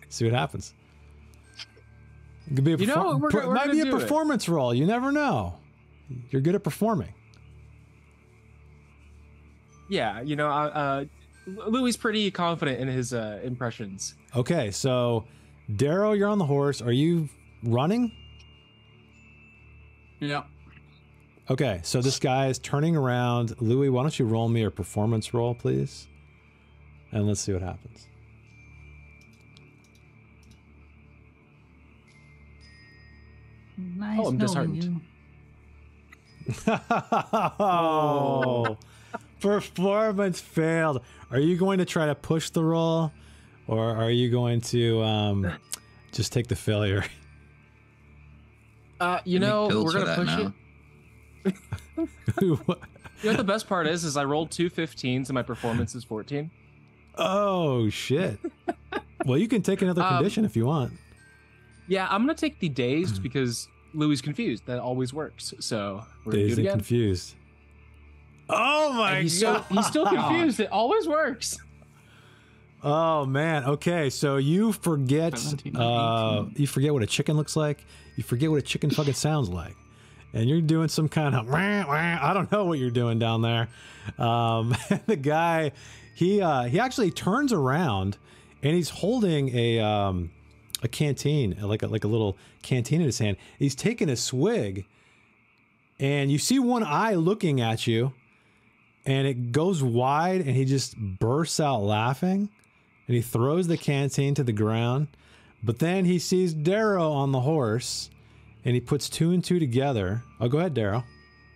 See 0.09 0.25
what 0.25 0.35
happens. 0.35 0.75
It 2.51 2.57
could 2.57 2.65
be 2.65 2.73
a 2.73 2.77
You 2.77 2.87
know, 2.87 3.19
we're, 3.19 3.31
per- 3.31 3.47
we're 3.47 3.55
might 3.55 3.71
be 3.71 3.81
a 3.81 3.85
do 3.85 3.97
it. 3.97 4.01
performance 4.01 4.49
role. 4.49 4.75
You 4.75 4.87
never 4.87 5.13
know. 5.13 5.55
You're 6.31 6.43
good 6.43 6.55
at 6.57 6.65
performing. 6.65 7.15
Yeah, 9.93 10.23
you 10.23 10.37
know, 10.37 10.49
uh, 10.49 10.71
uh, 10.75 11.05
Louis 11.47 11.95
pretty 11.99 12.31
confident 12.31 12.81
in 12.81 12.89
his 12.89 13.13
uh, 13.13 13.41
impressions. 13.45 14.15
Okay, 14.35 14.71
so 14.71 15.27
Darrow, 15.77 16.13
you're 16.13 16.31
on 16.31 16.39
the 16.39 16.47
horse. 16.47 16.81
Are 16.81 16.93
you 16.93 17.29
running? 17.63 18.11
Yeah. 20.19 20.45
Okay, 21.51 21.81
so 21.83 22.01
this 22.01 22.19
guy 22.19 22.47
is 22.47 22.59
turning 22.59 22.97
around. 22.97 23.61
Louis, 23.61 23.91
why 23.91 24.03
don't 24.03 24.19
you 24.19 24.25
roll 24.25 24.49
me 24.49 24.63
a 24.63 24.71
performance 24.71 25.35
roll, 25.35 25.55
please? 25.55 26.07
And 27.11 27.27
let's 27.27 27.43
see 27.43 27.53
what 27.53 27.61
happens. 27.61 28.07
Nice 33.77 34.19
Oh, 34.23 34.29
I'm 34.29 34.39
knowing 34.39 34.39
disheartened. 34.39 34.85
you. 34.85 35.01
oh, 37.61 38.79
performance 39.43 40.41
failed. 40.41 41.03
Are 41.31 41.39
you 41.41 41.57
going 41.57 41.79
to 41.79 41.85
try 41.85 42.07
to 42.07 42.15
push 42.15 42.51
the 42.51 42.63
roll, 42.65 43.13
or 43.67 43.85
are 43.97 44.11
you 44.11 44.31
going 44.31 44.61
to 44.63 45.03
um, 45.03 45.53
just 46.13 46.33
take 46.33 46.47
the 46.49 46.57
failure? 46.57 47.05
Uh, 49.01 49.19
you 49.25 49.41
know, 49.41 49.67
we're 49.83 49.93
gonna 49.93 50.15
push 50.15 50.27
now. 50.29 50.53
it. 51.45 52.09
You 52.41 52.51
know 52.51 53.31
what 53.31 53.37
the 53.37 53.43
best 53.43 53.67
part 53.67 53.89
is? 53.89 54.05
Is 54.05 54.17
I 54.17 54.23
rolled 54.23 54.53
two 54.53 54.71
15s 54.71 55.27
and 55.29 55.33
my 55.33 55.43
performance 55.43 55.97
is 55.97 56.05
14. 56.05 56.49
oh 57.19 57.89
shit. 57.89 58.39
well, 59.27 59.39
you 59.39 59.49
can 59.49 59.61
take 59.61 59.83
another 59.83 60.03
Um, 60.05 60.19
condition 60.19 60.45
if 60.45 60.55
you 60.55 60.67
want. 60.67 60.93
Yeah, 61.89 62.07
I'm 62.11 62.23
gonna 62.23 62.35
take 62.35 62.61
the 62.61 62.69
dazed 62.69 63.25
because 63.25 63.67
Louis 63.93 64.21
confused. 64.21 64.67
That 64.67 64.79
always 64.79 65.13
works. 65.13 65.53
So 65.59 66.05
we're 66.25 66.31
gonna 66.33 66.45
Dazed 66.45 66.57
do 66.57 66.61
and 66.61 66.67
it 66.67 66.69
again. 66.71 66.79
confused. 66.79 67.35
Oh 68.55 68.93
my 68.93 69.13
And 69.15 69.23
he's 69.23 69.41
god. 69.43 69.65
still 69.65 69.77
he's 69.77 69.87
still 69.87 70.07
confused. 70.07 70.61
It 70.61 70.71
always 70.71 71.09
works. 71.09 71.59
Oh 72.85 73.25
man. 73.25 73.65
Okay, 73.65 74.11
so 74.11 74.37
you 74.37 74.73
forget 74.73 75.35
uh 75.77 76.45
you 76.57 76.67
forget 76.67 76.93
what 76.93 77.03
a 77.03 77.07
chicken 77.07 77.37
looks 77.37 77.57
like. 77.57 77.85
You 78.17 78.23
forget 78.25 78.51
what 78.51 78.59
a 78.59 78.63
chicken 78.63 78.91
fucking 78.91 79.15
sounds 79.15 79.49
like. 79.49 79.77
And 80.35 80.49
you're 80.49 80.61
doing 80.61 80.89
some 80.89 81.09
kind 81.09 81.35
of 81.35 81.49
I 81.53 82.33
don't 82.35 82.51
know 82.51 82.65
what 82.65 82.79
you're 82.79 82.91
doing 82.91 83.19
down 83.19 83.43
there. 83.43 83.69
Um 84.19 84.75
the 85.07 85.17
guy 85.17 85.73
he 86.15 86.41
uh 86.43 86.65
he 86.65 86.81
actually 86.81 87.11
turns 87.11 87.53
around 87.53 88.19
and 88.63 88.75
he's 88.75 88.91
holding 88.91 89.57
a 89.57 89.79
um 89.81 90.31
a 90.83 90.89
canteen, 90.89 91.57
like 91.61 91.83
a 91.83 91.87
like 91.87 92.03
a 92.05 92.09
little 92.09 92.37
canteen 92.63 93.01
in 93.01 93.07
his 93.07 93.19
hand. 93.19 93.37
He's 93.59 93.77
taking 93.77 94.09
a 94.11 94.17
swig 94.17 94.87
and 96.01 96.33
you 96.33 96.39
see 96.39 96.59
one 96.59 96.83
eye 96.83 97.15
looking 97.15 97.61
at 97.61 97.87
you 97.87 98.13
and 99.05 99.27
it 99.27 99.53
goes 99.53 99.83
wide 99.83 100.41
and 100.41 100.51
he 100.51 100.65
just 100.65 100.97
bursts 100.97 101.61
out 101.61 101.83
laughing 101.83 102.49
and 103.07 103.17
he 103.17 103.23
throws 103.23 103.67
the 103.67 103.77
canteen 103.77 104.35
to 104.35 104.45
the 104.45 104.53
ground. 104.53 105.09
But 105.63 105.79
then 105.79 106.05
he 106.05 106.19
sees 106.19 106.55
Darrow 106.55 107.11
on 107.13 107.33
the 107.33 107.41
horse 107.41 108.11
and 108.65 108.75
he 108.75 108.81
puts 108.81 109.09
two 109.09 109.33
and 109.33 109.43
two 109.43 109.59
together. 109.59 110.23
Oh, 110.41 110.49
go 110.49 110.59
ahead, 110.59 110.75
Darrow. 110.75 111.05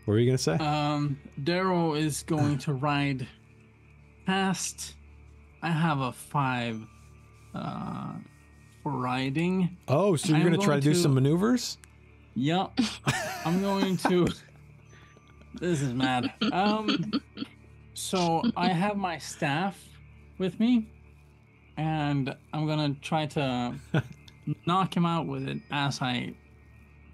What 0.04 0.14
were 0.14 0.18
you 0.18 0.26
going 0.26 0.36
to 0.36 0.42
say? 0.42 0.56
Um, 0.56 1.18
Darrow 1.42 1.94
is 1.94 2.22
going 2.22 2.58
to 2.58 2.74
ride 2.74 3.26
past. 4.24 4.94
I 5.62 5.70
have 5.70 6.00
a 6.00 6.12
five 6.12 6.80
uh, 7.54 8.12
for 8.82 8.92
riding. 8.92 9.76
oh, 9.88 10.14
so 10.14 10.28
you're 10.28 10.46
I'm 10.46 10.52
to 10.52 10.58
try 10.58 10.76
to 10.76 10.80
do 10.80 10.94
some 10.94 11.14
maneuvers? 11.14 11.78
Yup. 12.34 12.78
I'm 13.44 13.60
going 13.60 13.96
to. 13.98 14.28
This 15.60 15.82
is 15.82 15.92
mad. 15.92 16.32
Um, 16.52 17.12
so 17.94 18.42
I 18.56 18.68
have 18.68 18.96
my 18.96 19.18
staff 19.18 19.78
with 20.38 20.58
me, 20.60 20.88
and 21.76 22.34
I'm 22.52 22.66
gonna 22.66 22.94
try 23.00 23.26
to 23.26 23.74
knock 24.66 24.96
him 24.96 25.06
out 25.06 25.26
with 25.26 25.48
it 25.48 25.58
as 25.70 26.00
I 26.00 26.34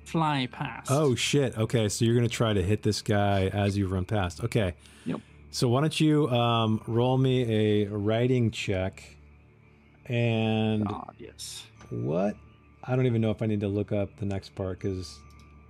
fly 0.04 0.48
past. 0.50 0.90
Oh, 0.90 1.14
shit. 1.14 1.56
Okay, 1.56 1.88
so 1.88 2.04
you're 2.04 2.14
going 2.14 2.28
to 2.28 2.34
try 2.34 2.52
to 2.52 2.62
hit 2.62 2.82
this 2.82 3.02
guy 3.02 3.46
as 3.48 3.76
you 3.76 3.86
run 3.86 4.04
past. 4.04 4.42
Okay. 4.44 4.74
Yep. 5.06 5.20
So 5.50 5.68
why 5.68 5.80
don't 5.80 6.00
you 6.00 6.28
um, 6.30 6.82
roll 6.86 7.18
me 7.18 7.84
a 7.84 7.88
riding 7.88 8.50
check 8.50 9.02
and 10.06 10.86
God, 10.86 11.14
yes. 11.18 11.64
what? 11.90 12.36
I 12.84 12.96
don't 12.96 13.06
even 13.06 13.20
know 13.20 13.30
if 13.30 13.42
I 13.42 13.46
need 13.46 13.60
to 13.60 13.68
look 13.68 13.92
up 13.92 14.16
the 14.16 14.26
next 14.26 14.54
part 14.54 14.80
because 14.80 15.18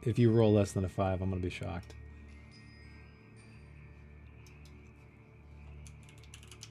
if 0.03 0.19
you 0.19 0.31
roll 0.31 0.53
less 0.53 0.73
than 0.73 0.85
a 0.85 0.89
five, 0.89 1.21
I'm 1.21 1.31
going 1.31 1.41
to 1.41 1.47
be 1.47 1.55
shocked. 1.55 1.95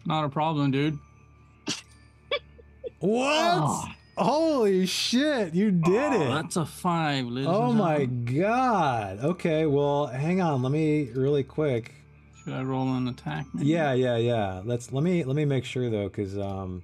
Not 0.06 0.26
a 0.26 0.30
problem, 0.30 0.72
dude. 0.72 0.98
What? 3.00 3.28
Oh. 3.64 3.86
Holy 4.18 4.86
shit, 4.86 5.56
you 5.56 5.72
did 5.72 6.14
Oh, 6.14 6.22
it. 6.22 6.30
That's 6.30 6.56
a 6.58 6.66
five, 6.66 7.26
ladies 7.26 7.48
Oh 7.50 7.72
my 7.74 8.06
god. 8.06 9.20
Okay, 9.24 9.66
well, 9.66 10.06
hang 10.06 10.40
on. 10.42 10.62
Let 10.62 10.72
me 10.72 11.10
really 11.16 11.44
quick. 11.44 11.94
Should 12.44 12.54
I 12.54 12.62
roll 12.62 12.94
an 12.94 13.08
attack? 13.08 13.48
maybe? 13.54 13.70
Yeah, 13.70 13.94
yeah, 13.94 14.18
yeah. 14.18 14.62
Let's 14.64 14.92
let 14.92 15.04
me 15.04 15.24
let 15.24 15.36
me 15.36 15.46
make 15.46 15.66
sure 15.66 15.90
though 15.90 16.10
cuz 16.10 16.38
um 16.38 16.84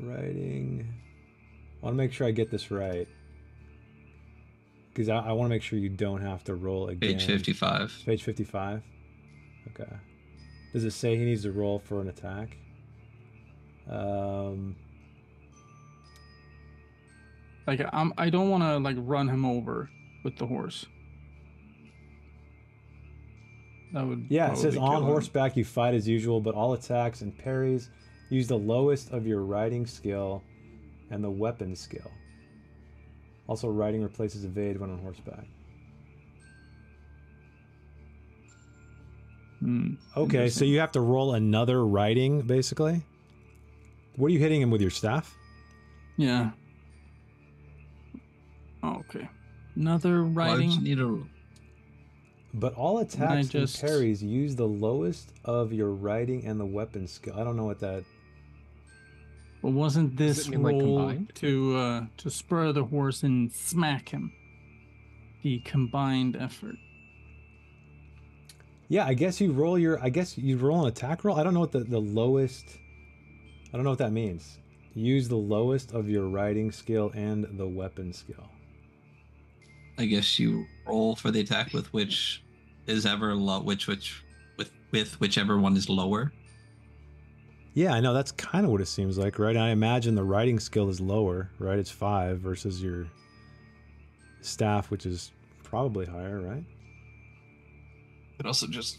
writing 0.00 0.88
I 1.80 1.84
want 1.86 1.94
to 1.94 1.98
make 1.98 2.12
sure 2.12 2.26
I 2.26 2.30
get 2.32 2.50
this 2.50 2.70
right. 2.72 3.06
Cuz 4.94 5.08
I, 5.08 5.18
I 5.18 5.32
want 5.32 5.46
to 5.46 5.50
make 5.50 5.62
sure 5.62 5.78
you 5.78 5.88
don't 5.88 6.22
have 6.22 6.42
to 6.44 6.54
roll 6.54 6.88
again. 6.88 7.10
Page 7.18 7.26
55. 7.26 8.02
Page 8.06 8.22
55. 8.24 8.82
Okay. 9.68 9.92
Does 10.72 10.84
it 10.84 10.92
say 10.92 11.16
he 11.16 11.24
needs 11.24 11.42
to 11.42 11.52
roll 11.52 11.78
for 11.78 12.00
an 12.00 12.08
attack? 12.08 12.56
Um 13.90 14.76
Like 17.66 17.80
I'm, 17.92 18.12
I 18.18 18.28
don't 18.28 18.50
want 18.50 18.64
to 18.64 18.78
like 18.78 18.96
run 18.98 19.28
him 19.28 19.44
over 19.44 19.88
with 20.24 20.36
the 20.36 20.46
horse. 20.46 20.86
That 23.92 24.06
would. 24.06 24.26
Yeah, 24.28 24.52
it 24.52 24.56
says 24.56 24.76
on 24.76 24.90
kill 24.90 25.00
him. 25.00 25.04
horseback 25.04 25.56
you 25.56 25.64
fight 25.64 25.94
as 25.94 26.08
usual, 26.08 26.40
but 26.40 26.54
all 26.54 26.72
attacks 26.72 27.20
and 27.20 27.36
parries 27.36 27.90
use 28.30 28.48
the 28.48 28.58
lowest 28.58 29.10
of 29.10 29.26
your 29.26 29.42
riding 29.42 29.86
skill 29.86 30.42
and 31.10 31.22
the 31.22 31.30
weapon 31.30 31.76
skill. 31.76 32.10
Also, 33.46 33.68
riding 33.68 34.02
replaces 34.02 34.44
evade 34.44 34.80
when 34.80 34.90
on 34.90 34.98
horseback. 34.98 35.46
Hmm. 39.62 39.94
Okay, 40.16 40.48
so 40.48 40.64
you 40.64 40.80
have 40.80 40.90
to 40.92 41.00
roll 41.00 41.34
another 41.34 41.86
riding, 41.86 42.42
basically. 42.42 43.02
What 44.16 44.26
are 44.26 44.30
you 44.30 44.40
hitting 44.40 44.60
him 44.60 44.70
with 44.72 44.80
your 44.80 44.90
staff? 44.90 45.36
Yeah. 46.16 46.50
Oh, 48.82 48.96
okay. 49.08 49.28
Another 49.76 50.24
Why 50.24 50.50
would 50.50 50.58
riding. 50.58 50.82
need 50.82 50.98
a 50.98 51.22
But 52.54 52.74
all 52.74 52.98
attacks 52.98 53.48
just- 53.48 53.80
and 53.80 53.88
parries 53.88 54.22
use 54.22 54.56
the 54.56 54.66
lowest 54.66 55.32
of 55.44 55.72
your 55.72 55.90
riding 55.90 56.44
and 56.44 56.58
the 56.58 56.66
weapon 56.66 57.06
skill. 57.06 57.34
I 57.38 57.44
don't 57.44 57.56
know 57.56 57.64
what 57.64 57.78
that. 57.80 58.04
Well, 59.62 59.72
wasn't 59.72 60.16
this 60.16 60.48
mean, 60.48 60.60
roll 60.60 60.80
combined? 60.80 61.32
to 61.36 61.76
uh, 61.76 62.06
to 62.16 62.30
spur 62.30 62.72
the 62.72 62.84
horse 62.86 63.22
and 63.22 63.52
smack 63.52 64.08
him? 64.08 64.32
The 65.44 65.60
combined 65.60 66.34
effort. 66.36 66.74
Yeah, 68.92 69.06
I 69.06 69.14
guess 69.14 69.40
you 69.40 69.52
roll 69.52 69.78
your. 69.78 69.98
I 70.04 70.10
guess 70.10 70.36
you 70.36 70.58
roll 70.58 70.82
an 70.82 70.88
attack 70.88 71.24
roll. 71.24 71.38
I 71.38 71.42
don't 71.42 71.54
know 71.54 71.60
what 71.60 71.72
the, 71.72 71.78
the 71.80 71.98
lowest. 71.98 72.76
I 73.72 73.78
don't 73.78 73.84
know 73.84 73.88
what 73.88 74.00
that 74.00 74.12
means. 74.12 74.58
Use 74.92 75.28
the 75.28 75.34
lowest 75.34 75.92
of 75.92 76.10
your 76.10 76.28
riding 76.28 76.70
skill 76.70 77.10
and 77.14 77.46
the 77.56 77.66
weapon 77.66 78.12
skill. 78.12 78.50
I 79.96 80.04
guess 80.04 80.38
you 80.38 80.66
roll 80.86 81.16
for 81.16 81.30
the 81.30 81.40
attack 81.40 81.72
with 81.72 81.90
which 81.94 82.44
is 82.86 83.06
ever 83.06 83.34
low, 83.34 83.62
which 83.62 83.86
which 83.86 84.22
with 84.58 84.70
with 84.90 85.18
whichever 85.20 85.58
one 85.58 85.74
is 85.74 85.88
lower. 85.88 86.30
Yeah, 87.72 87.94
I 87.94 88.00
know 88.00 88.12
that's 88.12 88.32
kind 88.32 88.66
of 88.66 88.72
what 88.72 88.82
it 88.82 88.88
seems 88.88 89.16
like, 89.16 89.38
right? 89.38 89.56
I 89.56 89.70
imagine 89.70 90.16
the 90.16 90.22
riding 90.22 90.60
skill 90.60 90.90
is 90.90 91.00
lower, 91.00 91.50
right? 91.58 91.78
It's 91.78 91.90
five 91.90 92.40
versus 92.40 92.82
your 92.82 93.06
staff, 94.42 94.90
which 94.90 95.06
is 95.06 95.32
probably 95.62 96.04
higher, 96.04 96.42
right? 96.42 96.64
Also 98.46 98.66
just 98.66 98.98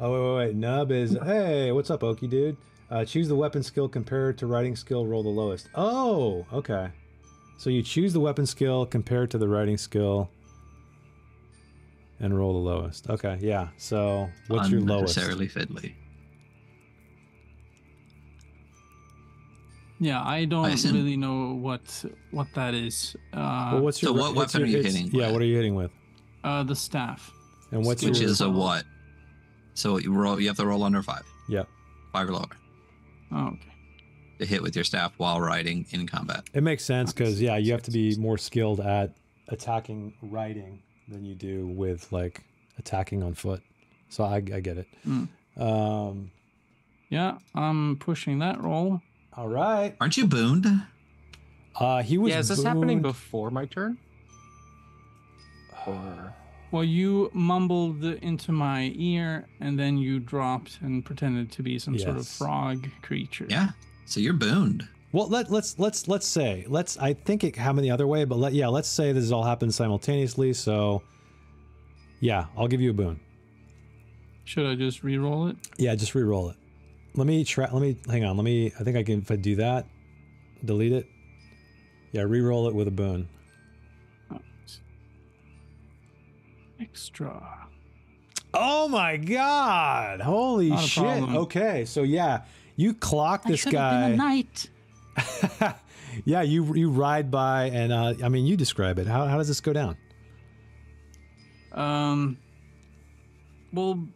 Oh 0.00 0.10
wait, 0.12 0.20
wait, 0.20 0.46
wait. 0.48 0.56
Nub 0.56 0.90
is 0.90 1.16
hey, 1.24 1.72
what's 1.72 1.90
up, 1.90 2.00
Okie 2.00 2.28
dude? 2.28 2.56
Uh, 2.90 3.04
choose 3.04 3.28
the 3.28 3.34
weapon 3.34 3.62
skill 3.62 3.88
compared 3.88 4.38
to 4.38 4.46
riding 4.46 4.76
skill. 4.76 5.06
Roll 5.06 5.22
the 5.22 5.28
lowest. 5.28 5.68
Oh, 5.74 6.46
okay. 6.52 6.90
So 7.58 7.70
you 7.70 7.82
choose 7.82 8.12
the 8.12 8.20
weapon 8.20 8.46
skill 8.46 8.84
compared 8.84 9.30
to 9.30 9.38
the 9.38 9.48
riding 9.48 9.78
skill, 9.78 10.28
and 12.20 12.36
roll 12.36 12.52
the 12.52 12.70
lowest. 12.70 13.08
Okay, 13.08 13.38
yeah. 13.40 13.68
So 13.76 14.28
what's 14.48 14.70
your 14.70 14.80
lowest? 14.80 15.16
unnecessarily 15.16 15.48
fiddly. 15.48 15.94
Yeah, 20.00 20.22
I 20.22 20.44
don't 20.44 20.70
assume- 20.70 20.96
really 20.96 21.16
know 21.16 21.54
what 21.54 22.04
what 22.30 22.48
that 22.54 22.74
is. 22.74 23.14
Uh, 23.32 23.70
Well, 23.74 23.82
what's 23.82 24.02
your 24.02 24.12
So 24.14 24.20
what 24.20 24.34
what's 24.34 24.54
weapon 24.54 24.68
your- 24.70 24.78
are 24.80 24.82
you 24.82 24.84
hitting 24.92 25.10
Yeah, 25.12 25.26
with? 25.26 25.32
what 25.34 25.42
are 25.42 25.46
you 25.46 25.56
hitting 25.56 25.74
with? 25.74 25.90
uh, 26.42 26.62
the 26.62 26.74
staff. 26.76 27.32
And 27.70 27.84
what's 27.86 28.02
Which 28.04 28.20
your 28.20 28.28
is 28.28 28.40
a 28.40 28.50
what? 28.50 28.84
So 29.74 29.98
you 29.98 30.12
roll. 30.12 30.38
You 30.40 30.48
have 30.48 30.56
to 30.58 30.66
roll 30.66 30.82
under 30.84 31.02
five. 31.02 31.22
Yep. 31.48 31.68
Five 32.12 32.28
or 32.28 32.32
lower 32.32 32.46
Oh, 33.32 33.46
okay. 33.48 33.72
to 34.38 34.46
hit 34.46 34.62
with 34.62 34.74
your 34.76 34.84
staff 34.84 35.12
while 35.16 35.40
riding 35.40 35.86
in 35.90 36.06
combat. 36.06 36.44
It 36.52 36.62
makes 36.62 36.84
sense 36.84 37.12
because 37.12 37.40
yeah, 37.40 37.56
you 37.56 37.72
have 37.72 37.82
to 37.84 37.90
be 37.90 38.14
more 38.16 38.38
skilled 38.38 38.80
at 38.80 39.16
attacking 39.48 40.12
riding 40.22 40.80
than 41.08 41.24
you 41.24 41.34
do 41.34 41.66
with 41.66 42.10
like 42.12 42.42
attacking 42.78 43.22
on 43.22 43.34
foot. 43.34 43.62
So 44.10 44.22
I, 44.24 44.36
I 44.36 44.60
get 44.60 44.76
it. 44.78 44.88
Mm. 45.06 45.28
Um, 45.56 46.30
Yeah, 47.10 47.38
I'm 47.54 47.96
pushing 47.96 48.38
that 48.40 48.60
roll. 48.62 49.00
All 49.36 49.48
right. 49.48 49.96
Aren't 50.00 50.16
you 50.16 50.26
booned? 50.26 50.66
Uh, 51.76 52.02
he 52.02 52.18
was. 52.18 52.30
yeah, 52.32 52.38
is 52.38 52.48
this 52.48 52.62
happening 52.62 53.02
before 53.02 53.50
my 53.50 53.66
turn? 53.66 53.98
Or 55.86 56.32
Well, 56.70 56.84
you 56.84 57.30
mumbled 57.32 58.04
into 58.04 58.52
my 58.52 58.92
ear, 58.96 59.46
and 59.60 59.78
then 59.78 59.98
you 59.98 60.20
dropped 60.20 60.78
and 60.82 61.04
pretended 61.04 61.50
to 61.52 61.62
be 61.62 61.78
some 61.78 61.98
sort 61.98 62.16
of 62.16 62.26
frog 62.26 62.88
creature. 63.02 63.46
Yeah. 63.48 63.70
So 64.06 64.20
you're 64.20 64.34
booned. 64.34 64.88
Well, 65.12 65.28
let 65.28 65.50
let's 65.50 65.78
let's 65.78 66.08
let's 66.08 66.26
say 66.26 66.64
let's. 66.68 66.98
I 66.98 67.14
think 67.14 67.44
it 67.44 67.54
happened 67.56 67.84
the 67.84 67.90
other 67.92 68.06
way, 68.06 68.24
but 68.24 68.36
let 68.36 68.52
yeah, 68.52 68.68
let's 68.68 68.88
say 68.88 69.12
this 69.12 69.30
all 69.30 69.44
happened 69.44 69.72
simultaneously. 69.72 70.52
So, 70.52 71.02
yeah, 72.20 72.46
I'll 72.56 72.66
give 72.66 72.80
you 72.80 72.90
a 72.90 72.94
boon. 72.94 73.20
Should 74.44 74.66
I 74.66 74.74
just 74.74 75.02
re-roll 75.04 75.46
it? 75.46 75.56
Yeah, 75.78 75.94
just 75.94 76.14
re-roll 76.14 76.50
it. 76.50 76.56
Let 77.16 77.26
me 77.26 77.44
try. 77.44 77.68
Let 77.70 77.80
me 77.80 77.96
hang 78.08 78.24
on. 78.24 78.36
Let 78.36 78.44
me. 78.44 78.72
I 78.78 78.82
think 78.82 78.96
I 78.96 79.02
can. 79.02 79.20
If 79.20 79.30
I 79.30 79.36
do 79.36 79.56
that, 79.56 79.86
delete 80.64 80.92
it. 80.92 81.06
Yeah, 82.12 82.22
re-roll 82.22 82.68
it 82.68 82.74
with 82.74 82.88
a 82.88 82.92
boon. 82.92 83.28
Extra. 86.80 87.68
Oh 88.52 88.88
my 88.88 89.16
god! 89.16 90.20
Holy 90.20 90.70
Not 90.70 90.84
a 90.84 90.86
shit! 90.86 91.02
problem. 91.02 91.36
Okay, 91.36 91.84
so 91.84 92.02
yeah, 92.02 92.42
you 92.76 92.94
clock 92.94 93.44
this 93.44 93.60
should 93.60 93.72
have 93.74 94.02
been 94.02 94.12
a 94.12 94.16
guy. 94.16 94.24
knight. 94.24 94.70
yeah, 96.24 96.42
you 96.42 96.74
you 96.74 96.90
ride 96.90 97.30
by, 97.30 97.64
and 97.66 97.92
uh, 97.92 98.14
I 98.22 98.28
mean, 98.28 98.44
you 98.46 98.56
describe 98.56 98.98
it. 98.98 99.06
How 99.06 99.26
how 99.26 99.38
does 99.38 99.48
this 99.48 99.60
go 99.60 99.72
down? 99.72 99.96
Um. 101.72 102.38
Well, 103.72 104.06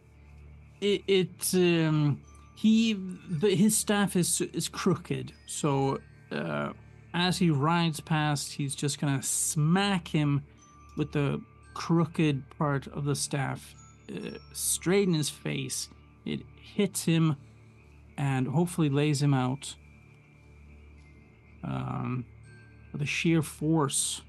it, 0.81 1.03
it 1.09 1.55
um 1.55 2.21
he 2.59 2.99
his 3.41 3.79
staff 3.79 4.17
is 4.17 4.41
is 4.41 4.69
crooked, 4.69 5.33
so 5.47 6.01
uh, 6.33 6.73
as 7.15 7.39
he 7.39 7.51
rides 7.51 8.01
past, 8.01 8.53
he's 8.53 8.75
just 8.75 9.01
gonna 9.01 9.23
smack 9.23 10.09
him 10.09 10.43
with 10.97 11.13
the 11.13 11.41
crooked 11.75 12.43
part 12.59 12.89
of 12.89 13.05
the 13.05 13.15
staff 13.15 13.77
uh, 14.13 14.31
straight 14.53 15.07
in 15.07 15.15
his 15.15 15.31
face. 15.31 15.89
It 16.25 16.41
hits 16.61 17.05
him, 17.05 17.37
and 18.17 18.49
hopefully 18.49 18.89
lays 18.91 19.23
him 19.23 19.35
out. 19.35 19.77
Um, 21.63 22.27
the 22.93 23.07
sheer 23.07 23.41
force 23.41 24.23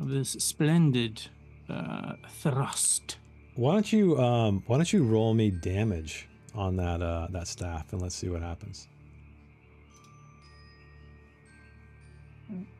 of 0.00 0.08
this 0.08 0.30
splendid 0.30 1.28
uh, 1.68 2.14
thrust. 2.30 3.18
Why 3.54 3.74
don't 3.74 3.92
you 3.92 4.18
um 4.18 4.62
why 4.66 4.78
don't 4.78 4.90
you 4.94 5.04
roll 5.04 5.34
me 5.34 5.50
damage 5.50 6.26
on 6.56 6.76
that 6.76 7.02
uh 7.02 7.28
that 7.30 7.46
staff 7.46 7.92
and 7.92 8.00
let's 8.02 8.14
see 8.14 8.28
what 8.28 8.42
happens. 8.42 8.88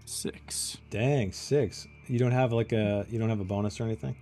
Six. 0.05 0.79
Dang, 0.91 1.33
six. 1.33 1.87
You 2.07 2.19
don't 2.19 2.31
have 2.33 2.53
like 2.53 2.73
a 2.73 3.05
you 3.11 3.19
don't 3.19 3.29
have 3.29 3.41
a 3.41 3.45
bonus 3.45 3.81
or 3.81 3.85
anything? 3.85 4.15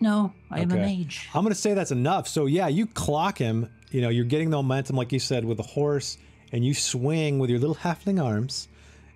No, 0.00 0.32
I 0.50 0.60
am 0.60 0.70
a 0.72 0.74
Okay. 0.74 0.96
mage. 0.96 1.28
I'm 1.34 1.44
gonna 1.44 1.54
say 1.54 1.74
that's 1.74 1.92
enough. 1.92 2.26
So 2.26 2.46
yeah, 2.46 2.68
you 2.68 2.86
clock 2.86 3.38
him. 3.38 3.70
You 3.90 4.00
know, 4.00 4.08
you're 4.08 4.24
getting 4.24 4.50
the 4.50 4.56
momentum, 4.56 4.96
like 4.96 5.12
you 5.12 5.20
said, 5.20 5.44
with 5.44 5.56
the 5.58 5.62
horse, 5.62 6.18
and 6.52 6.64
you 6.64 6.74
swing 6.74 7.38
with 7.38 7.48
your 7.48 7.60
little 7.60 7.76
halfling 7.76 8.22
arms, 8.22 8.66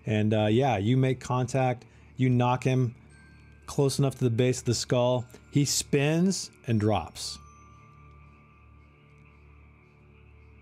and 0.06 0.32
uh, 0.32 0.47
yeah, 0.47 0.77
you 0.78 0.97
make 0.97 1.19
contact. 1.19 1.85
You 2.16 2.31
knock 2.31 2.62
him 2.62 2.94
close 3.66 3.98
enough 3.98 4.15
to 4.19 4.24
the 4.24 4.31
base 4.31 4.60
of 4.60 4.66
the 4.66 4.74
skull. 4.74 5.27
He 5.51 5.65
spins 5.65 6.52
and 6.69 6.78
drops. 6.78 7.39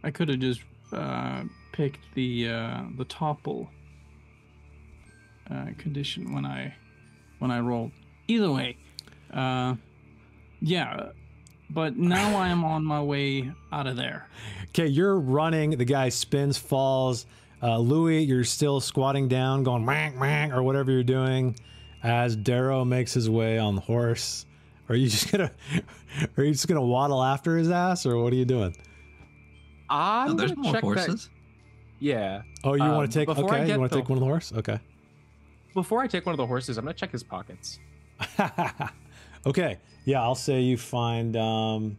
I 0.06 0.12
could 0.12 0.28
have 0.28 0.38
just 0.38 0.60
uh, 0.92 1.42
picked 1.72 1.98
the 2.14 2.48
uh, 2.48 2.82
the 2.96 3.04
topple 3.06 3.68
uh, 5.50 5.66
condition 5.78 6.32
when 6.32 6.46
I 6.46 6.72
when 7.40 7.50
I 7.50 7.58
rolled. 7.58 7.90
Either 8.28 8.52
way, 8.52 8.76
uh, 9.34 9.74
yeah. 10.60 11.08
But 11.68 11.96
now 11.96 12.36
I 12.38 12.46
am 12.48 12.64
on 12.64 12.84
my 12.84 13.02
way 13.02 13.50
out 13.72 13.88
of 13.88 13.96
there. 13.96 14.28
Okay, 14.68 14.86
you're 14.86 15.18
running. 15.18 15.70
The 15.70 15.84
guy 15.84 16.10
spins, 16.10 16.56
falls. 16.56 17.26
Uh, 17.60 17.78
Louis, 17.78 18.22
you're 18.22 18.44
still 18.44 18.78
squatting 18.78 19.26
down, 19.26 19.64
going 19.64 19.84
wang 19.84 20.20
wang 20.20 20.52
or 20.52 20.62
whatever 20.62 20.92
you're 20.92 21.02
doing, 21.02 21.56
as 22.04 22.36
Darrow 22.36 22.84
makes 22.84 23.12
his 23.12 23.28
way 23.28 23.58
on 23.58 23.74
the 23.74 23.80
horse. 23.80 24.46
Are 24.88 24.94
you 24.94 25.08
just 25.08 25.32
gonna, 25.32 25.50
are 26.36 26.44
you 26.44 26.52
just 26.52 26.68
gonna 26.68 26.80
waddle 26.80 27.24
after 27.24 27.56
his 27.56 27.72
ass, 27.72 28.06
or 28.06 28.22
what 28.22 28.32
are 28.32 28.36
you 28.36 28.44
doing? 28.44 28.76
I'm 29.88 30.30
Oh, 30.30 30.34
there's 30.34 30.56
more 30.56 30.72
check 30.72 30.82
that- 30.82 30.82
horses. 30.82 31.30
Yeah. 31.98 32.42
Oh, 32.64 32.74
you 32.74 32.82
Um, 32.82 32.94
want 32.96 33.10
to 33.10 33.18
take? 33.18 33.28
Okay, 33.28 33.70
you 33.72 33.78
want 33.78 33.90
to 33.92 33.98
take 33.98 34.08
one 34.08 34.18
of 34.18 34.20
the 34.20 34.26
horse? 34.26 34.52
Okay. 34.52 34.78
Before 35.74 36.02
I 36.02 36.06
take 36.06 36.26
one 36.26 36.32
of 36.32 36.38
the 36.38 36.46
horses, 36.46 36.76
I'm 36.78 36.84
gonna 36.84 36.94
check 36.94 37.12
his 37.12 37.22
pockets. 37.22 37.78
okay. 39.46 39.78
Yeah, 40.04 40.22
I'll 40.22 40.34
say 40.34 40.60
you 40.60 40.76
find. 40.76 41.36
um 41.36 41.96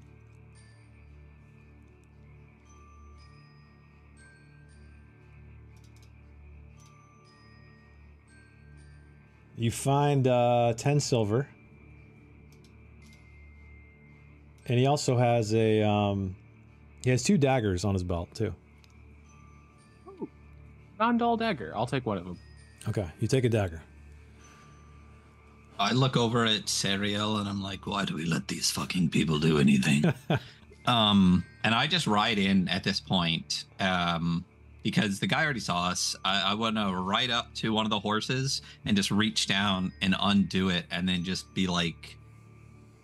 You 9.56 9.72
find 9.72 10.28
uh, 10.28 10.74
10 10.78 11.00
silver. 11.00 11.48
And 14.68 14.78
he 14.78 14.86
also 14.86 15.18
has 15.18 15.54
a. 15.54 15.82
Um, 15.82 16.36
he 17.08 17.12
has 17.12 17.24
two 17.24 17.38
daggers 17.38 17.86
on 17.86 17.94
his 17.94 18.04
belt, 18.04 18.28
too. 18.36 18.54
Non-dull 21.00 21.38
dagger. 21.38 21.72
I'll 21.74 21.88
take 21.88 22.06
one 22.06 22.18
of 22.18 22.26
them. 22.26 22.38
Okay, 22.90 23.08
you 23.22 23.30
take 23.30 23.46
a 23.46 23.50
dagger. 23.50 23.82
I 25.80 25.94
look 25.94 26.18
over 26.18 26.44
at 26.44 26.66
Sariel 26.66 27.40
and 27.40 27.48
I'm 27.48 27.64
like, 27.64 27.88
why 27.88 28.04
do 28.04 28.14
we 28.14 28.26
let 28.26 28.50
these 28.50 28.70
fucking 28.72 29.08
people 29.08 29.40
do 29.40 29.58
anything? 29.58 30.04
um, 30.86 31.46
and 31.64 31.74
I 31.74 31.88
just 31.88 32.08
ride 32.08 32.40
in 32.40 32.68
at 32.68 32.84
this 32.84 33.00
point, 33.00 33.64
um, 33.80 34.44
because 34.84 35.22
the 35.22 35.28
guy 35.28 35.46
already 35.46 35.62
saw 35.62 35.88
us. 35.88 36.14
I, 36.26 36.52
I 36.52 36.54
want 36.56 36.76
to 36.76 36.94
ride 36.94 37.32
up 37.32 37.54
to 37.56 37.72
one 37.72 37.86
of 37.86 37.90
the 37.90 38.02
horses 38.02 38.62
and 38.84 38.98
just 38.98 39.12
reach 39.12 39.48
down 39.48 39.94
and 40.02 40.14
undo 40.20 40.68
it, 40.72 40.84
and 40.92 41.08
then 41.08 41.24
just 41.24 41.54
be 41.54 41.68
like, 41.68 42.18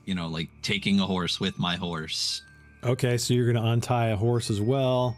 you 0.03 0.13
know, 0.13 0.27
like 0.27 0.49
taking 0.61 0.99
a 0.99 1.05
horse 1.05 1.39
with 1.39 1.57
my 1.57 1.77
horse. 1.77 2.41
Okay, 2.85 3.17
so 3.17 3.33
you're 3.33 3.51
going 3.51 3.63
to 3.63 3.69
untie 3.71 4.07
a 4.07 4.15
horse 4.15 4.49
as 4.49 4.59
well. 4.61 5.15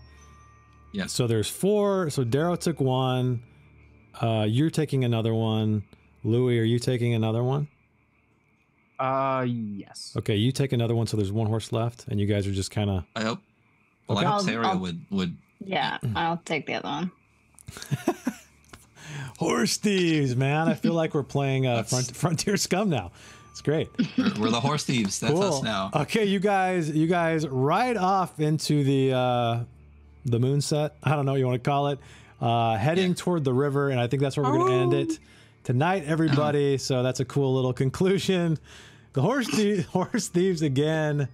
Yeah. 0.92 1.08
So 1.08 1.28
there's 1.28 1.50
four. 1.50 2.10
So 2.10 2.24
Darrow 2.24 2.56
took 2.56 2.80
one. 2.80 3.44
Uh, 4.22 4.46
you're 4.48 4.70
taking 4.70 5.04
another 5.04 5.34
one. 5.34 5.84
Louis, 6.24 6.60
are 6.60 6.64
you 6.64 6.80
taking 6.80 7.14
another 7.14 7.44
one? 7.44 7.68
Uh, 9.00 9.46
yes. 9.48 10.14
Okay, 10.18 10.36
you 10.36 10.52
take 10.52 10.72
another 10.72 10.96
one. 10.96 11.06
So 11.08 11.18
there's 11.18 11.32
one 11.32 11.48
horse 11.48 11.72
left, 11.74 12.06
and 12.08 12.20
you 12.20 12.26
guys 12.28 12.48
are 12.48 12.52
just 12.54 12.72
kind 12.72 12.90
of. 12.90 13.04
I 13.16 13.24
hope. 13.24 13.40
Well, 14.08 14.20
Okay. 14.20 14.28
I 14.28 14.30
hope 14.32 14.48
I'll- 14.48 14.66
I'll- 14.68 14.80
would 14.80 15.06
would. 15.12 15.38
Yeah, 15.64 15.98
I'll 16.16 16.38
take 16.46 16.68
the 16.68 16.76
other 16.76 16.88
one. 16.88 17.12
Horse 19.38 19.78
thieves, 19.78 20.36
man. 20.36 20.68
I 20.70 20.74
feel 20.76 20.94
like 20.94 21.14
we're 21.14 21.24
playing 21.24 21.66
uh, 21.68 21.84
front, 21.84 22.16
Frontier 22.16 22.56
Scum 22.58 22.90
now. 22.90 23.12
It's 23.56 23.62
great. 23.62 23.90
We're, 24.18 24.34
we're 24.42 24.50
the 24.50 24.60
horse 24.60 24.84
thieves. 24.84 25.18
That's 25.22 25.40
us 25.40 25.64
now. 25.64 25.90
Okay, 25.96 26.26
you 26.26 26.40
guys, 26.42 26.90
you 26.90 27.08
guys 27.08 27.48
ride 27.48 27.96
off 27.96 28.38
into 28.42 28.84
the 28.84 29.14
uh, 29.14 29.60
the 30.26 30.40
moonset. 30.42 30.92
I 31.02 31.16
don't 31.16 31.26
know 31.26 31.32
what 31.32 31.38
you 31.40 31.46
want 31.48 31.64
to 31.64 31.70
call 31.70 31.88
it. 31.88 32.00
Uh, 32.42 32.76
heading 32.76 33.12
Yeah. 33.12 33.16
toward 33.18 33.46
the 33.46 33.54
river, 33.54 33.92
and 33.92 33.98
I 34.02 34.08
think 34.08 34.22
that's 34.22 34.36
where 34.36 34.46
we're 34.46 34.58
going 34.58 34.90
to 34.92 34.98
end 34.98 35.10
it 35.10 35.20
tonight, 35.64 36.04
everybody. 36.06 36.78
So 36.78 37.02
that's 37.02 37.22
a 37.22 37.26
cool 37.26 37.56
little 37.56 37.72
conclusion. 37.72 38.58
The 39.14 39.22
horse 39.22 39.48
thie- 39.48 39.82
horse 39.90 40.28
thieves 40.28 40.62
again. 40.62 41.30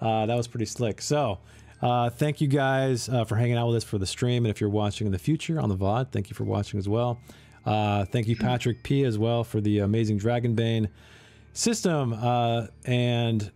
Uh, 0.00 0.24
that 0.24 0.34
was 0.36 0.48
pretty 0.48 0.66
slick. 0.66 1.02
So. 1.02 1.38
Uh, 1.80 2.10
thank 2.10 2.40
you 2.40 2.48
guys 2.48 3.08
uh, 3.08 3.24
for 3.24 3.36
hanging 3.36 3.56
out 3.56 3.68
with 3.68 3.76
us 3.76 3.84
for 3.84 3.98
the 3.98 4.06
stream. 4.06 4.44
And 4.44 4.50
if 4.50 4.60
you're 4.60 4.68
watching 4.68 5.06
in 5.06 5.12
the 5.12 5.18
future 5.18 5.60
on 5.60 5.68
the 5.68 5.76
VOD, 5.76 6.10
thank 6.10 6.28
you 6.28 6.34
for 6.34 6.42
watching 6.42 6.76
as 6.80 6.88
well. 6.88 7.20
Uh, 7.64 8.04
thank 8.06 8.26
you, 8.26 8.34
Patrick 8.34 8.82
P, 8.82 9.04
as 9.04 9.16
well, 9.16 9.44
for 9.44 9.60
the 9.60 9.78
amazing 9.78 10.18
Dragonbane 10.18 10.88
system 11.52 12.12
uh, 12.12 12.66
and 12.84 13.50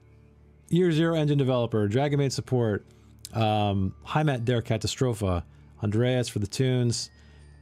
Year 0.69 0.91
Zero 0.91 1.15
engine 1.15 1.39
developer, 1.39 1.87
Dragon 1.87 2.19
Dragonbane 2.19 2.33
support, 2.33 2.87
um, 3.35 3.95
Heimat 4.07 4.45
der 4.45 4.63
Katastrophe, 4.63 5.43
Andreas 5.83 6.29
for 6.29 6.39
the 6.39 6.47
tunes, 6.47 7.11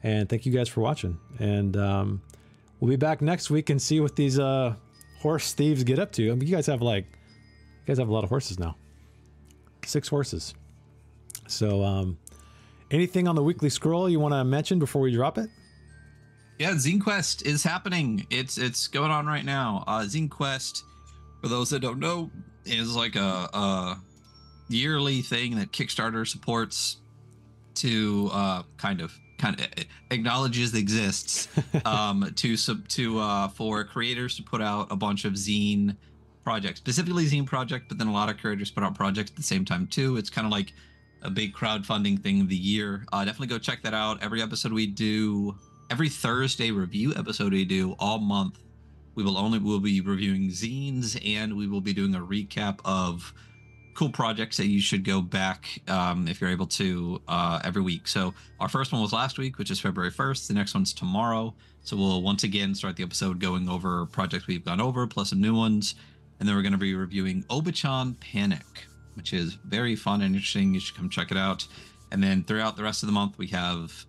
and 0.03 0.29
thank 0.29 0.47
you 0.47 0.53
guys 0.53 0.69
for 0.69 0.81
watching. 0.81 1.19
And 1.39 1.77
um, 1.77 2.23
we'll 2.79 2.91
be 2.91 2.97
back 2.97 3.21
next 3.21 3.51
week 3.51 3.71
and 3.71 3.81
see 3.81 4.01
what 4.01 4.17
these 4.17 4.39
uh, 4.39 4.75
horse 5.21 5.53
thieves 5.53 5.85
get 5.85 5.99
up 5.99 6.13
to. 6.13 6.31
I 6.31 6.35
mean, 6.35 6.49
you 6.49 6.55
guys 6.55 6.67
have 6.67 6.83
like, 6.83 7.05
you 7.05 7.87
guys 7.87 7.99
have 7.99 8.09
a 8.09 8.13
lot 8.13 8.25
of 8.25 8.31
horses 8.31 8.59
now, 8.59 8.77
six 9.85 10.09
horses. 10.09 10.55
So, 11.49 11.83
um, 11.83 12.17
anything 12.91 13.27
on 13.27 13.35
the 13.35 13.43
weekly 13.43 13.71
scroll 13.71 14.09
you 14.09 14.21
want 14.21 14.35
to 14.35 14.45
mention 14.45 14.79
before 14.79 15.03
we 15.03 15.13
drop 15.13 15.37
it? 15.37 15.51
Yeah, 16.61 16.73
Zine 16.73 17.01
Quest 17.01 17.47
is 17.47 17.65
happening. 17.65 18.27
It's 18.29 18.59
it's 18.59 18.87
going 18.87 19.11
on 19.11 19.25
right 19.25 19.47
now. 19.47 19.83
Uh, 19.87 20.01
Zine 20.01 20.29
Quest, 20.29 20.85
for 21.41 21.49
those 21.49 21.71
that 21.71 21.81
don't 21.81 21.99
know, 21.99 22.31
is 22.67 22.95
like 22.95 23.17
a, 23.17 23.49
a 23.55 23.99
yearly 24.69 25.23
thing 25.23 25.57
that 25.57 25.73
Kickstarter 25.73 26.29
supports 26.29 26.99
to 27.77 28.29
uh, 28.35 28.63
kind 28.77 29.01
of 29.01 29.19
kind 29.39 29.59
of 29.59 29.69
acknowledges 30.11 30.75
exists 30.75 31.49
um, 31.87 32.31
to 32.37 32.59
sub 32.59 32.87
to 32.89 33.19
uh, 33.19 33.49
for 33.49 33.83
creators 33.83 34.37
to 34.37 34.43
put 34.43 34.61
out 34.61 34.87
a 34.93 34.97
bunch 34.97 35.25
of 35.25 35.33
zine 35.33 35.97
projects, 36.45 36.79
specifically 36.79 37.25
zine 37.25 37.47
project, 37.47 37.87
but 37.89 37.97
then 37.97 38.07
a 38.07 38.13
lot 38.13 38.29
of 38.29 38.37
creators 38.37 38.71
put 38.71 38.85
out 38.85 38.95
projects 38.95 39.31
at 39.31 39.37
the 39.39 39.43
same 39.43 39.65
time 39.65 39.87
too. 39.87 40.19
It's 40.19 40.29
kind 40.29 40.47
of 40.47 40.53
like 40.53 40.75
a 41.23 41.31
big 41.31 41.55
crowdfunding 41.55 42.23
thing 42.23 42.43
of 42.43 42.51
the 42.51 42.57
year. 42.57 43.07
Uh, 43.15 43.25
definitely 43.25 43.47
go 43.47 43.59
check 43.59 43.83
that 43.83 43.95
out. 43.95 44.23
Every 44.23 44.43
episode 44.43 44.75
we 44.75 44.87
do, 44.87 45.57
every 45.91 46.09
Thursday 46.09 46.71
review 46.71 47.13
episode 47.17 47.53
we 47.53 47.65
do 47.65 47.97
all 47.99 48.19
month, 48.19 48.61
we 49.17 49.25
will 49.25 49.37
only 49.37 49.59
will 49.59 49.81
be 49.81 50.01
reviewing 50.01 50.49
zines 50.49 51.21
and 51.27 51.57
we 51.57 51.67
will 51.67 51.81
be 51.81 51.93
doing 51.93 52.15
a 52.15 52.21
recap 52.21 52.79
of 52.85 53.35
cool 53.95 54.09
projects 54.09 54.57
that 54.57 54.69
you 54.69 54.81
should 54.81 55.05
go 55.05 55.21
back 55.21 55.83
um, 55.89 56.29
if 56.29 56.41
you're 56.41 56.49
able 56.49 56.67
to 56.67 57.21
uh, 57.27 57.61
every 57.65 57.83
week. 57.83 58.07
So 58.07 58.33
our 58.61 58.69
first 58.69 58.93
one 58.93 59.03
was 59.03 59.13
last 59.13 59.37
week, 59.37 59.59
which 59.59 59.73
is 59.73 59.81
February 59.81 60.13
1st. 60.13 60.47
The 60.47 60.55
next 60.55 60.75
one's 60.75 60.93
tomorrow. 60.93 61.53
So 61.83 61.97
we'll 61.97 62.23
once 62.23 62.45
again 62.45 62.73
start 62.75 62.95
the 62.95 63.03
episode 63.03 63.41
going 63.41 63.69
over 63.69 64.07
projects 64.07 64.47
we've 64.47 64.65
gone 64.65 64.81
over 64.81 65.09
plus 65.09 65.31
some 65.31 65.41
new 65.41 65.57
ones, 65.57 65.97
and 66.39 66.49
then 66.49 66.55
we're 66.55 66.63
going 66.63 66.73
to 66.73 66.79
be 66.79 66.95
reviewing 66.95 67.43
Obachan 67.51 68.19
Panic, 68.21 68.87
which 69.15 69.33
is 69.33 69.55
very 69.65 69.97
fun 69.97 70.23
and 70.23 70.37
interesting. 70.37 70.73
You 70.73 70.79
should 70.79 70.97
come 70.97 71.11
check 71.11 71.33
it 71.33 71.37
out. 71.37 71.67
And 72.13 72.23
then 72.23 72.45
throughout 72.45 72.77
the 72.77 72.85
rest 72.85 73.03
of 73.03 73.09
the 73.09 73.13
month, 73.13 73.39
we 73.39 73.49
have 73.49 74.07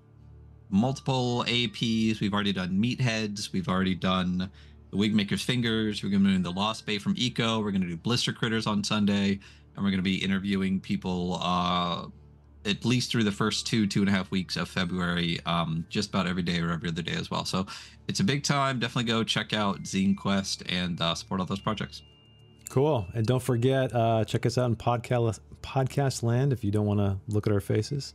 multiple 0.72 1.44
APs. 1.48 2.20
We've 2.20 2.34
already 2.34 2.54
done 2.54 2.72
Meatheads. 2.72 3.52
We've 3.52 3.68
already 3.68 3.96
done 3.96 4.50
the 4.90 4.98
Wigmaker's 4.98 5.42
Fingers. 5.42 6.04
We're 6.04 6.10
going 6.10 6.24
to 6.24 6.30
doing 6.30 6.42
the 6.42 6.52
Lost 6.52 6.86
Bay 6.86 6.98
from 6.98 7.16
Eco. 7.18 7.60
We're 7.60 7.72
going 7.72 7.82
to 7.82 7.88
do 7.88 7.98
Blister 7.98 8.34
Critters 8.34 8.68
on 8.68 8.84
Sunday. 8.84 9.40
And 9.76 9.86
we're 9.86 9.92
going 9.92 9.98
to 9.98 10.04
be 10.04 10.18
interviewing 10.18 10.80
people 10.80 11.40
uh, 11.42 12.08
at 12.66 12.86
least 12.86 13.12
through 13.12 13.24
the 13.24 13.32
first 13.32 13.66
two, 13.66 13.88
two 13.88 14.02
and 14.02 14.10
a 14.10 14.12
half 14.12 14.30
weeks 14.32 14.56
of 14.58 14.68
February, 14.68 15.40
um, 15.46 15.86
just 15.90 16.10
about 16.10 16.28
every 16.28 16.44
day 16.44 16.60
or 16.60 16.72
every 16.72 16.90
other 16.90 17.02
day 17.02 17.14
as 17.14 17.32
well. 17.32 17.46
So 17.46 17.66
it's 18.08 18.20
a 18.20 18.24
big 18.24 18.44
time. 18.44 18.80
Definitely 18.80 19.12
go 19.12 19.24
check 19.24 19.54
out 19.54 19.84
Zine 19.84 20.16
Quest 20.18 20.64
and 20.70 21.00
uh, 21.02 21.16
support 21.16 21.40
all 21.40 21.46
those 21.46 21.60
projects. 21.60 22.04
Cool. 22.70 23.08
And 23.14 23.26
don't 23.26 23.42
forget, 23.42 23.94
uh, 23.94 24.24
check 24.26 24.46
us 24.46 24.58
out 24.58 24.66
in 24.66 24.76
podcast, 24.76 25.40
podcast 25.62 26.24
land 26.24 26.54
if 26.54 26.64
you 26.64 26.72
don't 26.72 26.86
want 26.86 27.00
to 27.00 27.18
look 27.28 27.48
at 27.48 27.54
our 27.54 27.60
faces. 27.60 28.14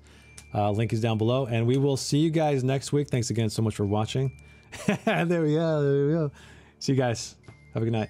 Uh, 0.56 0.70
link 0.70 0.92
is 0.92 1.00
down 1.00 1.18
below. 1.18 1.46
And 1.46 1.66
we 1.66 1.76
will 1.76 1.98
see 1.98 2.18
you 2.18 2.30
guys 2.30 2.64
next 2.64 2.92
week. 2.92 3.08
Thanks 3.08 3.30
again 3.30 3.50
so 3.50 3.62
much 3.62 3.76
for 3.76 3.84
watching. 3.84 4.32
there 5.04 5.42
we 5.42 5.54
go. 5.54 5.82
There 5.82 6.06
we 6.06 6.12
go. 6.12 6.32
See 6.78 6.92
you 6.92 6.98
guys. 6.98 7.36
Have 7.74 7.82
a 7.82 7.86
good 7.86 7.92
night. 7.92 8.08